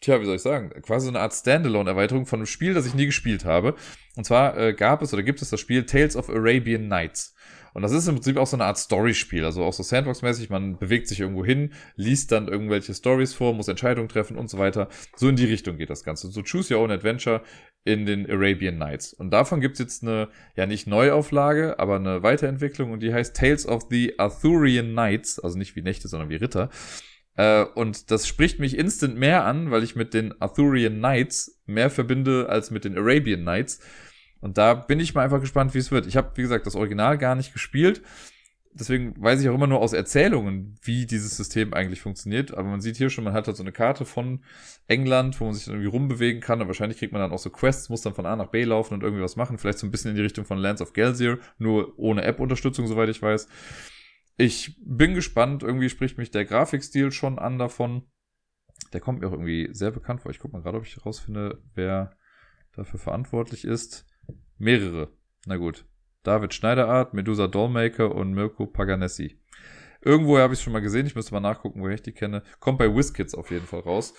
tja, 0.00 0.20
wie 0.20 0.24
soll 0.24 0.36
ich 0.36 0.42
sagen, 0.42 0.70
quasi 0.82 1.08
eine 1.08 1.20
Art 1.20 1.32
Standalone-Erweiterung 1.32 2.26
von 2.26 2.40
einem 2.40 2.46
Spiel, 2.46 2.74
das 2.74 2.86
ich 2.86 2.94
nie 2.94 3.06
gespielt 3.06 3.44
habe. 3.44 3.74
Und 4.16 4.24
zwar 4.24 4.56
äh, 4.56 4.74
gab 4.74 5.02
es 5.02 5.12
oder 5.12 5.22
gibt 5.22 5.42
es 5.42 5.50
das 5.50 5.60
Spiel 5.60 5.86
Tales 5.86 6.16
of 6.16 6.28
Arabian 6.28 6.88
Nights. 6.88 7.34
Und 7.74 7.82
das 7.82 7.92
ist 7.92 8.06
im 8.06 8.14
Prinzip 8.14 8.36
auch 8.36 8.46
so 8.46 8.56
eine 8.56 8.64
Art 8.64 8.78
Story-Spiel, 8.78 9.44
also 9.44 9.64
auch 9.64 9.72
so 9.72 9.82
Sandbox-mäßig. 9.82 10.48
Man 10.48 10.78
bewegt 10.78 11.08
sich 11.08 11.20
irgendwo 11.20 11.44
hin, 11.44 11.72
liest 11.96 12.30
dann 12.30 12.46
irgendwelche 12.46 12.94
Stories 12.94 13.34
vor, 13.34 13.52
muss 13.52 13.66
Entscheidungen 13.66 14.08
treffen 14.08 14.38
und 14.38 14.48
so 14.48 14.58
weiter. 14.58 14.88
So 15.16 15.28
in 15.28 15.36
die 15.36 15.44
Richtung 15.44 15.76
geht 15.76 15.90
das 15.90 16.04
Ganze. 16.04 16.28
So 16.30 16.42
Choose 16.42 16.72
Your 16.72 16.80
Own 16.80 16.92
Adventure 16.92 17.42
in 17.84 18.06
den 18.06 18.30
Arabian 18.30 18.78
Nights. 18.78 19.12
Und 19.12 19.30
davon 19.32 19.60
gibt's 19.60 19.80
jetzt 19.80 20.04
eine, 20.04 20.28
ja 20.56 20.66
nicht 20.66 20.86
Neuauflage, 20.86 21.78
aber 21.80 21.96
eine 21.96 22.22
Weiterentwicklung 22.22 22.92
und 22.92 23.02
die 23.02 23.12
heißt 23.12 23.36
Tales 23.36 23.66
of 23.66 23.88
the 23.90 24.18
Arthurian 24.18 24.92
Knights, 24.92 25.40
also 25.40 25.58
nicht 25.58 25.74
wie 25.74 25.82
Nächte, 25.82 26.06
sondern 26.06 26.30
wie 26.30 26.36
Ritter. 26.36 26.70
Äh, 27.36 27.64
und 27.64 28.12
das 28.12 28.28
spricht 28.28 28.60
mich 28.60 28.78
instant 28.78 29.16
mehr 29.16 29.44
an, 29.44 29.72
weil 29.72 29.82
ich 29.82 29.96
mit 29.96 30.14
den 30.14 30.40
Arthurian 30.40 30.98
Knights 30.98 31.60
mehr 31.66 31.90
verbinde 31.90 32.48
als 32.48 32.70
mit 32.70 32.84
den 32.84 32.96
Arabian 32.96 33.42
Nights. 33.42 33.80
Und 34.44 34.58
da 34.58 34.74
bin 34.74 35.00
ich 35.00 35.14
mal 35.14 35.22
einfach 35.22 35.40
gespannt, 35.40 35.72
wie 35.72 35.78
es 35.78 35.90
wird. 35.90 36.06
Ich 36.06 36.18
habe, 36.18 36.32
wie 36.34 36.42
gesagt, 36.42 36.66
das 36.66 36.76
Original 36.76 37.16
gar 37.16 37.34
nicht 37.34 37.54
gespielt. 37.54 38.02
Deswegen 38.74 39.14
weiß 39.16 39.40
ich 39.40 39.48
auch 39.48 39.54
immer 39.54 39.66
nur 39.66 39.80
aus 39.80 39.94
Erzählungen, 39.94 40.76
wie 40.82 41.06
dieses 41.06 41.34
System 41.38 41.72
eigentlich 41.72 42.02
funktioniert. 42.02 42.52
Aber 42.52 42.68
man 42.68 42.82
sieht 42.82 42.98
hier 42.98 43.08
schon, 43.08 43.24
man 43.24 43.32
hat 43.32 43.46
halt 43.46 43.56
so 43.56 43.62
eine 43.62 43.72
Karte 43.72 44.04
von 44.04 44.44
England, 44.86 45.40
wo 45.40 45.46
man 45.46 45.54
sich 45.54 45.64
dann 45.64 45.76
irgendwie 45.76 45.88
rumbewegen 45.88 46.42
kann. 46.42 46.60
Und 46.60 46.66
wahrscheinlich 46.66 46.98
kriegt 46.98 47.14
man 47.14 47.22
dann 47.22 47.32
auch 47.32 47.38
so 47.38 47.48
Quests, 47.48 47.88
muss 47.88 48.02
dann 48.02 48.12
von 48.12 48.26
A 48.26 48.36
nach 48.36 48.48
B 48.50 48.64
laufen 48.64 48.92
und 48.92 49.02
irgendwie 49.02 49.22
was 49.22 49.36
machen. 49.36 49.56
Vielleicht 49.56 49.78
so 49.78 49.86
ein 49.86 49.90
bisschen 49.90 50.10
in 50.10 50.16
die 50.16 50.22
Richtung 50.22 50.44
von 50.44 50.58
Lands 50.58 50.82
of 50.82 50.92
Gelsier, 50.92 51.38
nur 51.56 51.98
ohne 51.98 52.22
App-Unterstützung, 52.24 52.86
soweit 52.86 53.08
ich 53.08 53.22
weiß. 53.22 53.48
Ich 54.36 54.78
bin 54.84 55.14
gespannt. 55.14 55.62
Irgendwie 55.62 55.88
spricht 55.88 56.18
mich 56.18 56.30
der 56.32 56.44
Grafikstil 56.44 57.12
schon 57.12 57.38
an 57.38 57.58
davon. 57.58 58.02
Der 58.92 59.00
kommt 59.00 59.20
mir 59.20 59.28
auch 59.28 59.32
irgendwie 59.32 59.70
sehr 59.72 59.90
bekannt 59.90 60.20
vor. 60.20 60.30
Ich 60.30 60.38
gucke 60.38 60.52
mal 60.52 60.62
gerade, 60.62 60.76
ob 60.76 60.84
ich 60.84 60.96
herausfinde, 60.96 61.62
wer 61.74 62.14
dafür 62.76 63.00
verantwortlich 63.00 63.64
ist. 63.64 64.04
Mehrere. 64.58 65.08
Na 65.46 65.56
gut. 65.56 65.84
David 66.22 66.54
Schneiderart, 66.54 67.12
Medusa 67.12 67.48
Dollmaker 67.48 68.14
und 68.14 68.32
Mirko 68.32 68.66
Paganessi. 68.66 69.38
Irgendwo 70.00 70.38
habe 70.38 70.54
ich 70.54 70.60
es 70.60 70.62
schon 70.62 70.72
mal 70.72 70.80
gesehen. 70.80 71.06
Ich 71.06 71.16
müsste 71.16 71.34
mal 71.34 71.40
nachgucken, 71.40 71.82
woher 71.82 71.94
ich 71.94 72.02
die 72.02 72.12
kenne. 72.12 72.42
Kommt 72.60 72.78
bei 72.78 72.94
WizKids 72.94 73.34
auf 73.34 73.50
jeden 73.50 73.66
Fall 73.66 73.80
raus. 73.80 74.14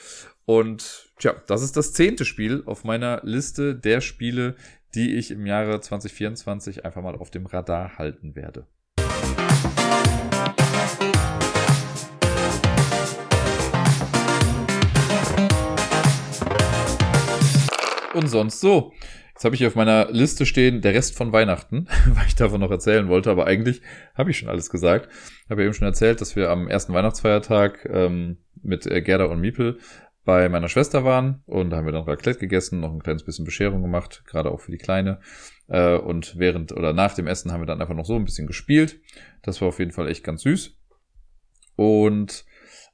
Und 0.45 1.11
tja, 1.19 1.35
das 1.47 1.61
ist 1.61 1.77
das 1.77 1.93
zehnte 1.93 2.25
Spiel 2.25 2.63
auf 2.65 2.83
meiner 2.83 3.21
Liste 3.23 3.75
der 3.75 4.01
Spiele, 4.01 4.55
die 4.93 5.15
ich 5.15 5.31
im 5.31 5.45
Jahre 5.45 5.79
2024 5.79 6.85
einfach 6.85 7.01
mal 7.01 7.15
auf 7.15 7.31
dem 7.31 7.45
Radar 7.45 7.97
halten 7.97 8.35
werde. 8.35 8.67
Und 18.13 18.27
sonst 18.27 18.59
so. 18.59 18.93
Jetzt 19.35 19.43
habe 19.43 19.53
ich 19.53 19.59
hier 19.59 19.67
auf 19.67 19.75
meiner 19.75 20.09
Liste 20.11 20.45
stehen, 20.45 20.79
der 20.79 20.93
Rest 20.93 21.17
von 21.17 21.33
Weihnachten, 21.33 21.89
weil 22.07 22.25
ich 22.25 22.35
davon 22.35 22.61
noch 22.61 22.71
erzählen 22.71 23.09
wollte, 23.09 23.29
aber 23.29 23.45
eigentlich 23.45 23.81
habe 24.15 24.31
ich 24.31 24.37
schon 24.37 24.47
alles 24.47 24.69
gesagt. 24.69 25.09
Ich 25.43 25.49
habe 25.49 25.61
ja 25.61 25.65
eben 25.65 25.73
schon 25.73 25.87
erzählt, 25.87 26.21
dass 26.21 26.37
wir 26.37 26.49
am 26.49 26.69
ersten 26.69 26.93
Weihnachtsfeiertag 26.93 27.85
ähm, 27.91 28.37
mit 28.63 28.87
äh, 28.87 29.01
Gerda 29.01 29.25
und 29.25 29.41
Miepel 29.41 29.77
bei 30.23 30.47
meiner 30.47 30.69
Schwester 30.69 31.03
waren 31.03 31.43
und 31.47 31.69
da 31.69 31.77
haben 31.77 31.85
wir 31.85 31.91
dann 31.91 32.05
Raclette 32.05 32.39
gegessen, 32.39 32.79
noch 32.79 32.93
ein 32.93 33.03
kleines 33.03 33.25
bisschen 33.25 33.43
Bescherung 33.43 33.81
gemacht, 33.81 34.23
gerade 34.25 34.49
auch 34.49 34.61
für 34.61 34.71
die 34.71 34.77
Kleine. 34.77 35.19
Äh, 35.67 35.97
und 35.97 36.39
während 36.39 36.71
oder 36.71 36.93
nach 36.93 37.13
dem 37.13 37.27
Essen 37.27 37.51
haben 37.51 37.61
wir 37.61 37.67
dann 37.67 37.81
einfach 37.81 37.93
noch 37.93 38.05
so 38.05 38.15
ein 38.15 38.23
bisschen 38.23 38.47
gespielt. 38.47 39.01
Das 39.43 39.59
war 39.59 39.67
auf 39.67 39.79
jeden 39.79 39.91
Fall 39.91 40.07
echt 40.07 40.23
ganz 40.23 40.43
süß. 40.43 40.77
Und 41.75 42.45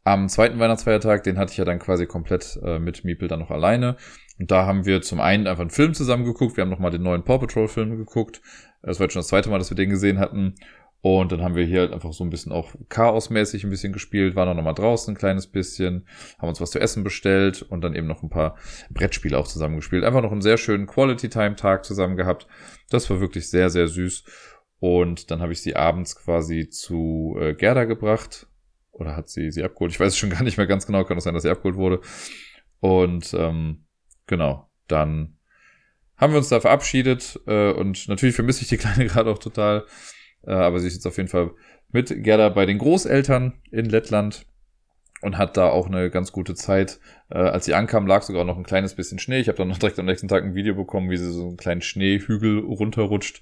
am 0.04 0.28
zweiten 0.28 0.58
Weihnachtsfeiertag, 0.58 1.24
den 1.24 1.38
hatte 1.38 1.52
ich 1.52 1.58
ja 1.58 1.66
dann 1.66 1.78
quasi 1.78 2.08
komplett 2.08 2.60
äh, 2.64 2.80
mit 2.80 3.04
Miepel 3.04 3.28
dann 3.28 3.39
noch 3.39 3.52
alleine. 3.52 3.98
Und 4.42 4.50
da 4.50 4.66
haben 4.66 4.88
wir 4.88 5.04
zum 5.04 5.22
einen 5.22 5.46
einfach 5.46 5.62
einen 5.62 5.70
Film 5.70 5.94
zusammen 5.94 6.26
geguckt. 6.26 6.58
Wir 6.58 6.64
haben 6.64 6.72
nochmal 6.72 6.89
den 6.89 7.04
neuen 7.04 7.24
Paw 7.24 7.38
Patrol 7.38 7.68
Film 7.68 7.96
geguckt. 7.96 8.42
Das 8.82 9.00
war 9.00 9.06
jetzt 9.06 9.14
schon 9.14 9.20
das 9.20 9.28
zweite 9.28 9.52
Mal, 9.52 9.60
dass 9.60 9.70
wir 9.70 9.76
den 9.76 9.92
gesehen 9.92 10.18
hatten. 10.18 10.56
Und 11.02 11.32
dann 11.32 11.44
haben 11.44 11.54
wir 11.54 11.64
hier 11.64 11.82
halt 11.82 11.94
einfach 11.94 12.12
so 12.12 12.24
ein 12.24 12.32
bisschen 12.32 12.52
auch 12.52 12.74
chaosmäßig 12.89 13.64
ein 13.64 13.70
bisschen 13.70 13.94
gespielt, 13.94 14.36
waren 14.36 14.50
auch 14.50 14.56
nochmal 14.56 14.74
draußen 14.74 15.14
ein 15.14 15.18
kleines 15.18 15.46
bisschen, 15.46 16.08
haben 16.39 16.50
uns 16.50 16.60
was 16.60 16.72
zu 16.72 16.80
essen 16.80 17.04
bestellt 17.04 17.62
und 17.62 17.84
dann 17.84 17.94
eben 17.94 18.08
noch 18.08 18.24
ein 18.24 18.32
paar 18.32 18.58
Brettspiele 18.89 19.38
auch 19.38 19.48
zusammen 19.48 19.76
gespielt. 19.76 20.04
Einfach 20.04 20.24
noch 20.24 20.32
einen 20.32 20.42
sehr 20.42 20.58
schönen 20.58 20.88
Quality-Time-Tag 20.88 21.86
zusammen 21.86 22.18
gehabt. 22.18 22.48
Das 22.89 23.08
war 23.12 23.20
wirklich 23.20 23.48
sehr, 23.48 23.70
sehr 23.70 23.88
süß. 23.88 24.24
Und 24.80 25.30
dann 25.30 25.42
habe 25.42 25.54
ich 25.54 25.62
sie 25.62 25.76
abends 25.76 26.16
quasi 26.16 26.68
zu 26.68 27.38
äh, 27.39 27.54
Gerda 27.54 27.84
gebracht. 27.86 28.48
Oder 28.89 29.16
hat 29.16 29.30
sie 29.30 29.52
sie 29.52 29.64
abgeholt? 29.64 29.92
Ich 29.92 30.00
weiß 30.00 30.14
es 30.14 30.18
schon 30.18 30.32
gar 30.32 30.42
nicht 30.42 30.58
mehr 30.58 30.66
ganz 30.66 30.88
genau. 30.88 31.04
Kann 31.04 31.18
auch 31.18 31.22
sein, 31.22 31.36
dass 31.36 31.44
sie 31.44 31.52
abgeholt 31.52 31.78
wurde. 31.78 32.02
Und 32.80 33.36
ähm, 33.36 33.86
genau, 34.28 34.69
dann 34.88 35.38
haben 36.17 36.34
wir 36.34 36.38
uns 36.38 36.49
da 36.49 36.59
verabschiedet. 36.59 37.39
Äh, 37.47 37.72
und 37.72 38.07
natürlich 38.07 38.36
vermisse 38.36 38.61
ich 38.61 38.69
die 38.69 38.78
Kleine 38.78 39.05
gerade 39.07 39.30
auch 39.30 39.39
total. 39.39 39.86
Äh, 40.43 40.51
aber 40.51 40.80
sie 40.80 40.88
ist 40.88 40.93
jetzt 40.93 41.07
auf 41.07 41.17
jeden 41.17 41.30
Fall 41.30 41.51
mit 41.91 42.24
Gerda 42.24 42.49
bei 42.49 42.65
den 42.65 42.78
Großeltern 42.78 43.53
in 43.72 43.86
Lettland 43.86 44.45
und 45.22 45.38
hat 45.38 45.57
da 45.57 45.69
auch 45.69 45.88
eine 45.88 46.09
ganz 46.09 46.32
gute 46.32 46.55
Zeit. 46.55 46.99
Äh, 47.30 47.38
als 47.38 47.65
sie 47.65 47.74
ankam, 47.74 48.07
lag 48.07 48.22
sogar 48.22 48.45
noch 48.45 48.57
ein 48.57 48.63
kleines 48.63 48.95
bisschen 48.95 49.19
Schnee. 49.19 49.39
Ich 49.39 49.47
habe 49.47 49.57
dann 49.57 49.67
noch 49.67 49.78
direkt 49.78 49.99
am 49.99 50.05
nächsten 50.05 50.28
Tag 50.28 50.43
ein 50.43 50.55
Video 50.55 50.76
bekommen, 50.76 51.09
wie 51.09 51.17
sie 51.17 51.32
so 51.32 51.47
einen 51.47 51.57
kleinen 51.57 51.82
Schneehügel 51.82 52.59
runterrutscht. 52.59 53.41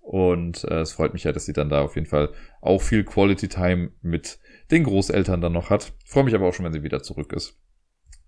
Und 0.00 0.64
äh, 0.64 0.80
es 0.80 0.92
freut 0.92 1.12
mich 1.12 1.24
ja, 1.24 1.32
dass 1.32 1.46
sie 1.46 1.52
dann 1.52 1.68
da 1.68 1.82
auf 1.82 1.94
jeden 1.94 2.06
Fall 2.06 2.30
auch 2.60 2.82
viel 2.82 3.04
Quality 3.04 3.48
Time 3.48 3.90
mit 4.02 4.38
den 4.70 4.84
Großeltern 4.84 5.40
dann 5.40 5.52
noch 5.52 5.70
hat. 5.70 5.92
Freue 6.04 6.24
mich 6.24 6.34
aber 6.34 6.48
auch 6.48 6.54
schon, 6.54 6.64
wenn 6.64 6.72
sie 6.72 6.82
wieder 6.82 7.02
zurück 7.02 7.32
ist. 7.32 7.60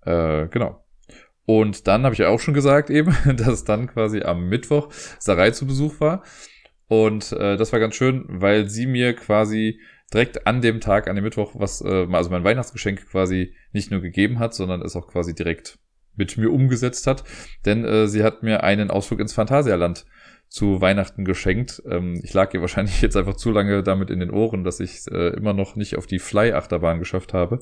Äh, 0.03 0.49
genau. 0.49 0.85
Und 1.45 1.87
dann 1.89 2.05
habe 2.05 2.15
ich 2.15 2.21
ja 2.21 2.29
auch 2.29 2.41
schon 2.41 2.55
gesagt 2.55 2.91
eben, 2.91 3.17
dass 3.37 3.65
dann 3.65 3.89
quasi 3.89 4.23
am 4.23 4.49
Mittwoch 4.49 4.89
Sarai 5.19 5.51
zu 5.51 5.67
Besuch 5.67 6.01
war. 6.01 6.23
Und 6.89 7.33
äh, 7.33 7.57
das 7.57 7.73
war 7.73 7.81
ganz 7.81 7.95
schön, 7.95 8.25
weil 8.29 8.69
sie 8.69 8.87
mir 8.87 9.15
quasi 9.15 9.81
direkt 10.13 10.47
an 10.47 10.61
dem 10.61 10.81
Tag, 10.81 11.09
an 11.09 11.17
dem 11.17 11.25
Mittwoch, 11.25 11.53
was, 11.55 11.81
äh, 11.81 12.07
also 12.13 12.31
mein 12.31 12.45
Weihnachtsgeschenk 12.45 13.09
quasi 13.09 13.55
nicht 13.73 13.91
nur 13.91 14.01
gegeben 14.01 14.39
hat, 14.39 14.55
sondern 14.55 14.83
es 14.83 14.95
auch 14.95 15.09
quasi 15.09 15.35
direkt 15.35 15.79
mit 16.15 16.37
mir 16.37 16.51
umgesetzt 16.51 17.07
hat. 17.07 17.25
Denn 17.65 17.85
äh, 17.85 18.07
sie 18.07 18.23
hat 18.23 18.43
mir 18.43 18.63
einen 18.63 18.91
Ausflug 18.91 19.21
ins 19.21 19.33
Phantasialand 19.33 20.05
zu 20.53 20.83
Weihnachten 20.83 21.25
geschenkt. 21.25 21.83
Ähm, 21.89 22.21
ich 22.23 22.35
lag 22.35 22.53
ihr 22.53 22.61
wahrscheinlich 22.61 23.01
jetzt 23.01 23.17
einfach 23.17 23.37
zu 23.37 23.51
lange 23.51 23.83
damit 23.83 24.11
in 24.11 24.21
den 24.21 24.31
Ohren, 24.31 24.65
dass 24.65 24.81
ich 24.81 25.11
äh, 25.11 25.29
immer 25.29 25.55
noch 25.55 25.77
nicht 25.77 25.97
auf 25.97 26.07
die 26.07 26.19
Fly-Achterbahn 26.19 26.99
geschafft 26.99 27.33
habe. 27.33 27.61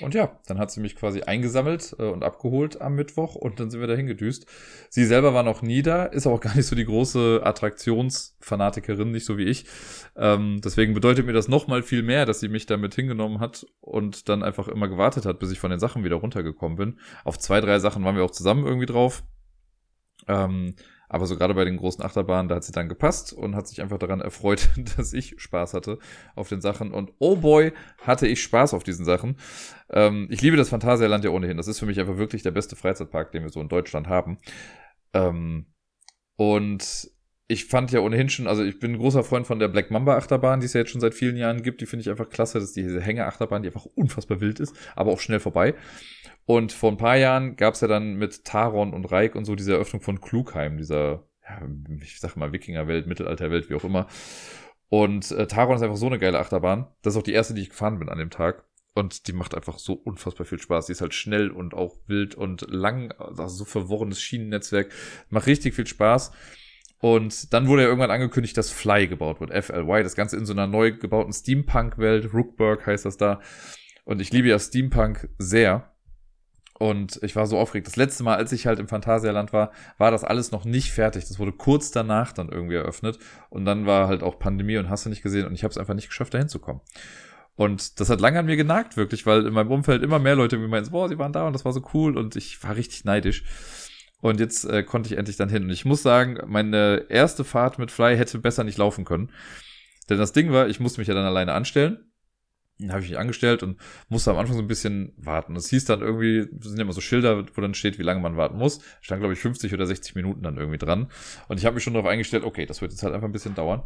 Und 0.00 0.14
ja, 0.14 0.40
dann 0.46 0.58
hat 0.58 0.70
sie 0.70 0.80
mich 0.80 0.96
quasi 0.96 1.20
eingesammelt 1.20 1.94
äh, 1.98 2.04
und 2.04 2.24
abgeholt 2.24 2.80
am 2.80 2.94
Mittwoch 2.94 3.34
und 3.34 3.60
dann 3.60 3.70
sind 3.70 3.80
wir 3.80 3.86
dahin 3.86 4.06
gedüst. 4.06 4.46
Sie 4.88 5.04
selber 5.04 5.34
war 5.34 5.42
noch 5.42 5.60
nie 5.60 5.82
da, 5.82 6.06
ist 6.06 6.26
auch 6.26 6.40
gar 6.40 6.56
nicht 6.56 6.64
so 6.64 6.74
die 6.74 6.86
große 6.86 7.42
Attraktionsfanatikerin, 7.44 9.10
nicht 9.10 9.26
so 9.26 9.36
wie 9.36 9.44
ich. 9.44 9.66
Ähm, 10.16 10.62
deswegen 10.64 10.94
bedeutet 10.94 11.26
mir 11.26 11.34
das 11.34 11.48
nochmal 11.48 11.82
viel 11.82 12.02
mehr, 12.02 12.24
dass 12.24 12.40
sie 12.40 12.48
mich 12.48 12.64
damit 12.64 12.94
hingenommen 12.94 13.40
hat 13.40 13.66
und 13.82 14.30
dann 14.30 14.42
einfach 14.42 14.68
immer 14.68 14.88
gewartet 14.88 15.26
hat, 15.26 15.38
bis 15.38 15.52
ich 15.52 15.60
von 15.60 15.70
den 15.70 15.80
Sachen 15.80 16.02
wieder 16.02 16.16
runtergekommen 16.16 16.78
bin. 16.78 16.98
Auf 17.24 17.38
zwei, 17.38 17.60
drei 17.60 17.78
Sachen 17.78 18.02
waren 18.04 18.16
wir 18.16 18.24
auch 18.24 18.30
zusammen 18.30 18.64
irgendwie 18.64 18.86
drauf. 18.86 19.22
Ähm, 20.28 20.76
aber 21.12 21.26
so 21.26 21.36
gerade 21.36 21.52
bei 21.52 21.66
den 21.66 21.76
großen 21.76 22.02
Achterbahnen, 22.02 22.48
da 22.48 22.54
hat 22.54 22.64
sie 22.64 22.72
dann 22.72 22.88
gepasst 22.88 23.34
und 23.34 23.54
hat 23.54 23.68
sich 23.68 23.82
einfach 23.82 23.98
daran 23.98 24.22
erfreut, 24.22 24.70
dass 24.96 25.12
ich 25.12 25.34
Spaß 25.36 25.74
hatte 25.74 25.98
auf 26.34 26.48
den 26.48 26.62
Sachen. 26.62 26.90
Und 26.90 27.12
oh 27.18 27.36
boy, 27.36 27.74
hatte 27.98 28.26
ich 28.26 28.42
Spaß 28.42 28.72
auf 28.72 28.82
diesen 28.82 29.04
Sachen. 29.04 29.36
Ähm, 29.90 30.26
ich 30.30 30.40
liebe 30.40 30.56
das 30.56 30.70
Phantasialand 30.70 31.22
ja 31.22 31.30
ohnehin. 31.30 31.58
Das 31.58 31.68
ist 31.68 31.78
für 31.78 31.84
mich 31.84 32.00
einfach 32.00 32.16
wirklich 32.16 32.42
der 32.42 32.50
beste 32.50 32.76
Freizeitpark, 32.76 33.30
den 33.30 33.42
wir 33.42 33.50
so 33.50 33.60
in 33.60 33.68
Deutschland 33.68 34.08
haben. 34.08 34.38
Ähm, 35.12 35.66
und 36.36 37.11
ich 37.52 37.66
fand 37.66 37.92
ja 37.92 38.00
ohnehin 38.00 38.30
schon, 38.30 38.46
also 38.46 38.64
ich 38.64 38.78
bin 38.78 38.92
ein 38.92 38.98
großer 38.98 39.22
Freund 39.22 39.46
von 39.46 39.58
der 39.58 39.68
Black 39.68 39.90
Mamba 39.90 40.16
Achterbahn, 40.16 40.60
die 40.60 40.66
es 40.66 40.72
ja 40.72 40.80
jetzt 40.80 40.90
schon 40.90 41.02
seit 41.02 41.12
vielen 41.12 41.36
Jahren 41.36 41.62
gibt. 41.62 41.82
Die 41.82 41.86
finde 41.86 42.00
ich 42.02 42.10
einfach 42.10 42.30
klasse. 42.30 42.58
Das 42.58 42.68
ist 42.68 42.76
diese 42.76 43.00
Hängeachterbahn, 43.00 43.62
die 43.62 43.68
einfach 43.68 43.84
unfassbar 43.94 44.40
wild 44.40 44.58
ist, 44.58 44.74
aber 44.96 45.12
auch 45.12 45.20
schnell 45.20 45.38
vorbei. 45.38 45.74
Und 46.46 46.72
vor 46.72 46.90
ein 46.90 46.96
paar 46.96 47.16
Jahren 47.16 47.56
gab 47.56 47.74
es 47.74 47.82
ja 47.82 47.88
dann 47.88 48.14
mit 48.14 48.44
Taron 48.44 48.94
und 48.94 49.04
Reik 49.12 49.34
und 49.34 49.44
so 49.44 49.54
diese 49.54 49.74
Eröffnung 49.74 50.02
von 50.02 50.20
Klugheim, 50.20 50.78
dieser, 50.78 51.26
ja, 51.46 51.60
ich 52.00 52.18
sag 52.20 52.36
mal, 52.36 52.52
Wikingerwelt, 52.52 53.06
Mittelalterwelt, 53.06 53.68
wie 53.68 53.74
auch 53.74 53.84
immer. 53.84 54.06
Und 54.88 55.30
äh, 55.32 55.46
Taron 55.46 55.76
ist 55.76 55.82
einfach 55.82 55.96
so 55.96 56.06
eine 56.06 56.18
geile 56.18 56.38
Achterbahn. 56.38 56.86
Das 57.02 57.14
ist 57.14 57.18
auch 57.18 57.24
die 57.24 57.32
erste, 57.32 57.54
die 57.54 57.62
ich 57.62 57.70
gefahren 57.70 57.98
bin 57.98 58.08
an 58.08 58.18
dem 58.18 58.30
Tag. 58.30 58.64
Und 58.94 59.26
die 59.26 59.32
macht 59.32 59.54
einfach 59.54 59.78
so 59.78 59.94
unfassbar 59.94 60.46
viel 60.46 60.58
Spaß. 60.58 60.86
Die 60.86 60.92
ist 60.92 61.00
halt 61.00 61.14
schnell 61.14 61.50
und 61.50 61.74
auch 61.74 61.96
wild 62.06 62.34
und 62.34 62.66
lang, 62.70 63.12
also 63.12 63.48
so 63.48 63.64
verworrenes 63.64 64.20
Schienennetzwerk. 64.20 64.90
Macht 65.30 65.46
richtig 65.46 65.74
viel 65.74 65.86
Spaß. 65.86 66.32
Und 67.02 67.52
dann 67.52 67.66
wurde 67.66 67.82
ja 67.82 67.88
irgendwann 67.88 68.12
angekündigt, 68.12 68.56
dass 68.56 68.70
Fly 68.70 69.08
gebaut 69.08 69.40
wird. 69.40 69.50
FLY. 69.50 70.04
Das 70.04 70.14
Ganze 70.14 70.36
in 70.36 70.46
so 70.46 70.52
einer 70.52 70.68
neu 70.68 70.92
gebauten 70.92 71.32
Steampunk-Welt. 71.32 72.32
Rookburg 72.32 72.86
heißt 72.86 73.04
das 73.04 73.16
da. 73.16 73.40
Und 74.04 74.20
ich 74.20 74.32
liebe 74.32 74.46
ja 74.46 74.56
Steampunk 74.56 75.28
sehr. 75.36 75.90
Und 76.78 77.18
ich 77.24 77.34
war 77.34 77.46
so 77.46 77.58
aufgeregt. 77.58 77.88
Das 77.88 77.96
letzte 77.96 78.22
Mal, 78.22 78.36
als 78.36 78.52
ich 78.52 78.68
halt 78.68 78.78
im 78.78 78.86
Phantasialand 78.86 79.52
war, 79.52 79.72
war 79.98 80.12
das 80.12 80.22
alles 80.22 80.52
noch 80.52 80.64
nicht 80.64 80.92
fertig. 80.92 81.24
Das 81.26 81.40
wurde 81.40 81.50
kurz 81.50 81.90
danach 81.90 82.32
dann 82.32 82.50
irgendwie 82.50 82.76
eröffnet. 82.76 83.18
Und 83.50 83.64
dann 83.64 83.84
war 83.84 84.06
halt 84.06 84.22
auch 84.22 84.38
Pandemie 84.38 84.76
und 84.76 84.88
hast 84.88 85.04
du 85.04 85.10
nicht 85.10 85.22
gesehen. 85.22 85.44
Und 85.48 85.54
ich 85.54 85.64
habe 85.64 85.72
es 85.72 85.78
einfach 85.78 85.94
nicht 85.94 86.08
geschafft, 86.08 86.34
da 86.34 86.38
hinzukommen. 86.38 86.82
Und 87.56 87.98
das 87.98 88.10
hat 88.10 88.20
lange 88.20 88.38
an 88.38 88.46
mir 88.46 88.56
genagt, 88.56 88.96
wirklich, 88.96 89.26
weil 89.26 89.44
in 89.44 89.52
meinem 89.52 89.72
Umfeld 89.72 90.04
immer 90.04 90.20
mehr 90.20 90.36
Leute 90.36 90.56
mir 90.56 90.68
meinen, 90.68 90.88
boah, 90.88 91.08
sie 91.08 91.18
waren 91.18 91.32
da 91.32 91.48
und 91.48 91.52
das 91.52 91.64
war 91.64 91.72
so 91.72 91.82
cool. 91.94 92.16
Und 92.16 92.36
ich 92.36 92.62
war 92.62 92.76
richtig 92.76 93.04
neidisch. 93.04 93.42
Und 94.22 94.38
jetzt 94.38 94.64
äh, 94.64 94.84
konnte 94.84 95.12
ich 95.12 95.18
endlich 95.18 95.36
dann 95.36 95.48
hin. 95.48 95.64
Und 95.64 95.70
ich 95.70 95.84
muss 95.84 96.02
sagen, 96.02 96.38
meine 96.46 97.06
erste 97.08 97.42
Fahrt 97.42 97.80
mit 97.80 97.90
Fly 97.90 98.16
hätte 98.16 98.38
besser 98.38 98.62
nicht 98.62 98.78
laufen 98.78 99.04
können. 99.04 99.32
Denn 100.08 100.16
das 100.16 100.32
Ding 100.32 100.52
war, 100.52 100.68
ich 100.68 100.78
musste 100.78 101.00
mich 101.00 101.08
ja 101.08 101.14
dann 101.14 101.26
alleine 101.26 101.54
anstellen. 101.54 102.12
Dann 102.78 102.92
habe 102.92 103.02
ich 103.02 103.10
mich 103.10 103.18
angestellt 103.18 103.64
und 103.64 103.80
musste 104.08 104.30
am 104.30 104.38
Anfang 104.38 104.54
so 104.54 104.62
ein 104.62 104.68
bisschen 104.68 105.12
warten. 105.16 105.56
Es 105.56 105.70
hieß 105.70 105.86
dann 105.86 106.02
irgendwie, 106.02 106.48
sind 106.60 106.76
ja 106.76 106.82
immer 106.82 106.92
so 106.92 107.00
Schilder, 107.00 107.44
wo 107.52 107.60
dann 107.60 107.74
steht, 107.74 107.98
wie 107.98 108.04
lange 108.04 108.20
man 108.20 108.36
warten 108.36 108.58
muss. 108.58 108.80
Stand, 109.00 109.20
glaube 109.20 109.34
ich, 109.34 109.40
50 109.40 109.74
oder 109.74 109.86
60 109.86 110.14
Minuten 110.14 110.42
dann 110.44 110.56
irgendwie 110.56 110.78
dran. 110.78 111.10
Und 111.48 111.58
ich 111.58 111.66
habe 111.66 111.74
mich 111.74 111.82
schon 111.82 111.94
darauf 111.94 112.08
eingestellt, 112.08 112.44
okay, 112.44 112.64
das 112.64 112.80
wird 112.80 112.92
jetzt 112.92 113.02
halt 113.02 113.14
einfach 113.14 113.26
ein 113.26 113.32
bisschen 113.32 113.56
dauern. 113.56 113.82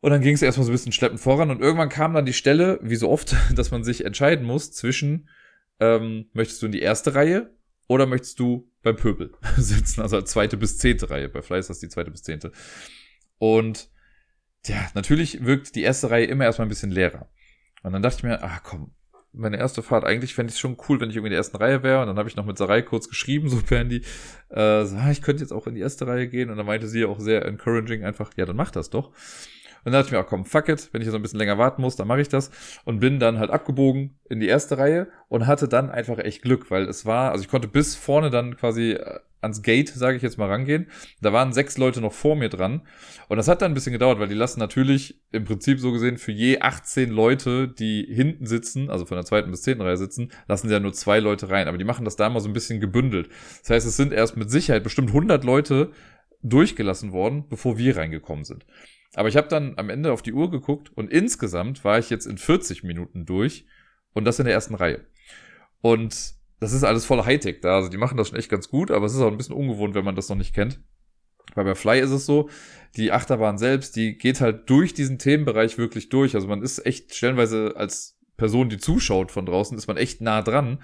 Und 0.00 0.10
dann 0.10 0.20
ging 0.20 0.34
es 0.34 0.42
erstmal 0.42 0.64
so 0.66 0.72
ein 0.72 0.74
bisschen 0.74 0.90
schleppend 0.90 1.20
voran 1.20 1.52
und 1.52 1.60
irgendwann 1.60 1.88
kam 1.88 2.12
dann 2.12 2.26
die 2.26 2.32
Stelle, 2.32 2.80
wie 2.82 2.96
so 2.96 3.08
oft, 3.08 3.36
dass 3.54 3.70
man 3.70 3.84
sich 3.84 4.04
entscheiden 4.04 4.44
muss 4.44 4.72
zwischen, 4.72 5.28
ähm, 5.78 6.26
möchtest 6.32 6.60
du 6.60 6.66
in 6.66 6.72
die 6.72 6.82
erste 6.82 7.14
Reihe 7.14 7.54
oder 7.86 8.06
möchtest 8.06 8.40
du 8.40 8.71
beim 8.82 8.96
Pöbel 8.96 9.32
sitzen? 9.56 10.02
Also 10.02 10.20
zweite 10.22 10.56
bis 10.56 10.78
zehnte 10.78 11.10
Reihe. 11.10 11.28
Bei 11.28 11.42
Fleiß 11.42 11.64
ist 11.64 11.70
das 11.70 11.78
die 11.80 11.88
zweite 11.88 12.10
bis 12.10 12.22
zehnte. 12.22 12.52
Und 13.38 13.88
ja, 14.66 14.90
natürlich 14.94 15.44
wirkt 15.44 15.74
die 15.74 15.82
erste 15.82 16.10
Reihe 16.10 16.26
immer 16.26 16.44
erstmal 16.44 16.66
ein 16.66 16.70
bisschen 16.70 16.90
leerer. 16.90 17.28
Und 17.82 17.92
dann 17.92 18.02
dachte 18.02 18.18
ich 18.18 18.22
mir, 18.22 18.42
ah 18.42 18.60
komm, 18.62 18.92
meine 19.32 19.56
erste 19.56 19.82
Fahrt, 19.82 20.04
eigentlich 20.04 20.34
fände 20.34 20.50
ich 20.50 20.56
es 20.56 20.60
schon 20.60 20.76
cool, 20.88 21.00
wenn 21.00 21.08
ich 21.08 21.16
irgendwie 21.16 21.28
in 21.28 21.32
der 21.32 21.38
ersten 21.38 21.56
Reihe 21.56 21.82
wäre. 21.82 22.02
Und 22.02 22.08
dann 22.08 22.18
habe 22.18 22.28
ich 22.28 22.36
noch 22.36 22.44
mit 22.44 22.58
Sarai 22.58 22.82
kurz 22.82 23.08
geschrieben, 23.08 23.48
so 23.50 23.60
per 23.62 23.78
Handy, 23.78 24.02
äh, 24.50 24.84
so, 24.84 24.96
ah, 24.96 25.10
ich 25.10 25.22
könnte 25.22 25.42
jetzt 25.42 25.52
auch 25.52 25.66
in 25.66 25.74
die 25.74 25.80
erste 25.80 26.06
Reihe 26.06 26.28
gehen. 26.28 26.50
Und 26.50 26.56
dann 26.56 26.66
meinte 26.66 26.88
sie 26.88 27.04
auch 27.04 27.18
sehr 27.18 27.44
encouraging 27.44 28.04
einfach, 28.04 28.30
ja, 28.36 28.44
dann 28.44 28.56
mach 28.56 28.70
das 28.70 28.90
doch. 28.90 29.12
Und 29.84 29.92
dann 29.92 29.94
dachte 29.94 30.06
ich 30.06 30.12
mir, 30.12 30.18
ach 30.18 30.28
komm, 30.28 30.44
fuck 30.44 30.68
it, 30.68 30.88
wenn 30.92 31.00
ich 31.00 31.06
jetzt 31.06 31.14
ein 31.14 31.22
bisschen 31.22 31.38
länger 31.38 31.58
warten 31.58 31.82
muss, 31.82 31.96
dann 31.96 32.06
mache 32.06 32.20
ich 32.20 32.28
das. 32.28 32.50
Und 32.84 33.00
bin 33.00 33.18
dann 33.18 33.38
halt 33.38 33.50
abgebogen 33.50 34.18
in 34.28 34.40
die 34.40 34.48
erste 34.48 34.78
Reihe 34.78 35.08
und 35.28 35.46
hatte 35.46 35.68
dann 35.68 35.90
einfach 35.90 36.18
echt 36.18 36.42
Glück, 36.42 36.70
weil 36.70 36.84
es 36.84 37.04
war, 37.04 37.32
also 37.32 37.42
ich 37.42 37.50
konnte 37.50 37.68
bis 37.68 37.96
vorne 37.96 38.30
dann 38.30 38.56
quasi 38.56 38.98
ans 39.42 39.62
Gate, 39.62 39.88
sage 39.88 40.16
ich 40.16 40.22
jetzt 40.22 40.38
mal, 40.38 40.48
rangehen. 40.48 40.86
Da 41.20 41.32
waren 41.32 41.52
sechs 41.52 41.76
Leute 41.76 42.00
noch 42.00 42.12
vor 42.12 42.36
mir 42.36 42.48
dran. 42.48 42.82
Und 43.28 43.36
das 43.36 43.48
hat 43.48 43.60
dann 43.60 43.72
ein 43.72 43.74
bisschen 43.74 43.92
gedauert, 43.92 44.20
weil 44.20 44.28
die 44.28 44.34
lassen 44.34 44.60
natürlich 44.60 45.20
im 45.32 45.44
Prinzip 45.44 45.80
so 45.80 45.92
gesehen 45.92 46.16
für 46.16 46.32
je 46.32 46.60
18 46.60 47.10
Leute, 47.10 47.68
die 47.68 48.06
hinten 48.08 48.46
sitzen, 48.46 48.88
also 48.88 49.04
von 49.04 49.16
der 49.16 49.24
zweiten 49.24 49.50
bis 49.50 49.62
zehnten 49.62 49.82
Reihe 49.82 49.96
sitzen, 49.96 50.30
lassen 50.46 50.68
sie 50.68 50.74
ja 50.74 50.80
nur 50.80 50.92
zwei 50.92 51.18
Leute 51.18 51.50
rein. 51.50 51.68
Aber 51.68 51.78
die 51.78 51.84
machen 51.84 52.04
das 52.04 52.16
da 52.16 52.30
mal 52.30 52.40
so 52.40 52.48
ein 52.48 52.54
bisschen 52.54 52.80
gebündelt. 52.80 53.28
Das 53.60 53.70
heißt, 53.70 53.86
es 53.86 53.96
sind 53.96 54.12
erst 54.12 54.36
mit 54.36 54.50
Sicherheit 54.50 54.84
bestimmt 54.84 55.08
100 55.08 55.44
Leute 55.44 55.90
durchgelassen 56.42 57.12
worden, 57.12 57.44
bevor 57.48 57.78
wir 57.78 57.96
reingekommen 57.96 58.44
sind. 58.44 58.64
Aber 59.14 59.28
ich 59.28 59.36
habe 59.36 59.48
dann 59.48 59.74
am 59.76 59.90
Ende 59.90 60.12
auf 60.12 60.22
die 60.22 60.32
Uhr 60.32 60.50
geguckt 60.50 60.90
und 60.94 61.10
insgesamt 61.10 61.84
war 61.84 61.98
ich 61.98 62.10
jetzt 62.10 62.26
in 62.26 62.38
40 62.38 62.82
Minuten 62.82 63.26
durch 63.26 63.66
und 64.14 64.24
das 64.24 64.38
in 64.38 64.46
der 64.46 64.54
ersten 64.54 64.74
Reihe. 64.74 65.04
Und 65.80 66.34
das 66.60 66.72
ist 66.72 66.84
alles 66.84 67.04
voll 67.04 67.24
Hightech 67.24 67.60
da. 67.60 67.76
Also 67.76 67.88
die 67.88 67.98
machen 67.98 68.16
das 68.16 68.28
schon 68.28 68.38
echt 68.38 68.50
ganz 68.50 68.68
gut, 68.68 68.90
aber 68.90 69.06
es 69.06 69.14
ist 69.14 69.20
auch 69.20 69.30
ein 69.30 69.36
bisschen 69.36 69.56
ungewohnt, 69.56 69.94
wenn 69.94 70.04
man 70.04 70.16
das 70.16 70.28
noch 70.28 70.36
nicht 70.36 70.54
kennt. 70.54 70.80
Weil 71.54 71.64
bei 71.64 71.74
Fly 71.74 72.00
ist 72.00 72.10
es 72.10 72.24
so, 72.24 72.48
die 72.96 73.12
Achterbahn 73.12 73.58
selbst, 73.58 73.96
die 73.96 74.16
geht 74.16 74.40
halt 74.40 74.70
durch 74.70 74.94
diesen 74.94 75.18
Themenbereich 75.18 75.76
wirklich 75.76 76.08
durch. 76.08 76.34
Also 76.34 76.46
man 76.46 76.62
ist 76.62 76.86
echt 76.86 77.14
stellenweise 77.14 77.74
als 77.76 78.18
Person, 78.42 78.68
die 78.68 78.78
zuschaut 78.78 79.30
von 79.30 79.46
draußen, 79.46 79.78
ist 79.78 79.86
man 79.86 79.96
echt 79.96 80.20
nah 80.20 80.42
dran. 80.42 80.78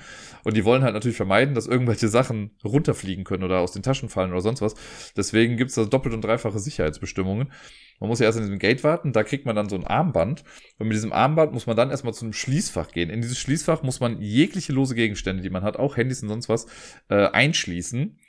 Und 0.45 0.57
die 0.57 0.65
wollen 0.65 0.85
halt 0.85 0.95
natürlich 0.95 1.17
vermeiden, 1.17 1.57
dass 1.57 1.67
irgendwelche 1.67 2.07
Sachen 2.07 2.53
runterfliegen 2.65 3.25
können 3.25 3.43
oder 3.43 3.59
aus 3.59 3.73
den 3.73 3.83
Taschen 3.83 4.09
fallen 4.09 4.31
oder 4.31 4.43
sonst 4.43 4.63
was. 4.63 4.77
Deswegen 5.17 5.57
gibt's 5.57 5.75
da 5.75 5.85
doppelt 5.85 6.15
und 6.15 6.23
dreifache 6.23 6.61
Sicherheitsbestimmungen. 6.61 7.51
Man 7.99 8.09
muss 8.09 8.21
ja 8.21 8.27
erst 8.27 8.39
in 8.39 8.45
diesem 8.45 8.61
Gate 8.61 8.85
warten, 8.85 9.13
da 9.13 9.25
kriegt 9.25 9.45
man 9.45 9.57
dann 9.57 9.69
so 9.69 9.75
ein 9.75 9.85
Armband. 9.85 10.45
Und 10.79 10.87
mit 10.87 10.95
diesem 10.95 11.13
Armband 11.13 11.53
muss 11.53 11.67
man 11.67 11.77
dann 11.77 11.91
erstmal 11.91 12.15
zu 12.15 12.27
einem 12.27 12.33
Schließfach 12.33 12.93
gehen. 12.93 13.11
In 13.11 13.23
dieses 13.23 13.41
Schließfach 13.41 13.83
muss 13.83 13.99
man 13.99 14.21
jegliche 14.21 14.73
lose 14.73 14.95
Gegenstände, 14.95 15.43
die 15.43 15.51
man 15.51 15.65
hat, 15.65 15.79
auch 15.79 15.97
Handys 15.97 16.23
und 16.23 16.29
sonst 16.29 16.49
was, 16.49 16.67
äh, 17.09 17.27
einschließen. 17.27 18.21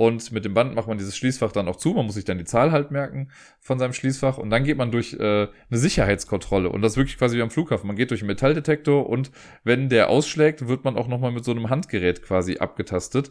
Und 0.00 0.32
mit 0.32 0.46
dem 0.46 0.54
Band 0.54 0.74
macht 0.74 0.88
man 0.88 0.96
dieses 0.96 1.14
Schließfach 1.14 1.52
dann 1.52 1.68
auch 1.68 1.76
zu. 1.76 1.92
Man 1.92 2.06
muss 2.06 2.14
sich 2.14 2.24
dann 2.24 2.38
die 2.38 2.46
Zahl 2.46 2.72
halt 2.72 2.90
merken 2.90 3.30
von 3.60 3.78
seinem 3.78 3.92
Schließfach. 3.92 4.38
Und 4.38 4.48
dann 4.48 4.64
geht 4.64 4.78
man 4.78 4.90
durch 4.90 5.12
äh, 5.12 5.18
eine 5.18 5.50
Sicherheitskontrolle. 5.78 6.70
Und 6.70 6.80
das 6.80 6.92
ist 6.92 6.96
wirklich 6.96 7.18
quasi 7.18 7.36
wie 7.36 7.42
am 7.42 7.50
Flughafen. 7.50 7.86
Man 7.86 7.96
geht 7.96 8.10
durch 8.10 8.22
einen 8.22 8.28
Metalldetektor 8.28 9.06
und 9.06 9.30
wenn 9.62 9.90
der 9.90 10.08
ausschlägt, 10.08 10.68
wird 10.68 10.84
man 10.84 10.96
auch 10.96 11.06
nochmal 11.06 11.32
mit 11.32 11.44
so 11.44 11.50
einem 11.50 11.68
Handgerät 11.68 12.22
quasi 12.22 12.56
abgetastet. 12.56 13.30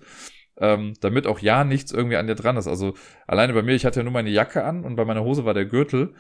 Ähm, 0.58 0.94
damit 1.02 1.26
auch 1.26 1.40
ja 1.40 1.64
nichts 1.64 1.92
irgendwie 1.92 2.18
an 2.18 2.28
dir 2.28 2.36
dran 2.36 2.56
ist. 2.56 2.68
Also 2.68 2.94
alleine 3.26 3.54
bei 3.54 3.64
mir, 3.64 3.74
ich 3.74 3.84
hatte 3.84 4.02
ja 4.02 4.04
nur 4.04 4.14
meine 4.14 4.30
Jacke 4.30 4.64
an 4.64 4.84
und 4.84 4.96
bei 4.96 5.06
meiner 5.06 5.24
Hose 5.24 5.46
war 5.46 5.56
der 5.56 5.66
Gürtel. 5.66 6.14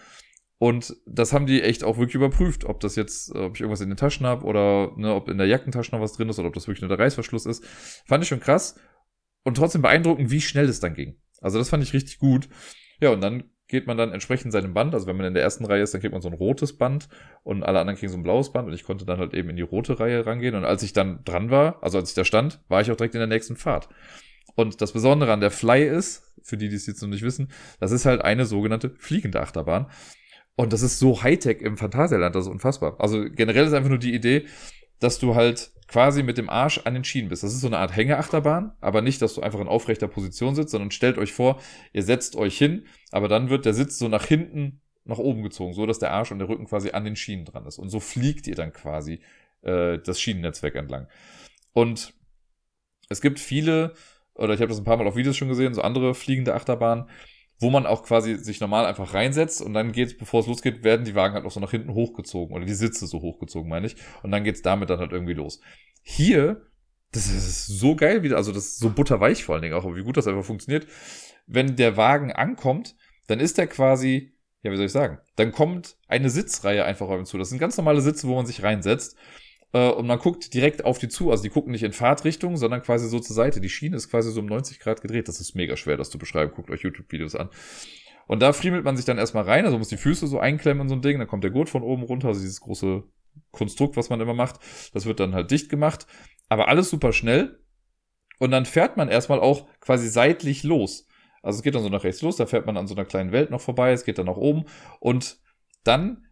Und 0.57 0.95
das 1.05 1.31
haben 1.31 1.45
die 1.45 1.61
echt 1.61 1.83
auch 1.83 1.99
wirklich 1.99 2.15
überprüft, 2.15 2.65
ob 2.65 2.79
das 2.79 2.95
jetzt, 2.95 3.35
ob 3.35 3.53
ich 3.53 3.61
irgendwas 3.61 3.81
in 3.81 3.89
den 3.89 3.97
Taschen 3.97 4.25
habe 4.25 4.45
oder 4.45 4.93
ne, 4.97 5.13
ob 5.13 5.29
in 5.29 5.37
der 5.37 5.45
Jackentasche 5.45 5.91
noch 5.91 6.01
was 6.01 6.13
drin 6.13 6.27
ist 6.27 6.39
oder 6.39 6.47
ob 6.47 6.55
das 6.55 6.67
wirklich 6.67 6.81
nur 6.81 6.89
der 6.89 6.97
Reißverschluss 6.97 7.45
ist. 7.45 7.63
Fand 8.07 8.23
ich 8.23 8.29
schon 8.29 8.39
krass 8.39 8.79
und 9.43 9.57
trotzdem 9.57 9.81
beeindruckend, 9.81 10.31
wie 10.31 10.41
schnell 10.41 10.67
es 10.67 10.79
dann 10.79 10.93
ging. 10.93 11.17
Also 11.41 11.57
das 11.57 11.69
fand 11.69 11.83
ich 11.83 11.93
richtig 11.93 12.19
gut. 12.19 12.49
Ja, 13.01 13.11
und 13.11 13.21
dann 13.21 13.43
geht 13.67 13.87
man 13.87 13.97
dann 13.97 14.11
entsprechend 14.11 14.51
seinem 14.51 14.73
Band. 14.73 14.93
Also 14.93 15.07
wenn 15.07 15.15
man 15.15 15.27
in 15.27 15.33
der 15.33 15.43
ersten 15.43 15.63
Reihe 15.63 15.83
ist, 15.83 15.93
dann 15.93 16.01
kriegt 16.01 16.11
man 16.11 16.21
so 16.21 16.27
ein 16.27 16.33
rotes 16.33 16.77
Band 16.77 17.07
und 17.43 17.63
alle 17.63 17.79
anderen 17.79 17.97
kriegen 17.97 18.11
so 18.11 18.17
ein 18.17 18.23
blaues 18.23 18.51
Band 18.51 18.67
und 18.67 18.73
ich 18.73 18.83
konnte 18.83 19.05
dann 19.05 19.19
halt 19.19 19.33
eben 19.33 19.49
in 19.49 19.55
die 19.55 19.61
rote 19.61 19.99
Reihe 19.99 20.25
rangehen. 20.25 20.55
Und 20.55 20.65
als 20.65 20.83
ich 20.83 20.91
dann 20.91 21.23
dran 21.23 21.51
war, 21.51 21.81
also 21.81 21.97
als 21.99 22.09
ich 22.09 22.15
da 22.15 22.25
stand, 22.25 22.61
war 22.67 22.81
ich 22.81 22.91
auch 22.91 22.95
direkt 22.95 23.13
in 23.13 23.19
der 23.19 23.27
nächsten 23.27 23.55
Fahrt. 23.55 23.87
Und 24.55 24.81
das 24.81 24.91
Besondere 24.91 25.31
an 25.31 25.39
der 25.39 25.51
Fly 25.51 25.87
ist, 25.87 26.23
für 26.43 26.57
die, 26.57 26.67
die 26.67 26.75
es 26.75 26.87
jetzt 26.87 27.01
noch 27.01 27.09
nicht 27.09 27.21
wissen, 27.21 27.51
das 27.79 27.91
ist 27.91 28.05
halt 28.05 28.21
eine 28.21 28.45
sogenannte 28.45 28.89
fliegende 28.97 29.39
Achterbahn. 29.39 29.85
Und 30.55 30.73
das 30.73 30.81
ist 30.81 30.99
so 30.99 31.23
Hightech 31.23 31.61
im 31.61 31.77
Phantasialand, 31.77 32.35
das 32.35 32.45
ist 32.45 32.51
unfassbar. 32.51 32.99
Also 32.99 33.23
generell 33.29 33.65
ist 33.65 33.73
einfach 33.73 33.89
nur 33.89 33.99
die 33.99 34.13
Idee, 34.13 34.45
dass 34.99 35.19
du 35.19 35.35
halt 35.35 35.71
quasi 35.89 36.21
mit 36.21 36.37
dem 36.37 36.49
Arsch 36.49 36.79
an 36.85 36.93
den 36.93 37.03
Schienen 37.03 37.29
bist. 37.29 37.43
Das 37.43 37.51
ist 37.51 37.61
so 37.61 37.67
eine 37.67 37.79
Art 37.79 37.95
Hängeachterbahn, 37.95 38.73
aber 38.79 39.01
nicht, 39.01 39.21
dass 39.21 39.33
du 39.33 39.41
einfach 39.41 39.59
in 39.59 39.67
aufrechter 39.67 40.07
Position 40.07 40.53
sitzt, 40.53 40.71
sondern 40.71 40.91
stellt 40.91 41.17
euch 41.17 41.33
vor, 41.33 41.59
ihr 41.93 42.03
setzt 42.03 42.35
euch 42.35 42.57
hin, 42.57 42.85
aber 43.11 43.27
dann 43.27 43.49
wird 43.49 43.65
der 43.65 43.73
Sitz 43.73 43.97
so 43.97 44.07
nach 44.07 44.25
hinten, 44.25 44.81
nach 45.03 45.17
oben 45.17 45.41
gezogen, 45.41 45.73
so 45.73 45.87
dass 45.87 45.97
der 45.97 46.11
Arsch 46.11 46.31
und 46.31 46.37
der 46.37 46.47
Rücken 46.47 46.65
quasi 46.65 46.91
an 46.91 47.05
den 47.05 47.15
Schienen 47.15 47.45
dran 47.45 47.65
ist. 47.65 47.79
Und 47.79 47.89
so 47.89 47.99
fliegt 47.99 48.45
ihr 48.45 48.53
dann 48.53 48.71
quasi 48.71 49.21
äh, 49.63 49.97
das 49.97 50.21
Schienennetzwerk 50.21 50.75
entlang. 50.75 51.07
Und 51.73 52.13
es 53.09 53.19
gibt 53.19 53.39
viele, 53.39 53.93
oder 54.35 54.53
ich 54.53 54.61
habe 54.61 54.69
das 54.69 54.77
ein 54.77 54.83
paar 54.83 54.97
Mal 54.97 55.07
auf 55.07 55.15
Videos 55.15 55.35
schon 55.35 55.49
gesehen, 55.49 55.73
so 55.73 55.81
andere 55.81 56.13
fliegende 56.13 56.53
Achterbahnen, 56.53 57.05
wo 57.59 57.69
man 57.69 57.85
auch 57.85 58.03
quasi 58.03 58.35
sich 58.35 58.59
normal 58.61 58.85
einfach 58.85 59.13
reinsetzt 59.13 59.61
und 59.61 59.73
dann 59.73 59.91
geht's, 59.91 60.17
bevor 60.17 60.41
es 60.41 60.47
losgeht, 60.47 60.83
werden 60.83 61.05
die 61.05 61.15
Wagen 61.15 61.35
halt 61.35 61.45
auch 61.45 61.51
so 61.51 61.59
nach 61.59 61.71
hinten 61.71 61.93
hochgezogen 61.93 62.55
oder 62.55 62.65
die 62.65 62.73
Sitze 62.73 63.05
so 63.05 63.21
hochgezogen, 63.21 63.69
meine 63.69 63.87
ich. 63.87 63.95
Und 64.23 64.31
dann 64.31 64.43
geht's 64.43 64.61
damit 64.61 64.89
dann 64.89 64.99
halt 64.99 65.11
irgendwie 65.11 65.33
los. 65.33 65.59
Hier, 66.01 66.65
das 67.11 67.27
ist 67.27 67.67
so 67.67 67.95
geil 67.95 68.23
wieder, 68.23 68.37
also 68.37 68.51
das 68.51 68.65
ist 68.65 68.79
so 68.79 68.89
butterweich 68.89 69.43
vor 69.43 69.55
allen 69.55 69.61
Dingen 69.63 69.73
auch, 69.73 69.85
wie 69.95 70.03
gut 70.03 70.15
das 70.15 70.27
einfach 70.27 70.45
funktioniert. 70.45 70.87
Wenn 71.47 71.75
der 71.75 71.97
Wagen 71.97 72.31
ankommt, 72.31 72.95
dann 73.27 73.39
ist 73.39 73.57
der 73.57 73.67
quasi, 73.67 74.33
ja, 74.63 74.71
wie 74.71 74.77
soll 74.77 74.85
ich 74.85 74.91
sagen, 74.91 75.19
dann 75.35 75.51
kommt 75.51 75.97
eine 76.07 76.29
Sitzreihe 76.29 76.85
einfach 76.85 77.09
auf 77.09 77.19
ihn 77.19 77.25
zu. 77.25 77.37
Das 77.37 77.49
sind 77.49 77.59
ganz 77.59 77.75
normale 77.77 78.01
Sitze, 78.01 78.27
wo 78.27 78.35
man 78.35 78.45
sich 78.45 78.63
reinsetzt 78.63 79.17
äh, 79.73 79.89
und 79.89 80.07
man 80.07 80.19
guckt 80.19 80.53
direkt 80.53 80.85
auf 80.85 80.97
die 80.97 81.09
zu. 81.09 81.31
Also 81.31 81.43
die 81.43 81.49
gucken 81.49 81.71
nicht 81.71 81.83
in 81.83 81.93
Fahrtrichtung, 81.93 82.57
sondern 82.57 82.81
quasi 82.81 83.07
so 83.07 83.19
zur 83.19 83.35
Seite. 83.35 83.61
Die 83.61 83.69
Schiene 83.69 83.95
ist 83.95 84.09
quasi 84.09 84.31
so 84.31 84.39
um 84.41 84.45
90 84.45 84.79
Grad 84.79 85.01
gedreht. 85.01 85.27
Das 85.27 85.39
ist 85.39 85.55
mega 85.55 85.75
schwer, 85.77 85.97
das 85.97 86.09
zu 86.09 86.17
beschreiben. 86.17 86.53
Guckt 86.55 86.69
euch 86.69 86.81
YouTube-Videos 86.81 87.35
an. 87.35 87.49
Und 88.27 88.41
da 88.41 88.53
friemelt 88.53 88.83
man 88.83 88.95
sich 88.95 89.05
dann 89.05 89.17
erstmal 89.17 89.43
rein, 89.43 89.65
also 89.65 89.79
muss 89.79 89.89
die 89.89 89.97
Füße 89.97 90.27
so 90.27 90.39
einklemmen 90.39 90.83
in 90.83 90.89
so 90.89 90.93
ein 90.93 91.01
Ding, 91.01 91.17
dann 91.17 91.27
kommt 91.27 91.43
der 91.43 91.49
Gurt 91.49 91.67
von 91.67 91.81
oben 91.81 92.03
runter, 92.03 92.27
also 92.27 92.39
dieses 92.39 92.61
große 92.61 93.03
Konstrukt, 93.51 93.97
was 93.97 94.11
man 94.11 94.21
immer 94.21 94.35
macht. 94.35 94.59
Das 94.93 95.07
wird 95.07 95.19
dann 95.19 95.33
halt 95.33 95.49
dicht 95.49 95.69
gemacht. 95.69 96.05
Aber 96.47 96.67
alles 96.67 96.91
super 96.91 97.11
schnell. 97.11 97.59
Und 98.37 98.51
dann 98.51 98.65
fährt 98.65 98.97
man 98.97 99.09
erstmal 99.09 99.39
auch 99.39 99.67
quasi 99.79 100.07
seitlich 100.09 100.63
los. 100.63 101.07
Also 101.41 101.57
es 101.57 101.63
geht 101.63 101.75
dann 101.75 101.83
so 101.83 101.89
nach 101.89 102.03
rechts 102.03 102.21
los, 102.21 102.35
da 102.35 102.45
fährt 102.45 102.65
man 102.65 102.77
an 102.77 102.87
so 102.87 102.95
einer 102.95 103.05
kleinen 103.05 103.31
Welt 103.31 103.49
noch 103.49 103.61
vorbei, 103.61 103.91
es 103.91 104.03
geht 104.03 104.17
dann 104.17 104.25
nach 104.25 104.37
oben 104.37 104.65
und 104.99 105.39
dann 105.83 106.25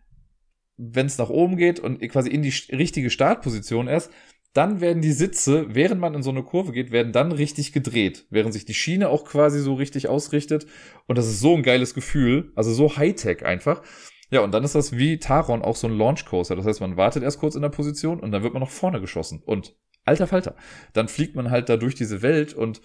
wenn 0.77 1.07
es 1.07 1.17
nach 1.17 1.29
oben 1.29 1.57
geht 1.57 1.79
und 1.79 1.99
quasi 2.09 2.29
in 2.29 2.43
die 2.43 2.53
richtige 2.71 3.09
Startposition 3.09 3.87
ist, 3.87 4.11
dann 4.53 4.81
werden 4.81 5.01
die 5.01 5.11
Sitze, 5.11 5.67
während 5.69 6.01
man 6.01 6.15
in 6.15 6.23
so 6.23 6.31
eine 6.31 6.43
Kurve 6.43 6.71
geht, 6.71 6.91
werden 6.91 7.11
dann 7.11 7.31
richtig 7.31 7.73
gedreht, 7.73 8.25
während 8.29 8.53
sich 8.53 8.65
die 8.65 8.73
Schiene 8.73 9.09
auch 9.09 9.25
quasi 9.25 9.59
so 9.59 9.75
richtig 9.75 10.07
ausrichtet. 10.07 10.65
Und 11.05 11.17
das 11.17 11.27
ist 11.27 11.39
so 11.39 11.55
ein 11.55 11.63
geiles 11.63 11.93
Gefühl, 11.93 12.51
also 12.55 12.73
so 12.73 12.97
Hightech 12.97 13.45
einfach. 13.45 13.83
Ja, 14.31 14.41
und 14.41 14.51
dann 14.51 14.63
ist 14.63 14.75
das 14.75 14.97
wie 14.97 15.19
Taron 15.19 15.61
auch 15.61 15.75
so 15.75 15.87
ein 15.87 15.97
Launch 15.97 16.25
Coaster. 16.25 16.55
Das 16.55 16.65
heißt, 16.65 16.81
man 16.81 16.97
wartet 16.97 17.23
erst 17.23 17.39
kurz 17.39 17.55
in 17.55 17.61
der 17.61 17.69
Position 17.69 18.19
und 18.19 18.31
dann 18.31 18.43
wird 18.43 18.53
man 18.53 18.63
nach 18.63 18.69
vorne 18.69 18.99
geschossen. 18.99 19.41
Und 19.45 19.75
alter 20.05 20.27
Falter, 20.27 20.55
dann 20.93 21.07
fliegt 21.07 21.35
man 21.35 21.51
halt 21.51 21.69
da 21.69 21.77
durch 21.77 21.95
diese 21.95 22.21
Welt 22.21 22.53
und 22.53 22.81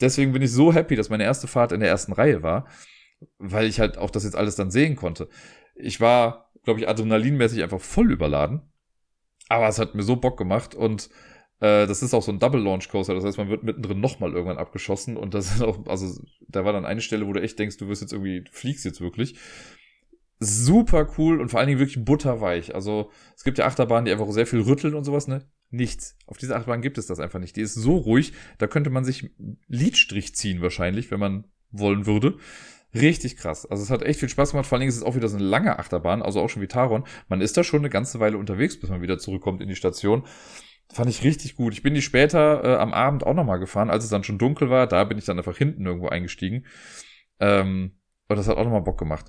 deswegen 0.00 0.32
bin 0.32 0.42
ich 0.42 0.52
so 0.52 0.72
happy, 0.72 0.94
dass 0.96 1.08
meine 1.08 1.24
erste 1.24 1.46
Fahrt 1.46 1.72
in 1.72 1.80
der 1.80 1.88
ersten 1.88 2.12
Reihe 2.12 2.42
war, 2.42 2.66
weil 3.38 3.66
ich 3.66 3.80
halt 3.80 3.96
auch 3.96 4.10
das 4.10 4.24
jetzt 4.24 4.36
alles 4.36 4.56
dann 4.56 4.70
sehen 4.70 4.96
konnte. 4.96 5.28
Ich 5.74 6.00
war 6.00 6.43
glaube 6.64 6.80
ich, 6.80 6.88
adrenalinmäßig 6.88 7.62
einfach 7.62 7.80
voll 7.80 8.10
überladen. 8.10 8.62
Aber 9.48 9.68
es 9.68 9.78
hat 9.78 9.94
mir 9.94 10.02
so 10.02 10.16
Bock 10.16 10.38
gemacht 10.38 10.74
und 10.74 11.10
äh, 11.60 11.86
das 11.86 12.02
ist 12.02 12.14
auch 12.14 12.22
so 12.22 12.32
ein 12.32 12.38
Double 12.38 12.60
Launch 12.60 12.88
Coaster. 12.88 13.14
Das 13.14 13.24
heißt, 13.24 13.38
man 13.38 13.48
wird 13.48 13.62
mittendrin 13.62 14.00
nochmal 14.00 14.32
irgendwann 14.32 14.58
abgeschossen 14.58 15.16
und 15.16 15.34
das 15.34 15.54
ist 15.54 15.62
auch, 15.62 15.86
also 15.86 16.22
da 16.48 16.64
war 16.64 16.72
dann 16.72 16.86
eine 16.86 17.00
Stelle, 17.00 17.26
wo 17.26 17.32
du 17.32 17.42
echt 17.42 17.58
denkst, 17.58 17.76
du 17.76 17.88
wirst 17.88 18.02
jetzt 18.02 18.12
irgendwie, 18.12 18.44
fliegst 18.50 18.84
jetzt 18.84 19.00
wirklich. 19.00 19.38
Super 20.40 21.08
cool 21.16 21.40
und 21.40 21.50
vor 21.50 21.60
allen 21.60 21.68
Dingen 21.68 21.78
wirklich 21.78 22.04
butterweich. 22.04 22.74
Also 22.74 23.10
es 23.36 23.44
gibt 23.44 23.58
ja 23.58 23.66
Achterbahnen, 23.66 24.04
die 24.06 24.12
einfach 24.12 24.30
sehr 24.30 24.46
viel 24.46 24.60
rütteln 24.60 24.94
und 24.94 25.04
sowas, 25.04 25.28
ne? 25.28 25.48
Nichts. 25.70 26.16
Auf 26.26 26.38
dieser 26.38 26.56
Achterbahn 26.56 26.82
gibt 26.82 26.98
es 26.98 27.06
das 27.06 27.20
einfach 27.20 27.38
nicht. 27.38 27.56
Die 27.56 27.60
ist 27.60 27.74
so 27.74 27.96
ruhig, 27.96 28.32
da 28.58 28.66
könnte 28.66 28.90
man 28.90 29.04
sich 29.04 29.30
Lidstrich 29.68 30.34
ziehen 30.34 30.60
wahrscheinlich, 30.60 31.10
wenn 31.10 31.20
man 31.20 31.46
wollen 31.70 32.06
würde. 32.06 32.36
Richtig 32.94 33.36
krass. 33.36 33.66
Also 33.66 33.82
es 33.82 33.90
hat 33.90 34.02
echt 34.02 34.20
viel 34.20 34.28
Spaß 34.28 34.52
gemacht. 34.52 34.66
Vor 34.66 34.76
allen 34.76 34.80
Dingen 34.80 34.90
ist 34.90 34.96
es 34.96 35.02
auch 35.02 35.16
wieder 35.16 35.28
so 35.28 35.36
eine 35.36 35.44
lange 35.44 35.78
Achterbahn, 35.78 36.22
also 36.22 36.40
auch 36.40 36.48
schon 36.48 36.62
wie 36.62 36.68
Taron. 36.68 37.04
Man 37.28 37.40
ist 37.40 37.56
da 37.56 37.64
schon 37.64 37.80
eine 37.80 37.90
ganze 37.90 38.20
Weile 38.20 38.38
unterwegs, 38.38 38.78
bis 38.78 38.90
man 38.90 39.02
wieder 39.02 39.18
zurückkommt 39.18 39.60
in 39.60 39.68
die 39.68 39.74
Station. 39.74 40.24
Fand 40.92 41.10
ich 41.10 41.24
richtig 41.24 41.56
gut. 41.56 41.72
Ich 41.72 41.82
bin 41.82 41.94
die 41.94 42.02
später 42.02 42.62
äh, 42.62 42.76
am 42.76 42.92
Abend 42.94 43.26
auch 43.26 43.34
nochmal 43.34 43.58
gefahren, 43.58 43.90
als 43.90 44.04
es 44.04 44.10
dann 44.10 44.22
schon 44.22 44.38
dunkel 44.38 44.70
war. 44.70 44.86
Da 44.86 45.02
bin 45.04 45.18
ich 45.18 45.24
dann 45.24 45.38
einfach 45.38 45.56
hinten 45.56 45.84
irgendwo 45.86 46.08
eingestiegen. 46.08 46.66
Ähm, 47.40 47.98
und 48.28 48.36
das 48.36 48.46
hat 48.46 48.56
auch 48.56 48.64
nochmal 48.64 48.82
Bock 48.82 48.98
gemacht. 48.98 49.26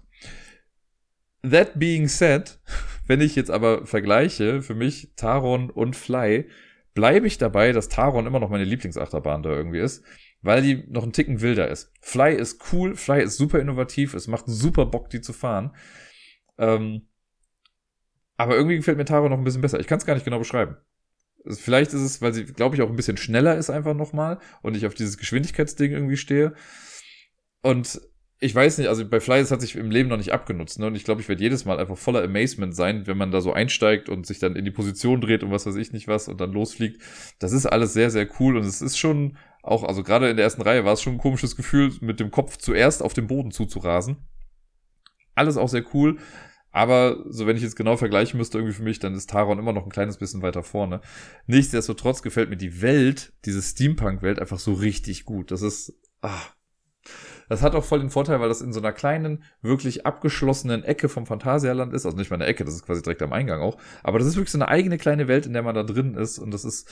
That 1.41 1.79
being 1.79 2.07
said, 2.07 2.59
wenn 3.07 3.21
ich 3.21 3.35
jetzt 3.35 3.49
aber 3.49 3.85
vergleiche, 3.87 4.61
für 4.61 4.75
mich 4.75 5.13
Taron 5.15 5.71
und 5.71 5.95
Fly, 5.95 6.47
bleibe 6.93 7.25
ich 7.25 7.39
dabei, 7.39 7.71
dass 7.71 7.89
Taron 7.89 8.27
immer 8.27 8.39
noch 8.39 8.49
meine 8.49 8.63
Lieblingsachterbahn 8.63 9.41
da 9.41 9.49
irgendwie 9.49 9.79
ist 9.79 10.03
weil 10.45 10.61
die 10.61 10.83
noch 10.87 11.03
einen 11.03 11.13
Ticken 11.13 11.41
wilder 11.41 11.67
ist. 11.69 11.91
Fly 12.01 12.35
ist 12.35 12.71
cool, 12.71 12.95
Fly 12.95 13.23
ist 13.23 13.37
super 13.37 13.59
innovativ, 13.59 14.13
es 14.13 14.27
macht 14.27 14.45
super 14.47 14.85
Bock, 14.85 15.09
die 15.09 15.21
zu 15.21 15.33
fahren. 15.33 15.75
Ähm, 16.57 17.07
aber 18.37 18.55
irgendwie 18.55 18.75
gefällt 18.77 18.97
mir 18.97 19.05
Taro 19.05 19.27
noch 19.27 19.37
ein 19.37 19.43
bisschen 19.43 19.61
besser. 19.61 19.79
Ich 19.79 19.87
kann 19.87 19.97
es 19.97 20.05
gar 20.05 20.13
nicht 20.13 20.23
genau 20.23 20.39
beschreiben. 20.39 20.77
Vielleicht 21.47 21.93
ist 21.93 22.01
es, 22.01 22.21
weil 22.21 22.33
sie, 22.33 22.45
glaube 22.45 22.75
ich, 22.75 22.81
auch 22.81 22.89
ein 22.89 22.95
bisschen 22.95 23.17
schneller 23.17 23.55
ist 23.55 23.69
einfach 23.69 23.93
nochmal 23.93 24.39
und 24.61 24.75
ich 24.75 24.85
auf 24.85 24.93
dieses 24.93 25.17
Geschwindigkeitsding 25.17 25.91
irgendwie 25.91 26.17
stehe. 26.17 26.53
Und 27.61 27.99
ich 28.39 28.53
weiß 28.53 28.77
nicht, 28.77 28.89
also 28.89 29.07
bei 29.07 29.19
Fly, 29.19 29.39
das 29.39 29.51
hat 29.51 29.61
sich 29.61 29.75
im 29.75 29.89
Leben 29.89 30.09
noch 30.09 30.17
nicht 30.17 30.33
abgenutzt, 30.33 30.77
ne? 30.77 30.87
Und 30.87 30.95
ich 30.95 31.05
glaube, 31.05 31.21
ich 31.21 31.29
werde 31.29 31.41
jedes 31.41 31.65
Mal 31.65 31.79
einfach 31.79 31.97
voller 31.97 32.23
Amazement 32.23 32.75
sein, 32.75 33.07
wenn 33.07 33.17
man 33.17 33.31
da 33.31 33.41
so 33.41 33.53
einsteigt 33.53 34.09
und 34.09 34.27
sich 34.27 34.39
dann 34.39 34.55
in 34.55 34.65
die 34.65 34.71
Position 34.71 35.21
dreht 35.21 35.43
und 35.43 35.51
was 35.51 35.65
weiß 35.65 35.75
ich 35.77 35.93
nicht 35.93 36.07
was 36.07 36.27
und 36.27 36.41
dann 36.41 36.51
losfliegt. 36.51 37.01
Das 37.39 37.53
ist 37.53 37.65
alles 37.65 37.93
sehr, 37.93 38.11
sehr 38.11 38.27
cool 38.39 38.57
und 38.57 38.65
es 38.65 38.81
ist 38.81 38.97
schon 38.97 39.37
auch, 39.65 39.83
also 39.83 40.03
gerade 40.03 40.29
in 40.29 40.37
der 40.37 40.45
ersten 40.45 40.61
Reihe 40.61 40.85
war 40.85 40.93
es 40.93 41.01
schon 41.01 41.13
ein 41.13 41.19
komisches 41.19 41.55
Gefühl, 41.55 41.91
mit 42.01 42.19
dem 42.19 42.31
Kopf 42.31 42.57
zuerst 42.57 43.01
auf 43.01 43.13
den 43.13 43.27
Boden 43.27 43.51
zuzurasen. 43.51 44.17
Alles 45.33 45.57
auch 45.57 45.69
sehr 45.69 45.83
cool. 45.93 46.17
Aber 46.71 47.23
so, 47.29 47.47
wenn 47.47 47.55
ich 47.55 47.63
jetzt 47.63 47.77
genau 47.77 47.95
vergleichen 47.95 48.37
müsste, 48.37 48.57
irgendwie 48.57 48.75
für 48.75 48.83
mich, 48.83 48.99
dann 48.99 49.13
ist 49.15 49.29
Taron 49.29 49.59
immer 49.59 49.71
noch 49.71 49.85
ein 49.85 49.91
kleines 49.91 50.17
bisschen 50.17 50.41
weiter 50.41 50.61
vorne. 50.61 50.99
Nichtsdestotrotz 51.47 52.21
gefällt 52.21 52.49
mir 52.49 52.57
die 52.57 52.81
Welt, 52.81 53.31
diese 53.45 53.61
Steampunk-Welt, 53.61 54.39
einfach 54.39 54.59
so 54.59 54.73
richtig 54.73 55.23
gut. 55.23 55.51
Das 55.51 55.61
ist, 55.61 55.93
ah. 56.21 56.41
Das 57.47 57.61
hat 57.61 57.75
auch 57.75 57.85
voll 57.85 57.99
den 57.99 58.09
Vorteil, 58.09 58.39
weil 58.39 58.49
das 58.49 58.61
in 58.61 58.73
so 58.73 58.79
einer 58.79 58.91
kleinen, 58.91 59.43
wirklich 59.61 60.05
abgeschlossenen 60.05 60.83
Ecke 60.83 61.07
vom 61.07 61.25
Phantasialand 61.25 61.93
ist. 61.93 62.05
Also 62.05 62.17
nicht 62.17 62.29
mal 62.29 62.35
eine 62.35 62.45
Ecke, 62.45 62.65
das 62.65 62.73
ist 62.73 62.85
quasi 62.85 63.01
direkt 63.01 63.21
am 63.21 63.31
Eingang 63.31 63.61
auch. 63.61 63.77
Aber 64.03 64.19
das 64.19 64.27
ist 64.27 64.35
wirklich 64.35 64.51
so 64.51 64.57
eine 64.57 64.67
eigene 64.67 64.97
kleine 64.97 65.27
Welt, 65.27 65.45
in 65.45 65.53
der 65.53 65.63
man 65.63 65.75
da 65.75 65.83
drin 65.83 66.15
ist. 66.15 66.39
Und 66.39 66.51
das 66.51 66.65
ist, 66.65 66.89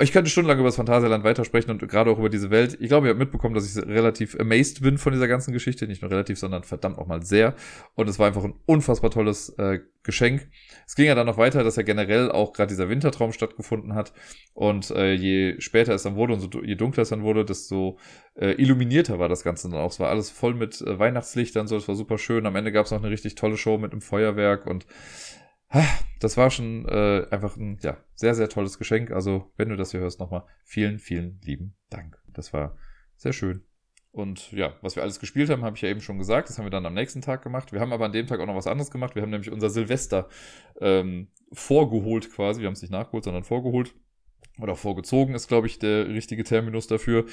ich 0.00 0.10
könnte 0.12 0.28
stundenlang 0.28 0.58
über 0.58 0.68
das 0.68 0.76
Phantasialand 0.76 1.22
weitersprechen 1.22 1.70
und 1.70 1.88
gerade 1.88 2.10
auch 2.10 2.18
über 2.18 2.28
diese 2.28 2.50
Welt. 2.50 2.76
Ich 2.80 2.88
glaube, 2.88 3.06
ihr 3.06 3.10
habt 3.10 3.20
mitbekommen, 3.20 3.54
dass 3.54 3.64
ich 3.64 3.86
relativ 3.86 4.38
amazed 4.40 4.82
bin 4.82 4.98
von 4.98 5.12
dieser 5.12 5.28
ganzen 5.28 5.52
Geschichte. 5.52 5.86
Nicht 5.86 6.02
nur 6.02 6.10
relativ, 6.10 6.36
sondern 6.38 6.64
verdammt 6.64 6.98
auch 6.98 7.06
mal 7.06 7.22
sehr. 7.22 7.54
Und 7.94 8.08
es 8.08 8.18
war 8.18 8.26
einfach 8.26 8.42
ein 8.42 8.54
unfassbar 8.66 9.10
tolles 9.12 9.50
äh, 9.50 9.78
Geschenk. 10.02 10.48
Es 10.86 10.96
ging 10.96 11.06
ja 11.06 11.14
dann 11.14 11.26
noch 11.26 11.38
weiter, 11.38 11.62
dass 11.62 11.76
ja 11.76 11.82
generell 11.82 12.30
auch 12.30 12.52
gerade 12.52 12.68
dieser 12.68 12.88
Wintertraum 12.88 13.32
stattgefunden 13.32 13.94
hat. 13.94 14.12
Und 14.52 14.90
äh, 14.90 15.14
je 15.14 15.60
später 15.60 15.94
es 15.94 16.02
dann 16.02 16.16
wurde 16.16 16.34
und 16.34 16.40
so, 16.40 16.62
je 16.62 16.74
dunkler 16.74 17.04
es 17.04 17.10
dann 17.10 17.22
wurde, 17.22 17.44
desto 17.44 17.98
äh, 18.34 18.50
illuminierter 18.60 19.20
war 19.20 19.28
das 19.28 19.44
Ganze 19.44 19.70
dann 19.70 19.78
auch. 19.78 19.92
Es 19.92 20.00
war 20.00 20.10
alles 20.10 20.28
voll 20.28 20.54
mit 20.54 20.80
äh, 20.80 20.98
Weihnachtslichtern, 20.98 21.68
so, 21.68 21.76
es 21.76 21.86
war 21.86 21.94
super 21.94 22.18
schön. 22.18 22.46
Am 22.46 22.56
Ende 22.56 22.72
gab 22.72 22.86
es 22.86 22.92
noch 22.92 22.98
eine 22.98 23.10
richtig 23.10 23.36
tolle 23.36 23.56
Show 23.56 23.78
mit 23.78 23.92
einem 23.92 24.00
Feuerwerk 24.00 24.66
und 24.66 24.86
das 26.20 26.36
war 26.36 26.50
schon 26.50 26.86
äh, 26.88 27.26
einfach 27.30 27.56
ein 27.56 27.78
ja, 27.82 27.96
sehr, 28.14 28.34
sehr 28.34 28.48
tolles 28.48 28.78
Geschenk. 28.78 29.10
Also, 29.10 29.50
wenn 29.56 29.68
du 29.68 29.76
das 29.76 29.90
hier 29.90 30.00
hörst, 30.00 30.20
nochmal 30.20 30.44
vielen, 30.64 30.98
vielen 30.98 31.40
lieben 31.42 31.76
Dank. 31.90 32.18
Das 32.28 32.52
war 32.52 32.76
sehr 33.16 33.32
schön. 33.32 33.64
Und 34.14 34.52
ja, 34.52 34.74
was 34.80 34.94
wir 34.94 35.02
alles 35.02 35.18
gespielt 35.18 35.50
haben, 35.50 35.64
habe 35.64 35.74
ich 35.74 35.82
ja 35.82 35.88
eben 35.88 36.00
schon 36.00 36.18
gesagt. 36.18 36.48
Das 36.48 36.56
haben 36.56 36.66
wir 36.66 36.70
dann 36.70 36.86
am 36.86 36.94
nächsten 36.94 37.20
Tag 37.20 37.42
gemacht. 37.42 37.72
Wir 37.72 37.80
haben 37.80 37.92
aber 37.92 38.04
an 38.04 38.12
dem 38.12 38.28
Tag 38.28 38.38
auch 38.38 38.46
noch 38.46 38.54
was 38.54 38.68
anderes 38.68 38.92
gemacht. 38.92 39.16
Wir 39.16 39.22
haben 39.22 39.30
nämlich 39.30 39.50
unser 39.50 39.70
Silvester 39.70 40.28
ähm, 40.80 41.28
vorgeholt 41.52 42.30
quasi. 42.32 42.60
Wir 42.60 42.68
haben 42.68 42.74
es 42.74 42.82
nicht 42.82 42.92
nachgeholt, 42.92 43.24
sondern 43.24 43.42
vorgeholt. 43.42 43.92
Oder 44.60 44.76
vorgezogen 44.76 45.34
ist, 45.34 45.48
glaube 45.48 45.66
ich, 45.66 45.80
der 45.80 46.06
richtige 46.08 46.44
Terminus 46.44 46.86
dafür. 46.86 47.26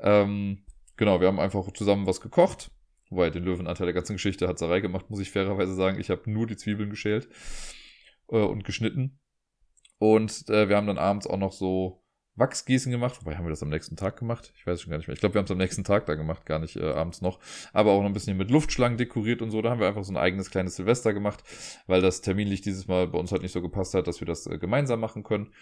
Ähm, 0.00 0.64
genau, 0.96 1.20
wir 1.20 1.28
haben 1.28 1.38
einfach 1.38 1.70
zusammen 1.72 2.06
was 2.06 2.20
gekocht. 2.20 2.72
Wobei, 3.10 3.30
den 3.30 3.44
Löwenanteil 3.44 3.86
der 3.86 3.94
ganzen 3.94 4.14
Geschichte 4.14 4.48
hat 4.48 4.58
Sarai 4.58 4.80
gemacht, 4.80 5.10
muss 5.10 5.20
ich 5.20 5.30
fairerweise 5.30 5.74
sagen. 5.74 5.98
Ich 5.98 6.10
habe 6.10 6.30
nur 6.30 6.46
die 6.46 6.56
Zwiebeln 6.56 6.90
geschält 6.90 7.28
äh, 8.30 8.38
und 8.38 8.64
geschnitten. 8.64 9.18
Und 9.98 10.48
äh, 10.48 10.68
wir 10.68 10.76
haben 10.76 10.86
dann 10.86 10.98
abends 10.98 11.26
auch 11.26 11.38
noch 11.38 11.52
so 11.52 12.04
Wachsgießen 12.38 12.92
gemacht. 12.92 13.18
Wobei 13.20 13.36
haben 13.36 13.44
wir 13.44 13.50
das 13.50 13.62
am 13.62 13.68
nächsten 13.68 13.96
Tag 13.96 14.16
gemacht? 14.16 14.52
Ich 14.56 14.66
weiß 14.66 14.80
schon 14.80 14.90
gar 14.90 14.98
nicht 14.98 15.08
mehr. 15.08 15.14
Ich 15.14 15.20
glaube, 15.20 15.34
wir 15.34 15.40
haben 15.40 15.46
es 15.46 15.50
am 15.50 15.58
nächsten 15.58 15.84
Tag 15.84 16.06
da 16.06 16.14
gemacht, 16.14 16.46
gar 16.46 16.58
nicht 16.58 16.76
äh, 16.76 16.90
abends 16.92 17.20
noch. 17.20 17.40
Aber 17.72 17.92
auch 17.92 18.00
noch 18.00 18.08
ein 18.08 18.12
bisschen 18.12 18.36
mit 18.36 18.50
Luftschlangen 18.50 18.98
dekoriert 18.98 19.42
und 19.42 19.50
so. 19.50 19.60
Da 19.60 19.70
haben 19.70 19.80
wir 19.80 19.88
einfach 19.88 20.04
so 20.04 20.12
ein 20.12 20.16
eigenes 20.16 20.50
kleines 20.50 20.76
Silvester 20.76 21.12
gemacht, 21.12 21.42
weil 21.86 22.00
das 22.00 22.20
terminlich 22.20 22.60
dieses 22.60 22.86
Mal 22.86 23.08
bei 23.08 23.18
uns 23.18 23.32
halt 23.32 23.42
nicht 23.42 23.52
so 23.52 23.62
gepasst 23.62 23.94
hat, 23.94 24.06
dass 24.06 24.20
wir 24.20 24.26
das 24.26 24.46
äh, 24.46 24.58
gemeinsam 24.58 25.00
machen 25.00 25.24
können. 25.24 25.52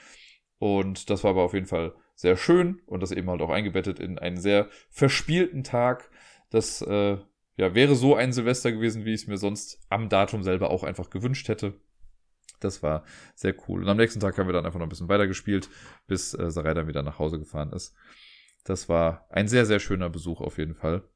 Und 0.58 1.10
das 1.10 1.24
war 1.24 1.30
aber 1.30 1.42
auf 1.42 1.54
jeden 1.54 1.66
Fall 1.66 1.94
sehr 2.14 2.36
schön 2.36 2.80
und 2.86 3.02
das 3.02 3.12
eben 3.12 3.28
halt 3.28 3.42
auch 3.42 3.50
eingebettet 3.50 3.98
in 3.98 4.18
einen 4.18 4.38
sehr 4.38 4.68
verspielten 4.90 5.64
Tag. 5.64 6.10
Das 6.50 6.80
äh, 6.82 7.18
ja, 7.56 7.74
wäre 7.74 7.94
so 7.94 8.14
ein 8.14 8.32
Silvester 8.32 8.72
gewesen, 8.72 9.04
wie 9.04 9.14
ich 9.14 9.22
es 9.22 9.26
mir 9.26 9.38
sonst 9.38 9.80
am 9.88 10.08
Datum 10.08 10.42
selber 10.42 10.70
auch 10.70 10.84
einfach 10.84 11.10
gewünscht 11.10 11.48
hätte. 11.48 11.74
Das 12.60 12.82
war 12.82 13.04
sehr 13.34 13.54
cool. 13.68 13.82
Und 13.82 13.88
am 13.88 13.96
nächsten 13.96 14.20
Tag 14.20 14.36
haben 14.38 14.48
wir 14.48 14.52
dann 14.52 14.66
einfach 14.66 14.78
noch 14.78 14.86
ein 14.86 14.90
bisschen 14.90 15.08
weitergespielt, 15.08 15.68
bis 16.06 16.34
äh, 16.34 16.50
Sarai 16.50 16.74
dann 16.74 16.88
wieder 16.88 17.02
nach 17.02 17.18
Hause 17.18 17.38
gefahren 17.38 17.72
ist. 17.72 17.94
Das 18.64 18.88
war 18.88 19.26
ein 19.30 19.48
sehr, 19.48 19.66
sehr 19.66 19.78
schöner 19.78 20.10
Besuch 20.10 20.40
auf 20.40 20.58
jeden 20.58 20.74
Fall. 20.74 21.08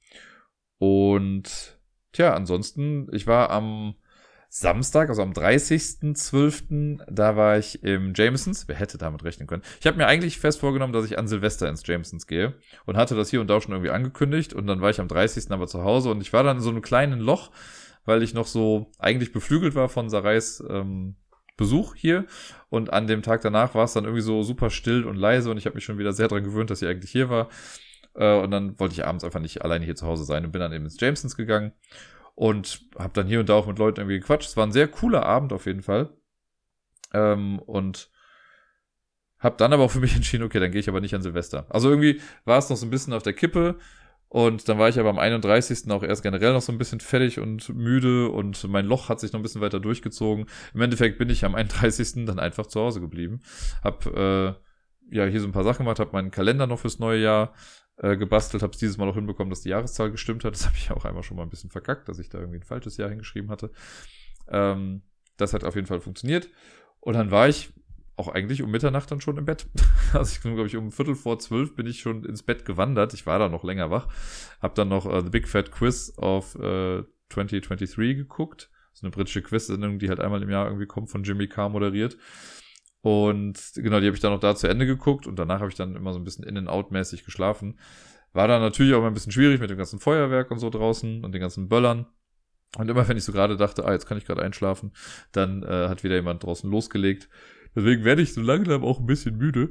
Und 0.78 1.78
tja, 2.12 2.34
ansonsten, 2.34 3.08
ich 3.12 3.26
war 3.26 3.50
am 3.50 3.96
Samstag, 4.52 5.08
also 5.10 5.22
am 5.22 5.30
30.12., 5.30 7.04
da 7.08 7.36
war 7.36 7.56
ich 7.56 7.84
im 7.84 8.14
Jamesons. 8.16 8.66
Wer 8.66 8.74
hätte 8.74 8.98
damit 8.98 9.22
rechnen 9.22 9.46
können? 9.46 9.62
Ich 9.78 9.86
habe 9.86 9.96
mir 9.96 10.08
eigentlich 10.08 10.40
fest 10.40 10.58
vorgenommen, 10.58 10.92
dass 10.92 11.04
ich 11.04 11.18
an 11.18 11.28
Silvester 11.28 11.68
ins 11.68 11.86
Jamesons 11.86 12.26
gehe 12.26 12.54
und 12.84 12.96
hatte 12.96 13.14
das 13.14 13.30
hier 13.30 13.40
und 13.40 13.46
da 13.46 13.60
schon 13.60 13.70
irgendwie 13.70 13.92
angekündigt 13.92 14.52
und 14.52 14.66
dann 14.66 14.80
war 14.80 14.90
ich 14.90 15.00
am 15.00 15.06
30. 15.06 15.52
aber 15.52 15.68
zu 15.68 15.84
Hause 15.84 16.10
und 16.10 16.20
ich 16.20 16.32
war 16.32 16.42
dann 16.42 16.56
in 16.56 16.62
so 16.64 16.70
einem 16.70 16.82
kleinen 16.82 17.20
Loch, 17.20 17.52
weil 18.04 18.24
ich 18.24 18.34
noch 18.34 18.48
so 18.48 18.90
eigentlich 18.98 19.30
beflügelt 19.30 19.76
war 19.76 19.88
von 19.88 20.10
Sarais 20.10 20.60
ähm, 20.68 21.14
Besuch 21.56 21.94
hier 21.94 22.26
und 22.70 22.92
an 22.92 23.06
dem 23.06 23.22
Tag 23.22 23.42
danach 23.42 23.76
war 23.76 23.84
es 23.84 23.92
dann 23.92 24.02
irgendwie 24.02 24.22
so 24.22 24.42
super 24.42 24.70
still 24.70 25.04
und 25.04 25.14
leise 25.14 25.52
und 25.52 25.58
ich 25.58 25.66
habe 25.66 25.76
mich 25.76 25.84
schon 25.84 25.98
wieder 25.98 26.12
sehr 26.12 26.26
dran 26.26 26.42
gewöhnt, 26.42 26.70
dass 26.70 26.80
sie 26.80 26.88
eigentlich 26.88 27.12
hier 27.12 27.30
war. 27.30 27.50
Äh, 28.16 28.34
und 28.40 28.50
dann 28.50 28.80
wollte 28.80 28.94
ich 28.94 29.06
abends 29.06 29.22
einfach 29.22 29.38
nicht 29.38 29.62
alleine 29.62 29.84
hier 29.84 29.94
zu 29.94 30.08
Hause 30.08 30.24
sein 30.24 30.44
und 30.44 30.50
bin 30.50 30.60
dann 30.60 30.72
eben 30.72 30.86
ins 30.86 30.98
Jamesons 30.98 31.36
gegangen 31.36 31.72
und 32.40 32.80
habe 32.98 33.12
dann 33.12 33.26
hier 33.26 33.40
und 33.40 33.50
da 33.50 33.54
auch 33.54 33.66
mit 33.66 33.78
Leuten 33.78 34.00
irgendwie 34.00 34.18
gequatscht. 34.18 34.48
Es 34.48 34.56
war 34.56 34.66
ein 34.66 34.72
sehr 34.72 34.88
cooler 34.88 35.26
Abend 35.26 35.52
auf 35.52 35.66
jeden 35.66 35.82
Fall. 35.82 36.08
Ähm, 37.12 37.58
und 37.58 38.10
habe 39.38 39.58
dann 39.58 39.74
aber 39.74 39.82
auch 39.82 39.90
für 39.90 40.00
mich 40.00 40.16
entschieden, 40.16 40.44
okay, 40.44 40.58
dann 40.58 40.70
gehe 40.70 40.80
ich 40.80 40.88
aber 40.88 41.02
nicht 41.02 41.14
an 41.14 41.20
Silvester. 41.20 41.66
Also 41.68 41.90
irgendwie 41.90 42.22
war 42.46 42.56
es 42.56 42.70
noch 42.70 42.78
so 42.78 42.86
ein 42.86 42.90
bisschen 42.90 43.12
auf 43.12 43.22
der 43.22 43.34
Kippe. 43.34 43.78
Und 44.28 44.70
dann 44.70 44.78
war 44.78 44.88
ich 44.88 44.98
aber 44.98 45.10
am 45.10 45.18
31. 45.18 45.90
auch 45.90 46.02
erst 46.02 46.22
generell 46.22 46.54
noch 46.54 46.62
so 46.62 46.72
ein 46.72 46.78
bisschen 46.78 47.00
fertig 47.00 47.40
und 47.40 47.68
müde 47.74 48.30
und 48.30 48.66
mein 48.68 48.86
Loch 48.86 49.10
hat 49.10 49.20
sich 49.20 49.32
noch 49.32 49.40
ein 49.40 49.42
bisschen 49.42 49.60
weiter 49.60 49.78
durchgezogen. 49.78 50.46
Im 50.72 50.80
Endeffekt 50.80 51.18
bin 51.18 51.28
ich 51.28 51.44
am 51.44 51.54
31. 51.54 52.24
dann 52.24 52.38
einfach 52.38 52.64
zu 52.68 52.80
Hause 52.80 53.02
geblieben. 53.02 53.40
Hab 53.84 54.06
äh, 54.06 54.54
ja 55.10 55.26
hier 55.26 55.40
so 55.42 55.46
ein 55.46 55.52
paar 55.52 55.64
Sachen 55.64 55.84
gemacht, 55.84 56.00
hab 56.00 56.14
meinen 56.14 56.30
Kalender 56.30 56.66
noch 56.66 56.78
fürs 56.78 57.00
neue 57.00 57.20
Jahr 57.20 57.52
äh, 58.02 58.16
gebastelt, 58.16 58.62
habe 58.62 58.72
es 58.72 58.78
dieses 58.78 58.96
Mal 58.96 59.06
noch 59.06 59.14
hinbekommen, 59.14 59.50
dass 59.50 59.60
die 59.60 59.68
Jahreszahl 59.68 60.10
gestimmt 60.10 60.44
hat. 60.44 60.54
Das 60.54 60.66
habe 60.66 60.76
ich 60.76 60.90
auch 60.90 61.04
einmal 61.04 61.22
schon 61.22 61.36
mal 61.36 61.42
ein 61.42 61.50
bisschen 61.50 61.70
verkackt, 61.70 62.08
dass 62.08 62.18
ich 62.18 62.28
da 62.28 62.38
irgendwie 62.38 62.58
ein 62.58 62.64
falsches 62.64 62.96
Jahr 62.96 63.10
hingeschrieben 63.10 63.50
hatte. 63.50 63.70
Ähm, 64.48 65.02
das 65.36 65.52
hat 65.52 65.64
auf 65.64 65.74
jeden 65.74 65.86
Fall 65.86 66.00
funktioniert. 66.00 66.48
Und 67.00 67.14
dann 67.14 67.30
war 67.30 67.48
ich 67.48 67.72
auch 68.16 68.28
eigentlich 68.28 68.62
um 68.62 68.70
Mitternacht 68.70 69.10
dann 69.10 69.20
schon 69.20 69.38
im 69.38 69.44
Bett. 69.44 69.66
Also 70.12 70.32
ich 70.32 70.40
glaube 70.40 70.66
ich, 70.66 70.76
um 70.76 70.90
Viertel 70.90 71.14
vor 71.14 71.38
zwölf 71.38 71.76
bin 71.76 71.86
ich 71.86 72.00
schon 72.00 72.24
ins 72.24 72.42
Bett 72.42 72.64
gewandert. 72.64 73.14
Ich 73.14 73.26
war 73.26 73.38
da 73.38 73.48
noch 73.48 73.62
länger 73.62 73.92
wach. 73.92 74.08
Hab 74.60 74.74
dann 74.74 74.88
noch 74.88 75.06
uh, 75.06 75.20
The 75.20 75.30
Big 75.30 75.46
Fat 75.46 75.70
Quiz 75.70 76.12
of 76.16 76.56
uh, 76.56 77.04
2023 77.28 78.16
geguckt. 78.16 78.70
So 78.92 79.06
eine 79.06 79.12
britische 79.12 79.40
Quiz-Sendung, 79.40 80.00
die 80.00 80.08
halt 80.08 80.18
einmal 80.18 80.42
im 80.42 80.50
Jahr 80.50 80.66
irgendwie 80.66 80.86
kommt, 80.86 81.10
von 81.10 81.22
Jimmy 81.22 81.46
Carr 81.46 81.68
moderiert. 81.68 82.16
Und 83.02 83.72
genau, 83.76 84.00
die 84.00 84.06
habe 84.06 84.16
ich 84.16 84.20
dann 84.20 84.32
noch 84.32 84.40
da 84.40 84.54
zu 84.54 84.66
Ende 84.66 84.86
geguckt 84.86 85.26
und 85.26 85.38
danach 85.38 85.60
habe 85.60 85.70
ich 85.70 85.76
dann 85.76 85.96
immer 85.96 86.12
so 86.12 86.18
ein 86.18 86.24
bisschen 86.24 86.44
in-and-out-mäßig 86.44 87.24
geschlafen. 87.24 87.78
War 88.32 88.46
dann 88.46 88.60
natürlich 88.60 88.94
auch 88.94 89.00
mal 89.00 89.08
ein 89.08 89.14
bisschen 89.14 89.32
schwierig 89.32 89.60
mit 89.60 89.70
dem 89.70 89.78
ganzen 89.78 89.98
Feuerwerk 89.98 90.50
und 90.50 90.58
so 90.58 90.70
draußen 90.70 91.24
und 91.24 91.32
den 91.32 91.40
ganzen 91.40 91.68
Böllern. 91.68 92.06
Und 92.76 92.88
immer 92.88 93.08
wenn 93.08 93.16
ich 93.16 93.24
so 93.24 93.32
gerade 93.32 93.56
dachte, 93.56 93.84
ah, 93.84 93.92
jetzt 93.92 94.06
kann 94.06 94.18
ich 94.18 94.26
gerade 94.26 94.42
einschlafen, 94.42 94.92
dann 95.32 95.62
äh, 95.62 95.88
hat 95.88 96.04
wieder 96.04 96.14
jemand 96.14 96.42
draußen 96.42 96.70
losgelegt. 96.70 97.28
Deswegen 97.74 98.04
werde 98.04 98.22
ich 98.22 98.34
so 98.34 98.40
langsam 98.40 98.84
auch 98.84 99.00
ein 99.00 99.06
bisschen 99.06 99.36
müde. 99.36 99.70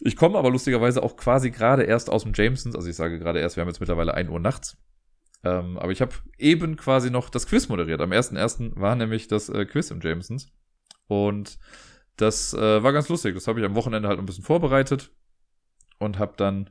Ich 0.00 0.16
komme 0.16 0.38
aber 0.38 0.50
lustigerweise 0.50 1.02
auch 1.02 1.16
quasi 1.16 1.50
gerade 1.50 1.82
erst 1.82 2.10
aus 2.10 2.22
dem 2.22 2.32
Jamesons, 2.32 2.76
also 2.76 2.88
ich 2.88 2.96
sage 2.96 3.18
gerade 3.18 3.40
erst, 3.40 3.56
wir 3.56 3.62
haben 3.62 3.68
jetzt 3.68 3.80
mittlerweile 3.80 4.14
1 4.14 4.30
Uhr 4.30 4.40
nachts. 4.40 4.76
Ähm, 5.44 5.78
aber 5.78 5.92
ich 5.92 6.00
habe 6.00 6.12
eben 6.38 6.76
quasi 6.76 7.10
noch 7.10 7.30
das 7.30 7.46
Quiz 7.46 7.68
moderiert. 7.68 8.00
Am 8.00 8.10
1.1. 8.10 8.80
war 8.80 8.96
nämlich 8.96 9.28
das 9.28 9.48
äh, 9.48 9.66
Quiz 9.66 9.90
im 9.90 10.00
Jamesons. 10.00 10.52
Und 11.06 11.58
das 12.18 12.52
äh, 12.52 12.82
war 12.82 12.92
ganz 12.92 13.08
lustig. 13.08 13.34
Das 13.34 13.46
habe 13.46 13.60
ich 13.60 13.66
am 13.66 13.74
Wochenende 13.74 14.08
halt 14.08 14.18
ein 14.18 14.26
bisschen 14.26 14.44
vorbereitet 14.44 15.10
und 15.98 16.18
habe 16.18 16.34
dann 16.36 16.70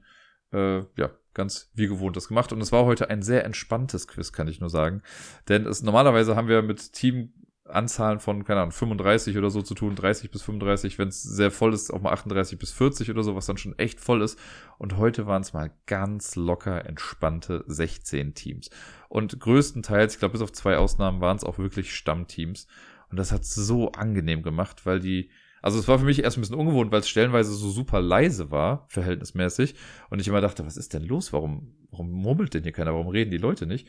äh, 0.51 0.79
ja 0.97 1.09
ganz 1.33 1.71
wie 1.73 1.87
gewohnt 1.87 2.15
das 2.15 2.27
gemacht. 2.27 2.51
Und 2.51 2.61
es 2.61 2.71
war 2.71 2.85
heute 2.85 3.09
ein 3.09 3.21
sehr 3.21 3.45
entspanntes 3.45 4.07
Quiz, 4.07 4.33
kann 4.33 4.47
ich 4.47 4.59
nur 4.59 4.69
sagen. 4.69 5.01
Denn 5.47 5.65
es 5.65 5.81
normalerweise 5.81 6.35
haben 6.35 6.47
wir 6.47 6.61
mit 6.63 6.93
Teamanzahlen 6.93 8.19
von, 8.19 8.43
keine 8.43 8.61
Ahnung, 8.61 8.71
35 8.71 9.37
oder 9.37 9.49
so 9.49 9.61
zu 9.61 9.75
tun, 9.75 9.95
30 9.95 10.31
bis 10.31 10.41
35, 10.41 10.97
wenn 10.97 11.09
es 11.09 11.21
sehr 11.21 11.51
voll 11.51 11.73
ist, 11.73 11.93
auch 11.93 12.01
mal 12.01 12.11
38 12.11 12.57
bis 12.57 12.71
40 12.71 13.11
oder 13.11 13.23
so, 13.23 13.35
was 13.35 13.45
dann 13.45 13.57
schon 13.57 13.77
echt 13.77 13.99
voll 13.99 14.21
ist. 14.21 14.39
Und 14.79 14.97
heute 14.97 15.27
waren 15.27 15.43
es 15.43 15.53
mal 15.53 15.71
ganz 15.85 16.35
locker 16.35 16.85
entspannte 16.85 17.63
16 17.67 18.33
Teams. 18.33 18.69
Und 19.07 19.39
größtenteils, 19.39 20.15
ich 20.15 20.19
glaube, 20.19 20.33
bis 20.33 20.41
auf 20.41 20.51
zwei 20.51 20.77
Ausnahmen 20.77 21.21
waren 21.21 21.37
es 21.37 21.43
auch 21.43 21.59
wirklich 21.59 21.93
Stammteams. 21.93 22.67
Und 23.09 23.17
das 23.17 23.31
hat 23.31 23.45
so 23.45 23.91
angenehm 23.91 24.43
gemacht, 24.43 24.85
weil 24.85 24.99
die, 24.99 25.29
also 25.67 25.79
es 25.79 25.87
war 25.89 25.99
für 25.99 26.05
mich 26.05 26.23
erst 26.23 26.37
ein 26.37 26.39
bisschen 26.39 26.55
ungewohnt, 26.55 26.93
weil 26.93 27.01
es 27.01 27.09
stellenweise 27.09 27.51
so 27.51 27.69
super 27.69 27.99
leise 27.99 28.51
war, 28.51 28.85
verhältnismäßig. 28.87 29.75
Und 30.09 30.21
ich 30.21 30.27
immer 30.29 30.39
dachte, 30.39 30.65
was 30.65 30.77
ist 30.77 30.93
denn 30.93 31.03
los? 31.03 31.33
Warum, 31.33 31.75
warum 31.91 32.09
murmelt 32.09 32.53
denn 32.53 32.63
hier 32.63 32.71
keiner? 32.71 32.93
Warum 32.93 33.09
reden 33.09 33.31
die 33.31 33.37
Leute 33.37 33.65
nicht? 33.65 33.85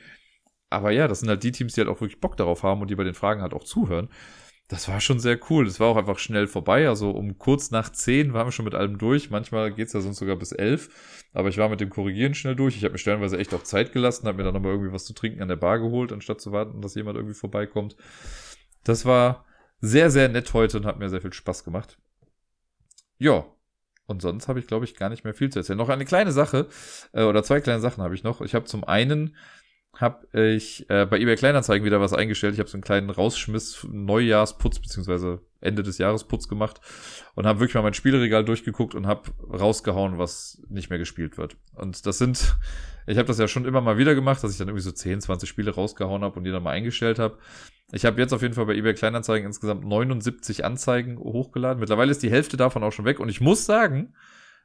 Aber 0.71 0.91
ja, 0.91 1.07
das 1.07 1.21
sind 1.21 1.29
halt 1.29 1.45
die 1.45 1.53
Teams, 1.53 1.75
die 1.75 1.81
halt 1.81 1.89
auch 1.89 2.01
wirklich 2.01 2.19
Bock 2.19 2.37
darauf 2.37 2.65
haben 2.65 2.81
und 2.81 2.91
die 2.91 2.97
bei 2.97 3.05
den 3.05 3.15
Fragen 3.15 3.43
halt 3.43 3.55
auch 3.55 3.63
zuhören. 3.63 4.09
Das 4.67 4.89
war 4.89 5.01
schon 5.01 5.21
sehr 5.21 5.39
cool. 5.51 5.67
Das 5.67 5.79
war 5.79 5.87
auch 5.87 5.97
einfach 5.97 6.19
schnell 6.19 6.49
vorbei. 6.49 6.89
Also 6.89 7.13
um 7.13 7.39
kurz 7.39 7.71
nach 7.71 7.93
zehn 7.93 8.33
waren 8.33 8.49
wir 8.49 8.53
schon 8.53 8.65
mit 8.65 8.75
allem 8.75 8.99
durch. 8.99 9.31
Manchmal 9.31 9.73
geht's 9.73 9.93
ja 9.93 10.01
sonst 10.01 10.19
sogar 10.19 10.35
bis 10.35 10.51
elf. 10.51 10.89
Aber 11.33 11.49
ich 11.49 11.59
war 11.59 11.69
mit 11.69 11.81
dem 11.81 11.91
Korrigieren 11.91 12.35
schnell 12.35 12.57
durch. 12.57 12.77
Ich 12.77 12.83
habe 12.83 12.91
mir 12.91 12.99
stellenweise 12.99 13.39
echt 13.39 13.55
auch 13.55 13.63
Zeit 13.63 13.93
gelassen, 13.93 14.27
habe 14.27 14.39
mir 14.39 14.43
dann 14.43 14.55
nochmal 14.55 14.73
irgendwie 14.73 14.93
was 14.93 15.05
zu 15.05 15.13
trinken 15.13 15.43
an 15.43 15.49
der 15.49 15.55
Bar 15.55 15.79
geholt, 15.79 16.13
anstatt 16.13 16.41
zu 16.41 16.51
warten, 16.51 16.83
dass 16.83 16.97
jemand 16.97 17.17
irgendwie 17.17 17.37
vorbeikommt. 17.37 17.95
Das 18.83 19.05
war 19.05 19.45
sehr, 19.81 20.11
sehr 20.11 20.29
nett 20.29 20.53
heute 20.55 20.79
und 20.79 20.87
hat 20.87 20.99
mir 20.99 21.09
sehr 21.09 21.21
viel 21.21 21.33
Spaß 21.33 21.65
gemacht. 21.65 21.99
Ja. 23.19 23.47
Und 24.07 24.23
sonst 24.23 24.49
habe 24.49 24.59
ich, 24.59 24.67
glaube 24.67 24.87
ich, 24.87 24.97
gar 24.97 25.11
nicht 25.11 25.25
mehr 25.25 25.35
viel 25.35 25.51
zu 25.51 25.59
erzählen. 25.59 25.77
Noch 25.77 25.91
eine 25.91 26.07
kleine 26.07 26.33
Sache, 26.33 26.69
äh, 27.13 27.25
oder 27.25 27.43
zwei 27.43 27.61
kleine 27.61 27.81
Sachen 27.81 28.03
habe 28.03 28.15
ich 28.15 28.23
noch. 28.23 28.41
Ich 28.41 28.55
habe 28.55 28.65
zum 28.65 28.85
einen 28.85 29.37
habe 29.95 30.29
ich 30.55 30.89
äh, 30.91 31.07
bei 31.07 31.19
eBay 31.19 31.35
Kleinanzeigen 31.37 31.85
wieder 31.85 32.01
was 32.01 32.13
eingestellt. 32.13 32.55
Ich 32.55 32.61
habe 32.61 32.69
so 32.69 32.77
einen 32.77 32.85
kleinen 32.85 33.11
Rausschmiss, 33.11 33.87
Neujahrsputz 33.91 34.79
beziehungsweise 34.79 35.41
Ende 35.61 35.83
des 35.83 35.99
Jahres 35.99 36.25
Putz 36.25 36.49
gemacht 36.49 36.81
und 37.35 37.47
habe 37.47 37.59
wirklich 37.59 37.75
mal 37.75 37.83
mein 37.83 37.95
Spielregal 37.95 38.45
durchgeguckt 38.45 38.95
und 38.95 39.07
habe 39.07 39.31
rausgehauen, 39.53 40.17
was 40.17 40.63
nicht 40.69 40.89
mehr 40.89 41.01
gespielt 41.01 41.37
wird. 41.37 41.57
Und 41.75 42.07
das 42.07 42.19
sind, 42.19 42.57
ich 43.07 43.19
habe 43.19 43.27
das 43.27 43.39
ja 43.39 43.49
schon 43.49 43.65
immer 43.65 43.81
mal 43.81 43.99
wieder 43.99 44.15
gemacht, 44.15 44.43
dass 44.45 44.53
ich 44.53 44.59
dann 44.59 44.69
irgendwie 44.69 44.85
so 44.85 44.93
10, 44.93 45.21
20 45.21 45.49
Spiele 45.49 45.75
rausgehauen 45.75 46.23
habe 46.23 46.39
und 46.39 46.45
die 46.45 46.53
dann 46.53 46.63
mal 46.63 46.71
eingestellt 46.71 47.19
habe. 47.19 47.39
Ich 47.93 48.05
habe 48.05 48.21
jetzt 48.21 48.35
auf 48.35 48.43
jeden 48.43 48.55
Fall 48.55 48.67
bei 48.67 48.75
eBay 48.75 48.95
Kleinanzeigen 48.95 49.47
insgesamt 49.47 49.85
79 49.85 50.65
Anzeigen 50.65 51.19
hochgeladen. 51.19 51.81
Mittlerweile 51.81 52.11
ist 52.11 52.23
die 52.23 52.31
Hälfte 52.31 52.57
davon 52.57 52.83
auch 52.83 52.93
schon 52.93 53.07
weg 53.07 53.19
und 53.19 53.29
ich 53.29 53.41
muss 53.41 53.65
sagen, 53.65 54.15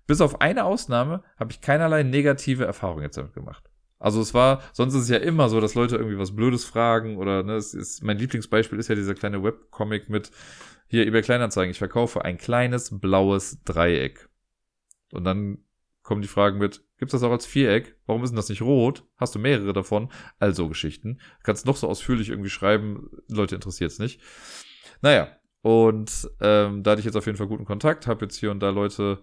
bis 0.08 0.20
auf 0.20 0.42
eine 0.42 0.66
Ausnahme 0.66 1.24
habe 1.38 1.52
ich 1.52 1.62
keinerlei 1.62 2.04
negative 2.04 2.66
Erfahrungen 2.66 3.04
jetzt 3.04 3.18
damit 3.18 3.34
gemacht. 3.34 3.70
Also 3.98 4.20
es 4.20 4.34
war, 4.34 4.62
sonst 4.74 4.96
ist 4.96 5.04
es 5.04 5.10
ja 5.10 5.18
immer 5.18 5.48
so, 5.48 5.62
dass 5.62 5.76
Leute 5.76 5.96
irgendwie 5.96 6.18
was 6.18 6.36
Blödes 6.36 6.66
fragen 6.66 7.16
oder 7.18 7.44
ne, 7.44 7.54
es 7.54 7.74
ist, 7.74 8.04
mein 8.04 8.18
Lieblingsbeispiel 8.18 8.78
ist 8.78 8.90
ja 8.90 8.96
dieser 8.96 9.16
kleine 9.16 9.42
Webcomic 9.42 10.10
mit 10.10 10.30
hier 10.88 11.06
über 11.06 11.22
Kleinanzeigen, 11.22 11.72
ich 11.72 11.78
verkaufe 11.78 12.26
ein 12.26 12.38
kleines 12.38 13.00
blaues 13.00 13.64
Dreieck. 13.64 14.28
Und 15.14 15.24
dann 15.24 15.60
kommen 16.02 16.22
die 16.22 16.28
Fragen 16.28 16.58
mit, 16.58 16.84
gibt's 17.04 17.12
das 17.12 17.24
auch 17.24 17.32
als 17.32 17.46
Viereck? 17.46 17.98
Warum 18.06 18.24
ist 18.24 18.30
denn 18.30 18.38
das 18.38 18.48
nicht 18.48 18.62
rot? 18.62 19.04
Hast 19.18 19.36
du 19.36 19.40
mehrere 19.40 19.74
davon? 19.74 20.10
Also 20.40 20.70
Geschichten. 20.70 21.20
Kannst 21.44 21.66
noch 21.66 21.76
so 21.76 21.90
ausführlich 21.90 22.30
irgendwie 22.30 22.50
schreiben, 22.50 23.10
Leute 23.28 23.56
interessiert's 23.56 24.00
nicht. 24.00 24.22
Naja, 25.02 25.28
und 25.62 26.30
ähm, 26.40 26.82
da 26.82 26.92
hatte 26.92 27.00
ich 27.00 27.06
jetzt 27.06 27.18
auf 27.18 27.26
jeden 27.26 27.38
Fall 27.38 27.48
guten 27.48 27.66
Kontakt, 27.66 28.08
habe 28.08 28.24
jetzt 28.24 28.38
hier 28.38 28.52
und 28.52 28.62
da 28.62 28.70
Leute 28.70 29.22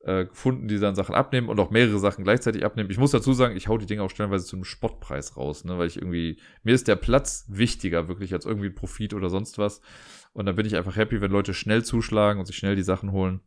äh, 0.00 0.24
gefunden, 0.24 0.66
die 0.66 0.80
dann 0.80 0.96
Sachen 0.96 1.14
abnehmen 1.14 1.48
und 1.48 1.60
auch 1.60 1.70
mehrere 1.70 2.00
Sachen 2.00 2.24
gleichzeitig 2.24 2.64
abnehmen. 2.64 2.90
Ich 2.90 2.98
muss 2.98 3.12
dazu 3.12 3.32
sagen, 3.32 3.56
ich 3.56 3.68
hau 3.68 3.78
die 3.78 3.86
Dinge 3.86 4.02
auch 4.02 4.10
stellenweise 4.10 4.44
zu 4.44 4.56
einem 4.56 4.64
Spottpreis 4.64 5.36
raus, 5.36 5.64
ne, 5.64 5.78
weil 5.78 5.86
ich 5.86 5.98
irgendwie, 5.98 6.40
mir 6.64 6.74
ist 6.74 6.88
der 6.88 6.96
Platz 6.96 7.44
wichtiger 7.48 8.08
wirklich 8.08 8.32
als 8.32 8.44
irgendwie 8.44 8.70
Profit 8.70 9.14
oder 9.14 9.30
sonst 9.30 9.56
was. 9.56 9.82
Und 10.32 10.46
dann 10.46 10.56
bin 10.56 10.66
ich 10.66 10.76
einfach 10.76 10.96
happy, 10.96 11.20
wenn 11.20 11.30
Leute 11.30 11.54
schnell 11.54 11.84
zuschlagen 11.84 12.40
und 12.40 12.46
sich 12.46 12.56
schnell 12.56 12.74
die 12.74 12.82
Sachen 12.82 13.12
holen. 13.12 13.40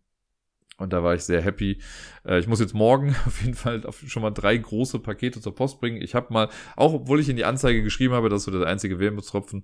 Und 0.78 0.92
da 0.92 1.04
war 1.04 1.14
ich 1.14 1.24
sehr 1.24 1.42
happy. 1.42 1.80
Äh, 2.26 2.40
ich 2.40 2.48
muss 2.48 2.60
jetzt 2.60 2.74
morgen 2.74 3.16
auf 3.26 3.42
jeden 3.42 3.54
Fall 3.54 3.82
schon 4.08 4.22
mal 4.22 4.32
drei 4.32 4.58
große 4.58 5.00
Pakete 5.00 5.40
zur 5.42 5.56
Post 5.56 5.80
bringen. 5.80 6.02
Ich 6.02 6.16
habe 6.16 6.34
mal, 6.34 6.50
auch 6.76 6.94
obwohl 6.94 7.20
ich 7.20 7.30
in 7.30 7.36
die 7.36 7.46
Anzeige 7.46 7.84
geschrieben 7.84 8.14
habe, 8.14 8.30
das 8.30 8.40
ist 8.40 8.46
so 8.46 8.52
der 8.60 8.68
einzige 8.68 9.00
Wermutstropfen, 9.00 9.64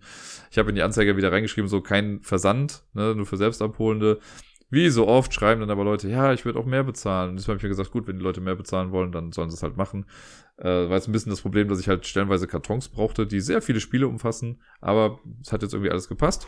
ich 0.51 0.57
habe 0.57 0.69
in 0.69 0.75
die 0.75 0.83
Anzeige 0.83 1.17
wieder 1.17 1.31
reingeschrieben, 1.31 1.67
so 1.67 1.81
kein 1.81 2.21
Versand, 2.21 2.83
ne, 2.93 3.15
nur 3.15 3.25
für 3.25 3.37
Selbstabholende. 3.37 4.19
Wie 4.71 4.89
so 4.89 5.07
oft 5.07 5.33
schreiben 5.33 5.61
dann 5.61 5.71
aber 5.71 5.83
Leute, 5.83 6.07
ja, 6.09 6.31
ich 6.31 6.45
würde 6.45 6.59
auch 6.59 6.65
mehr 6.65 6.83
bezahlen. 6.83 7.31
Und 7.31 7.37
diesmal 7.37 7.55
habe 7.55 7.57
ich 7.57 7.63
mir 7.63 7.69
gesagt, 7.69 7.91
gut, 7.91 8.07
wenn 8.07 8.17
die 8.17 8.23
Leute 8.23 8.39
mehr 8.39 8.55
bezahlen 8.55 8.91
wollen, 8.91 9.11
dann 9.11 9.31
sollen 9.31 9.49
sie 9.49 9.55
es 9.55 9.63
halt 9.63 9.77
machen. 9.77 10.05
Äh, 10.57 10.67
war 10.67 10.95
jetzt 10.95 11.07
ein 11.07 11.11
bisschen 11.11 11.31
das 11.31 11.41
Problem, 11.41 11.67
dass 11.69 11.79
ich 11.79 11.87
halt 11.87 12.05
stellenweise 12.05 12.45
Kartons 12.45 12.87
brauchte, 12.89 13.25
die 13.25 13.39
sehr 13.39 13.63
viele 13.63 13.79
Spiele 13.79 14.07
umfassen. 14.07 14.61
Aber 14.79 15.19
es 15.41 15.51
hat 15.51 15.63
jetzt 15.63 15.73
irgendwie 15.73 15.89
alles 15.89 16.07
gepasst. 16.07 16.47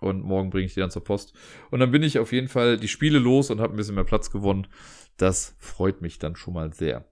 Und 0.00 0.22
morgen 0.22 0.50
bringe 0.50 0.66
ich 0.66 0.74
die 0.74 0.80
dann 0.80 0.90
zur 0.90 1.04
Post. 1.04 1.34
Und 1.70 1.80
dann 1.80 1.90
bin 1.90 2.02
ich 2.02 2.18
auf 2.18 2.32
jeden 2.32 2.48
Fall 2.48 2.78
die 2.78 2.88
Spiele 2.88 3.18
los 3.18 3.50
und 3.50 3.60
habe 3.60 3.74
ein 3.74 3.76
bisschen 3.76 3.94
mehr 3.94 4.04
Platz 4.04 4.30
gewonnen. 4.30 4.66
Das 5.16 5.54
freut 5.58 6.00
mich 6.00 6.18
dann 6.18 6.36
schon 6.36 6.54
mal 6.54 6.72
sehr. 6.72 7.04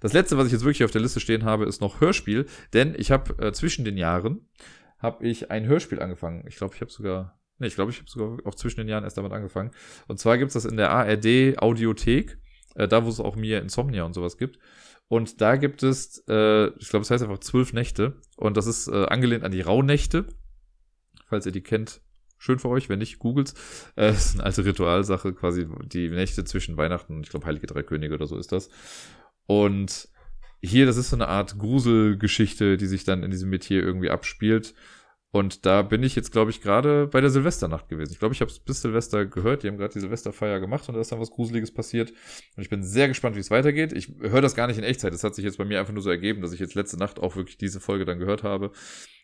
Das 0.00 0.12
letzte, 0.12 0.38
was 0.38 0.46
ich 0.46 0.52
jetzt 0.52 0.64
wirklich 0.64 0.84
auf 0.84 0.92
der 0.92 1.00
Liste 1.00 1.20
stehen 1.20 1.44
habe, 1.44 1.64
ist 1.64 1.80
noch 1.80 2.00
Hörspiel. 2.00 2.46
Denn 2.72 2.94
ich 2.96 3.10
habe 3.10 3.36
äh, 3.44 3.52
zwischen 3.52 3.84
den 3.84 3.96
Jahren 3.96 4.48
habe 4.98 5.26
ich 5.26 5.50
ein 5.50 5.66
Hörspiel 5.66 6.00
angefangen. 6.00 6.44
Ich 6.48 6.56
glaube, 6.56 6.74
ich 6.74 6.80
habe 6.80 6.90
sogar 6.90 7.38
Nee, 7.58 7.66
ich 7.66 7.74
glaube, 7.74 7.90
ich 7.90 7.98
habe 7.98 8.08
sogar 8.08 8.38
auch 8.46 8.54
zwischen 8.54 8.80
den 8.80 8.88
Jahren 8.88 9.04
erst 9.04 9.18
damit 9.18 9.32
angefangen. 9.32 9.72
Und 10.06 10.18
zwar 10.18 10.38
gibt 10.38 10.48
es 10.48 10.54
das 10.54 10.64
in 10.64 10.76
der 10.76 10.90
ARD 10.90 11.58
Audiothek, 11.58 12.38
äh, 12.76 12.86
da 12.86 13.04
wo 13.04 13.08
es 13.08 13.20
auch 13.20 13.36
mir 13.36 13.60
Insomnia 13.60 14.04
und 14.04 14.14
sowas 14.14 14.38
gibt. 14.38 14.58
Und 15.08 15.40
da 15.40 15.56
gibt 15.56 15.82
es, 15.82 16.22
äh, 16.28 16.68
ich 16.78 16.88
glaube, 16.88 17.02
es 17.02 17.10
heißt 17.10 17.22
einfach 17.22 17.40
zwölf 17.40 17.72
Nächte. 17.72 18.20
Und 18.36 18.56
das 18.56 18.66
ist 18.66 18.88
äh, 18.88 19.06
angelehnt 19.06 19.42
an 19.42 19.50
die 19.50 19.62
Rauhnächte. 19.62 20.26
Falls 21.26 21.46
ihr 21.46 21.52
die 21.52 21.62
kennt, 21.62 22.00
schön 22.38 22.58
für 22.58 22.68
euch. 22.68 22.88
Wenn 22.88 23.00
nicht, 23.00 23.18
googelt's. 23.18 23.54
Äh, 23.96 24.12
ist 24.12 24.34
eine 24.34 24.44
alte 24.44 24.64
Ritualsache, 24.64 25.32
quasi 25.34 25.66
die 25.84 26.08
Nächte 26.08 26.44
zwischen 26.44 26.76
Weihnachten 26.76 27.16
und 27.16 27.24
ich 27.24 27.30
glaube, 27.30 27.46
Heilige 27.46 27.66
Drei 27.66 27.82
Könige 27.82 28.14
oder 28.14 28.26
so 28.26 28.38
ist 28.38 28.52
das. 28.52 28.70
Und 29.46 30.08
hier, 30.60 30.86
das 30.86 30.96
ist 30.96 31.10
so 31.10 31.16
eine 31.16 31.28
Art 31.28 31.58
Gruselgeschichte, 31.58 32.76
die 32.76 32.86
sich 32.86 33.04
dann 33.04 33.22
in 33.22 33.30
diesem 33.30 33.50
Metier 33.50 33.82
irgendwie 33.82 34.10
abspielt. 34.10 34.74
Und 35.30 35.66
da 35.66 35.82
bin 35.82 36.02
ich 36.02 36.16
jetzt, 36.16 36.32
glaube 36.32 36.50
ich, 36.50 36.62
gerade 36.62 37.06
bei 37.06 37.20
der 37.20 37.28
Silvesternacht 37.28 37.88
gewesen. 37.88 38.12
Ich 38.12 38.18
glaube, 38.18 38.34
ich 38.34 38.40
habe 38.40 38.50
es 38.50 38.58
bis 38.60 38.80
Silvester 38.80 39.26
gehört. 39.26 39.62
Die 39.62 39.68
haben 39.68 39.76
gerade 39.76 39.92
die 39.92 40.00
Silvesterfeier 40.00 40.58
gemacht 40.58 40.88
und 40.88 40.94
da 40.94 41.00
ist 41.02 41.12
dann 41.12 41.20
was 41.20 41.30
Gruseliges 41.30 41.72
passiert. 41.72 42.10
Und 42.56 42.62
ich 42.62 42.70
bin 42.70 42.82
sehr 42.82 43.08
gespannt, 43.08 43.36
wie 43.36 43.40
es 43.40 43.50
weitergeht. 43.50 43.92
Ich 43.92 44.10
höre 44.20 44.40
das 44.40 44.54
gar 44.54 44.66
nicht 44.66 44.78
in 44.78 44.84
Echtzeit. 44.84 45.12
Das 45.12 45.24
hat 45.24 45.34
sich 45.34 45.44
jetzt 45.44 45.58
bei 45.58 45.66
mir 45.66 45.80
einfach 45.80 45.92
nur 45.92 46.02
so 46.02 46.08
ergeben, 46.08 46.40
dass 46.40 46.52
ich 46.52 46.60
jetzt 46.60 46.74
letzte 46.74 46.96
Nacht 46.96 47.18
auch 47.18 47.36
wirklich 47.36 47.58
diese 47.58 47.78
Folge 47.78 48.06
dann 48.06 48.18
gehört 48.18 48.42
habe. 48.42 48.72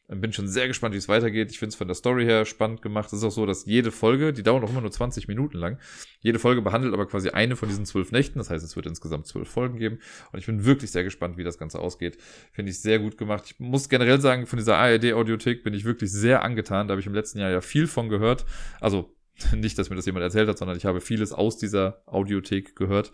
Bin 0.06 0.34
schon 0.34 0.48
sehr 0.48 0.68
gespannt, 0.68 0.92
wie 0.92 0.98
es 0.98 1.08
weitergeht. 1.08 1.50
Ich 1.50 1.58
finde 1.58 1.70
es 1.70 1.76
von 1.76 1.88
der 1.88 1.94
Story 1.94 2.26
her 2.26 2.44
spannend 2.44 2.82
gemacht. 2.82 3.06
Es 3.06 3.14
ist 3.14 3.24
auch 3.24 3.30
so, 3.30 3.46
dass 3.46 3.64
jede 3.64 3.90
Folge, 3.90 4.34
die 4.34 4.42
dauert 4.42 4.62
auch 4.62 4.68
immer 4.68 4.82
nur 4.82 4.90
20 4.90 5.28
Minuten 5.28 5.56
lang, 5.56 5.78
jede 6.20 6.38
Folge 6.38 6.60
behandelt 6.60 6.92
aber 6.92 7.06
quasi 7.06 7.30
eine 7.30 7.56
von 7.56 7.70
diesen 7.70 7.86
zwölf 7.86 8.12
Nächten. 8.12 8.38
Das 8.38 8.50
heißt, 8.50 8.62
es 8.62 8.76
wird 8.76 8.84
insgesamt 8.84 9.26
zwölf 9.26 9.48
Folgen 9.48 9.78
geben. 9.78 10.00
Und 10.30 10.38
ich 10.38 10.46
bin 10.46 10.66
wirklich 10.66 10.90
sehr 10.90 11.04
gespannt, 11.04 11.38
wie 11.38 11.44
das 11.44 11.56
Ganze 11.56 11.78
ausgeht. 11.78 12.18
Finde 12.52 12.70
ich 12.70 12.80
sehr 12.80 12.98
gut 12.98 13.16
gemacht. 13.16 13.44
Ich 13.46 13.60
muss 13.60 13.88
generell 13.88 14.20
sagen, 14.20 14.46
von 14.46 14.58
dieser 14.58 14.76
ARD-Audiothek 14.76 15.64
bin 15.64 15.72
ich 15.72 15.86
wirklich 15.86 16.12
sehr 16.12 16.42
angetan. 16.42 16.86
Da 16.86 16.92
habe 16.92 17.00
ich 17.00 17.06
im 17.06 17.14
letzten 17.14 17.38
Jahr 17.38 17.50
ja 17.50 17.62
viel 17.62 17.86
von 17.86 18.10
gehört. 18.10 18.44
Also 18.80 19.14
nicht, 19.54 19.78
dass 19.78 19.88
mir 19.88 19.96
das 19.96 20.06
jemand 20.06 20.22
erzählt 20.22 20.48
hat, 20.48 20.58
sondern 20.58 20.76
ich 20.76 20.84
habe 20.84 21.00
vieles 21.00 21.32
aus 21.32 21.56
dieser 21.56 22.02
Audiothek 22.06 22.76
gehört 22.76 23.10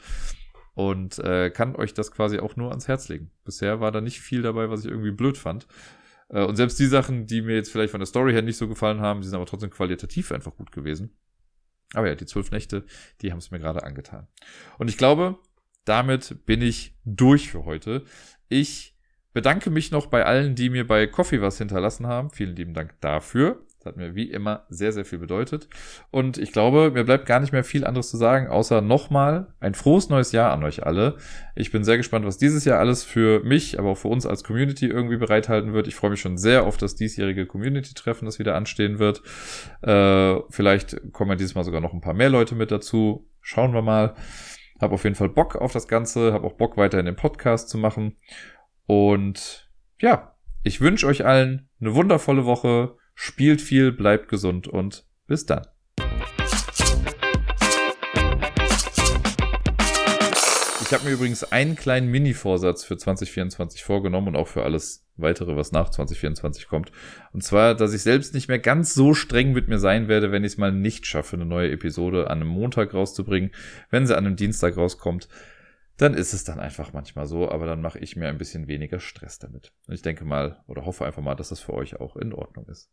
und 0.74 1.18
äh, 1.18 1.50
kann 1.50 1.76
euch 1.76 1.94
das 1.94 2.10
quasi 2.10 2.38
auch 2.38 2.56
nur 2.56 2.70
ans 2.70 2.88
Herz 2.88 3.08
legen. 3.08 3.30
Bisher 3.44 3.80
war 3.80 3.92
da 3.92 4.00
nicht 4.00 4.20
viel 4.20 4.42
dabei, 4.42 4.70
was 4.70 4.84
ich 4.84 4.90
irgendwie 4.90 5.10
blöd 5.10 5.36
fand. 5.36 5.66
Äh, 6.30 6.44
und 6.44 6.56
selbst 6.56 6.78
die 6.78 6.86
Sachen, 6.86 7.26
die 7.26 7.42
mir 7.42 7.56
jetzt 7.56 7.70
vielleicht 7.70 7.90
von 7.90 8.00
der 8.00 8.06
Story 8.06 8.32
her 8.32 8.42
nicht 8.42 8.56
so 8.56 8.68
gefallen 8.68 9.00
haben, 9.00 9.20
die 9.20 9.26
sind 9.26 9.36
aber 9.36 9.46
trotzdem 9.46 9.70
qualitativ 9.70 10.32
einfach 10.32 10.56
gut 10.56 10.72
gewesen. 10.72 11.16
Aber 11.94 12.08
ja, 12.08 12.14
die 12.14 12.26
zwölf 12.26 12.50
Nächte, 12.50 12.84
die 13.20 13.32
haben 13.32 13.38
es 13.38 13.50
mir 13.50 13.58
gerade 13.58 13.82
angetan. 13.82 14.28
Und 14.78 14.88
ich 14.88 14.96
glaube, 14.96 15.38
damit 15.84 16.46
bin 16.46 16.62
ich 16.62 16.96
durch 17.04 17.50
für 17.50 17.64
heute. 17.64 18.04
Ich 18.48 18.96
bedanke 19.32 19.70
mich 19.70 19.90
noch 19.90 20.06
bei 20.06 20.24
allen, 20.24 20.54
die 20.54 20.70
mir 20.70 20.86
bei 20.86 21.06
Coffee 21.06 21.40
was 21.40 21.58
hinterlassen 21.58 22.06
haben. 22.06 22.30
Vielen 22.30 22.54
lieben 22.54 22.74
Dank 22.74 23.00
dafür. 23.00 23.66
Das 23.80 23.86
hat 23.86 23.96
mir 23.96 24.14
wie 24.14 24.30
immer 24.30 24.66
sehr, 24.68 24.92
sehr 24.92 25.06
viel 25.06 25.18
bedeutet. 25.18 25.66
Und 26.10 26.36
ich 26.36 26.52
glaube, 26.52 26.90
mir 26.90 27.04
bleibt 27.04 27.24
gar 27.24 27.40
nicht 27.40 27.52
mehr 27.52 27.64
viel 27.64 27.86
anderes 27.86 28.10
zu 28.10 28.18
sagen, 28.18 28.46
außer 28.46 28.82
nochmal 28.82 29.54
ein 29.58 29.72
frohes 29.72 30.10
neues 30.10 30.32
Jahr 30.32 30.52
an 30.52 30.62
euch 30.64 30.84
alle. 30.84 31.16
Ich 31.56 31.72
bin 31.72 31.82
sehr 31.82 31.96
gespannt, 31.96 32.26
was 32.26 32.36
dieses 32.36 32.66
Jahr 32.66 32.78
alles 32.78 33.04
für 33.04 33.42
mich, 33.42 33.78
aber 33.78 33.88
auch 33.88 33.96
für 33.96 34.08
uns 34.08 34.26
als 34.26 34.44
Community 34.44 34.86
irgendwie 34.86 35.16
bereithalten 35.16 35.72
wird. 35.72 35.86
Ich 35.86 35.94
freue 35.94 36.10
mich 36.10 36.20
schon 36.20 36.36
sehr 36.36 36.64
auf 36.64 36.76
das 36.76 36.94
diesjährige 36.94 37.46
Community-Treffen, 37.46 38.26
das 38.26 38.38
wieder 38.38 38.54
anstehen 38.54 38.98
wird. 38.98 39.22
Äh, 39.80 40.40
vielleicht 40.50 41.12
kommen 41.12 41.30
ja 41.30 41.36
dieses 41.36 41.54
Mal 41.54 41.64
sogar 41.64 41.80
noch 41.80 41.94
ein 41.94 42.02
paar 42.02 42.12
mehr 42.12 42.28
Leute 42.28 42.54
mit 42.54 42.70
dazu. 42.70 43.26
Schauen 43.40 43.72
wir 43.72 43.80
mal. 43.80 44.14
Hab 44.78 44.92
auf 44.92 45.04
jeden 45.04 45.16
Fall 45.16 45.30
Bock 45.30 45.56
auf 45.56 45.72
das 45.72 45.88
Ganze, 45.88 46.34
hab 46.34 46.44
auch 46.44 46.58
Bock 46.58 46.76
weiterhin 46.76 47.06
den 47.06 47.16
Podcast 47.16 47.70
zu 47.70 47.78
machen. 47.78 48.18
Und 48.84 49.70
ja, 50.00 50.34
ich 50.64 50.82
wünsche 50.82 51.06
euch 51.06 51.24
allen 51.24 51.70
eine 51.80 51.94
wundervolle 51.94 52.44
Woche 52.44 52.99
Spielt 53.22 53.60
viel, 53.60 53.92
bleibt 53.92 54.28
gesund 54.28 54.66
und 54.66 55.04
bis 55.26 55.44
dann. 55.44 55.66
Ich 60.80 60.90
habe 60.90 61.04
mir 61.04 61.10
übrigens 61.10 61.44
einen 61.52 61.76
kleinen 61.76 62.10
Mini-Vorsatz 62.10 62.82
für 62.82 62.96
2024 62.96 63.84
vorgenommen 63.84 64.28
und 64.28 64.36
auch 64.36 64.48
für 64.48 64.62
alles 64.62 65.06
weitere, 65.16 65.54
was 65.54 65.70
nach 65.70 65.90
2024 65.90 66.66
kommt. 66.66 66.92
Und 67.34 67.44
zwar, 67.44 67.74
dass 67.74 67.92
ich 67.92 68.00
selbst 68.00 68.32
nicht 68.32 68.48
mehr 68.48 68.58
ganz 68.58 68.94
so 68.94 69.12
streng 69.12 69.52
mit 69.52 69.68
mir 69.68 69.78
sein 69.78 70.08
werde, 70.08 70.32
wenn 70.32 70.42
ich 70.42 70.52
es 70.52 70.58
mal 70.58 70.72
nicht 70.72 71.04
schaffe, 71.04 71.36
eine 71.36 71.44
neue 71.44 71.70
Episode 71.70 72.30
an 72.30 72.40
einem 72.40 72.48
Montag 72.48 72.94
rauszubringen. 72.94 73.50
Wenn 73.90 74.06
sie 74.06 74.16
an 74.16 74.24
einem 74.24 74.36
Dienstag 74.36 74.78
rauskommt, 74.78 75.28
dann 75.98 76.14
ist 76.14 76.32
es 76.32 76.44
dann 76.44 76.58
einfach 76.58 76.94
manchmal 76.94 77.26
so, 77.26 77.50
aber 77.50 77.66
dann 77.66 77.82
mache 77.82 77.98
ich 77.98 78.16
mir 78.16 78.28
ein 78.28 78.38
bisschen 78.38 78.66
weniger 78.66 78.98
Stress 78.98 79.38
damit. 79.38 79.74
Und 79.86 79.92
ich 79.92 80.00
denke 80.00 80.24
mal 80.24 80.64
oder 80.66 80.86
hoffe 80.86 81.04
einfach 81.04 81.20
mal, 81.20 81.34
dass 81.34 81.50
das 81.50 81.60
für 81.60 81.74
euch 81.74 82.00
auch 82.00 82.16
in 82.16 82.32
Ordnung 82.32 82.66
ist. 82.66 82.90